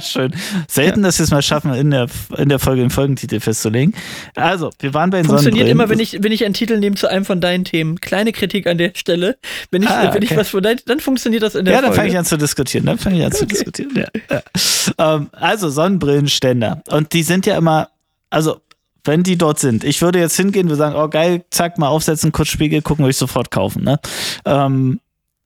Schön. 0.00 0.34
Selten, 0.68 1.02
dass 1.02 1.18
wir 1.18 1.24
es 1.24 1.30
mal 1.30 1.42
schaffen, 1.42 1.74
in 1.74 1.90
der, 1.90 2.06
in 2.36 2.48
der 2.48 2.58
Folge 2.58 2.80
den 2.80 2.90
Folgentitel 2.90 3.40
festzulegen. 3.40 3.94
Also, 4.34 4.70
wir 4.80 4.94
waren 4.94 5.10
bei 5.10 5.18
den 5.18 5.26
Funktioniert 5.26 5.68
immer, 5.68 5.88
wenn 5.88 5.98
ich, 5.98 6.22
wenn 6.22 6.32
ich 6.32 6.44
einen 6.44 6.54
Titel 6.54 6.78
nehme 6.78 6.96
zu 6.96 7.08
einem 7.08 7.24
von 7.24 7.40
deinen 7.40 7.64
Themen. 7.64 8.00
Kleine 8.00 8.32
Kritik 8.32 8.61
an 8.66 8.78
der 8.78 8.92
Stelle. 8.94 9.36
Wenn 9.70 9.82
ich, 9.82 9.88
Ah, 9.88 10.12
wenn 10.14 10.22
ich 10.22 10.30
okay. 10.30 10.40
was 10.40 10.48
von 10.48 10.62
dann 10.62 11.00
funktioniert 11.00 11.42
das 11.42 11.54
in 11.54 11.64
der 11.64 11.74
Ja, 11.74 11.82
dann 11.82 11.92
fange 11.92 12.08
ich 12.08 12.18
an 12.18 12.24
zu 12.24 12.36
diskutieren. 12.38 12.86
Dann 12.86 12.98
fange 12.98 13.18
ich 13.18 13.24
an 13.24 13.32
zu 13.32 13.46
diskutieren. 13.46 13.90
Ja, 13.94 14.06
ja. 14.30 15.14
Ähm, 15.16 15.28
also 15.32 15.68
Sonnenbrillenständer. 15.70 16.82
Und 16.90 17.12
die 17.12 17.22
sind 17.22 17.46
ja 17.46 17.56
immer, 17.56 17.88
also 18.30 18.60
wenn 19.04 19.22
die 19.22 19.36
dort 19.36 19.58
sind, 19.58 19.82
ich 19.84 20.00
würde 20.02 20.18
jetzt 20.20 20.36
hingehen, 20.36 20.68
wir 20.68 20.76
sagen, 20.76 20.94
oh 20.96 21.08
geil, 21.08 21.44
zack, 21.50 21.78
mal 21.78 21.88
aufsetzen, 21.88 22.30
kurz 22.32 22.48
Spiegel, 22.48 22.82
gucken, 22.82 23.04
würde 23.04 23.10
ich 23.10 23.16
sofort 23.16 23.50
kaufen. 23.50 23.82
Ne? 23.84 23.98
Ähm, 24.44 25.00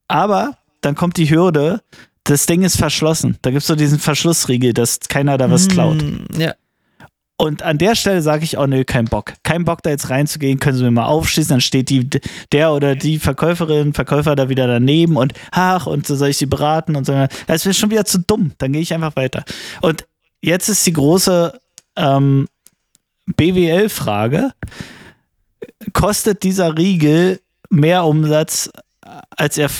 aber 0.09 0.59
dann 0.83 0.95
kommt 0.95 1.17
die 1.17 1.31
Hürde, 1.31 1.81
das 2.25 2.47
Ding 2.47 2.63
ist 2.63 2.77
verschlossen. 2.77 3.39
Da 3.43 3.51
gibt 3.51 3.63
es 3.63 3.67
so 3.67 3.75
diesen 3.77 3.99
Verschlussriegel, 3.99 4.73
dass 4.75 5.01
keiner 5.09 5.39
da 5.39 5.51
was 5.51 5.69
klaut. 5.69 6.03
Mm, 6.03 6.25
Ja. 6.41 6.55
Und 7.39 7.63
an 7.63 7.77
der 7.77 7.95
Stelle 7.95 8.23
sage 8.23 8.45
ich, 8.45 8.57
oh 8.57 8.67
nö, 8.67 8.85
kein 8.85 9.05
Bock. 9.05 9.35
Kein 9.43 9.67
Bock 9.67 9.83
da 9.83 9.91
jetzt 9.91 10.09
reinzugehen, 10.09 10.59
können 10.59 10.77
Sie 10.79 10.85
mir 10.85 10.91
mal 10.91 11.05
aufschließen, 11.05 11.51
dann 11.51 11.61
steht 11.61 11.91
die, 11.91 12.09
der 12.51 12.73
oder 12.73 12.97
die 12.97 13.19
Verkäuferin, 13.19 13.93
Verkäufer 13.93 14.35
da 14.37 14.49
wieder 14.49 14.67
daneben 14.67 15.17
und 15.17 15.35
ach, 15.51 15.87
und 15.87 16.07
so 16.07 16.17
soll 16.17 16.31
ich 16.31 16.39
sie 16.39 16.47
beraten 16.47 16.97
und 16.97 17.05
so. 17.05 17.27
Das 17.47 17.67
ist 17.67 17.79
schon 17.79 17.91
wieder 17.91 18.07
zu 18.07 18.19
dumm. 18.19 18.53
Dann 18.57 18.73
gehe 18.73 18.81
ich 18.81 18.95
einfach 18.95 19.17
weiter. 19.17 19.45
Und 19.83 20.07
jetzt 20.41 20.69
ist 20.69 20.87
die 20.87 20.95
große 20.95 21.61
ähm, 21.97 22.49
BWL-Frage. 23.27 24.53
Kostet 25.93 26.43
dieser 26.43 26.79
Riegel 26.79 27.41
mehr 27.69 28.05
Umsatz, 28.07 28.71
als 29.37 29.59
er 29.59 29.71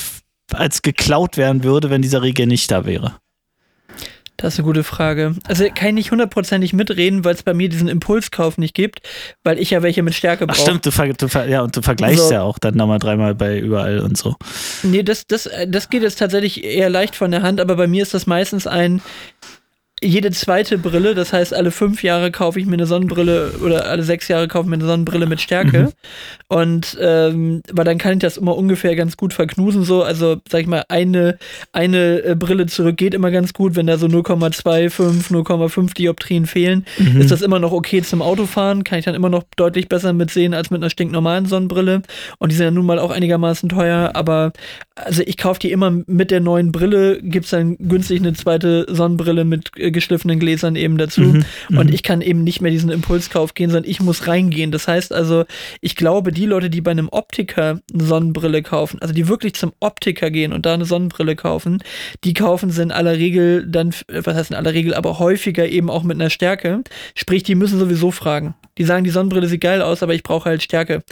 als 0.53 0.83
geklaut 0.83 1.37
werden 1.37 1.65
würde, 1.65 1.91
wenn 1.91 2.03
dieser 2.03 2.23
Riegel 2.23 2.47
nicht 2.47 2.71
da 2.71 2.85
wäre? 2.85 3.17
Das 4.39 4.55
ist 4.55 4.59
eine 4.61 4.67
gute 4.67 4.85
Frage. 4.85 5.35
Also 5.45 5.65
kann 5.75 5.89
ich 5.89 5.95
nicht 5.95 6.11
hundertprozentig 6.11 6.73
mitreden, 6.75 7.25
weil 7.25 7.35
es 7.35 7.43
bei 7.43 7.55
mir 7.55 7.69
diesen 7.69 7.89
Impulskauf 7.89 8.59
nicht 8.59 8.75
gibt, 8.75 9.01
weil 9.45 9.59
ich 9.59 9.71
ja 9.71 9.83
welche 9.83 10.03
mit 10.03 10.15
Stärke 10.15 10.45
Ach 10.45 10.55
brauche. 10.55 10.61
stimmt, 10.61 10.85
du, 10.85 10.91
ver 10.91 11.13
du, 11.15 11.29
ver 11.29 11.49
ja, 11.49 11.63
und 11.63 11.75
du 11.77 11.81
vergleichst 11.83 12.29
So. 12.29 12.33
ja 12.35 12.43
auch 12.43 12.59
dann 12.59 12.75
nochmal 12.75 12.99
dreimal 12.99 13.35
bei 13.35 13.59
überall 13.59 14.01
und 14.01 14.19
so. 14.19 14.37
Nee, 14.83 15.03
das, 15.03 15.27
das, 15.27 15.47
äh, 15.47 15.67
das 15.67 15.89
geht 15.89 16.03
jetzt 16.03 16.19
tatsächlich 16.19 16.65
eher 16.65 16.91
leicht 16.91 17.17
von 17.17 17.31
der 17.31 17.43
Hand, 17.43 17.61
aber 17.61 17.77
bei 17.77 17.87
mir 17.87 18.03
ist 18.03 18.13
das 18.15 18.27
meistens 18.27 18.67
ein 18.67 19.01
jede 20.03 20.31
zweite 20.31 20.77
Brille, 20.77 21.15
das 21.15 21.33
heißt, 21.33 21.55
alle 21.55 21.71
fünf 21.71 22.03
Jahre 22.03 22.31
kaufe 22.31 22.61
ich 22.61 22.67
mir 22.67 22.75
eine 22.75 22.87
Sonnenbrille 22.87 23.53
oder 23.65 23.87
alle 23.87 24.03
sechs 24.03 24.29
Jahre 24.29 24.47
kaufe 24.47 24.65
ich 24.65 24.71
mir 24.71 24.77
eine 24.77 24.85
Sonnenbrille 24.87 25.27
mit 25.27 25.41
Stärke. 25.41 25.83
Mhm. 25.83 25.93
Und 26.49 26.99
ähm, 27.01 27.63
weil 27.73 27.85
dann 27.87 27.99
kann 27.99 28.13
ich 28.15 28.19
das 28.19 28.37
immer 28.37 28.57
ungefähr 28.57 28.95
ganz 28.95 29.17
gut 29.17 29.33
verknusen, 29.33 29.85
so. 29.85 30.03
Also, 30.03 30.37
sag 30.49 30.61
ich 30.61 30.67
mal, 30.67 30.85
eine, 30.89 31.39
eine 31.73 32.23
äh, 32.23 32.35
Brille 32.35 32.67
zurück 32.67 32.97
geht 32.99 33.15
immer 33.15 33.31
ganz 33.31 33.53
gut, 33.55 33.75
wenn 33.75 33.87
da 33.87 33.97
so 33.97 34.07
0,25, 34.07 35.31
0,5 35.33 35.95
Dioptrien 35.95 36.47
fehlen, 36.47 36.85
Mhm. 36.99 37.21
ist 37.21 37.31
das 37.31 37.43
immer 37.43 37.59
noch 37.59 37.73
okay 37.73 38.03
zum 38.03 38.23
Autofahren, 38.23 38.85
kann 38.85 38.99
ich 38.99 39.05
dann 39.05 39.15
immer 39.15 39.29
noch 39.29 39.45
deutlich 39.57 39.89
besser 39.89 40.13
mitsehen 40.13 40.55
als 40.55 40.71
mit 40.71 40.83
einer 40.83 40.91
stinknormalen 40.91 41.47
Sonnenbrille. 41.47 42.03
Und 42.39 42.53
die 42.53 42.57
sind 42.57 42.65
ja 42.65 42.71
nun 42.71 42.87
mal 42.87 42.99
auch 42.99 43.11
einigermaßen 43.11 43.69
teuer, 43.69 44.11
aber 44.15 44.53
also 44.95 45.23
ich 45.27 45.37
kaufe 45.37 45.61
die 45.61 45.73
immer 45.73 45.91
mit 46.07 46.31
der 46.31 46.41
neuen 46.41 46.73
Brille, 46.73 47.21
gibt's 47.23 47.51
dann 47.51 47.77
günstig 47.79 48.21
eine 48.21 48.35
zweite 48.35 48.87
Sonnenbrille 48.89 49.45
mit 49.45 49.71
äh, 49.77 49.86
geschliffenen 49.93 50.39
Gläsern 50.39 50.77
eben 50.77 50.99
dazu. 50.99 51.21
Mhm, 51.21 51.45
Und 51.79 51.93
ich 51.93 52.03
kann 52.03 52.21
eben 52.21 52.45
nicht 52.45 52.61
mehr 52.61 52.71
diesen 52.71 52.91
Impulskauf 52.91 53.55
gehen, 53.55 53.71
sondern 53.71 53.91
ich 53.91 54.01
muss 54.01 54.27
reingehen. 54.27 54.71
Das 54.71 54.89
heißt 54.89 55.13
also, 55.13 55.45
ich 55.81 55.97
glaube, 55.97 56.33
die 56.33 56.47
Leute, 56.47 56.71
die 56.71 56.81
bei 56.81 56.91
einem 56.91 57.09
Optiker 57.11 57.81
eine 57.93 58.05
Sonnenbrille 58.05 58.63
kaufen, 58.63 59.01
also 59.01 59.15
die 59.15 59.29
wirklich 59.29 59.55
zum 59.55 59.73
Optiker 59.81 60.31
gehen 60.31 60.53
und 60.53 60.67
da 60.67 60.75
eine 60.75 60.85
Sonnenbrille 60.85 61.37
kaufen, 61.37 61.83
die 62.25 62.35
kaufen 62.35 62.71
sie 62.71 62.83
in 62.83 62.93
aller 62.93 63.17
Regel 63.17 63.67
dann, 63.67 63.91
äh, 64.09 64.23
was 64.25 64.37
heißt 64.37 64.51
in 64.51 64.57
aller 64.57 64.75
Regel, 64.75 64.95
aber 64.95 65.19
häufiger 65.19 65.67
eben 65.69 65.91
auch 65.91 66.03
mit 66.03 66.17
einer 66.17 66.31
Stärke. 66.31 66.83
Sprich, 67.15 67.43
die 67.43 67.55
müssen 67.55 67.79
sowieso 67.79 68.11
fragen. 68.11 68.55
Die 68.79 68.85
sagen, 68.85 69.05
die 69.05 69.11
Sonnenbrille 69.11 69.47
sieht 69.49 69.63
geil 69.63 69.81
aus, 69.81 70.03
aber 70.03 70.15
ich 70.15 70.23
brauche 70.23 70.51
halt 70.51 70.63
Stärke 70.63 71.03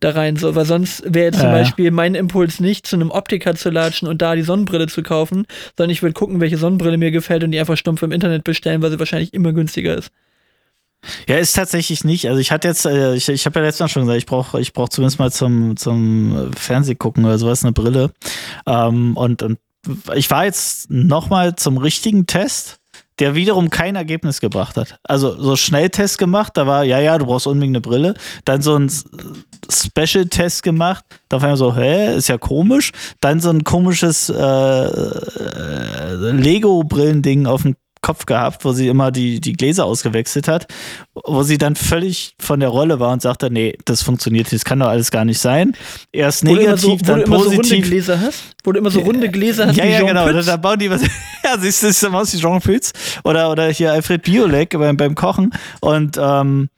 da 0.00 0.10
rein. 0.10 0.36
So, 0.36 0.54
weil 0.54 0.66
sonst 0.66 1.02
wäre 1.06 1.26
jetzt 1.26 1.40
zum 1.40 1.48
Ja. 1.48 1.52
Beispiel 1.54 1.90
mein 1.90 2.14
Impuls 2.14 2.60
nicht, 2.60 2.86
zu 2.86 2.96
einem 2.96 3.10
Optiker 3.10 3.54
zu 3.54 3.70
latschen 3.70 4.06
und 4.06 4.20
da 4.20 4.34
die 4.34 4.42
Sonnenbrille 4.42 4.86
zu 4.86 5.02
kaufen, 5.02 5.46
sondern 5.76 5.90
ich 5.90 6.02
würde 6.02 6.12
gucken, 6.12 6.40
welche 6.40 6.58
Sonnenbrille 6.58 6.98
mir 6.98 7.10
gefällt 7.10 7.42
und 7.42 7.52
die 7.52 7.58
einfach 7.58 7.76
stumpf 7.78 8.02
im 8.02 8.12
Internet 8.16 8.44
bestellen, 8.44 8.82
weil 8.82 8.90
sie 8.90 8.98
wahrscheinlich 8.98 9.32
immer 9.32 9.52
günstiger 9.52 9.96
ist. 9.96 10.10
Ja, 11.28 11.36
ist 11.36 11.54
tatsächlich 11.54 12.04
nicht. 12.04 12.28
Also 12.28 12.40
ich 12.40 12.50
hatte 12.50 12.68
jetzt, 12.68 12.84
äh, 12.86 13.14
ich, 13.14 13.28
ich 13.28 13.46
habe 13.46 13.60
ja 13.60 13.66
letztes 13.66 13.80
Mal 13.80 13.88
schon 13.88 14.02
gesagt, 14.02 14.18
ich 14.18 14.26
brauche 14.26 14.60
ich 14.60 14.72
brauch 14.72 14.88
zumindest 14.88 15.18
mal 15.18 15.30
zum, 15.30 15.76
zum 15.76 16.52
Fernsehgucken 16.56 17.24
oder 17.24 17.38
sowas 17.38 17.62
eine 17.62 17.72
Brille. 17.72 18.10
Ähm, 18.66 19.16
und, 19.16 19.42
und 19.42 19.58
ich 20.14 20.30
war 20.30 20.44
jetzt 20.44 20.90
nochmal 20.90 21.54
zum 21.54 21.78
richtigen 21.78 22.26
Test, 22.26 22.78
der 23.18 23.34
wiederum 23.34 23.70
kein 23.70 23.96
Ergebnis 23.96 24.40
gebracht 24.40 24.76
hat. 24.76 24.98
Also 25.04 25.40
so 25.40 25.56
Schnelltest 25.56 26.18
gemacht, 26.18 26.52
da 26.56 26.66
war, 26.66 26.84
ja, 26.84 27.00
ja, 27.00 27.16
du 27.18 27.26
brauchst 27.26 27.46
unbedingt 27.46 27.76
eine 27.76 27.80
Brille. 27.80 28.14
Dann 28.44 28.62
so 28.62 28.76
ein 28.76 28.90
Special-Test 29.70 30.62
gemacht, 30.62 31.04
da 31.28 31.40
war 31.40 31.52
ich 31.52 31.58
so, 31.58 31.74
hä, 31.74 32.16
ist 32.16 32.28
ja 32.28 32.36
komisch. 32.36 32.92
Dann 33.20 33.40
so 33.40 33.50
ein 33.50 33.64
komisches 33.64 34.28
äh, 34.28 34.34
äh, 34.34 36.32
Lego-Brillending 36.32 37.46
auf 37.46 37.62
dem 37.62 37.76
Kopf 38.06 38.24
gehabt, 38.24 38.64
wo 38.64 38.72
sie 38.72 38.86
immer 38.86 39.10
die, 39.10 39.40
die 39.40 39.54
Gläser 39.54 39.84
ausgewechselt 39.84 40.46
hat, 40.46 40.68
wo 41.12 41.42
sie 41.42 41.58
dann 41.58 41.74
völlig 41.74 42.36
von 42.38 42.60
der 42.60 42.68
Rolle 42.68 43.00
war 43.00 43.12
und 43.12 43.20
sagte, 43.20 43.50
nee, 43.50 43.76
das 43.84 44.02
funktioniert, 44.02 44.36
nicht, 44.36 44.52
das 44.52 44.64
kann 44.64 44.78
doch 44.78 44.86
alles 44.86 45.10
gar 45.10 45.24
nicht 45.24 45.40
sein. 45.40 45.72
Erst 46.12 46.46
Wo 46.46 46.54
du 46.54 46.60
immer 46.60 46.76
so, 46.76 46.90
negativ, 46.90 47.08
wo 47.08 47.12
du 47.12 47.18
dann 47.18 47.26
immer 47.26 47.38
so 47.38 47.44
runde 47.48 47.56
positiv. 47.56 47.86
Gläser 47.86 48.20
hast, 48.20 48.42
wo 48.62 48.72
du 48.72 48.78
immer 48.78 48.90
so 48.90 49.00
runde 49.00 49.28
Gläser 49.28 49.66
hast 49.66 49.76
ja, 49.76 49.84
ja, 49.84 50.02
genau. 50.02 50.30
Da, 50.30 50.40
da 50.40 50.56
bauen 50.56 50.78
die 50.78 50.88
was. 50.88 51.02
ja, 51.44 51.58
siehst 51.58 51.82
du, 51.82 51.92
sieht 51.92 52.14
aus 52.14 52.32
wie 52.32 52.38
Jean 52.38 52.60
Pütz. 52.60 52.92
Oder, 53.24 53.50
oder 53.50 53.68
hier 53.70 53.92
Alfred 53.92 54.22
Biolek 54.22 54.78
beim, 54.78 54.96
beim 54.96 55.16
Kochen. 55.16 55.52
Und, 55.80 56.16
ähm, 56.20 56.68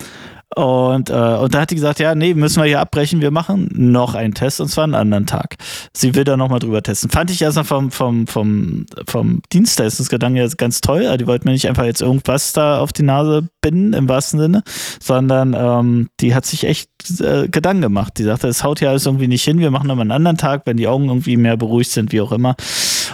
und, 0.55 1.11
äh, 1.11 1.13
und 1.13 1.55
da 1.55 1.61
hat 1.61 1.71
die 1.71 1.75
gesagt, 1.75 1.99
ja, 1.99 2.15
nee, 2.15 2.33
müssen 2.35 2.63
wir 2.63 2.67
hier 2.67 2.81
abbrechen, 2.81 3.21
wir 3.21 3.31
machen 3.31 3.69
noch 3.73 4.15
einen 4.15 4.35
Test 4.35 4.61
und 4.61 4.69
zwar 4.69 4.85
einen 4.85 4.95
anderen 4.95 5.27
Tag. 5.27 5.57
Sie 5.93 6.15
will 6.15 6.25
da 6.25 6.37
nochmal 6.37 6.59
drüber 6.59 6.83
testen. 6.83 7.11
Fand 7.11 7.31
ich 7.31 7.43
erstmal 7.43 7.65
vom, 7.65 7.91
vom, 7.91 8.27
vom, 8.27 8.87
vom 9.07 9.43
Dienstleistungsgedanken 9.53 10.41
jetzt 10.41 10.57
ganz 10.57 10.81
toll. 10.81 11.05
Also 11.05 11.19
Die 11.19 11.27
wollten 11.27 11.47
mir 11.47 11.53
nicht 11.53 11.69
einfach 11.69 11.85
jetzt 11.85 12.01
irgendwas 12.01 12.55
da 12.55 12.81
auf 12.81 12.93
die 12.93 13.03
Nase 13.03 13.49
binden, 13.61 13.93
im 13.93 14.09
wahrsten 14.09 14.41
Sinne, 14.41 14.63
sondern 15.01 15.55
ähm, 15.55 16.09
die 16.21 16.35
hat 16.35 16.47
sich 16.47 16.65
echt 16.65 16.91
äh, 17.21 17.49
Gedanken 17.49 17.83
gemacht. 17.83 18.15
Die 18.19 18.25
sagte, 18.25 18.49
es 18.49 18.65
haut 18.65 18.81
ja 18.81 18.91
alles 18.91 19.05
irgendwie 19.05 19.29
nicht 19.29 19.45
hin, 19.45 19.59
wir 19.59 19.71
machen 19.71 19.87
nochmal 19.87 20.05
einen 20.05 20.13
anderen 20.13 20.39
Tag, 20.39 20.63
wenn 20.65 20.79
die 20.79 20.89
Augen 20.89 21.09
irgendwie 21.09 21.37
mehr 21.37 21.57
beruhigt 21.59 21.91
sind, 21.91 22.11
wie 22.13 22.23
auch 22.23 22.33
immer. 22.33 22.57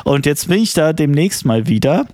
Und 0.04 0.24
jetzt 0.24 0.48
bin 0.48 0.62
ich 0.62 0.72
da 0.72 0.92
demnächst 0.92 1.44
mal 1.44 1.66
wieder. 1.66 2.06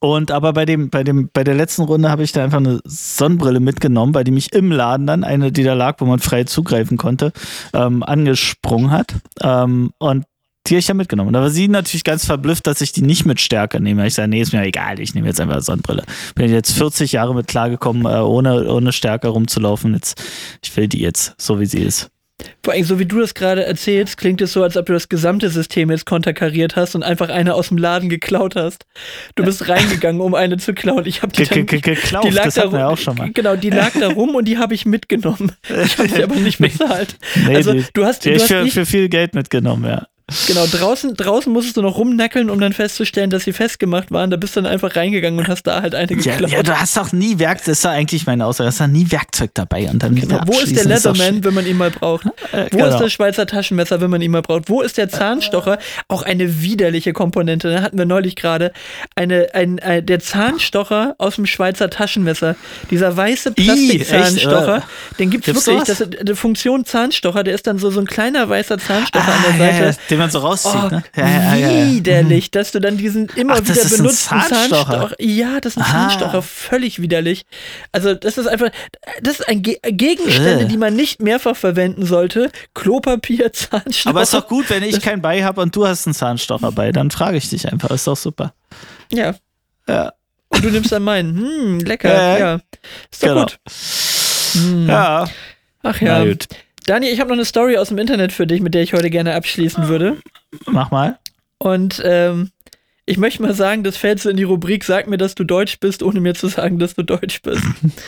Und 0.00 0.30
aber 0.30 0.52
bei 0.52 0.64
dem, 0.64 0.90
bei 0.90 1.02
dem, 1.02 1.28
bei 1.32 1.42
der 1.42 1.54
letzten 1.54 1.82
Runde 1.82 2.10
habe 2.10 2.22
ich 2.22 2.30
da 2.32 2.44
einfach 2.44 2.58
eine 2.58 2.80
Sonnenbrille 2.84 3.58
mitgenommen, 3.58 4.14
weil 4.14 4.24
die 4.24 4.30
mich 4.30 4.52
im 4.52 4.70
Laden 4.70 5.06
dann, 5.06 5.24
eine, 5.24 5.50
die 5.50 5.64
da 5.64 5.74
lag, 5.74 5.96
wo 5.98 6.04
man 6.04 6.20
frei 6.20 6.44
zugreifen 6.44 6.96
konnte, 6.96 7.32
ähm, 7.74 8.04
angesprungen 8.04 8.92
hat. 8.92 9.14
Ähm, 9.42 9.90
und 9.98 10.24
die 10.66 10.74
habe 10.74 10.80
ich 10.80 10.86
da 10.86 10.94
mitgenommen. 10.94 11.32
Da 11.32 11.40
war 11.40 11.50
sie 11.50 11.66
natürlich 11.66 12.04
ganz 12.04 12.26
verblüfft, 12.26 12.66
dass 12.66 12.80
ich 12.80 12.92
die 12.92 13.02
nicht 13.02 13.24
mit 13.24 13.40
Stärke 13.40 13.80
nehme. 13.80 14.06
Ich 14.06 14.14
sage, 14.14 14.28
nee, 14.28 14.40
ist 14.40 14.52
mir 14.52 14.62
egal, 14.62 15.00
ich 15.00 15.14
nehme 15.14 15.26
jetzt 15.26 15.40
einfach 15.40 15.54
eine 15.54 15.62
Sonnenbrille. 15.62 16.04
Bin 16.34 16.50
jetzt 16.50 16.72
40 16.72 17.12
Jahre 17.12 17.34
mit 17.34 17.48
klargekommen, 17.48 18.04
äh, 18.04 18.20
ohne, 18.20 18.70
ohne 18.70 18.92
Stärke 18.92 19.28
rumzulaufen. 19.28 19.94
Jetzt, 19.94 20.22
ich 20.62 20.76
will 20.76 20.86
die 20.86 21.00
jetzt, 21.00 21.34
so 21.38 21.58
wie 21.58 21.66
sie 21.66 21.80
ist. 21.80 22.10
Vor 22.62 22.72
allem, 22.72 22.84
so 22.84 22.98
wie 23.00 23.06
du 23.06 23.18
das 23.18 23.34
gerade 23.34 23.64
erzählst, 23.64 24.16
klingt 24.16 24.40
es 24.40 24.52
so, 24.52 24.62
als 24.62 24.76
ob 24.76 24.86
du 24.86 24.92
das 24.92 25.08
gesamte 25.08 25.50
System 25.50 25.90
jetzt 25.90 26.06
konterkariert 26.06 26.76
hast 26.76 26.94
und 26.94 27.02
einfach 27.02 27.30
eine 27.30 27.54
aus 27.54 27.68
dem 27.68 27.78
Laden 27.78 28.08
geklaut 28.08 28.54
hast. 28.54 28.86
Du 29.34 29.44
bist 29.44 29.68
reingegangen, 29.68 30.20
um 30.20 30.34
eine 30.34 30.56
zu 30.58 30.72
klauen. 30.72 31.04
Ich 31.06 31.22
habe 31.22 31.32
die 31.32 31.44
dann, 31.44 31.66
ge- 31.66 31.80
ge- 31.80 31.94
geklaut, 31.94 32.24
die 32.24 32.30
lag 32.30 32.44
das 32.44 32.54
da 32.54 32.62
hatten 32.62 32.72
wir 32.74 32.84
rum- 32.84 32.92
auch 32.92 32.98
schon 32.98 33.16
mal. 33.16 33.32
Genau, 33.32 33.56
die 33.56 33.70
lag 33.70 33.90
da 33.98 34.08
rum 34.08 34.34
und 34.36 34.44
die 34.46 34.58
habe 34.58 34.72
ich 34.74 34.86
mitgenommen. 34.86 35.52
Ich 35.84 35.98
habe 35.98 36.08
sie 36.08 36.22
aber 36.22 36.36
nicht 36.36 36.58
bezahlt. 36.60 37.16
Nee, 37.46 37.56
also 37.56 37.72
die, 37.72 37.84
du 37.92 38.04
hast, 38.04 38.24
die 38.24 38.32
du 38.34 38.40
hast 38.40 38.46
für, 38.48 38.62
nicht, 38.62 38.74
für 38.74 38.86
viel 38.86 39.08
Geld 39.08 39.34
mitgenommen, 39.34 39.84
ja. 39.90 40.06
Genau, 40.46 40.66
draußen, 40.66 41.14
draußen 41.14 41.52
musstest 41.52 41.76
du 41.76 41.82
noch 41.82 41.96
rumnackeln, 41.96 42.50
um 42.50 42.60
dann 42.60 42.72
festzustellen, 42.72 43.30
dass 43.30 43.44
sie 43.44 43.52
festgemacht 43.52 44.10
waren. 44.10 44.30
Da 44.30 44.36
bist 44.36 44.56
du 44.56 44.60
dann 44.62 44.70
einfach 44.72 44.94
reingegangen 44.96 45.38
und 45.40 45.48
hast 45.48 45.62
da 45.66 45.80
halt 45.82 45.94
eine 45.94 46.10
Ja, 46.12 46.16
geklaut. 46.36 46.50
ja, 46.50 46.62
du 46.62 46.72
hast 46.78 46.96
doch 46.96 47.12
nie 47.12 47.38
Werkzeug, 47.38 47.66
das 47.66 47.78
ist 47.78 47.86
eigentlich 47.86 48.26
meine 48.26 48.44
Aussage, 48.46 48.66
du 48.68 48.72
hast 48.72 48.80
doch 48.80 48.86
nie 48.86 49.10
Werkzeug 49.10 49.50
dabei 49.54 49.88
und 49.90 50.02
dann 50.02 50.14
Genau. 50.14 50.40
Wo 50.46 50.58
ist 50.60 50.76
der 50.76 50.84
Leatherman, 50.84 51.44
wenn 51.44 51.54
man 51.54 51.66
ihn 51.66 51.76
mal 51.76 51.90
braucht? 51.90 52.24
Wo 52.26 52.30
genau. 52.76 52.86
ist 52.88 52.98
das 53.00 53.12
Schweizer 53.12 53.46
Taschenmesser, 53.46 54.00
wenn 54.00 54.10
man 54.10 54.20
ihn 54.20 54.30
mal 54.30 54.42
braucht? 54.42 54.68
Wo 54.68 54.82
ist 54.82 54.98
der 54.98 55.08
Zahnstocher? 55.08 55.78
Auch 56.08 56.22
eine 56.22 56.60
widerliche 56.62 57.12
Komponente. 57.12 57.70
Da 57.72 57.82
hatten 57.82 57.96
wir 57.98 58.04
neulich 58.06 58.36
gerade 58.36 58.72
eine, 59.14 59.48
ein, 59.54 59.78
ein, 59.80 60.04
der 60.04 60.20
Zahnstocher 60.20 61.14
aus 61.18 61.36
dem 61.36 61.46
Schweizer 61.46 61.88
Taschenmesser. 61.90 62.56
Dieser 62.90 63.16
weiße 63.16 63.52
Plastikzahnstocher, 63.52 64.76
echt? 64.78 64.86
den 65.20 65.30
gibt's 65.30 65.46
Gibt's 65.46 65.66
wirklich. 65.66 65.84
Das 65.86 66.02
eine 66.02 66.36
Funktion 66.36 66.84
Zahnstocher, 66.84 67.42
der 67.44 67.54
ist 67.54 67.66
dann 67.66 67.78
so, 67.78 67.90
so 67.90 68.00
ein 68.00 68.06
kleiner 68.06 68.48
weißer 68.48 68.78
Zahnstocher 68.78 69.26
an 69.32 69.42
der 69.42 69.48
Ah, 69.68 69.70
ja, 69.70 69.92
Seite. 69.92 69.98
ja, 70.14 70.17
den 70.18 70.24
man 70.24 70.30
so 70.30 70.38
rauszieht, 70.40 70.74
Oh, 70.74 70.88
ne? 70.88 71.02
Ja, 71.16 71.28
ja, 71.28 71.54
ja, 71.56 71.86
widerlich, 71.92 72.50
dass 72.50 72.72
du 72.72 72.80
dann 72.80 72.96
diesen 72.96 73.28
immer 73.36 73.54
Ach, 73.54 73.60
das 73.60 73.86
wieder 73.90 73.96
benutzten 73.98 74.40
Zahnstocher. 74.40 74.86
Zahnstocher. 74.86 75.14
Ja, 75.20 75.60
das 75.60 75.72
ist 75.72 75.78
ein 75.78 75.82
Aha. 75.84 76.08
Zahnstocher, 76.08 76.42
völlig 76.42 77.00
widerlich. 77.00 77.46
Also, 77.92 78.14
das 78.14 78.36
ist 78.38 78.46
einfach, 78.46 78.70
das 79.22 79.40
ist 79.40 79.48
ein 79.48 79.62
Ge 79.62 79.78
Gegenstände, 79.82 80.64
Äh. 80.64 80.66
die 80.66 80.76
man 80.76 80.94
nicht 80.96 81.22
mehrfach 81.22 81.56
verwenden 81.56 82.04
sollte. 82.04 82.50
Klopapier, 82.74 83.52
Zahnstocher. 83.52 84.10
Aber 84.10 84.22
ist 84.22 84.34
doch 84.34 84.46
gut, 84.46 84.68
wenn 84.70 84.82
ich 84.82 85.00
keinen 85.00 85.22
bei 85.22 85.44
habe 85.44 85.60
und 85.60 85.74
du 85.74 85.86
hast 85.86 86.06
einen 86.06 86.14
Zahnstocher 86.14 86.72
bei, 86.72 86.92
dann 86.92 87.10
frage 87.10 87.36
ich 87.36 87.48
dich 87.48 87.70
einfach, 87.72 87.90
ist 87.90 88.06
doch 88.06 88.16
super. 88.16 88.52
Ja. 89.12 89.34
Ja. 89.88 90.12
Und 90.50 90.64
du 90.64 90.70
nimmst 90.70 90.90
dann 90.92 91.02
meinen. 91.02 91.36
Hm, 91.36 91.78
lecker. 91.80 92.08
Äh, 92.36 92.40
ja. 92.40 92.54
Ist 93.10 93.22
doch 93.22 93.28
genau. 93.28 93.40
gut. 93.42 93.58
Hm. 94.52 94.88
Ja, 94.88 95.28
Ach 95.82 96.00
ja. 96.00 96.18
na 96.20 96.24
gut. 96.24 96.46
Dani, 96.88 97.10
ich 97.10 97.20
habe 97.20 97.28
noch 97.28 97.36
eine 97.36 97.44
Story 97.44 97.76
aus 97.76 97.88
dem 97.88 97.98
Internet 97.98 98.32
für 98.32 98.46
dich, 98.46 98.62
mit 98.62 98.72
der 98.72 98.82
ich 98.82 98.94
heute 98.94 99.10
gerne 99.10 99.34
abschließen 99.34 99.88
würde. 99.88 100.16
Mach 100.66 100.90
mal. 100.90 101.18
Und 101.58 102.00
ähm, 102.02 102.50
ich 103.04 103.18
möchte 103.18 103.42
mal 103.42 103.52
sagen, 103.52 103.84
das 103.84 103.98
fällt 103.98 104.20
so 104.20 104.30
in 104.30 104.38
die 104.38 104.44
Rubrik, 104.44 104.84
sag 104.84 105.06
mir, 105.06 105.18
dass 105.18 105.34
du 105.34 105.44
Deutsch 105.44 105.80
bist, 105.80 106.02
ohne 106.02 106.20
mir 106.20 106.34
zu 106.34 106.46
sagen, 106.48 106.78
dass 106.78 106.94
du 106.94 107.02
Deutsch 107.02 107.42
bist. 107.42 107.62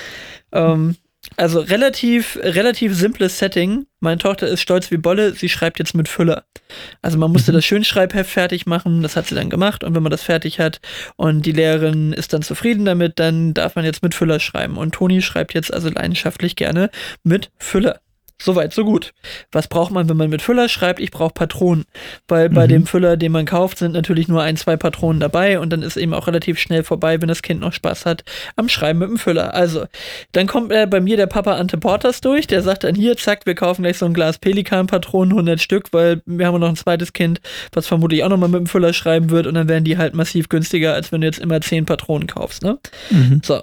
ähm, 0.52 0.96
also 1.36 1.60
relativ, 1.60 2.38
relativ 2.42 2.96
simples 2.96 3.38
Setting. 3.38 3.84
Meine 4.00 4.16
Tochter 4.16 4.48
ist 4.48 4.62
stolz 4.62 4.90
wie 4.90 4.96
Bolle, 4.96 5.34
sie 5.34 5.50
schreibt 5.50 5.78
jetzt 5.78 5.94
mit 5.94 6.08
Füller. 6.08 6.44
Also 7.02 7.18
man 7.18 7.30
musste 7.30 7.52
das 7.52 7.66
Schönschreibheft 7.66 8.30
fertig 8.30 8.64
machen, 8.64 9.02
das 9.02 9.14
hat 9.14 9.26
sie 9.26 9.34
dann 9.34 9.50
gemacht 9.50 9.84
und 9.84 9.94
wenn 9.94 10.02
man 10.02 10.10
das 10.10 10.22
fertig 10.22 10.58
hat 10.58 10.80
und 11.16 11.44
die 11.44 11.52
Lehrerin 11.52 12.14
ist 12.14 12.32
dann 12.32 12.40
zufrieden 12.40 12.86
damit, 12.86 13.18
dann 13.18 13.52
darf 13.52 13.74
man 13.76 13.84
jetzt 13.84 14.02
mit 14.02 14.14
Füller 14.14 14.40
schreiben. 14.40 14.78
Und 14.78 14.94
Toni 14.94 15.20
schreibt 15.20 15.52
jetzt 15.52 15.70
also 15.70 15.90
leidenschaftlich 15.90 16.56
gerne 16.56 16.88
mit 17.22 17.50
Füller. 17.58 18.00
Soweit, 18.43 18.72
so 18.72 18.84
gut. 18.84 19.12
Was 19.53 19.68
braucht 19.68 19.93
man, 19.93 20.09
wenn 20.09 20.16
man 20.16 20.30
mit 20.30 20.41
Füller 20.41 20.70
schreibt? 20.70 20.99
Ich 20.99 21.11
brauche 21.11 21.34
Patronen. 21.34 21.84
Weil 22.26 22.49
bei 22.49 22.66
dem 22.66 22.86
Füller, 22.86 23.18
den 23.18 23.32
man 23.32 23.45
kauft, 23.45 23.78
sind 23.78 23.93
natürlich 23.93 24.28
nur 24.28 24.43
ein, 24.43 24.57
zwei 24.57 24.76
Patronen 24.78 25.20
dabei 25.20 25.61
und 25.61 25.70
dann 25.70 25.82
ist 25.82 25.99
eben 25.99 26.14
auch 26.14 26.26
relativ 26.26 26.59
schnell 26.59 26.82
vorbei, 26.82 27.20
wenn 27.20 27.28
das 27.28 27.43
Kind 27.43 27.61
noch 27.61 27.74
Spaß 27.74 28.07
hat 28.07 28.24
am 28.57 28.70
Schreiben 28.70 29.01
mit 29.01 29.11
dem 29.11 29.18
Füller. 29.18 29.53
Also, 29.55 29.84
dann 30.32 30.47
kommt 30.47 30.72
äh, 30.72 30.86
bei 30.86 31.01
mir 31.01 31.18
der 31.18 31.26
Papa 31.26 31.57
Ante 31.57 31.76
Porters 31.76 32.22
durch, 32.22 32.47
der 32.47 32.62
sagt 32.62 32.84
dann 32.84 32.95
hier, 32.95 33.16
zack, 33.16 33.45
wir 33.45 33.55
kaufen 33.55 33.82
gleich 33.82 33.99
so 33.99 34.07
ein 34.07 34.14
Glas 34.14 34.38
Pelikan-Patronen, 34.38 35.32
100 35.32 35.61
Stück, 35.61 35.93
weil 35.93 36.22
wir 36.24 36.47
haben 36.47 36.59
noch 36.59 36.68
ein 36.68 36.76
zweites 36.76 37.12
Kind, 37.12 37.43
was 37.72 37.86
vermutlich 37.86 38.24
auch 38.24 38.30
nochmal 38.30 38.49
mit 38.49 38.61
dem 38.61 38.66
Füller 38.66 38.95
schreiben 38.95 39.28
wird 39.28 39.47
und 39.47 39.55
dann 39.55 39.68
werden 39.68 39.84
die 39.84 39.99
halt 39.99 40.14
massiv 40.14 40.49
günstiger, 40.49 40.95
als 40.95 41.12
wenn 41.12 41.20
du 41.20 41.26
jetzt 41.26 41.41
immer 41.41 41.61
10 41.61 41.84
Patronen 41.84 42.26
kaufst, 42.26 42.62
ne? 42.62 42.78
So. 43.45 43.61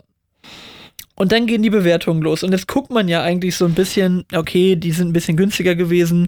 Und 1.18 1.32
dann 1.32 1.47
gehen 1.47 1.63
die 1.63 1.70
Bewertungen 1.72 2.22
los. 2.22 2.43
Und 2.43 2.51
jetzt 2.53 2.68
guckt 2.68 2.91
man 2.91 3.07
ja 3.07 3.22
eigentlich 3.24 3.55
so 3.55 3.65
ein 3.65 3.74
bisschen, 3.74 4.24
okay, 4.34 4.76
die 4.76 4.91
sind 4.91 5.09
ein 5.09 5.13
bisschen 5.13 5.36
günstiger 5.36 5.76
gewesen. 5.76 6.28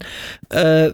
Äh, 0.50 0.92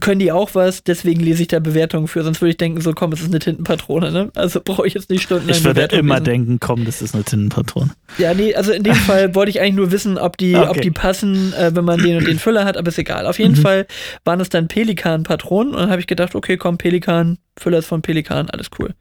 können 0.00 0.20
die 0.20 0.30
auch 0.30 0.50
was? 0.54 0.84
Deswegen 0.84 1.20
lese 1.20 1.42
ich 1.42 1.48
da 1.48 1.58
Bewertungen 1.58 2.06
für. 2.06 2.22
Sonst 2.22 2.40
würde 2.40 2.50
ich 2.50 2.58
denken, 2.58 2.80
so 2.80 2.92
komm, 2.92 3.10
es 3.12 3.22
ist 3.22 3.28
eine 3.30 3.40
Tintenpatrone, 3.40 4.12
ne? 4.12 4.30
Also 4.36 4.60
brauche 4.64 4.86
ich 4.86 4.94
jetzt 4.94 5.10
nicht 5.10 5.22
stundenlang 5.22 5.56
Ich 5.56 5.64
würde 5.64 5.74
Bewertungen 5.74 6.00
immer 6.04 6.14
lesen. 6.20 6.24
denken, 6.26 6.60
komm, 6.60 6.84
das 6.84 7.02
ist 7.02 7.12
eine 7.14 7.24
Tintenpatrone. 7.24 7.90
Ja, 8.18 8.32
nee, 8.34 8.54
also 8.54 8.70
in 8.70 8.84
dem 8.84 8.94
Fall 9.08 9.34
wollte 9.34 9.50
ich 9.50 9.60
eigentlich 9.60 9.74
nur 9.74 9.90
wissen, 9.90 10.16
ob 10.18 10.36
die, 10.36 10.54
Okay. 10.54 10.68
ob 10.68 10.80
die 10.82 10.90
passen, 10.92 11.52
äh, 11.54 11.74
wenn 11.74 11.84
man 11.84 11.98
den 12.00 12.18
und 12.18 12.28
den 12.28 12.38
Füller 12.38 12.64
hat, 12.66 12.76
aber 12.76 12.86
ist 12.88 12.98
egal. 12.98 13.26
Auf 13.26 13.40
jeden 13.40 13.56
Fall 13.56 13.86
waren 14.24 14.38
es 14.38 14.48
dann 14.50 14.68
Pelikan-Patronen 14.68 15.72
und 15.74 15.80
dann 15.80 15.90
habe 15.90 16.00
ich 16.00 16.06
gedacht, 16.06 16.36
okay, 16.36 16.56
komm, 16.56 16.78
Pelikan, 16.78 17.38
Füller 17.58 17.78
ist 17.78 17.86
von 17.86 18.02
Pelikan, 18.02 18.48
alles 18.50 18.68
cool. 18.78 18.94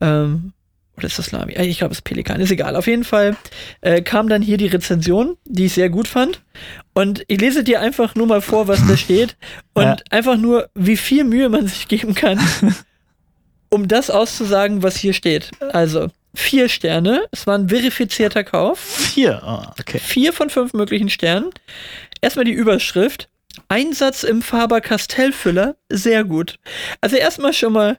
Ähm, 0.00 0.52
oder 1.00 1.06
ist 1.08 1.18
das 1.18 1.32
Lami? 1.32 1.54
Äh, 1.54 1.66
Ich 1.66 1.78
glaube, 1.78 1.92
es 1.92 1.98
ist 1.98 2.04
Pelikan, 2.04 2.40
ist 2.40 2.50
egal. 2.50 2.76
Auf 2.76 2.86
jeden 2.86 3.04
Fall 3.04 3.36
äh, 3.80 4.02
kam 4.02 4.28
dann 4.28 4.42
hier 4.42 4.56
die 4.56 4.66
Rezension, 4.68 5.36
die 5.44 5.66
ich 5.66 5.72
sehr 5.74 5.88
gut 5.90 6.06
fand. 6.08 6.42
Und 6.94 7.24
ich 7.28 7.40
lese 7.40 7.64
dir 7.64 7.80
einfach 7.80 8.14
nur 8.14 8.26
mal 8.26 8.40
vor, 8.40 8.68
was 8.68 8.86
da 8.86 8.96
steht. 8.96 9.36
Und 9.74 9.84
Ja. 9.84 9.96
einfach 10.10 10.36
nur, 10.36 10.68
wie 10.74 10.96
viel 10.96 11.24
Mühe 11.24 11.48
man 11.48 11.66
sich 11.66 11.88
geben 11.88 12.14
kann, 12.14 12.38
um 13.70 13.88
das 13.88 14.10
auszusagen, 14.10 14.82
was 14.82 14.96
hier 14.96 15.12
steht. 15.12 15.50
Also, 15.72 16.08
vier 16.34 16.68
Sterne. 16.68 17.24
Es 17.32 17.46
war 17.46 17.56
ein 17.58 17.68
verifizierter 17.68 18.44
Kauf. 18.44 18.78
Vier, 18.80 19.42
oh, 19.44 19.62
okay. 19.80 19.98
Vier 19.98 20.32
von 20.32 20.50
fünf 20.50 20.72
möglichen 20.74 21.08
Sternen. 21.08 21.50
Erstmal 22.20 22.44
die 22.44 22.52
Überschrift. 22.52 23.28
Einsatz 23.68 24.22
im 24.22 24.42
Faber-Castell-Füller. 24.42 25.76
Sehr 25.88 26.24
gut. 26.24 26.58
Also 27.00 27.16
erstmal 27.16 27.52
schon 27.52 27.72
mal, 27.72 27.98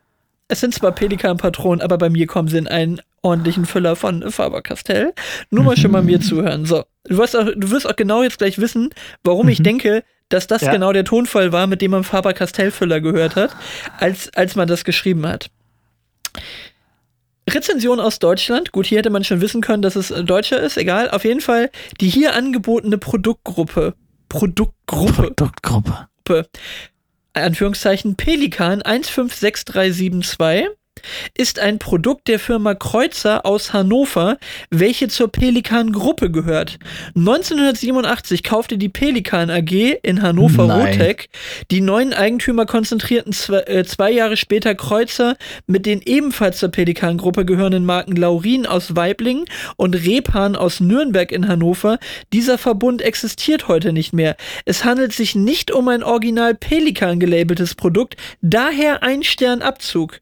es 0.51 0.59
sind 0.59 0.73
zwar 0.73 0.91
Pelikan-Patronen, 0.91 1.81
aber 1.81 1.97
bei 1.97 2.09
mir 2.09 2.27
kommen 2.27 2.49
sie 2.49 2.57
in 2.57 2.67
einen 2.67 3.01
ordentlichen 3.21 3.65
Füller 3.65 3.95
von 3.95 4.29
Faber-Castell. 4.29 5.13
Nur 5.49 5.63
mal 5.63 5.77
schon 5.77 5.91
mal 5.91 6.03
mir 6.03 6.19
zuhören. 6.21 6.65
So, 6.65 6.83
du 7.05 7.17
wirst, 7.17 7.35
auch, 7.37 7.45
du 7.55 7.71
wirst 7.71 7.87
auch 7.87 7.95
genau 7.95 8.21
jetzt 8.21 8.37
gleich 8.37 8.59
wissen, 8.59 8.89
warum 9.23 9.47
ich 9.47 9.63
denke, 9.63 10.03
dass 10.29 10.47
das 10.47 10.61
Ja. 10.61 10.71
genau 10.71 10.91
der 10.91 11.05
Tonfall 11.05 11.51
war, 11.51 11.67
mit 11.67 11.81
dem 11.81 11.91
man 11.91 12.03
Faber-Castell-Füller 12.03 12.99
gehört 12.99 13.35
hat, 13.35 13.55
als, 13.99 14.33
als 14.35 14.55
man 14.55 14.67
das 14.67 14.83
geschrieben 14.83 15.25
hat. 15.25 15.49
Rezension 17.49 17.99
aus 17.99 18.19
Deutschland. 18.19 18.71
Gut, 18.71 18.85
hier 18.85 18.99
hätte 18.99 19.09
man 19.09 19.23
schon 19.23 19.41
wissen 19.41 19.61
können, 19.61 19.81
dass 19.81 19.95
es 19.95 20.11
äh, 20.11 20.23
Deutscher 20.23 20.59
ist. 20.59 20.77
Egal. 20.77 21.09
Auf 21.09 21.23
jeden 21.23 21.41
Fall 21.41 21.69
die 21.99 22.09
hier 22.09 22.35
angebotene 22.35 22.97
Produktgruppe. 22.97 23.95
Produktgruppe. 24.29 25.31
Produktgruppe. 25.35 26.07
Anführungszeichen 27.33 28.15
Pelikan 28.15 28.81
156372 28.81 30.67
ist 31.37 31.59
ein 31.59 31.79
Produkt 31.79 32.27
der 32.27 32.39
Firma 32.39 32.75
Kreuzer 32.75 33.45
aus 33.45 33.73
Hannover, 33.73 34.37
welche 34.69 35.07
zur 35.07 35.29
Pelikan-Gruppe 35.29 36.31
gehört. 36.31 36.77
1987 37.15 38.43
kaufte 38.43 38.77
die 38.77 38.89
Pelikan 38.89 39.49
AG 39.49 39.97
in 40.03 40.21
Hannover 40.21 40.67
Nein. 40.67 40.87
Rotec. 40.87 41.29
Die 41.71 41.81
neuen 41.81 42.13
Eigentümer 42.13 42.65
konzentrierten 42.65 43.33
zwei, 43.33 43.61
äh, 43.61 43.83
zwei 43.85 44.11
Jahre 44.11 44.37
später 44.37 44.75
Kreuzer 44.75 45.35
mit 45.67 45.85
den 45.85 46.01
ebenfalls 46.01 46.59
zur 46.59 46.69
Pelikan-Gruppe 46.69 47.45
gehörenden 47.45 47.85
Marken 47.85 48.15
Laurin 48.15 48.65
aus 48.65 48.95
Weiblingen 48.95 49.45
und 49.77 49.95
Rebhahn 49.95 50.55
aus 50.55 50.79
Nürnberg 50.79 51.31
in 51.31 51.47
Hannover. 51.47 51.99
Dieser 52.33 52.57
Verbund 52.57 53.01
existiert 53.01 53.67
heute 53.67 53.93
nicht 53.93 54.13
mehr. 54.13 54.35
Es 54.65 54.83
handelt 54.83 55.13
sich 55.13 55.35
nicht 55.35 55.71
um 55.71 55.87
ein 55.87 56.03
original 56.03 56.55
Pelikan 56.55 57.19
gelabeltes 57.19 57.75
Produkt, 57.75 58.15
daher 58.41 59.03
ein 59.03 59.23
Stern 59.23 59.61
Abzug. 59.61 60.21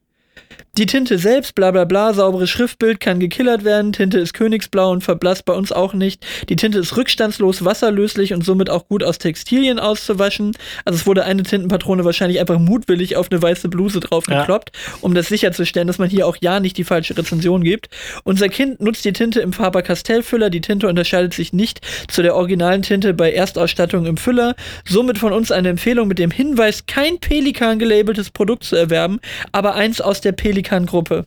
Die 0.78 0.86
Tinte 0.86 1.18
selbst, 1.18 1.56
bla 1.56 1.72
bla 1.72 1.84
bla, 1.84 2.14
sauberes 2.14 2.48
Schriftbild 2.48 3.00
kann 3.00 3.18
gekillert 3.18 3.64
werden. 3.64 3.92
Tinte 3.92 4.18
ist 4.20 4.34
königsblau 4.34 4.92
und 4.92 5.02
verblasst 5.02 5.44
bei 5.44 5.52
uns 5.52 5.72
auch 5.72 5.94
nicht. 5.94 6.24
Die 6.48 6.54
Tinte 6.56 6.78
ist 6.78 6.96
rückstandslos, 6.96 7.64
wasserlöslich 7.64 8.32
und 8.32 8.44
somit 8.44 8.70
auch 8.70 8.86
gut 8.86 9.02
aus 9.02 9.18
Textilien 9.18 9.80
auszuwaschen. 9.80 10.52
Also 10.84 10.96
es 10.98 11.06
wurde 11.06 11.24
eine 11.24 11.42
Tintenpatrone 11.42 12.04
wahrscheinlich 12.04 12.38
einfach 12.38 12.58
mutwillig 12.58 13.16
auf 13.16 13.30
eine 13.30 13.42
weiße 13.42 13.68
Bluse 13.68 13.98
drauf 14.00 14.24
Ja. 14.28 14.40
gekloppt, 14.40 14.70
um 15.00 15.12
das 15.12 15.26
sicherzustellen, 15.26 15.88
dass 15.88 15.98
man 15.98 16.08
hier 16.08 16.26
auch 16.26 16.36
ja 16.40 16.60
nicht 16.60 16.78
die 16.78 16.84
falsche 16.84 17.18
Rezension 17.18 17.64
gibt. 17.64 17.88
Unser 18.22 18.48
Kind 18.48 18.80
nutzt 18.80 19.04
die 19.04 19.12
Tinte 19.12 19.40
im 19.40 19.52
Faber-Castell-Füller. 19.52 20.50
Die 20.50 20.60
Tinte 20.60 20.86
unterscheidet 20.86 21.34
sich 21.34 21.52
nicht 21.52 21.80
zu 22.08 22.22
der 22.22 22.36
originalen 22.36 22.82
Tinte 22.82 23.12
bei 23.12 23.32
Erstausstattung 23.32 24.06
im 24.06 24.16
Füller. 24.16 24.54
Somit 24.86 25.18
von 25.18 25.32
uns 25.32 25.50
eine 25.50 25.68
Empfehlung 25.68 26.06
mit 26.06 26.20
dem 26.20 26.30
Hinweis, 26.30 26.86
kein 26.86 27.18
Pelikan 27.18 27.80
gelabeltes 27.80 28.30
Produkt 28.30 28.62
zu 28.64 28.76
erwerben, 28.76 29.18
aber 29.50 29.74
eins 29.74 30.00
aus 30.00 30.20
der 30.20 30.32
Pelikan-Gruppe. 30.62 31.26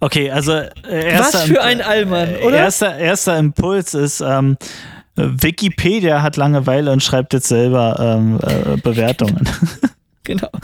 Okay, 0.00 0.30
also 0.30 0.52
äh, 0.52 0.70
erster, 0.88 1.38
Was 1.40 1.44
für 1.44 1.62
ein 1.62 1.82
Allmann, 1.82 2.36
oder? 2.36 2.56
Erster, 2.56 2.96
erster 2.96 3.38
Impuls 3.38 3.92
ist, 3.92 4.20
ähm, 4.20 4.56
Wikipedia 5.16 6.22
hat 6.22 6.36
Langeweile 6.36 6.92
und 6.92 7.02
schreibt 7.02 7.34
jetzt 7.34 7.48
selber 7.48 7.96
ähm, 8.00 8.40
äh, 8.42 8.76
Bewertungen. 8.76 9.48
Genau. 10.24 10.50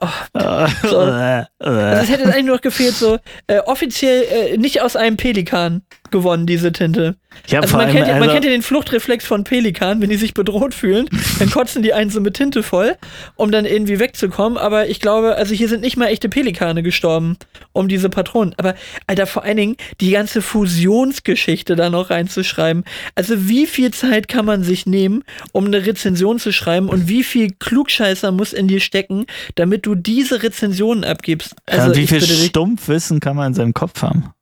Oh. 0.00 0.66
So. 0.88 0.98
Also 0.98 1.40
es 1.58 2.08
hätte 2.08 2.24
eigentlich 2.24 2.44
nur 2.44 2.56
noch 2.56 2.62
gefehlt, 2.62 2.94
so 2.94 3.18
äh, 3.48 3.58
offiziell 3.60 4.22
äh, 4.22 4.56
nicht 4.56 4.80
aus 4.80 4.94
einem 4.94 5.16
Pelikan 5.16 5.82
gewonnen, 6.12 6.46
diese 6.46 6.70
Tinte. 6.70 7.16
Ja, 7.46 7.60
also 7.60 7.76
man, 7.76 7.90
kennt 7.90 8.06
ja, 8.06 8.14
man 8.14 8.22
also- 8.22 8.32
kennt 8.34 8.44
ja 8.44 8.50
den 8.50 8.62
Fluchtreflex 8.62 9.24
von 9.26 9.44
Pelikan, 9.44 10.00
wenn 10.00 10.10
die 10.10 10.16
sich 10.16 10.34
bedroht 10.34 10.74
fühlen, 10.74 11.08
dann 11.38 11.50
kotzen 11.50 11.82
die 11.82 11.92
einen 11.92 12.10
so 12.10 12.20
mit 12.20 12.34
Tinte 12.34 12.62
voll, 12.62 12.96
um 13.36 13.50
dann 13.50 13.64
irgendwie 13.64 13.98
wegzukommen. 13.98 14.58
Aber 14.58 14.88
ich 14.88 15.00
glaube, 15.00 15.36
also 15.36 15.54
hier 15.54 15.68
sind 15.68 15.80
nicht 15.80 15.96
mal 15.96 16.06
echte 16.06 16.28
Pelikane 16.28 16.82
gestorben, 16.82 17.36
um 17.72 17.88
diese 17.88 18.08
Patronen. 18.10 18.54
Aber, 18.58 18.74
Alter, 19.06 19.26
vor 19.26 19.44
allen 19.44 19.56
Dingen 19.56 19.76
die 20.00 20.10
ganze 20.10 20.42
Fusionsgeschichte 20.42 21.74
da 21.74 21.90
noch 21.90 22.10
reinzuschreiben. 22.10 22.84
Also 23.14 23.48
wie 23.48 23.66
viel 23.66 23.92
Zeit 23.92 24.28
kann 24.28 24.44
man 24.44 24.62
sich 24.62 24.86
nehmen, 24.86 25.24
um 25.52 25.66
eine 25.66 25.86
Rezension 25.86 26.38
zu 26.38 26.52
schreiben 26.52 26.88
und 26.88 27.08
wie 27.08 27.24
viel 27.24 27.50
Klugscheißer 27.58 28.30
muss 28.30 28.52
in 28.52 28.68
dir 28.68 28.80
stecken, 28.80 29.26
damit 29.54 29.86
du 29.86 29.94
diese 29.94 30.42
Rezensionen 30.42 31.04
abgibst? 31.04 31.56
ja, 31.70 31.86
und 31.86 31.96
wie 31.96 32.06
viel 32.06 32.20
Stumpfwissen 32.20 33.20
kann 33.20 33.36
man 33.36 33.48
in 33.48 33.54
seinem 33.54 33.74
Kopf 33.74 34.02
haben? 34.02 34.32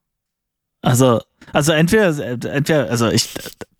Also, 0.82 1.20
also 1.52 1.72
entweder, 1.72 2.16
entweder, 2.52 2.90
also 2.90 3.08
ich, 3.08 3.28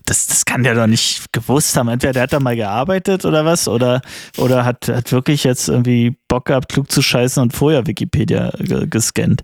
das, 0.07 0.27
das 0.27 0.45
kann 0.45 0.63
der 0.65 0.75
doch 0.75 0.87
nicht 0.87 1.33
gewusst 1.33 1.77
haben. 1.77 1.89
Entweder 1.89 2.13
der 2.13 2.23
hat 2.23 2.33
da 2.33 2.41
mal 2.41 2.57
gearbeitet 2.57 3.25
oder 3.25 3.45
was, 3.45 3.69
oder, 3.69 4.03
oder 4.37 4.65
hat, 4.65 4.89
hat 4.89 5.13
wirklich 5.13 5.45
jetzt 5.45 5.69
irgendwie 5.69 6.17
Bock 6.31 6.47
gehabt, 6.47 6.73
klug 6.73 6.91
zu 6.91 7.03
scheißen 7.03 7.43
und 7.43 7.53
vorher 7.53 7.87
Wikipedia 7.89 8.53
ge 8.61 8.87
gescannt. 8.89 9.43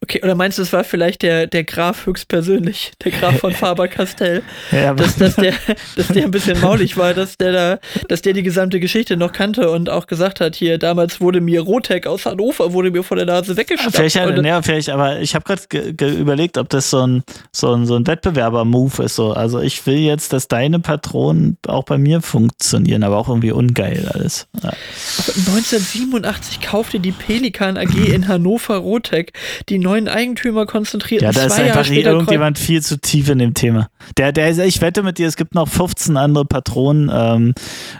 Okay, 0.00 0.20
oder 0.22 0.36
meinst 0.36 0.56
du, 0.56 0.62
es 0.62 0.72
war 0.72 0.84
vielleicht 0.84 1.22
der, 1.22 1.48
der 1.48 1.64
Graf 1.64 2.06
höchstpersönlich, 2.06 2.92
der 3.04 3.10
Graf 3.10 3.40
von 3.40 3.52
Faber-Castell, 3.54 4.42
Ja, 4.70 4.94
dass, 4.94 5.16
dass, 5.16 5.34
der, 5.34 5.52
dass 5.96 6.08
der 6.08 6.24
ein 6.24 6.30
bisschen 6.30 6.60
maulig 6.60 6.96
war, 6.96 7.12
dass 7.12 7.36
der 7.36 7.52
da, 7.52 7.78
dass 8.06 8.22
der 8.22 8.34
die 8.34 8.44
gesamte 8.44 8.78
Geschichte 8.78 9.16
noch 9.16 9.32
kannte 9.32 9.70
und 9.70 9.90
auch 9.90 10.06
gesagt 10.06 10.40
hat, 10.40 10.54
hier, 10.54 10.78
damals 10.78 11.20
wurde 11.20 11.40
mir 11.40 11.60
Rotek 11.60 12.06
aus 12.06 12.24
Hannover, 12.24 12.72
wurde 12.72 12.92
mir 12.92 13.02
vor 13.02 13.16
der 13.16 13.26
Nase 13.26 13.56
weggeschnappt. 13.56 13.96
Vielleicht, 13.96 14.14
ja, 14.14 14.62
vielleicht, 14.62 14.90
aber 14.90 15.18
ich 15.18 15.34
habe 15.34 15.44
gerade 15.44 15.62
ge 15.68 15.92
ge 15.92 16.14
überlegt, 16.14 16.56
ob 16.56 16.68
das 16.68 16.88
so 16.90 17.04
ein, 17.04 17.24
so 17.52 17.74
ein, 17.74 17.84
so 17.84 17.96
ein 17.96 18.06
Wettbewerber-Move 18.06 19.02
ist. 19.02 19.16
So. 19.16 19.32
Also 19.32 19.60
ich 19.60 19.84
will 19.86 19.98
jetzt, 19.98 20.32
dass 20.32 20.46
deine 20.46 20.78
Patronen 20.78 21.58
auch 21.66 21.84
bei 21.84 21.98
mir 21.98 22.22
funktionieren, 22.22 23.02
aber 23.02 23.16
auch 23.16 23.28
irgendwie 23.28 23.50
ungeil 23.50 24.08
alles. 24.14 24.46
Ja. 24.62 24.70
1987 24.70 26.27
kaufte 26.60 27.00
die 27.00 27.12
Pelikan 27.12 27.76
AG 27.76 27.94
in 27.94 28.28
Hannover 28.28 28.76
Rotek 28.76 29.32
die 29.68 29.78
neuen 29.78 30.08
Eigentümer 30.08 30.66
konzentriert. 30.66 31.22
Ja, 31.22 31.32
da 31.32 31.46
ist 31.46 31.54
zwei 31.54 31.66
Jahre 31.66 31.78
einfach 31.80 31.92
irgendjemand 31.92 32.58
viel 32.58 32.82
zu 32.82 33.00
tief 33.00 33.28
in 33.28 33.38
dem 33.38 33.54
Thema. 33.54 33.88
Der, 34.16 34.32
der 34.32 34.50
ist, 34.50 34.58
ich 34.58 34.80
wette 34.80 35.02
mit 35.02 35.18
dir, 35.18 35.26
es 35.26 35.36
gibt 35.36 35.54
noch 35.54 35.68
15 35.68 36.16
andere 36.16 36.44
Patronen 36.44 37.10
ähm, 37.12 37.54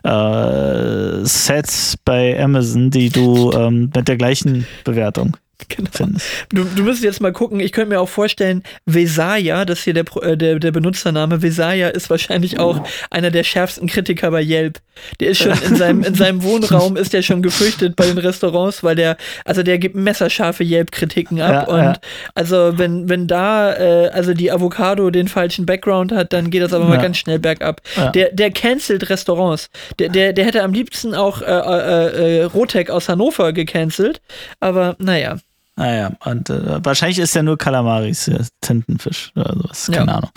äh, 0.05 1.25
Sets 1.25 1.97
bei 2.05 2.41
Amazon, 2.43 2.91
die 2.91 3.11
du 3.11 3.53
ähm, 3.53 3.91
mit 3.95 4.09
der 4.09 4.17
gleichen 4.17 4.67
Bewertung 4.85 5.37
Genau. 5.69 6.19
Du, 6.51 6.65
du 6.65 6.83
müsstest 6.83 7.05
jetzt 7.05 7.21
mal 7.21 7.33
gucken, 7.33 7.61
ich 7.61 7.73
könnte 7.73 7.91
mir 7.91 8.01
auch 8.01 8.09
vorstellen, 8.09 8.63
Vesaya, 8.87 9.65
das 9.65 9.81
hier 9.83 9.93
der, 9.93 10.05
äh, 10.23 10.37
der, 10.37 10.59
der 10.59 10.71
Benutzername, 10.73 11.43
Vesaya 11.43 11.89
ist 11.89 12.11
wahrscheinlich 12.11 12.59
auch 12.59 12.83
einer 13.11 13.31
der 13.31 13.45
schärfsten 13.45 13.87
Kritiker 13.89 14.31
bei 14.31 14.43
Yelp. 14.43 14.79
Der 15.21 15.29
ist 15.31 15.39
schon 15.39 15.53
in 15.69 15.77
seinem, 15.77 16.03
in 16.05 16.15
seinem 16.15 16.43
Wohnraum, 16.43 16.97
ist 16.97 17.13
der 17.13 17.23
schon 17.23 17.43
gefürchtet 17.43 17.97
bei 17.97 18.07
den 18.07 18.19
Restaurants, 18.19 18.83
weil 18.83 18.97
der, 18.97 19.17
also 19.45 19.63
der 19.63 19.79
gibt 19.79 19.95
messerscharfe 19.95 20.65
Yelp-Kritiken 20.65 21.41
ab. 21.41 21.69
Ja, 21.69 21.75
und 21.75 21.81
ja. 21.81 21.95
also 22.35 22.79
wenn, 22.79 23.09
wenn 23.09 23.27
da, 23.27 23.75
äh, 23.77 24.09
also 24.09 24.35
die 24.35 24.51
Avocado 24.51 25.11
den 25.11 25.29
falschen 25.29 25.67
Background 25.67 26.13
hat, 26.13 26.33
dann 26.33 26.51
geht 26.51 26.63
das 26.63 26.73
aber 26.73 26.85
mal 26.87 26.95
Ja. 26.97 27.03
ganz 27.03 27.19
schnell 27.19 27.39
bergab. 27.39 27.81
Der, 28.15 28.31
der 28.33 28.51
cancelt 28.51 29.11
Restaurants. 29.11 29.71
Der, 29.99 30.09
der, 30.09 30.33
der 30.33 30.45
hätte 30.45 30.63
am 30.63 30.73
liebsten 30.73 31.15
auch 31.15 31.43
äh, 31.43 31.45
äh, 31.47 32.39
äh, 32.41 32.43
Rotek 32.45 32.91
aus 32.91 33.09
Hannover 33.09 33.53
gecancelt, 33.53 34.21
aber 34.61 34.97
naja. 34.99 35.39
Naja, 35.79 36.11
und 36.25 36.51
äh, 36.51 36.85
wahrscheinlich 36.85 37.21
ist 37.21 37.35
ja 37.35 37.43
nur 37.43 37.57
Kalamaris, 37.57 38.27
ja, 38.27 38.39
Tintenfisch 38.61 39.31
oder 39.37 39.55
sowas, 39.55 39.87
Ja. 39.87 39.99
keine 39.99 40.15
Ahnung. 40.17 40.31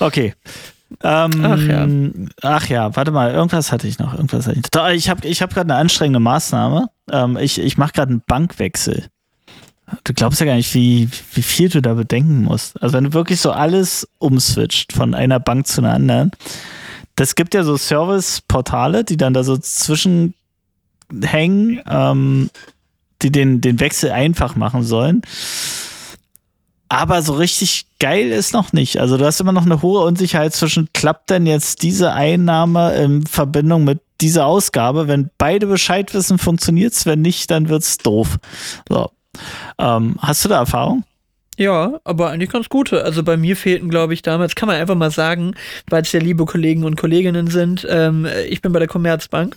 Okay. 0.00 0.34
Ähm, 1.02 1.44
Ach 1.44 1.60
ja. 1.60 1.86
Ach 2.42 2.66
ja, 2.68 2.96
warte 2.96 3.10
mal, 3.10 3.32
irgendwas 3.32 3.72
hatte 3.72 3.86
ich 3.88 3.98
noch. 3.98 4.14
Irgendwas 4.14 4.46
hatte 4.46 4.58
ich, 4.58 4.70
Doch, 4.70 4.88
ich 4.88 5.10
habe 5.10 5.26
ich 5.26 5.42
hab 5.42 5.52
gerade 5.52 5.70
eine 5.72 5.80
anstrengende 5.80 6.20
Maßnahme. 6.20 6.88
Ähm, 7.12 7.36
ich 7.36 7.58
ich 7.58 7.76
mache 7.76 7.92
gerade 7.92 8.10
einen 8.12 8.22
Bankwechsel. 8.26 9.06
Du 10.04 10.14
glaubst 10.14 10.40
ja 10.40 10.46
gar 10.46 10.54
nicht, 10.54 10.72
wie, 10.74 11.08
wie 11.34 11.42
viel 11.42 11.68
du 11.68 11.82
da 11.82 11.94
bedenken 11.94 12.42
musst. 12.44 12.80
Also 12.82 12.94
wenn 12.94 13.04
du 13.04 13.12
wirklich 13.12 13.40
so 13.40 13.50
alles 13.52 14.08
umswitcht 14.18 14.92
von 14.92 15.14
einer 15.14 15.38
Bank 15.40 15.66
zu 15.66 15.80
einer 15.82 15.92
anderen. 15.92 16.30
Das 17.16 17.34
gibt 17.34 17.52
ja 17.54 17.64
so 17.64 17.76
Service-Portale, 17.76 19.04
die 19.04 19.16
dann 19.16 19.34
da 19.34 19.42
so 19.44 19.56
zwischenhängen, 19.56 20.34
ähm, 21.88 22.50
die 23.22 23.32
den, 23.32 23.60
den 23.60 23.80
Wechsel 23.80 24.10
einfach 24.10 24.56
machen 24.56 24.82
sollen. 24.82 25.22
Aber 26.88 27.22
so 27.22 27.34
richtig 27.34 27.86
geil 27.98 28.30
ist 28.30 28.52
noch 28.52 28.72
nicht. 28.72 28.98
Also 28.98 29.16
du 29.16 29.24
hast 29.24 29.40
immer 29.40 29.52
noch 29.52 29.64
eine 29.64 29.82
hohe 29.82 30.04
Unsicherheit 30.04 30.54
zwischen, 30.54 30.88
klappt 30.92 31.30
denn 31.30 31.46
jetzt 31.46 31.82
diese 31.82 32.12
Einnahme 32.12 32.94
in 32.94 33.26
Verbindung 33.26 33.84
mit 33.84 34.00
dieser 34.20 34.46
Ausgabe? 34.46 35.08
Wenn 35.08 35.30
beide 35.36 35.66
Bescheid 35.66 36.14
wissen, 36.14 36.38
funktioniert's. 36.38 37.04
Wenn 37.04 37.22
nicht, 37.22 37.50
dann 37.50 37.68
wird's 37.68 37.98
doof. 37.98 38.38
So. 38.88 39.10
Ähm, 39.78 40.16
hast 40.20 40.44
du 40.44 40.48
da 40.48 40.58
Erfahrung? 40.58 41.04
Ja, 41.58 42.00
aber 42.04 42.30
eigentlich 42.30 42.50
ganz 42.50 42.68
gute. 42.68 43.02
Also 43.02 43.22
bei 43.22 43.36
mir 43.36 43.56
fehlten, 43.56 43.88
glaube 43.88 44.14
ich, 44.14 44.22
damals, 44.22 44.54
kann 44.54 44.68
man 44.68 44.76
einfach 44.76 44.94
mal 44.94 45.10
sagen, 45.10 45.54
weil 45.88 46.02
es 46.02 46.12
ja 46.12 46.20
liebe 46.20 46.44
Kollegen 46.44 46.84
und 46.84 46.96
Kolleginnen 46.96 47.48
sind, 47.48 47.86
ähm, 47.88 48.26
ich 48.48 48.60
bin 48.60 48.72
bei 48.72 48.78
der 48.78 48.88
Commerzbank 48.88 49.56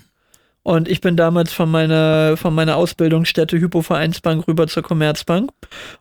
und 0.70 0.88
ich 0.88 1.01
bin 1.01 1.15
damals 1.15 1.51
von 1.51 1.72
meiner, 1.72 2.38
von 2.38 2.53
meiner 2.53 2.76
Ausbildungsstätte 2.76 3.59
Hypovereinsbank 3.59 4.47
rüber 4.47 4.67
zur 4.67 4.84
Commerzbank 4.84 5.49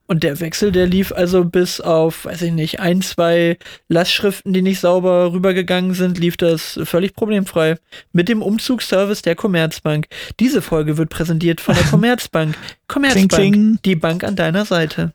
und 0.07 0.23
der 0.23 0.39
Wechsel, 0.41 0.73
der 0.73 0.87
lief 0.87 1.11
also 1.11 1.47
bis 1.47 1.81
auf, 1.81 2.27
weiß 2.27 2.43
ich 2.43 2.53
nicht, 2.53 2.79
ein, 2.79 3.01
zwei 3.01 3.57
Lastschriften, 3.89 4.53
die 4.53 4.61
nicht 4.61 4.81
sauber 4.81 5.33
rübergegangen 5.33 5.95
sind, 5.95 6.19
lief 6.19 6.37
das 6.37 6.79
völlig 6.85 7.15
problemfrei. 7.15 7.77
Mit 8.13 8.29
dem 8.29 8.43
Umzugsservice 8.43 9.23
der 9.23 9.37
Commerzbank. 9.37 10.09
Diese 10.39 10.61
Folge 10.61 10.99
wird 10.99 11.09
präsentiert 11.09 11.63
von 11.63 11.75
der 11.75 11.85
Commerzbank. 11.85 12.55
Commerzbank, 12.89 13.33
kling. 13.33 13.79
die 13.87 13.97
Bank 13.97 14.23
an 14.23 14.37
deiner 14.37 14.67
Seite. 14.67 15.15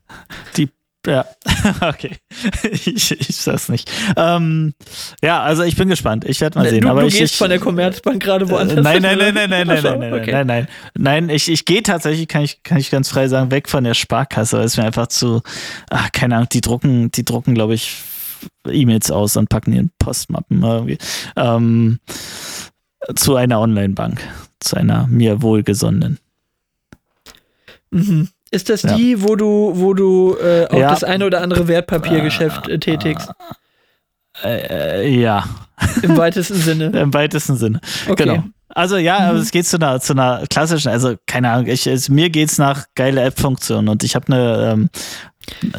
Die, 0.57 0.69
ja, 1.05 1.25
okay. 1.81 2.17
ich, 2.71 3.11
ich 3.11 3.35
sag's 3.35 3.69
nicht. 3.69 3.91
Ähm, 4.15 4.73
ja, 5.21 5.41
also 5.41 5.63
ich 5.63 5.75
bin 5.75 5.89
gespannt. 5.89 6.25
Ich 6.25 6.39
werde 6.41 6.59
mal 6.59 6.69
sehen. 6.69 6.81
du, 6.81 6.89
aber 6.89 7.01
du 7.01 7.07
ich, 7.07 7.17
gehst 7.17 7.33
ich, 7.33 7.37
von 7.37 7.49
der 7.49 7.59
Commerzbank 7.59 8.21
gerade 8.23 8.45
Äh, 8.45 8.49
woanders. 8.49 8.83
Nein, 8.83 8.93
hin, 8.93 9.03
nein, 9.03 9.15
oder? 9.17 9.31
nein, 9.33 9.49
nein, 9.49 9.49
nein, 9.49 9.67
nein, 9.67 9.83
nein, 9.83 9.99
nein, 9.99 10.13
Okay. 10.21 10.31
nein, 10.31 10.47
nein, 10.47 10.67
nein. 10.95 11.29
Ich, 11.29 11.49
ich 11.49 11.65
gehe 11.65 11.83
tatsächlich, 11.83 12.27
kann 12.27 12.43
ich, 12.43 12.63
kann 12.63 12.77
ich 12.77 12.89
ganz 12.89 13.09
frei 13.09 13.27
sagen, 13.27 13.51
weg 13.51 13.69
von 13.69 13.83
der 13.83 13.93
Sparkasse, 13.93 14.57
weil 14.57 14.65
es 14.65 14.77
mir 14.77 14.85
einfach 14.85 15.07
zu, 15.07 15.41
ach, 15.89 16.11
keine 16.11 16.35
Ahnung, 16.35 16.49
die 16.49 16.61
drucken, 16.61 17.11
die 17.11 17.25
drucken, 17.25 17.53
glaube 17.53 17.73
ich, 17.75 17.97
E-Mails 18.69 19.11
aus 19.11 19.35
und 19.37 19.49
packen 19.49 19.73
in 19.73 19.89
Postmappen 19.99 20.61
irgendwie. 20.63 20.97
Ähm, 21.35 21.99
zu 23.15 23.35
einer 23.35 23.59
Online-Bank, 23.59 24.21
zu 24.59 24.77
einer 24.77 25.07
mir 25.07 25.41
wohlgesonnenen. 25.41 26.19
Mhm. 27.91 28.29
Ist 28.53 28.69
das 28.69 28.83
Ja. 28.83 28.95
die, 28.95 29.21
wo 29.23 29.35
du, 29.35 29.71
wo 29.75 29.93
du 29.93 30.35
äh, 30.37 30.67
auch 30.69 30.77
Ja. 30.77 30.89
das 30.91 31.03
eine 31.03 31.25
oder 31.25 31.41
andere 31.41 31.67
Wertpapiergeschäft 31.67 32.67
äh, 32.67 32.77
tätigst? 32.77 33.31
Äh, 34.43 35.01
äh, 35.05 35.09
ja, 35.09 35.43
Im 36.01 36.17
weitesten 36.17 36.55
Sinne. 36.55 36.85
im 36.99 37.13
weitesten 37.13 37.55
Sinne. 37.55 37.79
Okay. 38.07 38.23
Genau. 38.25 38.43
Also 38.69 38.97
ja, 38.97 39.17
aber 39.19 39.37
es 39.37 39.51
geht 39.51 39.67
zu 39.67 39.77
einer, 39.77 39.99
zu 39.99 40.13
einer 40.13 40.43
klassischen, 40.49 40.89
also 40.89 41.15
keine 41.27 41.51
Ahnung, 41.51 41.67
ich, 41.67 41.85
es, 41.85 42.09
mir 42.09 42.29
geht's 42.31 42.57
nach 42.57 42.85
geile 42.95 43.21
App-Funktion 43.21 43.87
und 43.87 44.03
ich 44.03 44.15
habe 44.15 44.27
eine, 44.33 44.71
ähm, 44.73 44.89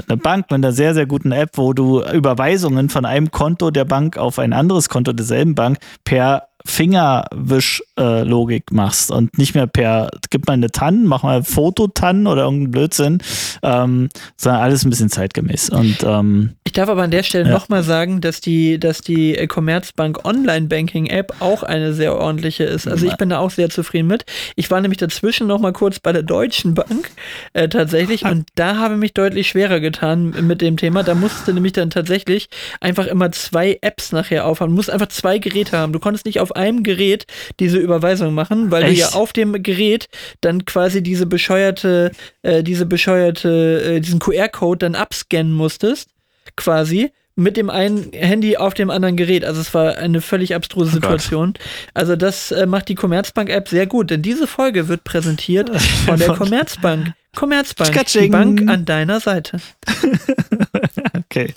eine 0.09 0.17
Bank 0.17 0.51
mit 0.51 0.59
einer 0.59 0.73
sehr, 0.73 0.95
sehr 0.95 1.07
guten 1.07 1.33
App, 1.33 1.51
wo 1.55 1.73
du 1.73 2.03
Überweisungen 2.05 2.89
von 2.91 3.05
einem 3.05 3.31
Konto 3.33 3.71
der 3.73 3.85
Bank 3.85 4.17
auf 4.17 4.39
ein 4.39 4.53
anderes 4.53 4.89
Konto 4.89 5.13
derselben 5.13 5.55
Bank 5.57 5.79
per 6.05 6.49
Fingerwisch-Logik 6.67 8.73
machst 8.73 9.11
und 9.11 9.37
nicht 9.39 9.55
mehr 9.55 9.67
per, 9.67 10.11
gib 10.31 10.47
mal 10.47 10.55
eine 10.55 10.71
TAN, 10.71 11.05
mach 11.05 11.23
mal 11.23 11.43
Fototan 11.43 12.27
oder 12.27 12.43
irgendeinen 12.45 12.71
Blödsinn, 12.71 13.19
ähm, 13.63 14.09
sondern 14.37 14.63
alles 14.63 14.85
ein 14.85 14.91
bisschen 14.91 15.11
zeitgemäß. 15.11 15.71
Und 15.71 15.99
ähm, 16.05 16.51
Ich 16.65 16.73
darf 16.73 16.89
aber 16.89 17.03
an 17.03 17.11
der 17.11 17.23
Stelle 17.23 17.49
Ja. 17.49 17.55
nochmal 17.55 17.83
sagen, 17.83 18.21
dass 18.21 18.41
die, 18.41 18.79
dass 18.81 19.01
die 19.01 19.35
Commerzbank 19.47 20.25
Online-Banking-App 20.25 21.35
auch 21.41 21.63
eine 21.63 21.93
sehr 21.93 22.17
ordentliche 22.17 22.65
ist. 22.65 22.89
Also 22.89 23.07
ich 23.07 23.17
bin 23.17 23.29
da 23.29 23.39
auch 23.39 23.51
sehr 23.51 23.71
zufrieden 23.71 24.09
mit. 24.09 24.25
Ich 24.57 24.71
war 24.71 24.81
nämlich 24.81 24.99
dazwischen 24.99 25.47
nochmal 25.47 25.73
kurz 25.73 25.99
bei 26.01 26.13
der 26.13 26.23
Deutschen 26.23 26.75
Bank 26.75 27.11
äh, 27.53 27.69
tatsächlich 27.69 28.25
und 28.25 28.47
da 28.55 28.77
habe 28.77 28.95
ich 28.95 29.01
mich 29.01 29.15
deutlich 29.15 29.49
schwerer 29.49 29.81
getan 29.81 30.35
mit 30.47 30.61
dem 30.61 30.77
Thema. 30.77 31.03
Da 31.03 31.15
musste 31.15 31.53
nämlich 31.53 31.73
dann 31.75 31.91
tatsächlich 31.91 32.49
einfach 32.81 33.07
immer 33.07 33.31
zwei 33.33 33.79
Apps 33.83 34.13
nachher 34.13 34.47
aufhaben. 34.47 34.73
Du 34.73 34.77
musst 34.77 34.91
einfach 34.91 35.09
zwei 35.09 35.39
Geräte 35.39 35.77
haben. 35.79 35.93
Du 35.93 35.99
konntest 36.01 36.27
nicht 36.27 36.41
auf 36.41 36.54
auf 36.55 36.61
einem 36.63 36.83
Gerät 36.83 37.27
diese 37.61 37.79
Überweisung 37.79 38.35
machen, 38.35 38.71
weil 38.71 38.85
Echt? 38.85 38.93
du 38.93 39.01
ja 39.01 39.09
auf 39.13 39.33
dem 39.33 39.63
Gerät 39.63 40.09
dann 40.41 40.65
quasi 40.65 41.03
diese 41.03 41.27
bescheuerte, 41.27 42.13
äh, 42.43 42.63
diese 42.63 42.87
bescheuerte, 42.87 43.97
äh, 43.97 44.01
diesen 44.01 44.21
QR-Code 44.21 44.79
dann 44.79 44.95
abscannen 44.95 45.53
musstest, 45.53 46.11
quasi 46.57 47.11
mit 47.37 47.57
dem 47.57 47.69
einen 47.69 48.13
Handy 48.13 48.57
auf 48.57 48.75
dem 48.75 48.91
anderen 48.91 49.17
Gerät. 49.17 49.45
Also 49.45 49.61
es 49.61 49.75
war 49.75 49.97
eine 49.99 50.21
völlig 50.21 50.55
abstruse 50.55 50.91
Oh. 50.91 50.95
Situation. 50.95 51.55
Also 51.93 52.15
das 52.15 52.53
äh, 52.53 52.67
macht 52.67 52.89
die 52.89 52.95
Commerzbank-App 52.95 53.69
sehr 53.69 53.87
gut, 53.87 54.11
denn 54.11 54.23
diese 54.23 54.47
Folge 54.47 54.87
wird 54.87 55.03
präsentiert 55.03 55.71
von 56.07 56.19
der 56.19 56.29
Commerzbank. 56.37 57.13
Commerzbank, 57.35 58.07
die. 58.07 58.29
Bank 58.29 58.69
an 58.69 58.85
deiner 58.85 59.21
Seite. 59.21 59.59
Okay. 61.27 61.53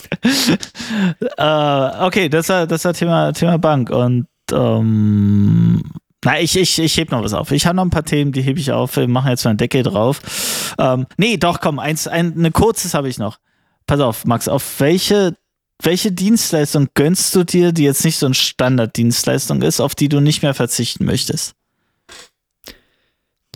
äh, 1.36 2.04
okay, 2.04 2.28
das 2.28 2.48
war 2.48 2.66
das 2.66 2.84
war 2.84 2.94
Thema, 2.94 3.32
Thema 3.32 3.58
Bank. 3.58 3.90
Und 3.90 4.26
ähm, 4.52 5.82
na, 6.24 6.40
ich, 6.40 6.56
ich, 6.56 6.78
ich 6.78 6.96
heb 6.96 7.10
noch 7.12 7.22
was 7.22 7.32
auf. 7.32 7.52
Ich 7.52 7.66
habe 7.66 7.76
noch 7.76 7.84
ein 7.84 7.90
paar 7.90 8.04
Themen, 8.04 8.32
die 8.32 8.42
hebe 8.42 8.58
ich 8.58 8.72
auf. 8.72 8.96
Wir 8.96 9.06
machen 9.08 9.30
jetzt 9.30 9.44
mal 9.44 9.50
einen 9.50 9.58
Deckel 9.58 9.82
drauf. 9.84 10.74
Ähm, 10.78 11.06
nee, 11.16 11.36
doch, 11.36 11.60
komm, 11.60 11.78
eins, 11.78 12.08
ein, 12.08 12.34
eine 12.36 12.50
kurzes 12.50 12.94
habe 12.94 13.08
ich 13.08 13.18
noch. 13.18 13.38
Pass 13.86 14.00
auf, 14.00 14.24
Max, 14.24 14.48
auf 14.48 14.80
welche, 14.80 15.36
welche 15.82 16.10
Dienstleistung 16.12 16.88
gönnst 16.94 17.34
du 17.36 17.44
dir, 17.44 17.72
die 17.72 17.84
jetzt 17.84 18.04
nicht 18.04 18.18
so 18.18 18.26
eine 18.26 18.34
Standarddienstleistung 18.34 19.62
ist, 19.62 19.80
auf 19.80 19.94
die 19.94 20.08
du 20.08 20.20
nicht 20.20 20.42
mehr 20.42 20.54
verzichten 20.54 21.04
möchtest? 21.04 21.54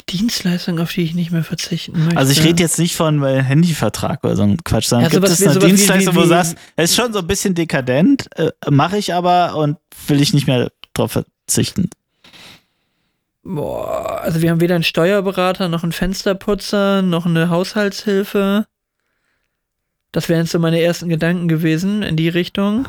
Dienstleistung, 0.08 0.78
auf 0.80 0.92
die 0.92 1.02
ich 1.02 1.14
nicht 1.14 1.30
mehr 1.30 1.44
verzichten 1.44 2.04
möchte. 2.04 2.16
Also 2.18 2.32
ich 2.32 2.42
rede 2.42 2.62
jetzt 2.62 2.78
nicht 2.78 2.96
von 2.96 3.22
äh, 3.22 3.42
Handyvertrag 3.42 4.22
oder 4.24 4.36
so 4.36 4.42
ein 4.42 4.58
Quatsch, 4.64 4.86
sondern 4.86 5.10
Ja, 5.10 5.18
gibt 5.18 5.28
es 5.28 5.40
eine 5.42 5.52
sowas 5.52 5.64
wie- 5.64 5.68
Dienstleistung, 5.68 6.14
wie- 6.14 6.18
wo 6.18 6.22
du 6.22 6.28
sagst, 6.28 6.56
es 6.76 6.90
ist 6.90 6.96
schon 6.96 7.12
so 7.12 7.20
ein 7.20 7.26
bisschen 7.26 7.54
dekadent, 7.54 8.26
äh, 8.36 8.50
mache 8.70 8.98
ich 8.98 9.14
aber 9.14 9.54
und 9.56 9.76
will 10.08 10.20
ich 10.20 10.32
nicht 10.34 10.46
mehr 10.46 10.70
drauf 10.94 11.12
verzichten. 11.46 11.90
Boah, 13.44 14.20
also 14.22 14.40
wir 14.40 14.50
haben 14.50 14.60
weder 14.60 14.76
einen 14.76 14.84
Steuerberater, 14.84 15.68
noch 15.68 15.82
einen 15.82 15.92
Fensterputzer, 15.92 17.02
noch 17.02 17.26
eine 17.26 17.48
Haushaltshilfe. 17.50 18.66
Das 20.12 20.28
wären 20.28 20.46
so 20.46 20.58
meine 20.58 20.80
ersten 20.80 21.08
Gedanken 21.08 21.48
gewesen 21.48 22.02
in 22.02 22.16
die 22.16 22.28
Richtung. 22.28 22.86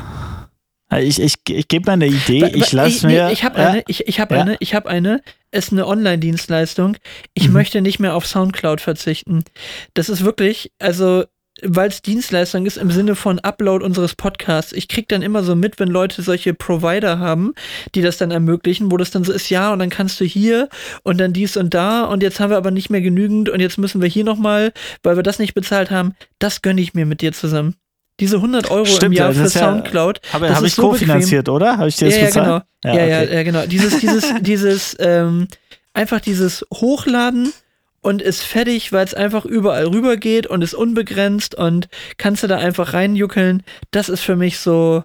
Ich, 0.99 1.19
ich, 1.19 1.35
ich 1.49 1.67
gebe 1.67 1.88
mal 1.88 1.93
eine 1.93 2.05
Idee, 2.05 2.51
ich 2.53 2.71
lasse 2.71 3.07
nee, 3.07 3.13
mir. 3.13 3.31
Ich 3.31 3.43
habe 3.43 3.59
Ja, 3.59 3.69
eine, 3.69 3.84
ich, 3.88 4.07
ich 4.07 4.19
habe 4.19 4.35
Ja. 4.35 4.41
eine, 4.41 4.57
ich 4.59 4.75
habe 4.75 4.89
eine. 4.89 5.21
Ist 5.49 5.71
eine 5.71 5.88
Online-Dienstleistung. 5.88 6.97
Ich 7.34 7.47
Mhm. 7.47 7.53
möchte 7.53 7.81
nicht 7.81 7.99
mehr 7.99 8.13
auf 8.15 8.27
Soundcloud 8.27 8.80
verzichten. 8.81 9.43
Das 9.95 10.09
ist 10.09 10.23
wirklich, 10.23 10.71
also 10.80 11.25
weil 11.65 11.90
es 11.90 12.02
Dienstleistung 12.02 12.65
ist 12.65 12.77
im 12.77 12.91
Sinne 12.91 13.15
von 13.15 13.40
Upload 13.40 13.84
unseres 13.85 14.15
Podcasts. 14.15 14.72
Ich 14.73 14.88
krieg 14.88 15.07
dann 15.10 15.22
immer 15.22 15.44
so 15.44 15.56
mit, 15.56 15.80
wenn 15.80 15.88
Leute 15.90 16.22
solche 16.22 16.53
Provider 16.53 17.19
haben, 17.19 17.53
die 17.95 18.02
das 18.02 18.18
dann 18.18 18.31
ermöglichen, 18.31 18.91
wo 18.91 18.98
das 18.98 19.11
dann 19.11 19.23
so 19.23 19.31
ist, 19.31 19.49
ja, 19.49 19.72
und 19.73 19.80
dann 19.80 19.90
kannst 19.90 20.19
du 20.19 20.26
hier 20.26 20.69
und 21.03 21.19
dann 21.19 21.34
dies 21.34 21.57
und 21.57 21.73
da 21.73 22.03
und 22.03 22.23
jetzt 22.23 22.40
haben 22.40 22.49
wir 22.49 22.57
aber 22.57 22.72
nicht 22.72 22.90
mehr 22.90 23.02
genügend 23.02 23.49
und 23.49 23.60
jetzt 23.60 23.77
müssen 23.77 24.02
wir 24.02 24.10
hier 24.10 24.23
nochmal, 24.23 24.72
weil 25.03 25.15
wir 25.15 25.23
das 25.23 25.40
nicht 25.40 25.53
bezahlt 25.53 25.91
haben. 25.91 26.15
Das 26.40 26.61
gönne 26.61 26.81
ich 26.81 26.94
mir 26.94 27.06
mit 27.06 27.22
dir 27.22 27.34
zusammen. 27.34 27.76
Diese 28.19 28.35
100 28.38 28.69
Euro 28.69 28.81
im 28.81 28.85
Stimmt, 28.85 29.15
Jahr 29.18 29.30
ja, 29.30 29.34
das 29.34 29.38
für 29.41 29.48
ist 29.48 29.53
ja- 29.56 29.72
Soundcloud. 29.72 30.22
Habe 30.34 30.48
das 30.48 30.57
hab 30.57 30.64
ich 30.64 30.73
so 30.76 30.90
kofinanziert, 30.90 31.49
oder? 31.49 31.77
Habe 31.77 31.88
ich 31.90 31.95
dir 31.95 32.06
das 32.06 32.15
Ja, 32.15 32.22
ja, 32.22 32.26
bezahlt? 32.27 32.64
genau. 32.84 32.95
Ja, 32.98 33.06
ja, 33.07 33.22
okay. 33.23 33.34
ja, 33.35 33.44
genau. 33.44 33.65
Dieses, 33.65 33.99
dieses, 33.99 34.26
dieses, 34.41 34.95
ähm, 34.99 35.48
einfach 35.94 36.19
dieses 36.19 36.64
Hochladen 36.73 37.52
und 38.03 38.21
ist 38.21 38.43
fertig, 38.43 38.91
weil 38.91 39.05
es 39.05 39.13
einfach 39.13 39.45
überall 39.45 39.88
rüber 39.88 40.17
geht 40.17 40.45
und 40.45 40.61
ist 40.61 40.75
unbegrenzt 40.75 41.55
und 41.55 41.88
kannst 42.17 42.43
du 42.43 42.47
da 42.47 42.57
einfach 42.57 42.93
reinjuckeln. 42.93 43.63
Das 43.91 44.09
ist 44.09 44.21
für 44.21 44.35
mich 44.35 44.59
so, 44.59 45.03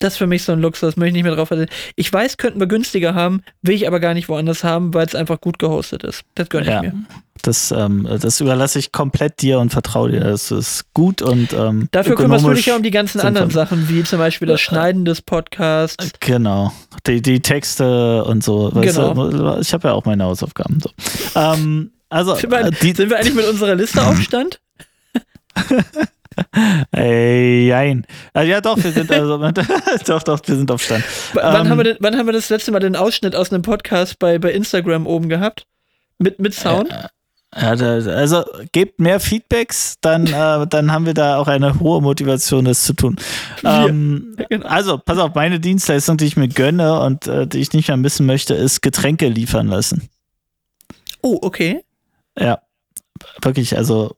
das 0.00 0.14
ist 0.14 0.18
für 0.18 0.26
mich 0.26 0.42
so 0.42 0.52
ein 0.52 0.60
Luxus, 0.60 0.96
möchte 0.96 1.08
ich 1.10 1.14
nicht 1.14 1.24
mehr 1.24 1.36
drauf 1.36 1.48
verzichten. 1.48 1.72
Ich 1.94 2.12
weiß, 2.12 2.36
könnten 2.36 2.58
wir 2.58 2.66
günstiger 2.66 3.14
haben, 3.14 3.42
will 3.62 3.74
ich 3.76 3.86
aber 3.86 4.00
gar 4.00 4.14
nicht 4.14 4.28
woanders 4.28 4.64
haben, 4.64 4.92
weil 4.92 5.06
es 5.06 5.14
einfach 5.14 5.40
gut 5.40 5.58
gehostet 5.58 6.02
ist. 6.02 6.22
Das 6.34 6.48
gönne 6.48 6.64
ich 6.64 6.70
Ja. 6.72 6.82
mir. 6.82 6.94
Das, 7.42 7.70
ähm, 7.70 8.06
das 8.20 8.40
überlasse 8.40 8.78
ich 8.78 8.92
komplett 8.92 9.40
dir 9.40 9.60
und 9.60 9.70
vertraue 9.70 10.10
dir. 10.10 10.20
Das 10.20 10.50
ist 10.50 10.84
gut 10.92 11.22
und 11.22 11.54
ähm, 11.54 11.88
Dafür 11.90 12.16
kümmerst 12.16 12.44
du 12.44 12.52
dich 12.52 12.66
ja 12.66 12.76
um 12.76 12.82
die 12.82 12.90
ganzen 12.90 13.20
anderen 13.20 13.50
Sachen, 13.50 13.88
wie 13.88 14.02
zum 14.04 14.18
Beispiel 14.18 14.46
das 14.48 14.60
Schneiden 14.60 15.06
des 15.06 15.22
Podcasts. 15.22 16.10
Genau. 16.20 16.72
Die, 17.06 17.22
die 17.22 17.40
Texte 17.40 18.24
und 18.24 18.44
so. 18.44 18.70
Genau. 18.74 19.14
du, 19.30 19.58
ich 19.60 19.72
habe 19.72 19.88
ja 19.88 19.94
auch 19.94 20.04
meine 20.04 20.24
Hausaufgaben. 20.24 20.80
So. 20.80 20.90
Ähm, 21.34 21.92
also, 22.10 22.34
Sind 22.34 22.50
wir, 22.50 22.60
äh, 22.60 22.70
die, 22.82 22.92
sind 22.92 23.08
wir 23.08 23.16
eigentlich 23.18 23.34
mit 23.34 23.46
unserer 23.46 23.74
Liste 23.74 24.02
auf 24.04 24.20
Stand? 24.20 24.60
ey, 26.92 27.66
jein. 27.68 28.06
Äh, 28.34 28.46
ja, 28.46 28.60
doch, 28.60 28.82
wir 28.82 28.92
sind 28.92 29.10
also, 29.12 29.38
doch, 30.06 30.22
doch, 30.22 30.40
wir 30.44 30.56
sind 30.56 30.70
auf 30.70 30.82
Stand. 30.82 31.02
W- 31.04 31.40
Wann, 31.42 31.66
Ähm, 31.66 31.70
haben 31.70 31.78
wir 31.78 31.84
denn, 31.84 31.96
wann 32.00 32.16
haben 32.16 32.26
wir 32.26 32.32
das 32.32 32.48
letzte 32.48 32.72
Mal 32.72 32.80
den 32.80 32.96
Ausschnitt 32.96 33.34
aus 33.36 33.52
einem 33.52 33.62
Podcast 33.62 34.18
bei, 34.18 34.38
bei 34.38 34.52
Instagram 34.52 35.06
oben 35.06 35.28
gehabt? 35.28 35.66
Mit, 36.18 36.38
mit 36.38 36.54
Sound? 36.54 36.90
Da, 37.52 37.70
also 37.72 38.44
gebt 38.70 39.00
mehr 39.00 39.18
Feedbacks, 39.18 39.96
dann, 40.00 40.26
äh, 40.28 40.66
dann 40.68 40.92
haben 40.92 41.04
wir 41.06 41.14
da 41.14 41.36
auch 41.38 41.48
eine 41.48 41.80
hohe 41.80 42.00
Motivation, 42.00 42.64
das 42.64 42.84
zu 42.84 42.92
tun. 42.92 43.16
Ähm, 43.64 44.36
Ja, 44.38 44.44
genau. 44.48 44.66
Also, 44.68 44.98
pass 44.98 45.18
auf, 45.18 45.34
meine 45.34 45.58
Dienstleistung, 45.58 46.16
die 46.16 46.26
ich 46.26 46.36
mir 46.36 46.46
gönne 46.46 47.00
und 47.00 47.26
äh, 47.26 47.48
die 47.48 47.58
ich 47.58 47.72
nicht 47.72 47.88
mehr 47.88 47.96
missen 47.96 48.24
möchte, 48.26 48.54
ist 48.54 48.82
Getränke 48.82 49.26
liefern 49.26 49.66
lassen. 49.66 50.08
Oh, 51.22 51.38
okay. 51.42 51.82
Ja, 52.38 52.60
wirklich, 53.42 53.76
also 53.76 54.14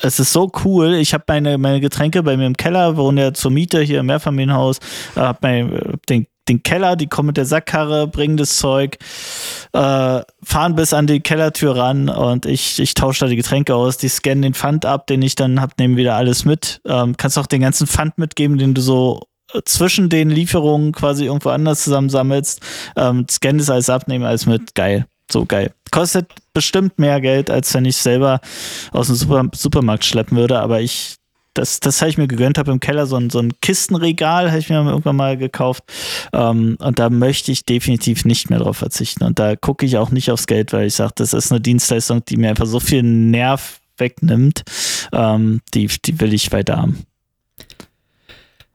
es 0.00 0.20
ist 0.20 0.32
so 0.32 0.50
cool. 0.64 0.94
Ich 0.94 1.14
habe 1.14 1.24
meine, 1.28 1.58
meine 1.58 1.80
Getränke 1.80 2.22
bei 2.22 2.36
mir 2.36 2.46
im 2.46 2.56
Keller, 2.56 2.96
wohne 2.96 3.20
ja 3.22 3.34
zur 3.34 3.50
Miete 3.50 3.80
hier 3.80 4.00
im 4.00 4.06
Mehrfamilienhaus, 4.06 4.78
äh, 5.16 5.20
hab 5.20 5.42
mein, 5.42 5.98
den, 6.08 6.26
den 6.48 6.62
Keller, 6.62 6.96
die 6.96 7.06
kommen 7.06 7.28
mit 7.28 7.36
der 7.36 7.46
Sackkarre, 7.46 8.06
bringen 8.06 8.36
das 8.36 8.58
Zeug, 8.58 8.98
äh, 9.72 10.20
fahren 10.42 10.74
bis 10.76 10.92
an 10.92 11.06
die 11.06 11.20
Kellertür 11.20 11.76
ran 11.76 12.08
und 12.08 12.46
ich, 12.46 12.78
ich 12.78 12.94
tausche 12.94 13.24
da 13.24 13.26
die 13.28 13.36
Getränke 13.36 13.74
aus, 13.74 13.96
die 13.96 14.08
scannen 14.08 14.42
den 14.42 14.54
Pfand 14.54 14.84
ab, 14.84 15.06
den 15.06 15.22
ich 15.22 15.34
dann 15.34 15.60
hab, 15.60 15.78
nehmen 15.78 15.96
wieder 15.96 16.14
alles 16.14 16.44
mit. 16.44 16.80
Ähm, 16.86 17.16
kannst 17.16 17.38
auch 17.38 17.46
den 17.46 17.62
ganzen 17.62 17.86
Pfand 17.86 18.18
mitgeben, 18.18 18.58
den 18.58 18.74
du 18.74 18.80
so 18.80 19.22
äh, 19.52 19.62
zwischen 19.64 20.08
den 20.08 20.30
Lieferungen 20.30 20.92
quasi 20.92 21.24
irgendwo 21.24 21.48
anders 21.50 21.82
zusammensammelst. 21.82 22.60
Ähm, 22.96 23.26
scannen 23.30 23.58
das 23.58 23.70
alles 23.70 23.90
ab, 23.90 24.06
nehmen 24.08 24.24
alles 24.24 24.46
mit. 24.46 24.74
Geil. 24.74 25.06
So 25.30 25.44
geil. 25.44 25.75
Kostet 25.90 26.30
bestimmt 26.52 26.98
mehr 26.98 27.20
Geld, 27.20 27.50
als 27.50 27.72
wenn 27.74 27.84
ich 27.84 27.96
selber 27.96 28.40
aus 28.92 29.06
dem 29.06 29.16
Super 29.16 29.48
Supermarkt 29.54 30.04
schleppen 30.04 30.36
würde, 30.36 30.58
aber 30.58 30.80
ich, 30.80 31.16
das, 31.54 31.80
das 31.80 32.00
habe 32.00 32.10
ich 32.10 32.18
mir 32.18 32.28
gegönnt, 32.28 32.58
habe 32.58 32.72
im 32.72 32.80
Keller 32.80 33.06
so 33.06 33.16
ein, 33.16 33.30
so 33.30 33.38
ein 33.38 33.52
Kistenregal, 33.60 34.48
habe 34.48 34.58
ich 34.58 34.68
mir 34.68 34.76
irgendwann 34.76 35.16
mal 35.16 35.36
gekauft. 35.36 35.84
Ähm, 36.32 36.76
und 36.80 36.98
da 36.98 37.08
möchte 37.08 37.52
ich 37.52 37.64
definitiv 37.64 38.24
nicht 38.24 38.50
mehr 38.50 38.58
drauf 38.58 38.76
verzichten. 38.76 39.24
Und 39.24 39.38
da 39.38 39.56
gucke 39.56 39.86
ich 39.86 39.96
auch 39.96 40.10
nicht 40.10 40.30
aufs 40.30 40.46
Geld, 40.46 40.72
weil 40.72 40.86
ich 40.86 40.94
sage, 40.94 41.12
das 41.16 41.32
ist 41.32 41.50
eine 41.50 41.60
Dienstleistung, 41.60 42.24
die 42.26 42.36
mir 42.36 42.50
einfach 42.50 42.66
so 42.66 42.80
viel 42.80 43.02
Nerv 43.02 43.80
wegnimmt. 43.96 44.62
Ähm, 45.12 45.60
die, 45.72 45.88
die 46.04 46.20
will 46.20 46.34
ich 46.34 46.52
weiter 46.52 46.76
haben. 46.76 47.06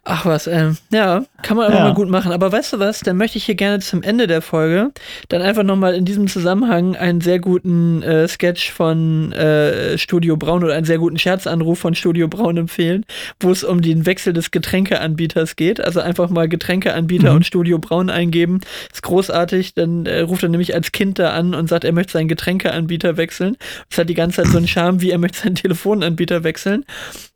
Ach 0.04 0.26
was, 0.26 0.48
ähm, 0.48 0.78
ja, 0.92 1.24
kann 1.42 1.58
man 1.58 1.68
aber 1.68 1.76
Ja. 1.76 1.84
mal 1.84 1.94
gut 1.94 2.10
machen. 2.10 2.32
Aber 2.32 2.52
weißt 2.52 2.74
du 2.74 2.80
was, 2.80 3.00
dann 3.02 3.18
möchte 3.18 3.38
ich 3.38 3.46
hier 3.46 3.56
gerne 3.56 3.80
zum 3.80 4.04
Ende 4.04 4.28
der 4.28 4.42
Folge 4.42 4.92
dann 5.30 5.42
einfach 5.42 5.64
nochmal 5.64 5.94
in 5.96 6.06
diesem 6.06 6.28
Zusammenhang 6.28 6.96
einen 6.96 7.22
sehr 7.22 7.40
guten 7.40 8.02
äh, 8.04 8.28
Sketch 8.28 8.72
von 8.72 9.32
äh, 9.34 9.98
Studio 9.98 10.38
Braun 10.38 10.64
oder 10.64 10.74
einen 10.76 10.86
sehr 10.86 10.98
guten 10.98 11.18
Scherzanruf 11.20 11.80
von 11.80 11.96
Studio 11.96 12.28
Braun 12.28 12.58
empfehlen, 12.58 13.06
wo 13.40 13.52
es 13.52 13.64
um 13.64 13.82
den 13.82 14.06
Wechsel 14.06 14.34
des 14.34 14.52
Getränkeanbieters 14.52 15.56
geht. 15.56 15.80
Also 15.84 16.00
einfach 16.00 16.30
mal 16.30 16.48
Getränkeanbieter 16.48 17.30
Mhm. 17.32 17.36
und 17.38 17.46
Studio 17.46 17.80
Braun 17.80 18.10
eingeben. 18.10 18.62
Ist 18.92 19.04
großartig. 19.04 19.74
Dann 19.74 20.06
äh, 20.06 20.22
ruft 20.22 20.44
er 20.44 20.50
nämlich 20.50 20.74
als 20.76 20.92
Kind 20.92 21.20
da 21.20 21.32
an 21.32 21.54
und 21.56 21.68
sagt, 21.70 21.84
er 21.84 21.92
möchte 21.92 22.14
seinen 22.14 22.28
Getränkeanbieter 22.28 23.18
wechseln. 23.18 23.58
Es 23.90 23.98
hat 23.98 24.10
die 24.10 24.14
ganze 24.14 24.38
Zeit 24.44 24.52
so 24.52 24.58
einen 24.58 24.68
Charme, 24.68 25.02
wie 25.02 25.12
er 25.12 25.18
möchte 25.18 25.40
seinen 25.40 25.56
Telefonanbieter 25.56 26.44
wechseln. 26.44 26.86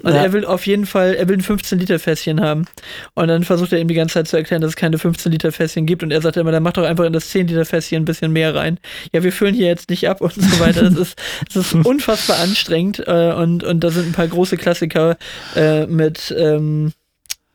Und 0.03 0.13
Ja. 0.13 0.23
er 0.23 0.33
will 0.33 0.45
auf 0.45 0.65
jeden 0.67 0.85
Fall, 0.85 1.15
er 1.15 1.27
will 1.29 1.37
ein 1.37 1.41
15-Liter-Fässchen 1.41 2.41
haben. 2.41 2.65
Und 3.13 3.27
dann 3.27 3.43
versucht 3.43 3.73
er 3.73 3.79
ihm 3.79 3.87
die 3.87 3.94
ganze 3.95 4.15
Zeit 4.15 4.27
zu 4.27 4.37
erklären, 4.37 4.61
dass 4.61 4.69
es 4.69 4.75
keine 4.75 4.97
15-Liter-Fässchen 4.97 5.85
gibt. 5.85 6.03
Und 6.03 6.11
er 6.11 6.21
sagt 6.21 6.37
immer, 6.37 6.51
dann 6.51 6.63
mach 6.63 6.73
doch 6.73 6.83
einfach 6.83 7.05
in 7.05 7.13
das 7.13 7.33
10-Liter-Fässchen 7.33 8.01
ein 8.01 8.05
bisschen 8.05 8.31
mehr 8.31 8.53
rein. 8.53 8.79
Ja, 9.11 9.23
wir 9.23 9.31
füllen 9.31 9.55
hier 9.55 9.67
jetzt 9.67 9.89
nicht 9.89 10.07
ab 10.07 10.21
und 10.21 10.33
so 10.33 10.59
weiter. 10.59 10.83
Das 10.83 10.95
ist, 10.95 11.21
das 11.53 11.73
ist 11.73 11.73
unfassbar 11.85 12.39
anstrengend. 12.39 12.99
Äh, 13.07 13.33
und, 13.33 13.63
und 13.63 13.83
da 13.83 13.89
sind 13.89 14.07
ein 14.07 14.13
paar 14.13 14.27
große 14.27 14.57
Klassiker 14.57 15.17
äh, 15.55 15.85
mit 15.87 16.33
ähm, 16.37 16.93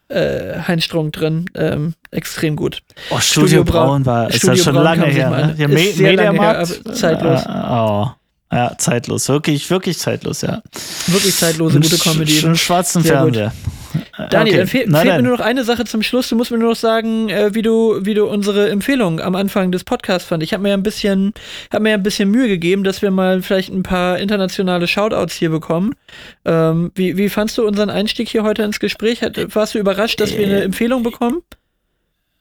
äh, 0.08 0.60
Heinz 0.66 0.84
Strunk 0.84 1.12
drin. 1.12 1.46
Ähm, 1.54 1.94
extrem 2.10 2.56
gut. 2.56 2.82
Oh, 3.10 3.20
Studio, 3.20 3.64
Braun 3.64 4.04
war, 4.06 4.28
ist 4.28 4.38
Studio 4.38 4.54
das 4.54 4.64
schon 4.64 4.74
Braun 4.74 4.84
lange 4.84 5.06
her, 5.06 5.30
ne? 5.30 5.54
Ja, 5.56 5.68
Me 5.68 5.92
sehr 5.92 6.14
lange 6.14 6.22
her, 6.22 6.32
Mediamarkt. 6.32 6.80
aber 6.84 6.94
zeitlos. 6.94 7.42
Äh, 7.44 7.48
oh. 7.48 8.10
Ja, 8.52 8.76
zeitlos. 8.76 9.28
Wirklich, 9.28 9.70
wirklich 9.70 9.98
zeitlos, 9.98 10.40
ja. 10.40 10.60
Wirklich 11.06 11.36
zeitlose, 11.36 11.78
gute 11.78 11.98
Comedy. 11.98 12.32
Schon 12.32 12.56
schwarzen 12.56 13.02
Sehr 13.02 13.24
gut. 13.24 13.38
Daniel, 14.30 14.54
Okay. 14.54 14.56
dann 14.58 14.66
fehl, 14.66 14.84
Na 14.88 14.98
fehlt 15.00 15.10
dann. 15.14 15.22
mir 15.22 15.28
nur 15.28 15.38
noch 15.38 15.44
eine 15.44 15.64
Sache 15.64 15.84
zum 15.84 16.02
Schluss. 16.02 16.28
Du 16.28 16.36
musst 16.36 16.50
mir 16.50 16.58
nur 16.58 16.70
noch 16.70 16.76
sagen, 16.76 17.28
äh, 17.28 17.54
wie 17.54 17.62
du, 17.62 17.98
wie 18.04 18.14
du 18.14 18.26
unsere 18.26 18.70
Empfehlung 18.70 19.20
am 19.20 19.34
Anfang 19.34 19.72
des 19.72 19.84
Podcasts 19.84 20.28
fand. 20.28 20.42
Ich 20.42 20.52
habe 20.52 20.62
mir 20.62 20.70
ja 20.70 20.76
ein 20.76 20.82
bisschen, 20.82 21.32
habe 21.72 21.82
mir 21.84 21.90
ja 21.90 21.96
ein 21.96 22.02
bisschen 22.02 22.30
Mühe 22.30 22.48
gegeben, 22.48 22.84
dass 22.84 23.02
wir 23.02 23.10
mal 23.10 23.42
vielleicht 23.42 23.70
ein 23.72 23.82
paar 23.82 24.18
internationale 24.18 24.86
Shoutouts 24.86 25.34
hier 25.34 25.50
bekommen. 25.50 25.94
Ähm, 26.44 26.90
wie, 26.94 27.16
wie 27.16 27.28
fandst 27.28 27.56
du 27.58 27.66
unseren 27.66 27.90
Einstieg 27.90 28.28
hier 28.28 28.42
heute 28.42 28.62
ins 28.62 28.80
Gespräch? 28.80 29.22
Hat, 29.22 29.38
warst 29.54 29.74
du 29.74 29.78
überrascht, 29.78 30.20
dass 30.20 30.32
wir 30.36 30.40
Äh, 30.40 30.50
eine 30.50 30.62
Empfehlung 30.62 31.02
bekommen? 31.02 31.42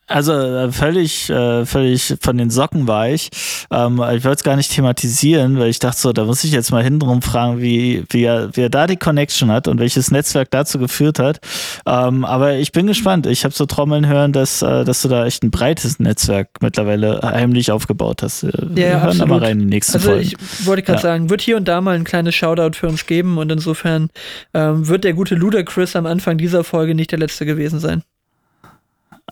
Also 0.10 0.34
äh, 0.34 0.72
völlig, 0.72 1.30
äh, 1.30 1.66
völlig 1.66 2.16
von 2.20 2.38
den 2.38 2.50
Socken 2.50 2.88
war 2.88 3.08
ich. 3.10 3.30
Ähm, 3.72 3.94
ich 4.16 4.24
wollte 4.26 4.30
es 4.40 4.44
gar 4.44 4.56
nicht 4.56 4.72
thematisieren, 4.72 5.60
weil 5.60 5.70
ich 5.70 5.80
dachte 5.80 6.00
so, 6.02 6.12
da 6.14 6.26
muss 6.26 6.44
ich 6.44 6.52
jetzt 6.52 6.72
mal 6.72 6.84
hintenrum 6.84 7.22
fragen, 7.22 7.62
wie, 7.62 8.04
wie, 8.10 8.24
er, 8.24 8.50
wie 8.56 8.62
er 8.62 8.70
da 8.70 8.88
die 8.88 8.98
Connection 8.98 9.52
hat 9.52 9.68
und 9.68 9.80
welches 9.80 10.10
Netzwerk 10.12 10.50
dazu 10.52 10.80
geführt 10.80 11.20
hat. 11.20 11.40
Ähm, 11.86 12.26
aber 12.26 12.56
ich 12.56 12.72
bin 12.72 12.88
gespannt. 12.88 13.28
Ich 13.28 13.44
habe 13.44 13.54
so 13.54 13.66
Trommeln 13.68 14.08
hören, 14.08 14.34
dass, 14.34 14.62
äh, 14.64 14.84
dass 14.84 15.02
du 15.04 15.08
da 15.10 15.26
echt 15.26 15.44
ein 15.44 15.52
breites 15.52 16.00
Netzwerk 16.00 16.50
mittlerweile 16.62 17.22
heimlich 17.24 17.72
aufgebaut 17.72 18.24
hast. 18.24 18.44
Wir 18.44 18.52
Ja, 18.52 18.90
hören 18.90 19.02
da 19.02 19.08
absolut. 19.10 19.28
mal 19.30 19.40
rein 19.40 19.52
in 19.60 19.60
die 19.60 19.76
nächsten 19.76 19.94
Also 19.98 20.10
Folgen. 20.10 20.24
ich 20.24 20.66
wollte 20.66 20.82
gerade 20.84 20.98
Ja. 20.98 21.02
sagen, 21.04 21.30
wird 21.30 21.42
hier 21.42 21.58
und 21.58 21.68
da 21.68 21.82
mal 21.82 21.96
ein 21.96 22.04
kleines 22.04 22.34
Shoutout 22.34 22.76
für 22.76 22.88
uns 22.88 23.06
geben 23.06 23.38
und 23.38 23.52
insofern 23.52 24.10
ähm, 24.56 24.88
wird 24.88 25.04
der 25.04 25.14
gute 25.14 25.36
Ludacris 25.36 25.96
am 25.96 26.08
Anfang 26.08 26.38
dieser 26.40 26.64
Folge 26.64 26.96
nicht 26.96 27.12
der 27.12 27.20
letzte 27.20 27.46
gewesen 27.46 27.80
sein. 27.80 28.02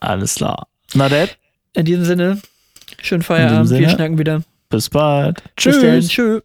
Alles 0.01 0.35
klar. 0.35 0.67
Na, 0.93 1.09
Dad, 1.09 1.37
In 1.73 1.85
diesem 1.85 2.05
Sinne, 2.05 2.41
schönen 3.01 3.23
Feierabend, 3.23 3.67
Sinne. 3.69 3.81
wir 3.81 3.89
schnacken 3.89 4.17
wieder. 4.17 4.41
bis 4.69 4.89
bald. 4.89 5.43
Bis 5.55 5.79
dann, 5.79 5.99
Tschüss. 5.99 6.07
tschö. 6.09 6.39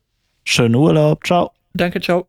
Schönen 0.45 0.75
Urlaub. 0.75 1.25
Ciao. 1.27 1.53
Danke, 1.75 2.01
ciao. 2.01 2.27